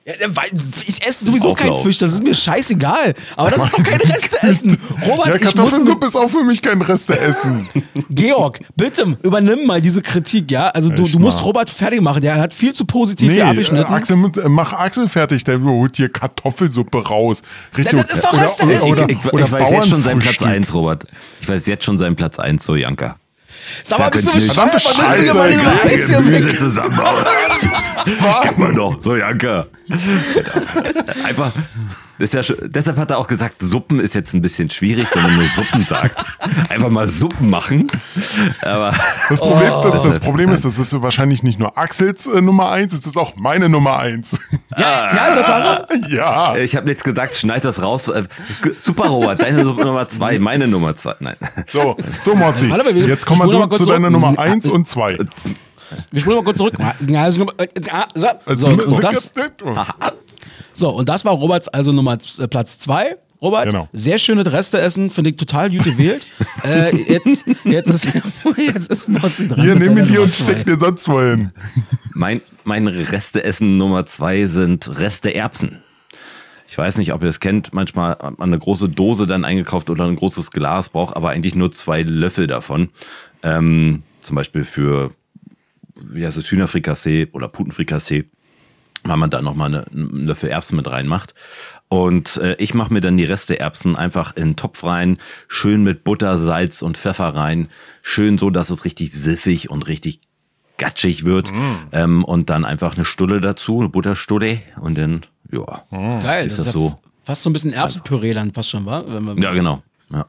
Ja, 0.06 0.14
ich 0.86 1.04
esse 1.04 1.24
sowieso 1.24 1.52
keinen 1.54 1.70
Auflauf. 1.70 1.84
Fisch, 1.84 1.98
das 1.98 2.12
ist 2.12 2.22
mir 2.22 2.32
scheißegal. 2.32 3.12
Aber 3.34 3.50
das 3.50 3.64
ist 3.64 3.72
doch 3.76 3.82
kein 3.82 4.00
Resteessen. 4.00 4.78
Robert, 5.04 5.26
Ja, 5.26 5.34
ich 5.34 5.42
muss 5.42 5.54
Kartoffelsuppe 5.54 6.06
ist 6.06 6.14
auch 6.14 6.30
für 6.30 6.44
mich 6.44 6.62
kein 6.62 6.80
Resteessen. 6.80 7.68
Georg, 8.10 8.60
bitte 8.76 9.18
übernimm 9.24 9.66
mal 9.66 9.80
diese 9.80 10.02
Kritik, 10.02 10.52
ja? 10.52 10.68
Also 10.68 10.90
du, 10.90 11.08
du 11.08 11.18
musst. 11.18 11.44
Robert 11.44 11.68
fertig 11.70 12.00
machen. 12.00 12.22
Der 12.22 12.36
hat 12.36 12.54
viel 12.54 12.72
zu 12.72 12.84
positiv 12.84 13.30
Nee, 13.30 13.34
hier 13.34 13.44
äh, 13.46 13.48
abgeschnitten. 13.48 13.92
Axel, 13.92 14.16
äh, 14.16 14.48
mach 14.48 14.72
Axel 14.74 15.08
fertig, 15.08 15.42
der 15.42 15.60
holt 15.60 15.96
hier 15.96 16.08
Kartoffelsuppe 16.08 17.04
raus. 17.04 17.42
Richtig. 17.76 17.98
Ja, 17.98 18.04
das 18.04 18.14
ist 18.14 18.24
doch 18.24 18.32
Resteessen. 18.32 18.92
oder, 18.92 19.02
oder, 19.02 19.10
ich, 19.10 19.18
ich, 19.18 19.24
ich 19.24 19.52
weiß 19.52 19.70
jetzt 19.72 19.88
schon 19.88 20.02
seinen 20.02 20.20
Platz 20.20 20.36
Bauernfrühstück. 20.38 20.48
1, 20.48 20.74
Robert. 20.74 21.06
Ich 21.40 21.48
weiß 21.48 21.66
jetzt 21.66 21.84
schon 21.84 21.98
seinen 21.98 22.14
Platz 22.14 22.38
1, 22.38 22.64
so 22.64 22.76
Janka. 22.76 23.16
Sag 23.84 23.98
mal, 23.98 24.10
bist 24.10 24.28
du 24.28 24.32
bescheuert? 24.32 24.54
Wann 25.34 25.50
bist 25.90 26.08
du 26.10 26.16
Gemüse 26.16 26.48
weg? 26.48 26.58
zusammenbauen. 26.58 27.24
Kennt 28.42 28.58
man 28.58 28.74
doch, 28.74 29.02
so 29.02 29.16
Janka. 29.16 29.66
Einfach, 31.24 31.52
ja 32.34 32.42
schon, 32.42 32.56
deshalb 32.62 32.96
hat 32.96 33.10
er 33.10 33.18
auch 33.18 33.26
gesagt, 33.26 33.56
Suppen 33.60 34.00
ist 34.00 34.14
jetzt 34.14 34.32
ein 34.34 34.40
bisschen 34.42 34.70
schwierig, 34.70 35.06
wenn 35.14 35.22
man 35.22 35.34
nur 35.34 35.44
Suppen 35.44 35.82
sagt. 35.82 36.24
Einfach 36.70 36.88
mal 36.88 37.08
Suppen 37.08 37.50
machen. 37.50 37.86
Aber 38.62 38.94
Das 39.28 39.38
Problem, 39.40 39.70
Oh. 39.72 39.82
das, 39.90 40.02
das 40.02 40.18
Problem 40.18 40.50
ist, 40.50 40.64
das 40.64 40.78
ist 40.78 41.02
wahrscheinlich 41.02 41.42
nicht 41.42 41.58
nur 41.58 41.76
Axels 41.76 42.26
äh, 42.26 42.40
Nummer 42.40 42.70
1, 42.70 42.92
es 42.92 43.04
ist 43.06 43.16
auch 43.18 43.36
meine 43.36 43.68
Nummer 43.68 43.98
1. 43.98 44.38
Ja, 44.76 44.78
ja, 45.14 45.36
total. 45.36 45.86
ja. 46.08 46.56
ich 46.56 46.74
habe 46.76 46.88
jetzt 46.90 47.04
gesagt, 47.04 47.34
schneid 47.34 47.64
das 47.64 47.82
raus. 47.82 48.08
Äh, 48.08 48.24
Super, 48.78 49.08
Robert, 49.08 49.40
deine 49.42 49.64
Nummer 49.64 50.08
2, 50.08 50.38
meine 50.38 50.66
Nummer 50.68 50.96
2. 50.96 51.16
Nein. 51.20 51.36
So, 51.70 51.96
so 52.22 52.32
wir- 52.34 53.06
Jetzt 53.08 53.26
kommen 53.26 53.40
wir 53.50 53.58
mal 53.58 53.68
kurz 53.68 53.82
zu 53.82 53.86
deiner 53.90 54.08
zurück. 54.10 54.22
Nummer 54.22 54.38
1 54.38 54.68
und 54.68 54.88
2. 54.88 55.18
Wir 56.10 56.20
spulen 56.20 56.36
mal 56.38 56.44
kurz 56.44 56.58
zurück. 56.58 56.74
Also, 56.78 57.46
äh, 57.58 57.68
So, 58.14 58.26
Also, 58.46 58.66
und 58.68 59.04
das, 59.04 59.32
so, 60.76 60.90
und 60.90 61.08
das 61.08 61.24
war 61.24 61.32
Roberts 61.32 61.68
also 61.68 61.92
Nummer 61.92 62.18
äh, 62.38 62.48
Platz 62.48 62.78
zwei. 62.78 63.16
Robert, 63.42 63.66
Genau. 63.70 63.88
sehr 63.92 64.18
schönes 64.18 64.50
Resteessen, 64.50 65.10
finde 65.10 65.30
ich 65.30 65.36
total 65.36 65.68
gut 65.70 65.84
gewählt. 65.84 66.26
äh, 66.64 66.96
jetzt, 66.96 67.44
jetzt 67.64 67.88
ist, 67.88 68.06
jetzt 68.56 68.90
ist 68.90 69.08
Mozzi 69.08 69.48
dran. 69.48 69.60
Hier, 69.60 69.74
nimm 69.74 69.98
ihn 69.98 70.06
dir 70.08 70.22
und 70.22 70.34
zwei. 70.34 70.52
steck 70.52 70.66
dir 70.66 70.78
sonst 70.78 71.06
wohin. 71.08 71.52
Mein, 72.14 72.40
mein 72.64 72.86
Resteessen 72.88 73.76
Nummer 73.76 74.06
2 74.06 74.46
sind 74.46 74.98
Reste 75.00 75.34
Erbsen. 75.34 75.82
Ich 76.68 76.76
weiß 76.78 76.96
nicht, 76.98 77.12
ob 77.12 77.22
ihr 77.22 77.28
es 77.28 77.40
kennt. 77.40 77.72
Manchmal 77.74 78.12
hat 78.12 78.38
man 78.38 78.48
eine 78.50 78.58
große 78.58 78.88
Dose 78.88 79.26
dann 79.26 79.44
eingekauft 79.44 79.88
oder 79.90 80.04
ein 80.04 80.16
großes 80.16 80.50
Glas, 80.50 80.88
braucht 80.88 81.14
aber 81.14 81.30
eigentlich 81.30 81.54
nur 81.54 81.70
zwei 81.72 82.02
Löffel 82.02 82.46
davon. 82.46 82.88
Ähm, 83.42 84.02
zum 84.20 84.34
Beispiel 84.36 84.64
für, 84.64 85.12
wie 86.02 86.26
heißt 86.26 86.38
es, 86.38 86.50
Hühnerfrikassee 86.50 87.28
oder 87.32 87.48
Putenfrikassee. 87.48 88.24
Weil 89.08 89.16
man 89.16 89.30
da 89.30 89.42
nochmal 89.42 89.68
eine, 89.68 89.86
einen 89.86 90.26
Löffel 90.26 90.50
Erbsen 90.50 90.76
mit 90.76 90.90
reinmacht. 90.90 91.34
Und 91.88 92.38
äh, 92.38 92.56
ich 92.58 92.74
mache 92.74 92.92
mir 92.92 93.00
dann 93.00 93.16
die 93.16 93.24
Reste 93.24 93.60
Erbsen 93.60 93.96
einfach 93.96 94.36
in 94.36 94.50
den 94.50 94.56
Topf 94.56 94.82
rein, 94.84 95.18
schön 95.46 95.84
mit 95.84 96.02
Butter, 96.04 96.36
Salz 96.36 96.82
und 96.82 96.96
Pfeffer 96.96 97.28
rein, 97.28 97.68
schön 98.02 98.38
so, 98.38 98.50
dass 98.50 98.70
es 98.70 98.84
richtig 98.84 99.12
siffig 99.12 99.70
und 99.70 99.86
richtig 99.86 100.20
gatschig 100.78 101.24
wird. 101.24 101.52
Mm. 101.52 101.56
Ähm, 101.92 102.24
und 102.24 102.50
dann 102.50 102.64
einfach 102.64 102.96
eine 102.96 103.04
Stulle 103.04 103.40
dazu, 103.40 103.78
eine 103.80 103.88
Butterstulle 103.88 104.62
und 104.80 104.98
dann, 104.98 105.24
ja, 105.50 105.84
mm. 105.90 106.22
Geil, 106.22 106.46
ist 106.46 106.58
das, 106.58 106.66
das 106.66 106.74
ja 106.74 106.80
so. 106.80 106.98
Fast 107.22 107.42
so 107.42 107.50
ein 107.50 107.52
bisschen 107.52 107.72
Erbsenpüree 107.72 108.34
dann 108.34 108.52
fast 108.52 108.70
schon, 108.70 108.84
war? 108.84 109.04
Ja, 109.38 109.52
genau. 109.52 109.82
Ja. 110.10 110.26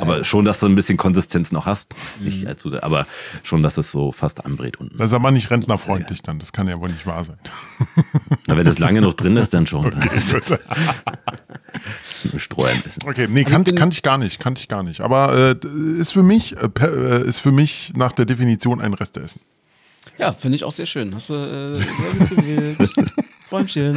Aber 0.00 0.24
schon, 0.24 0.44
dass 0.44 0.60
du 0.60 0.66
ein 0.66 0.74
bisschen 0.74 0.96
Konsistenz 0.96 1.52
noch 1.52 1.66
hast. 1.66 1.94
Mhm. 2.20 2.26
Nicht 2.26 2.46
allzu, 2.46 2.82
aber 2.82 3.06
schon, 3.42 3.62
dass 3.62 3.78
es 3.78 3.90
so 3.90 4.12
fast 4.12 4.44
anbrät 4.44 4.78
unten. 4.78 4.96
Das 4.96 5.10
ist 5.10 5.14
aber 5.14 5.30
nicht 5.30 5.50
rentnerfreundlich 5.50 6.22
dann. 6.22 6.38
Das 6.38 6.52
kann 6.52 6.68
ja 6.68 6.80
wohl 6.80 6.88
nicht 6.88 7.06
wahr 7.06 7.24
sein. 7.24 7.38
Na, 8.46 8.56
wenn 8.56 8.64
das 8.64 8.78
lange 8.78 9.00
noch 9.00 9.14
drin 9.14 9.36
ist, 9.36 9.54
dann 9.54 9.66
schon. 9.66 9.86
Okay, 9.86 10.20
Streuen 12.36 12.82
bisschen. 12.82 13.02
Okay, 13.06 13.28
nee, 13.30 13.44
kann, 13.44 13.64
kannte 13.64 13.94
ich 13.94 14.02
gar 14.02 14.18
nicht, 14.18 14.40
kannte 14.40 14.60
ich 14.60 14.68
gar 14.68 14.82
nicht. 14.82 15.00
Aber 15.00 15.56
äh, 15.62 15.66
ist 15.98 16.12
für 16.12 16.22
mich 16.22 16.56
äh, 16.56 16.68
äh, 16.80 17.26
ist 17.26 17.38
für 17.38 17.52
mich 17.52 17.92
nach 17.96 18.12
der 18.12 18.24
Definition 18.24 18.80
ein 18.80 18.94
Resteessen. 18.94 19.40
Ja, 20.18 20.32
finde 20.32 20.56
ich 20.56 20.64
auch 20.64 20.72
sehr 20.72 20.86
schön. 20.86 21.14
Hast 21.14 21.30
du 21.30 21.34
äh, 21.34 21.82
sehr 21.82 22.12
gut 22.18 22.30
gewählt. 22.36 22.90
Träumchen. 23.56 23.96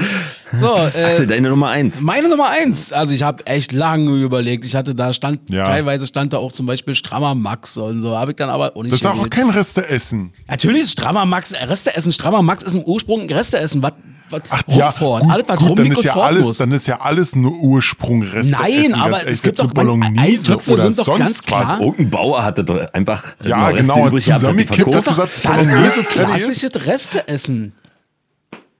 So, 0.57 0.75
äh, 0.75 1.03
Axel, 1.03 1.27
deine 1.27 1.49
Nummer 1.49 1.69
eins. 1.69 2.01
Meine 2.01 2.27
Nummer 2.27 2.49
eins. 2.49 2.91
Also 2.91 3.13
ich 3.13 3.23
habe 3.23 3.45
echt 3.45 3.71
lange 3.71 4.11
überlegt. 4.11 4.65
Ich 4.65 4.75
hatte 4.75 4.95
da 4.95 5.13
stand, 5.13 5.49
ja. 5.49 5.63
teilweise 5.63 6.07
stand 6.07 6.33
da 6.33 6.37
auch 6.37 6.51
zum 6.51 6.65
Beispiel 6.65 6.95
Strammer 6.95 7.35
Max 7.35 7.77
und 7.77 8.01
so. 8.01 8.17
Habe 8.17 8.31
ich 8.31 8.37
dann 8.37 8.49
aber 8.49 8.75
auch 8.75 8.83
nicht 8.83 8.91
Das 8.91 9.01
ist 9.01 9.05
auch 9.05 9.29
kein 9.29 9.49
Resteessen. 9.49 10.31
Natürlich 10.47 10.83
ist 10.83 10.93
Strammer 10.93 11.25
Max 11.25 11.53
Resteessen. 11.53 12.11
Strammer 12.11 12.41
Max 12.41 12.63
ist 12.63 12.73
im 12.73 12.83
Ursprung 12.83 13.29
Resteessen. 13.29 13.83
Was 13.83 13.93
was 14.31 14.41
Ach 14.49 14.61
ja, 14.67 14.91
gut, 14.91 15.23
alles, 15.31 15.47
was 15.47 15.59
gut, 15.59 15.79
dann 15.79 15.91
ist 15.91 16.03
ja 16.03 16.15
alles, 16.15 16.45
muss. 16.45 16.57
dann 16.57 16.71
ist 16.71 16.87
ja 16.87 17.01
alles 17.01 17.35
nur 17.35 17.51
Ursprung 17.51 18.21
Reste 18.21 18.57
Nein, 18.61 18.93
aber 18.93 19.27
es 19.27 19.41
gibt 19.41 19.57
doch 19.57 19.71
Bolognese 19.71 20.55
oder 20.55 20.81
sind 20.83 20.99
doch 20.99 21.05
sonst 21.05 21.19
ganz 21.19 21.41
klar. 21.41 21.67
was. 21.67 21.79
Irgendein 21.79 22.09
Bauer 22.11 22.43
hatte 22.43 22.63
doch 22.63 22.93
einfach 22.93 23.35
ja 23.43 23.71
genau 23.71 24.09
zusammengekippt, 24.11 24.93
das 24.93 25.17
ist 25.17 25.43
Bolognese 25.43 26.03
klassisches 26.03 26.85
Resteessen. 26.85 27.73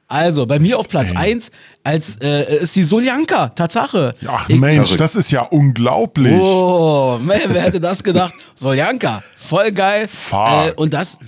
Also, 0.10 0.48
bei 0.48 0.58
mir 0.58 0.80
auf 0.80 0.88
Platz 0.88 1.12
1 1.16 1.52
als 1.84 2.16
äh, 2.18 2.62
ist 2.62 2.76
die 2.76 2.82
Soljanka, 2.82 3.50
Tatsache. 3.50 4.16
Ach 4.28 4.50
ich, 4.50 4.60
Mensch, 4.60 4.98
das 4.98 5.16
ist 5.16 5.30
ja 5.30 5.44
unglaublich. 5.44 6.34
Oh, 6.42 7.20
man, 7.22 7.38
wer 7.48 7.62
hätte 7.62 7.80
das 7.80 8.04
gedacht? 8.04 8.34
Soljanka, 8.56 9.24
voll 9.36 9.72
geil. 9.72 10.10
Äh, 10.32 10.72
und 10.72 10.96
das, 10.96 11.20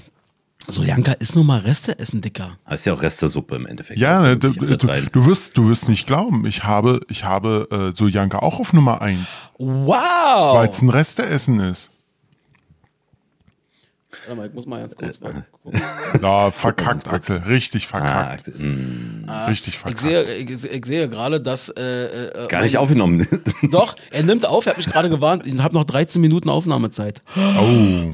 Soljanka 0.68 1.12
ist 1.14 1.36
nun 1.36 1.46
mal 1.46 1.60
Reste 1.60 2.00
essen, 2.00 2.22
Dicker. 2.22 2.58
Heißt 2.68 2.88
ja 2.88 2.94
auch 2.94 3.04
Restesuppe 3.04 3.56
im 3.56 3.68
Endeffekt. 3.68 4.00
Ja, 4.00 4.22
ne, 4.22 4.38
du, 4.38 4.50
du, 4.50 4.76
du, 4.76 5.26
wirst, 5.28 5.56
du 5.58 5.70
wirst 5.70 5.88
nicht 5.88 6.08
glauben. 6.08 6.48
Ich 6.48 6.64
habe, 6.64 7.02
ich 7.08 7.24
habe 7.24 7.68
äh, 7.72 7.96
Soljanka 7.96 8.40
auch 8.40 8.60
auf 8.60 8.74
Nummer 8.74 9.02
1. 9.02 9.42
Wow! 9.60 10.56
Weil 10.56 10.70
es 10.70 10.82
ein 10.82 10.90
Resteessen 10.90 11.60
ist. 11.60 11.92
Warte 14.26 14.40
mal, 14.40 14.48
ich 14.48 14.54
muss 14.54 14.66
mal 14.66 14.80
ganz 14.80 14.96
kurz 14.96 15.20
mal 15.20 15.30
äh, 15.30 15.42
gucken. 15.52 15.82
Ja, 16.22 16.52
verkackt, 16.52 17.08
Axel. 17.08 17.38
Richtig 17.48 17.88
verkackt. 17.88 18.52
Ah, 18.56 18.62
mm. 18.62 19.26
Richtig 19.50 19.78
verkackt. 19.78 20.04
Ich 20.04 20.10
sehe, 20.10 20.24
ich, 20.36 20.64
ich 20.64 20.86
sehe 20.86 21.10
gerade, 21.10 21.42
dass. 21.42 21.70
Äh, 21.70 22.06
äh, 22.06 22.48
Gar 22.48 22.62
nicht 22.62 22.78
aufgenommen. 22.78 23.28
Doch, 23.72 23.96
er 24.12 24.24
nimmt 24.24 24.46
auf. 24.46 24.66
Er 24.66 24.72
hat 24.72 24.78
mich 24.78 24.88
gerade 24.88 25.10
gewarnt. 25.10 25.46
Ich 25.46 25.58
habe 25.60 25.74
noch 25.74 25.86
13 25.86 26.22
Minuten 26.22 26.50
Aufnahmezeit. 26.50 27.22
Oh. 27.36 28.12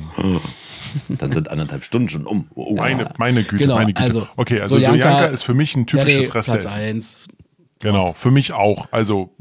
Dann 1.09 1.31
sind 1.31 1.49
anderthalb 1.51 1.83
Stunden 1.83 2.09
schon 2.09 2.25
um. 2.25 2.47
Oh. 2.55 2.75
Meine, 2.75 3.09
meine 3.17 3.43
Güte, 3.43 3.65
genau, 3.65 3.75
meine 3.75 3.93
Güte. 3.93 4.01
Also, 4.01 4.27
okay, 4.37 4.61
also 4.61 4.79
Soljanka 4.79 5.25
ist 5.25 5.43
für 5.43 5.53
mich 5.53 5.75
ein 5.75 5.85
typisches 5.85 6.33
Restaurant. 6.33 6.61
Platz 6.61 6.75
1. 6.75 7.19
Genau, 7.79 8.13
für 8.13 8.31
mich 8.31 8.53
auch. 8.53 8.87
Also 8.91 9.35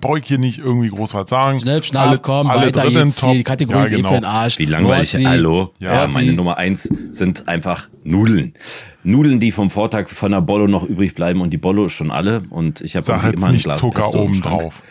brauche 0.00 0.18
ich 0.18 0.26
hier 0.26 0.38
nicht 0.38 0.58
irgendwie 0.58 0.88
groß 0.88 1.14
was 1.14 1.30
sagen. 1.30 1.60
Schnipp, 1.60 1.84
schnapp, 1.84 2.08
alle, 2.08 2.18
komm, 2.18 2.50
alle 2.50 2.66
weiter 2.66 2.86
jetzt. 2.86 3.24
Die 3.24 3.42
Kategorie 3.42 3.78
ja, 3.78 3.84
ist 3.84 3.96
genau. 3.96 4.08
eh 4.08 4.14
für 4.14 4.20
den 4.20 4.24
Arsch. 4.24 4.58
Wie 4.58 4.64
langweilig. 4.66 5.14
Nordsee. 5.14 5.26
Hallo. 5.26 5.72
Ja, 5.78 5.94
ja 5.94 6.08
meine 6.08 6.32
Nummer 6.32 6.58
eins 6.58 6.82
sind 7.12 7.48
einfach 7.48 7.88
Nudeln. 8.04 8.54
Nudeln, 9.04 9.40
die 9.40 9.52
vom 9.52 9.70
Vortag 9.70 10.08
von 10.08 10.32
der 10.32 10.42
Bollo 10.42 10.66
noch 10.66 10.84
übrig 10.84 11.14
bleiben 11.14 11.40
und 11.40 11.50
die 11.50 11.56
Bollo 11.56 11.86
ist 11.86 11.92
schon 11.92 12.10
alle. 12.10 12.42
Und 12.50 12.82
ich 12.82 12.96
habe 12.96 13.10
immer 13.32 13.46
ein 13.48 13.58
Glas 13.58 13.78
Zucker 13.78 14.02
Pesto 14.02 14.22
oben 14.22 14.40
drauf 14.40 14.82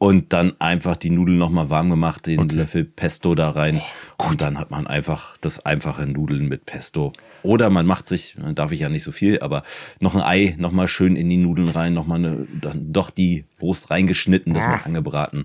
und 0.00 0.32
dann 0.32 0.58
einfach 0.60 0.96
die 0.96 1.10
Nudeln 1.10 1.36
nochmal 1.36 1.68
warm 1.68 1.90
gemacht, 1.90 2.26
den 2.26 2.40
okay. 2.40 2.56
Löffel 2.56 2.84
Pesto 2.86 3.34
da 3.34 3.50
rein 3.50 3.82
oh, 4.18 4.28
und 4.30 4.40
dann 4.40 4.58
hat 4.58 4.70
man 4.70 4.86
einfach 4.86 5.36
das 5.42 5.66
einfache 5.66 6.06
Nudeln 6.06 6.48
mit 6.48 6.64
Pesto. 6.64 7.12
Oder 7.42 7.68
man 7.68 7.84
macht 7.84 8.08
sich, 8.08 8.34
darf 8.54 8.72
ich 8.72 8.80
ja 8.80 8.88
nicht 8.88 9.04
so 9.04 9.12
viel, 9.12 9.40
aber 9.40 9.62
noch 10.00 10.14
ein 10.14 10.22
Ei 10.22 10.54
nochmal 10.56 10.88
schön 10.88 11.16
in 11.16 11.28
die 11.28 11.36
Nudeln 11.36 11.68
rein, 11.68 11.92
nochmal 11.92 12.18
eine, 12.18 12.46
dann 12.62 12.94
doch 12.94 13.10
die 13.10 13.44
Wurst 13.58 13.90
reingeschnitten, 13.90 14.54
das 14.54 14.64
mal 14.64 14.80
angebraten. 14.82 15.44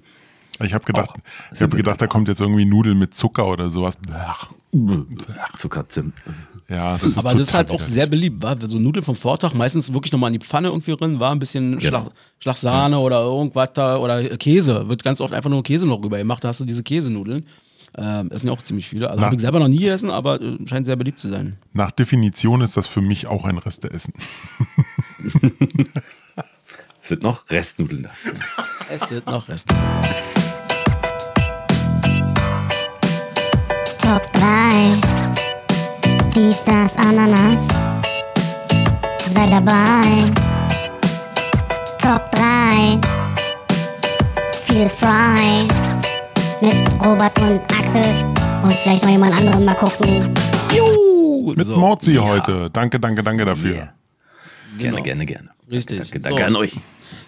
Ich 0.64 0.74
habe 0.74 0.86
gedacht, 0.86 1.18
ich 1.54 1.62
habe 1.62 1.76
gedacht, 1.76 2.02
da 2.02 2.08
kommt 2.08 2.28
jetzt 2.28 2.40
irgendwie 2.40 2.66
Nudeln 2.66 2.98
mit 2.98 3.14
Zucker 3.14 3.48
oder 3.48 3.70
sowas. 3.70 3.96
Zuckerzimt. 5.58 6.14
Ja, 6.68 6.98
das 6.98 7.10
ist 7.10 7.18
Aber 7.20 7.32
das 7.32 7.42
ist 7.42 7.54
halt 7.54 7.70
auch 7.70 7.80
sehr 7.80 8.08
beliebt, 8.08 8.42
war 8.42 8.58
so 8.62 8.80
Nudeln 8.80 9.04
vom 9.04 9.16
Vortag 9.16 9.54
meistens 9.54 9.94
wirklich 9.94 10.12
nochmal 10.12 10.34
in 10.34 10.40
die 10.40 10.46
Pfanne 10.46 10.70
irgendwie 10.70 10.96
drin, 10.96 11.20
war 11.20 11.32
ein 11.32 11.40
bisschen 11.40 11.78
genau. 11.78 12.00
Schlag, 12.00 12.12
Schlagsahne 12.40 12.96
ja. 12.96 13.02
oder 13.02 13.22
irgendwas 13.22 13.74
da 13.74 13.98
oder 13.98 14.24
Käse, 14.38 14.90
wird 14.90 15.04
ganz 15.04 15.22
oft 15.22 15.34
einfach 15.34 15.50
nur 15.50 15.62
Käse 15.62 15.86
noch 15.86 16.04
rüber 16.04 16.18
gemacht, 16.18 16.44
da 16.44 16.48
hast 16.48 16.60
du 16.60 16.66
diese 16.66 16.84
Käsenudeln. 16.84 17.46
Ähm, 17.98 18.30
essen 18.32 18.48
ja 18.48 18.54
auch 18.54 18.62
ziemlich 18.62 18.90
viele. 18.90 19.10
Also 19.10 19.24
habe 19.24 19.36
ich 19.36 19.42
selber 19.42 19.60
noch 19.60 19.70
nie 19.70 19.80
gegessen, 19.80 20.10
aber 20.10 20.42
äh, 20.42 20.58
scheint 20.68 20.86
sehr 20.86 20.98
beliebt 20.98 21.18
zu 21.18 21.30
sein. 21.30 21.56
Nach 21.72 21.92
Definition 21.92 22.60
ist 22.60 22.76
das 22.76 22.88
für 22.88 23.02
mich 23.02 23.28
auch 23.28 23.46
ein 23.46 23.58
Resteessen. 23.58 24.14
es 27.02 27.08
sind 27.10 27.24
noch 27.24 27.50
Restnudeln 27.50 28.04
da. 28.04 28.10
Es 28.90 29.08
sind 29.08 29.26
noch 29.28 29.48
Restnudeln 29.48 30.35
Top 34.06 34.22
3 34.34 35.16
dies, 36.36 36.62
das, 36.66 36.98
Ananas. 36.98 37.70
Sei 39.26 39.48
dabei. 39.48 40.32
Top 41.98 42.30
3. 42.32 43.00
Feel 44.66 44.90
fry. 44.90 45.66
Mit 46.60 46.76
Robert 47.02 47.40
und 47.40 47.62
Axel. 47.72 48.04
Und 48.64 48.78
vielleicht 48.82 49.04
noch 49.04 49.12
jemand 49.12 49.38
anderen 49.38 49.64
mal 49.64 49.76
gucken. 49.76 50.30
Juhu, 50.76 51.54
Mit 51.56 51.66
so. 51.66 51.78
Morzi 51.78 52.16
ja. 52.16 52.22
heute. 52.22 52.70
Danke, 52.70 53.00
danke, 53.00 53.24
danke 53.24 53.46
dafür. 53.46 53.76
Yeah. 53.76 53.94
Gerne, 54.78 54.92
genau. 54.92 55.04
gerne, 55.04 55.26
gerne. 55.26 55.50
Richtig. 55.72 56.00
Danke, 56.00 56.20
danke 56.20 56.40
so. 56.40 56.46
an 56.48 56.56
euch. 56.58 56.74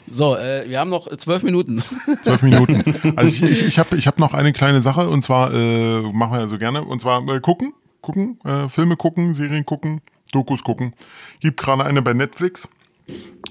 So, 0.09 0.35
äh, 0.35 0.69
wir 0.69 0.79
haben 0.79 0.89
noch 0.89 1.15
zwölf 1.17 1.43
Minuten. 1.43 1.83
Zwölf 2.23 2.41
Minuten. 2.41 3.13
Also 3.15 3.29
ich, 3.29 3.43
ich, 3.43 3.67
ich 3.67 3.79
habe 3.79 3.97
ich 3.97 4.07
hab 4.07 4.19
noch 4.19 4.33
eine 4.33 4.53
kleine 4.53 4.81
Sache 4.81 5.09
und 5.09 5.21
zwar 5.21 5.53
äh, 5.53 6.01
machen 6.13 6.39
wir 6.39 6.47
so 6.47 6.57
gerne 6.57 6.83
und 6.83 7.01
zwar 7.01 7.27
äh, 7.27 7.39
gucken 7.39 7.73
gucken, 8.07 8.39
äh, 8.45 8.69
Filme 8.69 8.95
gucken, 8.95 9.33
Serien 9.33 9.65
gucken, 9.65 10.01
Dokus 10.31 10.63
gucken. 10.63 10.93
Gibt 11.41 11.59
gerade 11.59 11.85
eine 11.85 12.01
bei 12.01 12.13
Netflix. 12.13 12.67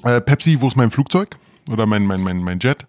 Äh, 0.02 0.20
Pepsi, 0.20 0.60
wo 0.60 0.68
ist 0.68 0.76
mein 0.76 0.90
Flugzeug? 0.90 1.36
Oder 1.70 1.84
mein, 1.84 2.06
mein, 2.06 2.22
mein, 2.22 2.38
mein 2.38 2.58
Jet? 2.58 2.86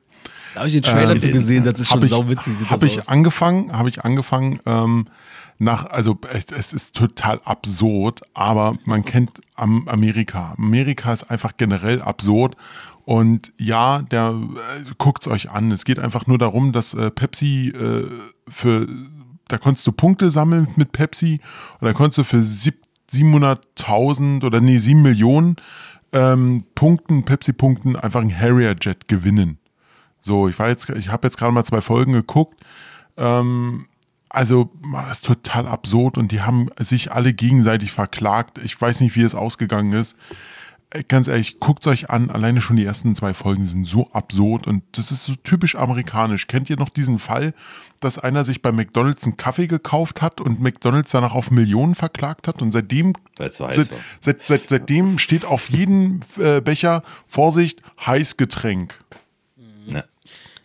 Da 0.53 0.61
habe 0.61 0.69
ich 0.69 0.73
den 0.73 0.83
Trailer 0.83 1.11
ähm, 1.11 1.19
zu 1.19 1.29
gesehen, 1.29 1.65
das 1.65 1.79
ist 1.79 1.89
schon 1.89 2.03
ich, 2.03 2.11
sauwitzig. 2.11 2.55
Habe 2.69 2.85
ich 2.85 3.09
angefangen, 3.09 3.77
habe 3.77 3.89
ich 3.89 4.03
angefangen, 4.03 4.59
ähm, 4.65 5.07
nach, 5.59 5.85
also 5.87 6.17
es 6.55 6.71
ist 6.71 6.95
total 6.95 7.41
absurd, 7.43 8.21
aber 8.33 8.75
man 8.85 9.03
kennt 9.03 9.41
Amerika. 9.55 10.53
Amerika 10.57 11.11
ist 11.11 11.29
einfach 11.31 11.53
generell 11.57 12.01
absurd 12.01 12.55
und 13.07 13.51
ja, 13.57 14.01
der 14.01 14.35
äh, 14.35 14.83
guckt's 14.97 15.29
euch 15.29 15.49
an. 15.49 15.71
Es 15.71 15.85
geht 15.85 15.97
einfach 15.97 16.27
nur 16.27 16.37
darum, 16.37 16.73
dass 16.73 16.93
äh, 16.93 17.09
Pepsi 17.09 17.69
äh, 17.69 18.05
für 18.49 18.85
da 19.47 19.57
konntest 19.57 19.87
du 19.87 19.93
Punkte 19.93 20.29
sammeln 20.29 20.67
mit 20.75 20.91
Pepsi 20.91 21.39
und 21.79 21.87
da 21.87 21.93
konntest 21.93 22.17
du 22.17 22.25
für 22.25 22.39
700.000 22.39 24.43
oder 24.43 24.59
nee, 24.59 24.77
7 24.77 25.01
Millionen 25.01 25.55
ähm, 26.11 26.65
Punkten, 26.75 27.23
Pepsi-Punkten 27.23 27.95
einfach 27.95 28.19
einen 28.19 28.37
Harrier-Jet 28.37 29.07
gewinnen. 29.07 29.57
So, 30.21 30.49
ich 30.49 30.59
war 30.59 30.67
jetzt, 30.67 30.89
ich 30.89 31.07
habe 31.07 31.27
jetzt 31.27 31.37
gerade 31.37 31.53
mal 31.53 31.63
zwei 31.63 31.79
Folgen 31.79 32.11
geguckt. 32.11 32.61
Ähm, 33.15 33.85
also, 34.27 34.69
das 34.93 35.19
ist 35.19 35.27
total 35.27 35.69
absurd 35.69 36.17
und 36.17 36.33
die 36.33 36.41
haben 36.41 36.67
sich 36.77 37.13
alle 37.13 37.33
gegenseitig 37.33 37.93
verklagt. 37.93 38.57
Ich 38.57 38.81
weiß 38.81 38.99
nicht, 38.99 39.15
wie 39.15 39.23
es 39.23 39.33
ausgegangen 39.33 39.93
ist 39.93 40.17
ganz 41.07 41.27
ehrlich, 41.27 41.59
guckt 41.59 41.85
es 41.85 41.91
euch 41.91 42.09
an. 42.09 42.29
Alleine 42.29 42.61
schon 42.61 42.75
die 42.75 42.85
ersten 42.85 43.15
zwei 43.15 43.33
Folgen 43.33 43.63
sind 43.65 43.85
so 43.85 44.09
absurd 44.11 44.67
und 44.67 44.83
das 44.93 45.11
ist 45.11 45.25
so 45.25 45.35
typisch 45.35 45.75
amerikanisch. 45.75 46.47
Kennt 46.47 46.69
ihr 46.69 46.77
noch 46.77 46.89
diesen 46.89 47.19
Fall, 47.19 47.53
dass 47.99 48.19
einer 48.19 48.43
sich 48.43 48.61
bei 48.61 48.71
McDonalds 48.71 49.25
einen 49.25 49.37
Kaffee 49.37 49.67
gekauft 49.67 50.21
hat 50.21 50.41
und 50.41 50.61
McDonalds 50.61 51.11
danach 51.11 51.33
auf 51.33 51.51
Millionen 51.51 51.95
verklagt 51.95 52.47
hat 52.47 52.61
und 52.61 52.71
seitdem, 52.71 53.13
seit, 53.37 53.91
seit, 54.21 54.41
seit, 54.41 54.69
seitdem 54.69 55.17
steht 55.17 55.45
auf 55.45 55.69
jedem 55.69 56.21
äh, 56.37 56.61
Becher 56.61 57.03
Vorsicht 57.25 57.81
Heißgetränk. 58.05 58.99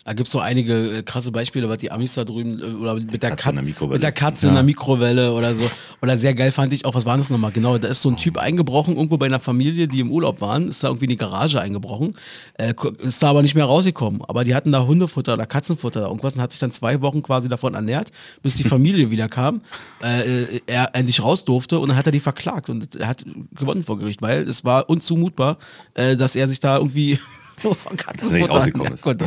Ja. 0.05 0.11
Da 0.11 0.15
gibt 0.15 0.27
es 0.27 0.33
so 0.33 0.41
einige 0.41 0.99
äh, 0.99 1.03
krasse 1.03 1.31
Beispiele, 1.31 1.69
was 1.69 1.79
die 1.79 1.93
Amis 1.93 2.15
da 2.15 2.25
drüben 2.25 2.61
äh, 2.61 2.65
oder 2.75 2.95
mit 2.95 3.23
der, 3.23 3.31
Katze 3.31 3.45
Kat 3.45 3.53
in 3.53 3.57
der 3.57 3.65
Mikrowelle. 3.65 3.95
mit 3.95 4.03
der 4.03 4.13
Katze 4.13 4.49
in 4.49 4.55
der 4.55 4.63
Mikrowelle 4.63 5.33
oder 5.33 5.55
so. 5.55 5.69
Oder 6.01 6.17
sehr 6.17 6.35
geil 6.35 6.51
fand 6.51 6.73
ich 6.73 6.85
auch, 6.85 6.95
was 6.95 7.07
war 7.07 7.17
das 7.17 7.31
nochmal? 7.31 7.53
Genau, 7.53 7.79
da 7.79 7.89
ist 7.89 8.03
so 8.03 8.11
ein 8.11 8.17
Typ 8.17 8.37
eingebrochen, 8.37 8.97
irgendwo 8.97 9.17
bei 9.17 9.27
einer 9.27 9.39
Familie, 9.39 9.87
die 9.87 10.01
im 10.01 10.11
Urlaub 10.11 10.41
waren, 10.41 10.67
ist 10.69 10.83
da 10.83 10.89
irgendwie 10.89 11.05
in 11.05 11.11
die 11.11 11.17
Garage 11.17 11.61
eingebrochen, 11.61 12.17
äh, 12.55 12.75
ist 12.99 13.23
da 13.23 13.31
aber 13.31 13.43
nicht 13.43 13.55
mehr 13.55 13.65
rausgekommen. 13.65 14.23
Aber 14.27 14.43
die 14.45 14.55
hatten 14.57 14.73
da 14.73 14.85
Hundefutter 14.85 15.35
oder 15.35 15.47
Katzenfutter 15.47 16.01
oder 16.01 16.09
irgendwas 16.09 16.35
und 16.35 16.41
hat 16.41 16.51
sich 16.51 16.61
dann 16.61 16.73
zwei 16.73 17.01
Wochen 17.01 17.23
quasi 17.23 17.49
davon 17.49 17.75
ernährt, 17.75 18.11
bis 18.43 18.57
die 18.57 18.65
Familie 18.73 19.11
wieder 19.11 19.29
kam, 19.29 19.61
äh, 20.03 20.43
äh, 20.43 20.61
er 20.67 20.95
endlich 20.95 21.23
raus 21.23 21.45
durfte 21.45 21.79
und 21.79 21.89
dann 21.89 21.97
hat 21.97 22.07
er 22.07 22.13
die 22.13 22.21
verklagt 22.21 22.69
und 22.69 22.97
er 22.97 23.07
hat 23.07 23.25
gewonnen 23.55 23.85
vor 23.85 23.99
Gericht, 23.99 24.21
weil 24.21 24.49
es 24.49 24.65
war 24.65 24.91
unzumutbar, 24.91 25.59
äh, 25.95 26.17
dass 26.17 26.35
er 26.35 26.49
sich 26.49 26.59
da 26.59 26.79
irgendwie 26.79 27.21
von 27.57 27.97
Katzenfutter 27.97 28.71
konnte. 29.01 29.27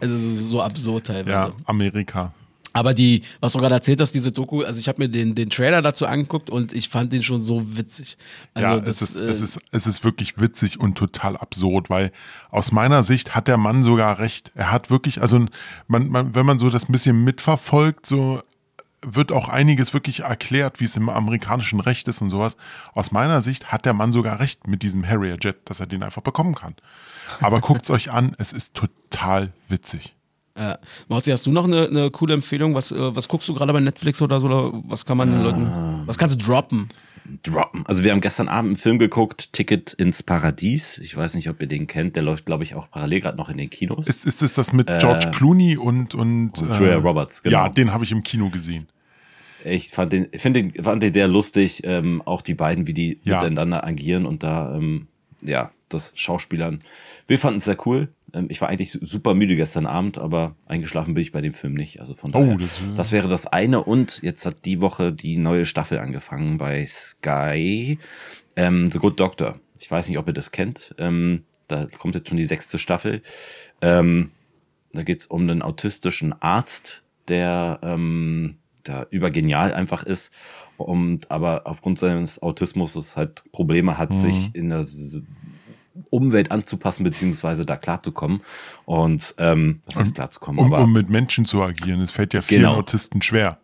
Also 0.00 0.18
so, 0.18 0.46
so 0.48 0.62
absurd 0.62 1.06
teilweise. 1.06 1.30
Ja, 1.30 1.52
Amerika. 1.64 2.32
Aber 2.76 2.92
die, 2.92 3.22
was 3.38 3.52
du 3.52 3.60
gerade 3.60 3.76
erzählt 3.76 4.00
hast, 4.00 4.12
diese 4.12 4.32
Doku, 4.32 4.62
also 4.62 4.80
ich 4.80 4.88
habe 4.88 5.00
mir 5.00 5.08
den, 5.08 5.36
den 5.36 5.48
Trailer 5.48 5.80
dazu 5.80 6.06
angeguckt 6.06 6.50
und 6.50 6.72
ich 6.72 6.88
fand 6.88 7.12
den 7.12 7.22
schon 7.22 7.40
so 7.40 7.76
witzig. 7.76 8.18
Also 8.52 8.68
ja, 8.68 8.80
das, 8.80 9.00
es, 9.00 9.10
ist, 9.12 9.20
äh, 9.20 9.24
es, 9.26 9.40
ist, 9.40 9.60
es 9.70 9.86
ist 9.86 10.02
wirklich 10.02 10.40
witzig 10.40 10.80
und 10.80 10.98
total 10.98 11.36
absurd, 11.36 11.88
weil 11.88 12.10
aus 12.50 12.72
meiner 12.72 13.04
Sicht 13.04 13.36
hat 13.36 13.46
der 13.46 13.58
Mann 13.58 13.84
sogar 13.84 14.18
recht. 14.18 14.50
Er 14.56 14.72
hat 14.72 14.90
wirklich, 14.90 15.20
also 15.20 15.46
man, 15.86 16.08
man, 16.08 16.34
wenn 16.34 16.44
man 16.44 16.58
so 16.58 16.68
das 16.68 16.88
ein 16.88 16.92
bisschen 16.92 17.22
mitverfolgt, 17.22 18.06
so 18.06 18.42
wird 19.04 19.32
auch 19.32 19.48
einiges 19.48 19.94
wirklich 19.94 20.20
erklärt, 20.20 20.80
wie 20.80 20.84
es 20.84 20.96
im 20.96 21.08
amerikanischen 21.08 21.80
Recht 21.80 22.08
ist 22.08 22.22
und 22.22 22.30
sowas. 22.30 22.56
Aus 22.92 23.12
meiner 23.12 23.42
Sicht 23.42 23.72
hat 23.72 23.84
der 23.84 23.92
Mann 23.92 24.12
sogar 24.12 24.40
recht 24.40 24.66
mit 24.66 24.82
diesem 24.82 25.06
Harrier 25.06 25.36
Jet, 25.40 25.56
dass 25.66 25.80
er 25.80 25.86
den 25.86 26.02
einfach 26.02 26.22
bekommen 26.22 26.54
kann. 26.54 26.74
Aber 27.40 27.60
guckt's 27.60 27.90
euch 27.90 28.10
an, 28.10 28.34
es 28.38 28.52
ist 28.52 28.74
total 28.74 29.52
witzig. 29.68 30.14
Ja. 30.56 30.78
Mauzi, 31.08 31.30
hast 31.30 31.46
du 31.46 31.50
noch 31.50 31.64
eine, 31.64 31.88
eine 31.88 32.10
coole 32.10 32.34
Empfehlung? 32.34 32.74
Was, 32.74 32.92
äh, 32.92 33.16
was 33.16 33.28
guckst 33.28 33.48
du 33.48 33.54
gerade 33.54 33.72
bei 33.72 33.80
Netflix 33.80 34.22
oder 34.22 34.40
so? 34.40 34.46
Oder 34.46 34.82
was 34.86 35.04
kann 35.04 35.16
man 35.16 35.30
den 35.32 35.42
Leuten, 35.42 36.06
was 36.06 36.16
kannst 36.16 36.40
du 36.40 36.44
droppen? 36.44 36.88
droppen. 37.42 37.84
Also 37.86 38.04
wir 38.04 38.12
haben 38.12 38.20
gestern 38.20 38.48
Abend 38.48 38.68
einen 38.70 38.76
Film 38.76 38.98
geguckt, 38.98 39.52
Ticket 39.52 39.92
ins 39.94 40.22
Paradies. 40.22 40.98
Ich 40.98 41.16
weiß 41.16 41.34
nicht, 41.34 41.48
ob 41.48 41.60
ihr 41.60 41.66
den 41.66 41.86
kennt. 41.86 42.16
Der 42.16 42.22
läuft, 42.22 42.46
glaube 42.46 42.64
ich, 42.64 42.74
auch 42.74 42.90
parallel 42.90 43.20
gerade 43.20 43.36
noch 43.36 43.48
in 43.48 43.56
den 43.56 43.70
Kinos. 43.70 44.06
Ist, 44.06 44.24
ist 44.24 44.42
es 44.42 44.54
das 44.54 44.72
mit 44.72 44.86
George 44.86 45.30
Clooney 45.32 45.76
und, 45.76 46.14
und, 46.14 46.60
und 46.60 46.78
Julia 46.78 46.96
Roberts, 46.96 47.42
genau. 47.42 47.64
Ja, 47.64 47.68
den 47.68 47.92
habe 47.92 48.04
ich 48.04 48.12
im 48.12 48.22
Kino 48.22 48.50
gesehen. 48.50 48.86
Ich 49.64 49.88
fand 49.88 50.12
den, 50.12 50.28
finde 50.36 50.62
den, 50.64 50.84
fand 50.84 51.02
den 51.02 51.12
sehr 51.14 51.26
lustig, 51.28 51.82
ähm, 51.84 52.22
auch 52.24 52.42
die 52.42 52.54
beiden, 52.54 52.86
wie 52.86 52.92
die 52.94 53.18
Ja. 53.24 53.36
miteinander 53.38 53.84
agieren 53.84 54.26
und 54.26 54.42
da, 54.42 54.74
ähm, 54.76 55.08
ja, 55.40 55.70
das 55.88 56.12
Schauspielern. 56.16 56.80
Wir 57.26 57.38
fanden 57.38 57.58
es 57.58 57.64
sehr 57.64 57.76
cool. 57.86 58.08
Ähm, 58.32 58.46
ich 58.50 58.60
war 58.60 58.68
eigentlich 58.68 58.90
su- 58.92 59.04
super 59.06 59.34
müde 59.34 59.56
gestern 59.56 59.86
Abend, 59.86 60.18
aber 60.18 60.54
eingeschlafen 60.66 61.14
bin 61.14 61.22
ich 61.22 61.32
bei 61.32 61.40
dem 61.40 61.54
Film 61.54 61.74
nicht. 61.74 62.00
Also 62.00 62.14
von 62.14 62.30
Oh, 62.34 62.40
daher, 62.40 62.56
das- 62.58 62.80
das, 62.96 63.12
wäre 63.12 63.28
das 63.28 63.46
eine. 63.46 63.82
Und 63.84 64.20
jetzt 64.22 64.44
hat 64.44 64.64
die 64.64 64.80
Woche 64.80 65.12
die 65.12 65.36
neue 65.36 65.66
Staffel 65.66 65.98
angefangen 65.98 66.58
bei 66.58 66.84
Sky. 66.86 67.98
Ähm, 68.56 68.90
The 68.90 68.98
Good 68.98 69.18
Doctor. 69.20 69.58
Ich 69.78 69.90
weiß 69.90 70.08
nicht, 70.08 70.18
ob 70.18 70.26
ihr 70.26 70.32
das 70.34 70.50
kennt. 70.50 70.94
Ähm, 70.98 71.44
da 71.68 71.86
kommt 71.98 72.14
jetzt 72.14 72.28
schon 72.28 72.36
die 72.38 72.46
sechste 72.46 72.78
Staffel. 72.78 73.22
Ähm, 73.80 74.30
da 74.92 75.02
geht's 75.02 75.26
um 75.26 75.42
einen 75.42 75.62
autistischen 75.62 76.32
Arzt, 76.40 77.02
der 77.28 77.78
ähm, 77.82 78.56
da 78.84 79.06
übergenial 79.10 79.74
einfach 79.74 80.02
ist 80.02 80.32
und 80.76 81.30
aber 81.30 81.62
aufgrund 81.66 81.98
seines 81.98 82.40
Autismus 82.42 83.16
halt 83.16 83.44
Probleme 83.52 83.98
hat, 83.98 84.14
sich 84.14 84.54
in 84.54 84.70
der 84.70 84.86
Umwelt 86.10 86.50
anzupassen 86.50 87.04
beziehungsweise 87.04 87.64
da 87.64 87.76
klarzukommen 87.76 88.40
und 88.84 89.34
ähm, 89.38 89.80
was 89.86 89.96
heißt 89.98 90.14
klarzukommen, 90.14 90.64
Um, 90.64 90.72
aber 90.72 90.84
um 90.84 90.92
mit 90.92 91.08
Menschen 91.08 91.44
zu 91.44 91.62
agieren. 91.62 92.00
Es 92.00 92.10
fällt 92.10 92.34
ja 92.34 92.42
vielen 92.42 92.62
Genau. 92.62 92.74
Autisten 92.76 93.22
schwer. 93.22 93.58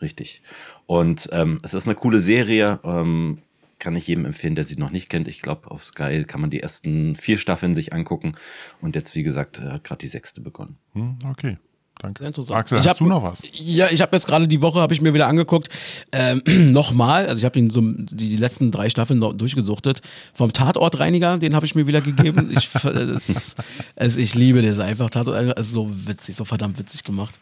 Richtig. 0.00 0.42
Und 0.86 1.28
ähm, 1.32 1.60
es 1.62 1.74
ist 1.74 1.86
eine 1.86 1.94
coole 1.94 2.18
Serie. 2.18 2.80
Ähm, 2.82 3.38
kann 3.78 3.96
ich 3.96 4.06
jedem 4.06 4.24
empfehlen, 4.24 4.54
der 4.54 4.64
sie 4.64 4.76
noch 4.76 4.90
nicht 4.90 5.10
kennt. 5.10 5.28
Ich 5.28 5.42
glaube, 5.42 5.70
auf 5.70 5.84
Sky 5.84 6.24
kann 6.24 6.40
man 6.40 6.50
die 6.50 6.60
ersten 6.60 7.16
vier 7.16 7.36
Staffeln 7.36 7.74
sich 7.74 7.92
angucken. 7.92 8.34
Und 8.80 8.94
jetzt, 8.96 9.14
wie 9.14 9.22
gesagt, 9.22 9.60
hat 9.60 9.84
gerade 9.84 10.00
die 10.00 10.08
sechste 10.08 10.40
begonnen. 10.40 10.78
Hm, 10.94 11.18
okay, 11.28 11.58
interessant. 12.04 12.50
Axel, 12.52 12.78
Ich 12.78 12.84
hast 12.84 12.90
hab- 12.90 12.98
du 12.98 13.06
noch 13.06 13.22
was? 13.22 13.42
Ja, 13.52 13.86
ich 13.90 14.00
habe 14.02 14.14
jetzt 14.16 14.26
gerade 14.26 14.46
die 14.48 14.60
Woche, 14.62 14.80
habe 14.80 14.92
ich 14.94 15.00
mir 15.00 15.14
wieder 15.14 15.26
angeguckt, 15.26 15.68
ähm, 16.12 16.42
nochmal, 16.72 17.26
also 17.26 17.38
ich 17.38 17.44
habe 17.44 17.58
ihn 17.58 17.70
so 17.70 17.80
die, 17.82 18.36
letzten 18.36 18.70
drei 18.70 18.90
Staffeln 18.90 19.20
durchgesuchtet, 19.20 20.00
vom 20.32 20.52
Tatortreiniger, 20.52 21.38
den 21.38 21.54
habe 21.54 21.66
ich 21.66 21.74
mir 21.74 21.86
wieder 21.86 22.00
gegeben. 22.00 22.50
Ich, 22.56 22.68
es, 22.74 23.56
es, 23.96 24.16
ich 24.16 24.34
liebe 24.34 24.62
das 24.62 24.78
einfach, 24.78 25.10
Tatortreiniger 25.10 25.56
ist 25.56 25.72
so 25.72 25.88
witzig, 26.06 26.34
so 26.36 26.44
verdammt 26.44 26.78
witzig 26.78 27.04
gemacht. 27.04 27.38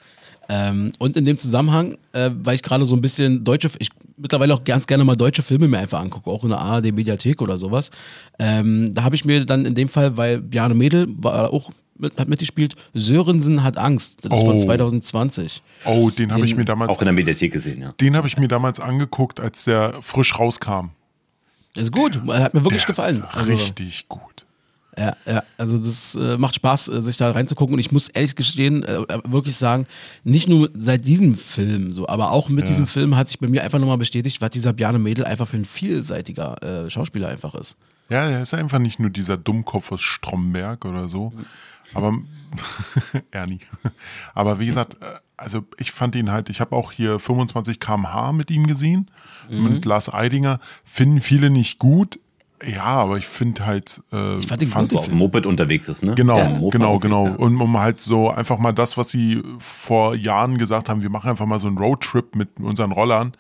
Ähm, 0.49 0.93
und 0.99 1.17
in 1.17 1.25
dem 1.25 1.39
Zusammenhang, 1.39 1.97
äh, 2.13 2.31
weil 2.43 2.57
ich 2.57 2.63
gerade 2.63 2.85
so 2.85 2.95
ein 2.97 3.01
bisschen 3.01 3.45
deutsche, 3.45 3.71
ich 3.79 3.91
mittlerweile 4.17 4.55
auch 4.55 4.65
ganz 4.65 4.87
gerne 4.87 5.05
mal 5.05 5.17
deutsche 5.17 5.43
Filme 5.43 5.69
mir 5.69 5.79
einfach 5.79 6.01
angucke, 6.01 6.29
auch 6.31 6.43
in 6.43 6.51
der 6.51 6.59
ARD-Mediathek 6.59 7.41
oder 7.41 7.57
sowas. 7.59 7.91
Ähm, 8.39 8.93
da 8.95 9.05
habe 9.05 9.15
ich 9.15 9.25
mir 9.25 9.45
dann 9.47 9.65
in 9.65 9.75
dem 9.75 9.89
Fall, 9.89 10.17
weil 10.17 10.41
Bjarne 10.41 10.75
Mädel 10.75 11.07
war 11.19 11.53
auch 11.53 11.71
mit, 11.99 12.19
hat 12.19 12.29
mitgespielt, 12.29 12.75
Sörensen 12.95 13.63
hat 13.63 13.79
Angst. 13.79 14.19
Das 14.25 14.39
ist 14.39 14.45
von 14.45 14.57
Oh. 14.57 14.61
2020. 14.61 15.63
Oh, 15.85 16.11
den 16.11 16.33
habe 16.33 16.45
ich 16.45 16.57
mir 16.57 16.65
damals, 16.65 16.91
Auch 16.91 17.01
in 17.01 17.07
der 17.07 17.13
Mediathek 17.15 17.53
gesehen, 17.53 17.81
ja. 17.83 17.93
den 18.01 18.17
habe 18.17 18.27
ich 18.29 18.37
mir 18.39 18.49
damals 18.49 18.81
angeguckt, 18.81 19.41
als 19.41 19.65
der 19.65 19.95
frisch 20.03 20.39
rauskam. 20.39 20.91
Ist 21.77 21.93
gut, 21.93 22.21
hat 22.29 22.55
mir 22.55 22.65
wirklich 22.65 22.83
der 22.85 22.89
gefallen. 22.95 23.25
Ist 23.29 23.35
Also, 23.37 23.53
richtig 23.53 24.07
gut. 24.09 24.45
ja, 24.99 25.17
ja, 25.25 25.43
also 25.57 25.79
das 25.79 26.15
äh, 26.15 26.37
macht 26.37 26.55
Spaß, 26.57 26.89
äh, 26.89 27.01
sich 27.01 27.17
da 27.17 27.31
reinzugucken. 27.31 27.73
Und 27.75 27.81
ich 27.81 27.93
muss 27.93 28.09
ehrlich 28.09 28.37
gestehen, 28.37 28.83
äh, 28.83 28.99
wirklich 29.25 29.57
sagen, 29.57 29.87
nicht 30.23 30.49
nur 30.49 30.69
seit 30.75 31.07
diesem 31.07 31.35
Film 31.35 31.93
so, 31.95 32.07
aber 32.09 32.31
auch 32.33 32.51
mit 32.51 32.69
diesem 32.69 32.87
Film 32.87 33.17
hat 33.17 33.29
sich 33.29 33.39
bei 33.39 33.49
mir 33.49 33.63
einfach 33.65 33.79
nochmal 33.79 33.97
bestätigt, 33.97 34.43
was 34.43 34.51
dieser 34.51 34.75
Bjarne 34.75 34.99
Mädel 34.99 35.25
einfach 35.25 35.49
für 35.49 35.57
ein 35.57 35.65
vielseitiger 35.65 36.63
äh, 36.63 36.91
Schauspieler 36.91 37.29
einfach 37.29 37.55
ist. 37.55 37.77
Ja, 38.11 38.29
er 38.29 38.43
ist 38.43 38.53
einfach 38.53 38.79
nicht 38.79 39.01
nur 39.01 39.09
dieser 39.09 39.39
Dummkopf 39.39 39.93
aus 39.93 40.03
Stromberg 40.03 40.85
oder 40.85 41.09
so. 41.09 41.33
Aber 41.95 42.15
Ernie. 43.31 43.61
Aber 44.35 44.59
wie 44.59 44.67
gesagt, 44.67 44.95
äh, 45.01 45.07
also 45.37 45.65
ich 45.79 45.93
fand 45.93 46.15
ihn 46.15 46.31
halt, 46.31 46.51
ich 46.51 46.61
habe 46.61 46.77
auch 46.77 46.93
hier 46.93 47.19
25 47.19 47.81
km/h 47.81 48.33
mit 48.33 48.51
ihm 48.51 48.67
gesehen, 48.67 49.11
mit 49.49 49.85
Lars 49.85 50.13
Eidinger. 50.13 50.61
Finden 50.85 51.21
viele 51.21 51.51
nicht 51.51 51.79
gut. 51.79 52.21
Ja, 52.65 52.85
aber 52.85 53.19
ich 53.19 53.27
finde 53.27 53.67
halt. 53.67 54.03
Äh, 54.13 54.37
Ich 54.37 54.47
fand 54.47 54.61
den 54.63 54.73
Wo 54.73 54.79
gut, 54.81 54.95
auf 54.95 55.09
dem 55.09 55.19
Moped 55.19 55.47
unterwegs 55.47 55.89
ist, 55.89 56.05
ne? 56.05 56.15
Genau, 56.15 56.39
Ja, 56.39 56.61
genau, 56.71 56.99
genau. 57.01 57.27
Fall. 57.27 57.37
Und 57.37 57.61
um 57.61 57.79
halt 57.79 58.01
so 58.01 58.31
einfach 58.31 58.59
mal 58.59 58.73
das, 58.73 58.97
was 58.97 59.09
sie 59.11 59.43
vor 59.59 60.15
Jahren 60.15 60.59
gesagt 60.59 60.89
haben, 60.89 61.03
wir 61.03 61.11
machen 61.11 61.29
einfach 61.31 61.47
mal 61.47 61.59
so 61.59 61.67
einen 61.67 61.79
Roadtrip 61.79 62.37
mit 62.37 62.51
unseren 62.61 62.93
Rollern. 62.93 63.33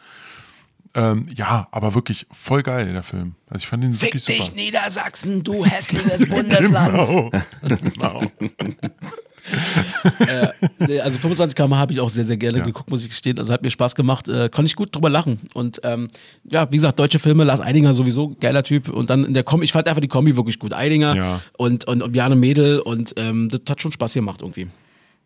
Ähm, 0.94 1.26
ja, 1.34 1.68
aber 1.70 1.94
wirklich 1.94 2.26
voll 2.30 2.62
geil, 2.62 2.92
der 2.92 3.02
Film. 3.02 3.34
Also 3.48 3.62
ich 3.62 3.66
fand 3.66 3.82
ihn 3.84 3.98
wirklich 4.00 4.22
super. 4.22 4.44
Niedersachsen, 4.54 5.42
du 5.42 5.64
hässliches 5.64 6.26
Bundesland. 6.28 6.92
Genau. 6.92 7.30
genau. 7.62 8.22
Nee, 10.78 11.00
also 11.00 11.18
25 11.18 11.56
km 11.56 11.74
habe 11.74 11.92
ich 11.92 12.00
auch 12.00 12.08
sehr, 12.08 12.24
sehr 12.24 12.36
gerne 12.36 12.62
geguckt, 12.62 12.90
muss 12.90 13.02
ich 13.02 13.08
gestehen. 13.08 13.38
Also 13.38 13.52
hat 13.52 13.62
mir 13.62 13.70
Spaß 13.70 13.94
gemacht, 13.94 14.28
äh, 14.28 14.48
konnte 14.48 14.66
ich 14.66 14.76
gut 14.76 14.94
drüber 14.94 15.10
lachen. 15.10 15.40
Und 15.54 15.80
ähm, 15.84 16.08
ja, 16.44 16.70
wie 16.70 16.76
gesagt, 16.76 16.98
deutsche 16.98 17.18
Filme, 17.18 17.44
Lars 17.44 17.60
Eidinger 17.60 17.94
sowieso, 17.94 18.36
geiler 18.40 18.62
Typ. 18.62 18.88
Und 18.88 19.10
dann 19.10 19.24
in 19.24 19.34
der 19.34 19.42
Kombi, 19.42 19.64
ich 19.64 19.72
fand 19.72 19.88
einfach 19.88 20.00
die 20.00 20.08
Kombi 20.08 20.36
wirklich 20.36 20.58
gut. 20.58 20.72
Eidinger 20.72 21.16
Ja. 21.16 21.40
und, 21.58 21.86
und, 21.86 22.02
und 22.02 22.12
Bjarne 22.12 22.36
Mädel 22.36 22.80
und 22.80 23.14
ähm, 23.16 23.48
das 23.48 23.60
hat 23.68 23.80
schon 23.82 23.92
Spaß 23.92 24.14
gemacht 24.14 24.42
irgendwie. 24.42 24.68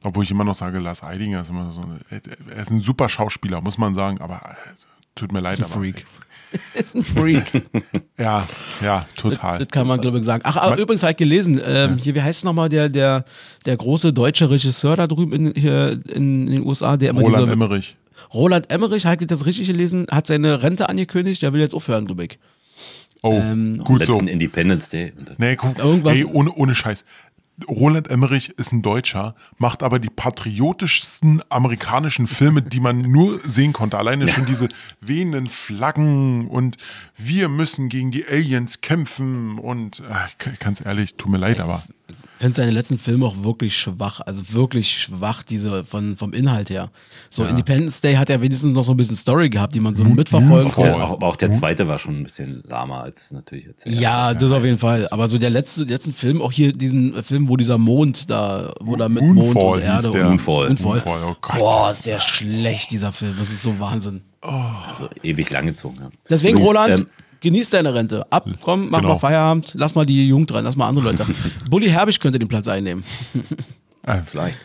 Obwohl 0.05 0.24
ich 0.24 0.30
immer 0.30 0.44
noch 0.44 0.55
sage, 0.55 0.78
Lars 0.78 1.02
Eidinger 1.02 1.40
ist 1.40 1.51
immer 1.51 1.72
so. 1.72 1.80
Er 2.10 2.62
ist 2.62 2.70
ein 2.70 2.80
super 2.80 3.09
Schauspieler, 3.09 3.60
muss 3.60 3.78
man 3.78 3.94
sagen, 3.94 4.20
aber 4.20 4.36
äh, 4.36 4.72
tut 5.16 5.32
mir 5.32 5.40
leid. 5.40 5.55
Ist 5.55 5.59
ein 5.60 5.64
aber, 5.64 5.74
Freak. 5.74 6.06
ist 6.74 6.94
ein 6.94 7.05
Freak. 7.05 7.62
Ja, 8.18 8.48
ja, 8.82 9.05
total. 9.16 9.59
Das 9.59 9.68
kann 9.68 9.86
man, 9.86 10.01
glaube 10.01 10.18
ich, 10.18 10.24
sagen. 10.24 10.43
Ach, 10.47 10.56
aber 10.56 10.78
übrigens 10.78 11.02
halt 11.02 11.18
gelesen, 11.18 11.60
ähm, 11.62 11.98
hier, 11.98 12.14
wie 12.14 12.22
heißt 12.22 12.44
nochmal 12.44 12.70
der, 12.70 12.88
der, 12.88 13.26
der 13.66 13.76
große 13.76 14.10
deutsche 14.14 14.48
Regisseur 14.48 14.97
da 14.97 15.06
drüben 15.06 15.32
in, 15.32 15.55
hier 15.55 16.01
in 16.14 16.47
den 16.47 16.64
USA, 16.64 16.97
der 16.97 17.10
immer 17.10 17.20
Roland 17.20 17.43
diese, 17.43 17.52
Emmerich. 17.52 17.97
Roland 18.32 18.70
Emmerich, 18.70 19.05
hat 19.05 19.30
das 19.30 19.44
richtig 19.44 19.66
gelesen, 19.66 20.06
hat 20.10 20.26
seine 20.26 20.62
Rente 20.62 20.88
angekündigt, 20.88 21.43
der 21.43 21.52
will 21.52 21.60
jetzt 21.60 21.74
aufhören, 21.74 22.06
glaube 22.06 22.24
ich. 22.24 22.38
Oh, 23.22 23.32
Ähm, 23.34 23.78
gut 23.84 24.06
so. 24.06 24.12
Letzten 24.12 24.28
Independence 24.28 24.88
Day. 24.88 25.12
Nee, 25.36 25.56
guck, 25.56 25.78
Irgendwas- 25.78 26.16
ey, 26.16 26.24
ohne, 26.24 26.52
ohne 26.52 26.74
Scheiß. 26.74 27.05
Roland 27.68 28.08
Emmerich 28.08 28.50
ist 28.58 28.72
ein 28.72 28.82
Deutscher, 28.82 29.34
macht 29.58 29.82
aber 29.82 29.98
die 29.98 30.10
patriotischsten 30.10 31.42
amerikanischen 31.48 32.26
Filme, 32.26 32.62
die 32.62 32.80
man 32.80 33.00
nur 33.00 33.40
sehen 33.44 33.72
konnte. 33.72 33.98
Alleine 33.98 34.28
schon 34.28 34.44
diese 34.46 34.68
wehenden 35.00 35.46
Flaggen 35.48 36.48
und 36.48 36.76
wir 37.16 37.48
müssen 37.48 37.88
gegen 37.88 38.10
die 38.10 38.26
Aliens 38.26 38.80
kämpfen 38.80 39.58
und 39.58 40.00
äh, 40.00 40.52
ganz 40.58 40.84
ehrlich, 40.84 41.16
tut 41.16 41.30
mir 41.30 41.38
leid, 41.38 41.60
aber 41.60 41.82
Ich 41.88 41.95
finde 42.38 42.54
seine 42.54 42.70
letzten 42.70 42.98
Filme 42.98 43.26
auch 43.26 43.42
wirklich 43.42 43.76
schwach, 43.76 44.20
also 44.20 44.42
wirklich 44.52 44.92
schwach, 44.92 45.42
diese 45.42 45.84
von, 45.84 46.16
vom 46.16 46.32
Inhalt 46.32 46.70
her. 46.70 46.90
So 47.30 47.44
ja. 47.44 47.50
Independence 47.50 48.00
Day 48.00 48.14
hat 48.14 48.28
ja 48.28 48.40
wenigstens 48.40 48.72
noch 48.72 48.84
so 48.84 48.92
ein 48.92 48.96
bisschen 48.96 49.16
Story 49.16 49.48
gehabt, 49.48 49.74
die 49.74 49.80
man 49.80 49.94
so 49.94 50.04
mitverfolgen 50.04 50.72
konnte. 50.72 50.94
Auch, 50.94 51.12
aber 51.12 51.26
auch 51.26 51.36
der 51.36 51.52
zweite 51.52 51.88
war 51.88 51.98
schon 51.98 52.20
ein 52.20 52.22
bisschen 52.24 52.62
lahmer 52.66 53.02
als 53.02 53.32
natürlich 53.32 53.66
jetzt. 53.66 53.86
Ja, 53.86 54.34
das 54.34 54.52
auf 54.52 54.64
jeden 54.64 54.78
Fall. 54.78 55.08
Aber 55.10 55.28
so 55.28 55.38
der 55.38 55.50
letzte, 55.50 55.84
letzten 55.84 56.12
Film, 56.12 56.42
auch 56.42 56.52
hier 56.52 56.72
diesen 56.72 57.22
Film, 57.22 57.48
wo 57.48 57.56
dieser 57.56 57.78
Mond 57.78 58.30
da, 58.30 58.72
wo 58.80 58.96
da 58.96 59.08
mit 59.08 59.22
Moonfall 59.22 59.54
Mond 59.54 59.76
und 59.76 59.82
Erde 59.82 60.10
der. 60.10 60.28
Unfall. 60.28 60.68
Unfall. 60.68 60.98
Unfall. 60.98 61.36
Oh 61.52 61.58
Boah, 61.58 61.90
ist 61.90 62.06
der 62.06 62.18
schlecht, 62.18 62.90
dieser 62.90 63.12
Film. 63.12 63.34
Das 63.38 63.48
ist 63.48 63.62
so 63.62 63.78
Wahnsinn. 63.78 64.22
Oh. 64.42 64.50
Also 64.88 65.08
ewig 65.22 65.50
lang 65.50 65.66
gezogen. 65.66 65.98
Ja. 66.00 66.10
Deswegen, 66.28 66.58
Roland, 66.58 67.00
ähm, 67.00 67.06
genieß 67.40 67.70
deine 67.70 67.94
Rente. 67.94 68.30
Ab, 68.30 68.48
komm, 68.60 68.90
mach 68.90 69.00
genau. 69.00 69.14
mal 69.14 69.18
Feierabend, 69.18 69.74
lass 69.74 69.94
mal 69.94 70.06
die 70.06 70.28
Jugend 70.28 70.50
dran, 70.50 70.64
lass 70.64 70.76
mal 70.76 70.88
andere 70.88 71.12
Leute. 71.12 71.26
Bully 71.70 71.88
Herbig 71.88 72.20
könnte 72.20 72.38
den 72.38 72.48
Platz 72.48 72.68
einnehmen. 72.68 73.04
Äh, 74.02 74.18
vielleicht. 74.24 74.58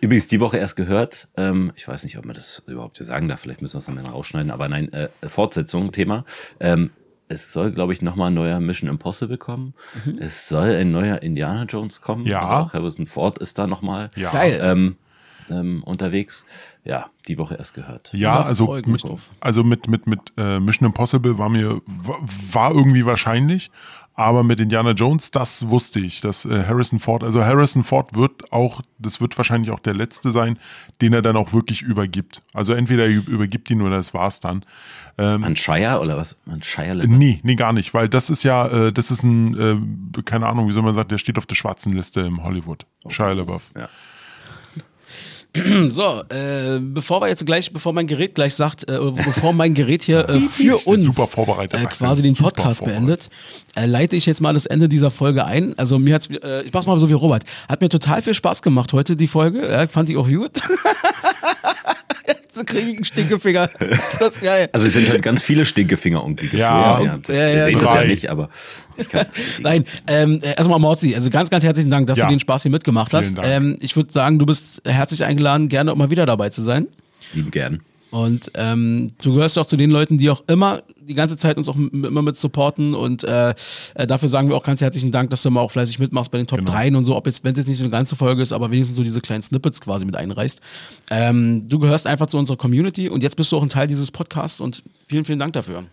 Übrigens, 0.00 0.28
die 0.28 0.40
Woche 0.40 0.58
erst 0.58 0.76
gehört, 0.76 1.28
ähm, 1.36 1.72
ich 1.76 1.86
weiß 1.86 2.04
nicht, 2.04 2.18
ob 2.18 2.24
man 2.24 2.34
das 2.34 2.62
überhaupt 2.66 2.98
hier 2.98 3.06
sagen 3.06 3.28
darf, 3.28 3.40
vielleicht 3.40 3.62
müssen 3.62 3.74
wir 3.74 3.78
es 3.78 3.86
dann 3.86 3.94
mal 3.94 4.04
rausschneiden, 4.04 4.50
aber 4.50 4.68
nein, 4.68 4.92
äh, 4.92 5.08
Fortsetzung, 5.26 5.92
Thema. 5.92 6.24
Ähm, 6.58 6.90
es 7.30 7.52
soll, 7.52 7.70
glaube 7.70 7.92
ich, 7.92 8.02
nochmal 8.02 8.30
ein 8.30 8.34
neuer 8.34 8.58
Mission 8.58 8.90
Impossible 8.90 9.38
kommen. 9.38 9.74
Mhm. 10.04 10.18
Es 10.18 10.48
soll 10.48 10.74
ein 10.74 10.90
neuer 10.90 11.22
Indiana 11.22 11.64
Jones 11.64 12.00
kommen. 12.00 12.26
Ja. 12.26 12.40
Also 12.40 12.52
auch 12.52 12.72
Harrison 12.72 13.06
Ford 13.06 13.38
ist 13.38 13.56
da 13.56 13.68
nochmal 13.68 14.10
ja. 14.16 14.32
Geil. 14.32 14.58
Ähm, 14.60 14.96
ähm, 15.50 15.82
unterwegs. 15.84 16.46
Ja, 16.84 17.06
die 17.28 17.38
Woche 17.38 17.56
erst 17.56 17.74
gehört. 17.74 18.10
Ja, 18.12 18.40
also 18.40 18.80
mit, 18.86 19.04
also 19.40 19.64
mit, 19.64 19.88
mit, 19.88 20.06
mit 20.06 20.20
äh, 20.36 20.60
Mission 20.60 20.86
Impossible 20.86 21.38
war 21.38 21.48
mir, 21.48 21.82
war 22.52 22.72
irgendwie 22.72 23.04
wahrscheinlich, 23.04 23.70
aber 24.20 24.42
mit 24.42 24.60
Indiana 24.60 24.90
Jones, 24.90 25.30
das 25.30 25.70
wusste 25.70 25.98
ich, 25.98 26.20
dass 26.20 26.44
äh, 26.44 26.64
Harrison 26.66 27.00
Ford, 27.00 27.24
also 27.24 27.42
Harrison 27.42 27.84
Ford 27.84 28.14
wird 28.14 28.52
auch, 28.52 28.82
das 28.98 29.22
wird 29.22 29.38
wahrscheinlich 29.38 29.70
auch 29.70 29.80
der 29.80 29.94
letzte 29.94 30.30
sein, 30.30 30.58
den 31.00 31.14
er 31.14 31.22
dann 31.22 31.36
auch 31.36 31.54
wirklich 31.54 31.80
übergibt. 31.80 32.42
Also 32.52 32.74
entweder 32.74 33.04
er 33.04 33.10
übergibt 33.10 33.70
ihn 33.70 33.80
oder 33.80 33.96
das 33.96 34.12
war's 34.12 34.40
dann. 34.40 34.62
Ähm, 35.16 35.42
An 35.42 35.56
Shire 35.56 36.00
oder 36.00 36.18
was? 36.18 36.36
An 36.44 36.62
Shire 36.62 37.06
Nee, 37.06 37.40
nee, 37.44 37.54
gar 37.54 37.72
nicht, 37.72 37.94
weil 37.94 38.10
das 38.10 38.28
ist 38.28 38.42
ja, 38.42 38.66
äh, 38.66 38.92
das 38.92 39.10
ist 39.10 39.22
ein, 39.22 40.12
äh, 40.14 40.22
keine 40.22 40.48
Ahnung, 40.48 40.68
wie 40.68 40.72
soll 40.72 40.82
man 40.82 40.94
sagen, 40.94 41.08
der 41.08 41.16
steht 41.16 41.38
auf 41.38 41.46
der 41.46 41.54
schwarzen 41.54 41.94
Liste 41.94 42.20
im 42.20 42.44
Hollywood. 42.44 42.84
Okay. 43.04 43.14
Shia 43.14 43.32
LaBeouf. 43.32 43.70
Ja. 43.74 43.88
So, 45.88 46.22
äh, 46.28 46.78
bevor 46.80 47.20
wir 47.20 47.28
jetzt 47.28 47.44
gleich, 47.44 47.72
bevor 47.72 47.92
mein 47.92 48.06
Gerät 48.06 48.34
gleich 48.34 48.54
sagt, 48.54 48.88
äh, 48.88 48.98
bevor 48.98 49.52
mein 49.52 49.74
Gerät 49.74 50.02
hier 50.02 50.28
äh, 50.28 50.40
für 50.40 50.76
uns 50.86 51.18
äh, 51.18 51.86
quasi 51.86 52.22
den 52.22 52.34
Podcast 52.34 52.84
beendet, 52.84 53.28
äh, 53.74 53.86
leite 53.86 54.16
ich 54.16 54.26
jetzt 54.26 54.40
mal 54.40 54.54
das 54.54 54.66
Ende 54.66 54.88
dieser 54.88 55.10
Folge 55.10 55.44
ein. 55.44 55.76
Also 55.78 55.98
mir 55.98 56.14
hat's, 56.14 56.28
äh, 56.28 56.62
ich 56.62 56.72
mach's 56.72 56.86
mal 56.86 56.98
so 56.98 57.08
wie 57.08 57.14
Robert, 57.14 57.44
hat 57.68 57.80
mir 57.80 57.88
total 57.88 58.22
viel 58.22 58.34
Spaß 58.34 58.62
gemacht 58.62 58.92
heute 58.92 59.16
die 59.16 59.26
Folge, 59.26 59.88
fand 59.90 60.08
ich 60.08 60.16
auch 60.16 60.28
gut. 60.28 60.60
kriege 62.66 62.88
ich 62.88 62.96
einen 62.96 63.04
Stinkefinger. 63.04 63.70
Das 64.18 64.34
ist 64.34 64.42
geil. 64.42 64.68
Also 64.72 64.86
es 64.86 64.92
sind 64.92 65.08
halt 65.08 65.22
ganz 65.22 65.42
viele 65.42 65.64
Stinkefinger 65.64 66.20
irgendwie. 66.20 66.56
Ja, 66.56 67.00
ja, 67.00 67.18
das, 67.18 67.34
ja, 67.34 67.42
ja, 67.42 67.54
ihr 67.54 67.64
seht 67.64 67.82
das 67.82 67.94
ja 67.94 68.04
nicht, 68.04 68.30
aber 68.30 68.48
Nein, 69.60 69.84
ähm, 70.08 70.40
erstmal 70.42 70.78
Morzi, 70.78 71.14
also 71.14 71.30
ganz, 71.30 71.50
ganz 71.50 71.64
herzlichen 71.64 71.90
Dank, 71.90 72.06
dass 72.06 72.18
ja. 72.18 72.26
du 72.26 72.30
den 72.30 72.40
Spaß 72.40 72.62
hier 72.62 72.70
mitgemacht 72.70 73.14
hast. 73.14 73.34
Ähm, 73.42 73.76
ich 73.80 73.96
würde 73.96 74.12
sagen, 74.12 74.38
du 74.38 74.46
bist 74.46 74.82
herzlich 74.84 75.24
eingeladen, 75.24 75.68
gerne 75.68 75.92
auch 75.92 75.96
mal 75.96 76.10
wieder 76.10 76.26
dabei 76.26 76.50
zu 76.50 76.62
sein. 76.62 76.86
Lieben 77.32 77.50
gern. 77.50 77.80
Und 78.10 78.50
ähm, 78.54 79.08
du 79.22 79.34
gehörst 79.34 79.58
auch 79.58 79.66
zu 79.66 79.76
den 79.76 79.90
Leuten, 79.90 80.18
die 80.18 80.30
auch 80.30 80.42
immer 80.48 80.82
die 81.00 81.14
ganze 81.14 81.36
Zeit 81.36 81.56
uns 81.56 81.68
auch 81.68 81.76
immer 81.76 82.22
mit 82.22 82.36
supporten 82.36 82.94
und 82.94 83.24
äh, 83.24 83.50
äh, 83.94 84.06
dafür 84.06 84.28
sagen 84.28 84.48
wir 84.48 84.56
auch 84.56 84.62
ganz 84.62 84.80
herzlichen 84.80 85.10
Dank, 85.10 85.30
dass 85.30 85.42
du 85.42 85.48
immer 85.48 85.60
auch 85.60 85.70
fleißig 85.70 85.98
mitmachst 85.98 86.30
bei 86.30 86.38
den 86.38 86.46
Top 86.46 86.60
genau. 86.60 86.70
3 86.70 86.96
und 86.96 87.04
so, 87.04 87.16
ob 87.16 87.26
jetzt, 87.26 87.42
wenn 87.42 87.52
es 87.52 87.58
jetzt 87.58 87.68
nicht 87.68 87.80
eine 87.80 87.90
ganze 87.90 88.14
Folge 88.16 88.42
ist, 88.42 88.52
aber 88.52 88.70
wenigstens 88.70 88.96
so 88.96 89.02
diese 89.02 89.20
kleinen 89.20 89.42
Snippets 89.42 89.80
quasi 89.80 90.04
mit 90.06 90.16
einreißt. 90.16 90.60
Ähm, 91.10 91.68
du 91.68 91.78
gehörst 91.78 92.06
einfach 92.06 92.28
zu 92.28 92.38
unserer 92.38 92.56
Community 92.56 93.08
und 93.08 93.22
jetzt 93.22 93.36
bist 93.36 93.50
du 93.50 93.56
auch 93.56 93.62
ein 93.62 93.68
Teil 93.68 93.88
dieses 93.88 94.10
Podcasts 94.10 94.60
und 94.60 94.82
vielen, 95.04 95.24
vielen 95.24 95.38
Dank 95.38 95.52
dafür. 95.52 95.84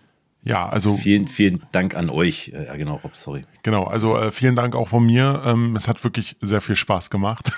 Ja, 0.48 0.68
also. 0.68 0.96
Vielen, 0.96 1.28
vielen 1.28 1.64
Dank 1.72 1.96
an 1.96 2.10
euch. 2.10 2.52
Äh, 2.54 2.68
ja, 2.68 2.76
genau, 2.76 2.96
Rob, 2.96 3.16
sorry. 3.16 3.46
Genau, 3.64 3.84
also 3.84 4.18
äh, 4.18 4.32
vielen 4.32 4.56
Dank 4.56 4.76
auch 4.76 4.88
von 4.88 5.06
mir. 5.06 5.42
Ähm, 5.46 5.76
es 5.76 5.88
hat 5.88 6.04
wirklich 6.04 6.38
sehr 6.42 6.62
viel 6.62 6.76
Spaß 6.76 7.10
gemacht. 7.10 7.52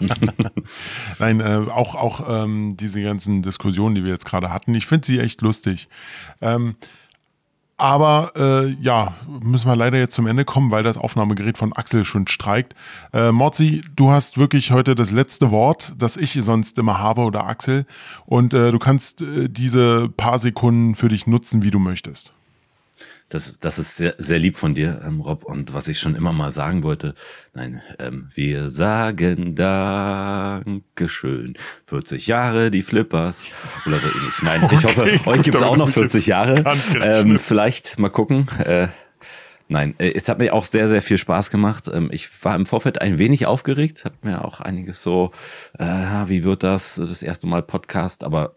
Nein, 1.18 1.40
äh, 1.40 1.70
auch, 1.70 1.94
auch 1.94 2.44
ähm, 2.44 2.76
diese 2.76 3.02
ganzen 3.02 3.40
Diskussionen, 3.42 3.94
die 3.94 4.04
wir 4.04 4.12
jetzt 4.12 4.26
gerade 4.26 4.52
hatten, 4.52 4.74
ich 4.74 4.86
finde 4.86 5.06
sie 5.06 5.20
echt 5.20 5.40
lustig. 5.40 5.88
Ähm, 6.40 6.76
aber 7.76 8.32
äh, 8.36 8.68
ja, 8.80 9.14
müssen 9.40 9.68
wir 9.68 9.76
leider 9.76 9.98
jetzt 9.98 10.14
zum 10.14 10.26
Ende 10.26 10.44
kommen, 10.44 10.70
weil 10.70 10.82
das 10.82 10.96
Aufnahmegerät 10.96 11.58
von 11.58 11.72
Axel 11.72 12.04
schon 12.04 12.26
streikt. 12.26 12.74
Äh, 13.12 13.32
Morzi, 13.32 13.82
du 13.96 14.10
hast 14.10 14.38
wirklich 14.38 14.70
heute 14.70 14.94
das 14.94 15.10
letzte 15.10 15.50
Wort, 15.50 15.94
das 15.98 16.16
ich 16.16 16.32
sonst 16.32 16.78
immer 16.78 16.98
habe 16.98 17.22
oder 17.22 17.46
Axel. 17.46 17.86
Und 18.24 18.54
äh, 18.54 18.70
du 18.70 18.78
kannst 18.78 19.22
äh, 19.22 19.48
diese 19.48 20.08
paar 20.08 20.38
Sekunden 20.38 20.94
für 20.94 21.08
dich 21.08 21.26
nutzen, 21.26 21.62
wie 21.62 21.70
du 21.70 21.78
möchtest. 21.78 22.34
Das, 23.32 23.58
das 23.58 23.78
ist 23.78 23.96
sehr, 23.96 24.14
sehr 24.18 24.38
lieb 24.38 24.58
von 24.58 24.74
dir, 24.74 25.00
ähm, 25.06 25.22
Rob. 25.22 25.44
Und 25.44 25.72
was 25.72 25.88
ich 25.88 25.98
schon 25.98 26.16
immer 26.16 26.34
mal 26.34 26.50
sagen 26.50 26.82
wollte, 26.82 27.14
nein, 27.54 27.80
ähm, 27.98 28.28
wir 28.34 28.68
sagen 28.68 29.54
Dankeschön. 29.54 31.54
40 31.86 32.26
Jahre, 32.26 32.70
die 32.70 32.82
Flippers 32.82 33.46
oder 33.86 33.96
so 33.96 34.08
ähnlich. 34.08 34.42
Nein, 34.42 34.68
ich 34.70 34.84
hoffe, 34.84 35.00
okay, 35.00 35.20
euch 35.24 35.42
gibt's 35.44 35.62
auch 35.62 35.78
noch 35.78 35.88
40 35.88 36.26
Jahre. 36.26 36.62
Ähm, 37.00 37.38
vielleicht 37.38 37.98
mal 37.98 38.10
gucken. 38.10 38.48
Äh, 38.64 38.88
Nein, 39.68 39.94
äh, 39.96 40.12
es 40.14 40.28
hat 40.28 40.38
mir 40.38 40.52
auch 40.52 40.64
sehr, 40.64 40.90
sehr 40.90 41.00
viel 41.00 41.16
Spaß 41.16 41.50
gemacht. 41.50 41.88
Ähm, 41.90 42.10
ich 42.12 42.28
war 42.44 42.54
im 42.54 42.66
Vorfeld 42.66 43.00
ein 43.00 43.16
wenig 43.16 43.46
aufgeregt, 43.46 44.04
hat 44.04 44.22
mir 44.22 44.44
auch 44.44 44.60
einiges 44.60 45.02
so, 45.02 45.30
äh, 45.78 45.84
wie 46.26 46.44
wird 46.44 46.62
das, 46.62 46.96
das 46.96 47.22
erste 47.22 47.46
Mal 47.46 47.62
Podcast, 47.62 48.24
aber 48.24 48.56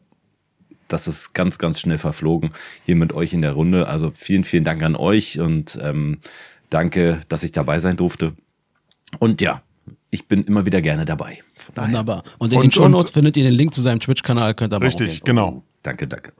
das 0.87 1.07
ist 1.07 1.33
ganz, 1.33 1.57
ganz 1.57 1.79
schnell 1.79 1.97
verflogen 1.97 2.51
hier 2.85 2.95
mit 2.95 3.13
euch 3.13 3.33
in 3.33 3.41
der 3.41 3.53
Runde. 3.53 3.87
Also 3.87 4.11
vielen, 4.13 4.43
vielen 4.43 4.63
Dank 4.63 4.83
an 4.83 4.95
euch 4.95 5.39
und 5.39 5.79
ähm, 5.81 6.19
danke, 6.69 7.21
dass 7.29 7.43
ich 7.43 7.51
dabei 7.51 7.79
sein 7.79 7.97
durfte. 7.97 8.33
Und 9.19 9.41
ja, 9.41 9.61
ich 10.11 10.27
bin 10.27 10.43
immer 10.43 10.65
wieder 10.65 10.81
gerne 10.81 11.05
dabei. 11.05 11.39
Wunderbar. 11.75 12.23
Und 12.37 12.51
in 12.51 12.57
und, 12.57 12.65
den 12.65 12.71
Show 12.71 12.87
Notes 12.87 13.11
findet 13.11 13.37
ihr 13.37 13.43
den 13.43 13.53
Link 13.53 13.73
zu 13.73 13.81
seinem 13.81 13.99
Twitch-Kanal, 13.99 14.53
könnt 14.53 14.73
ihr 14.73 14.81
Richtig, 14.81 15.23
genau. 15.23 15.63
Danke, 15.83 16.07
danke. 16.07 16.31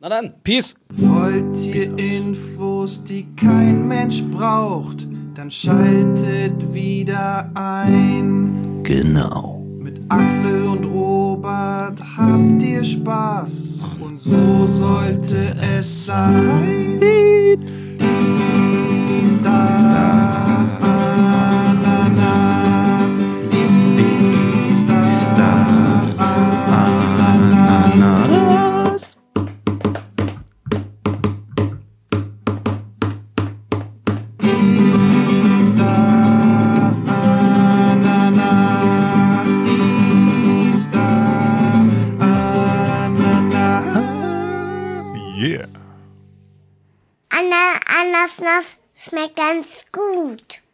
Na 0.00 0.08
dann, 0.10 0.34
Peace. 0.42 0.74
Wollt 0.90 1.56
ihr 1.66 1.96
Infos, 1.98 3.02
die 3.04 3.26
kein 3.36 3.84
Mensch 3.84 4.22
braucht, 4.22 5.08
dann 5.34 5.50
schaltet 5.50 6.74
wieder 6.74 7.50
ein. 7.54 8.82
Genau. 8.82 9.63
Axel 10.08 10.66
und 10.66 10.84
Robert, 10.84 11.98
habt 12.16 12.62
ihr 12.62 12.84
Spaß? 12.84 13.80
Und 14.00 14.18
so 14.18 14.66
sollte 14.66 15.54
es 15.78 16.06
sein. 16.06 17.00
Dies, 17.98 19.42
das, 19.42 19.82
Anna, 48.24 48.32
Anasnas 48.32 48.76
schmeckt 48.94 49.36
ganz 49.36 49.84
gut. 49.92 50.62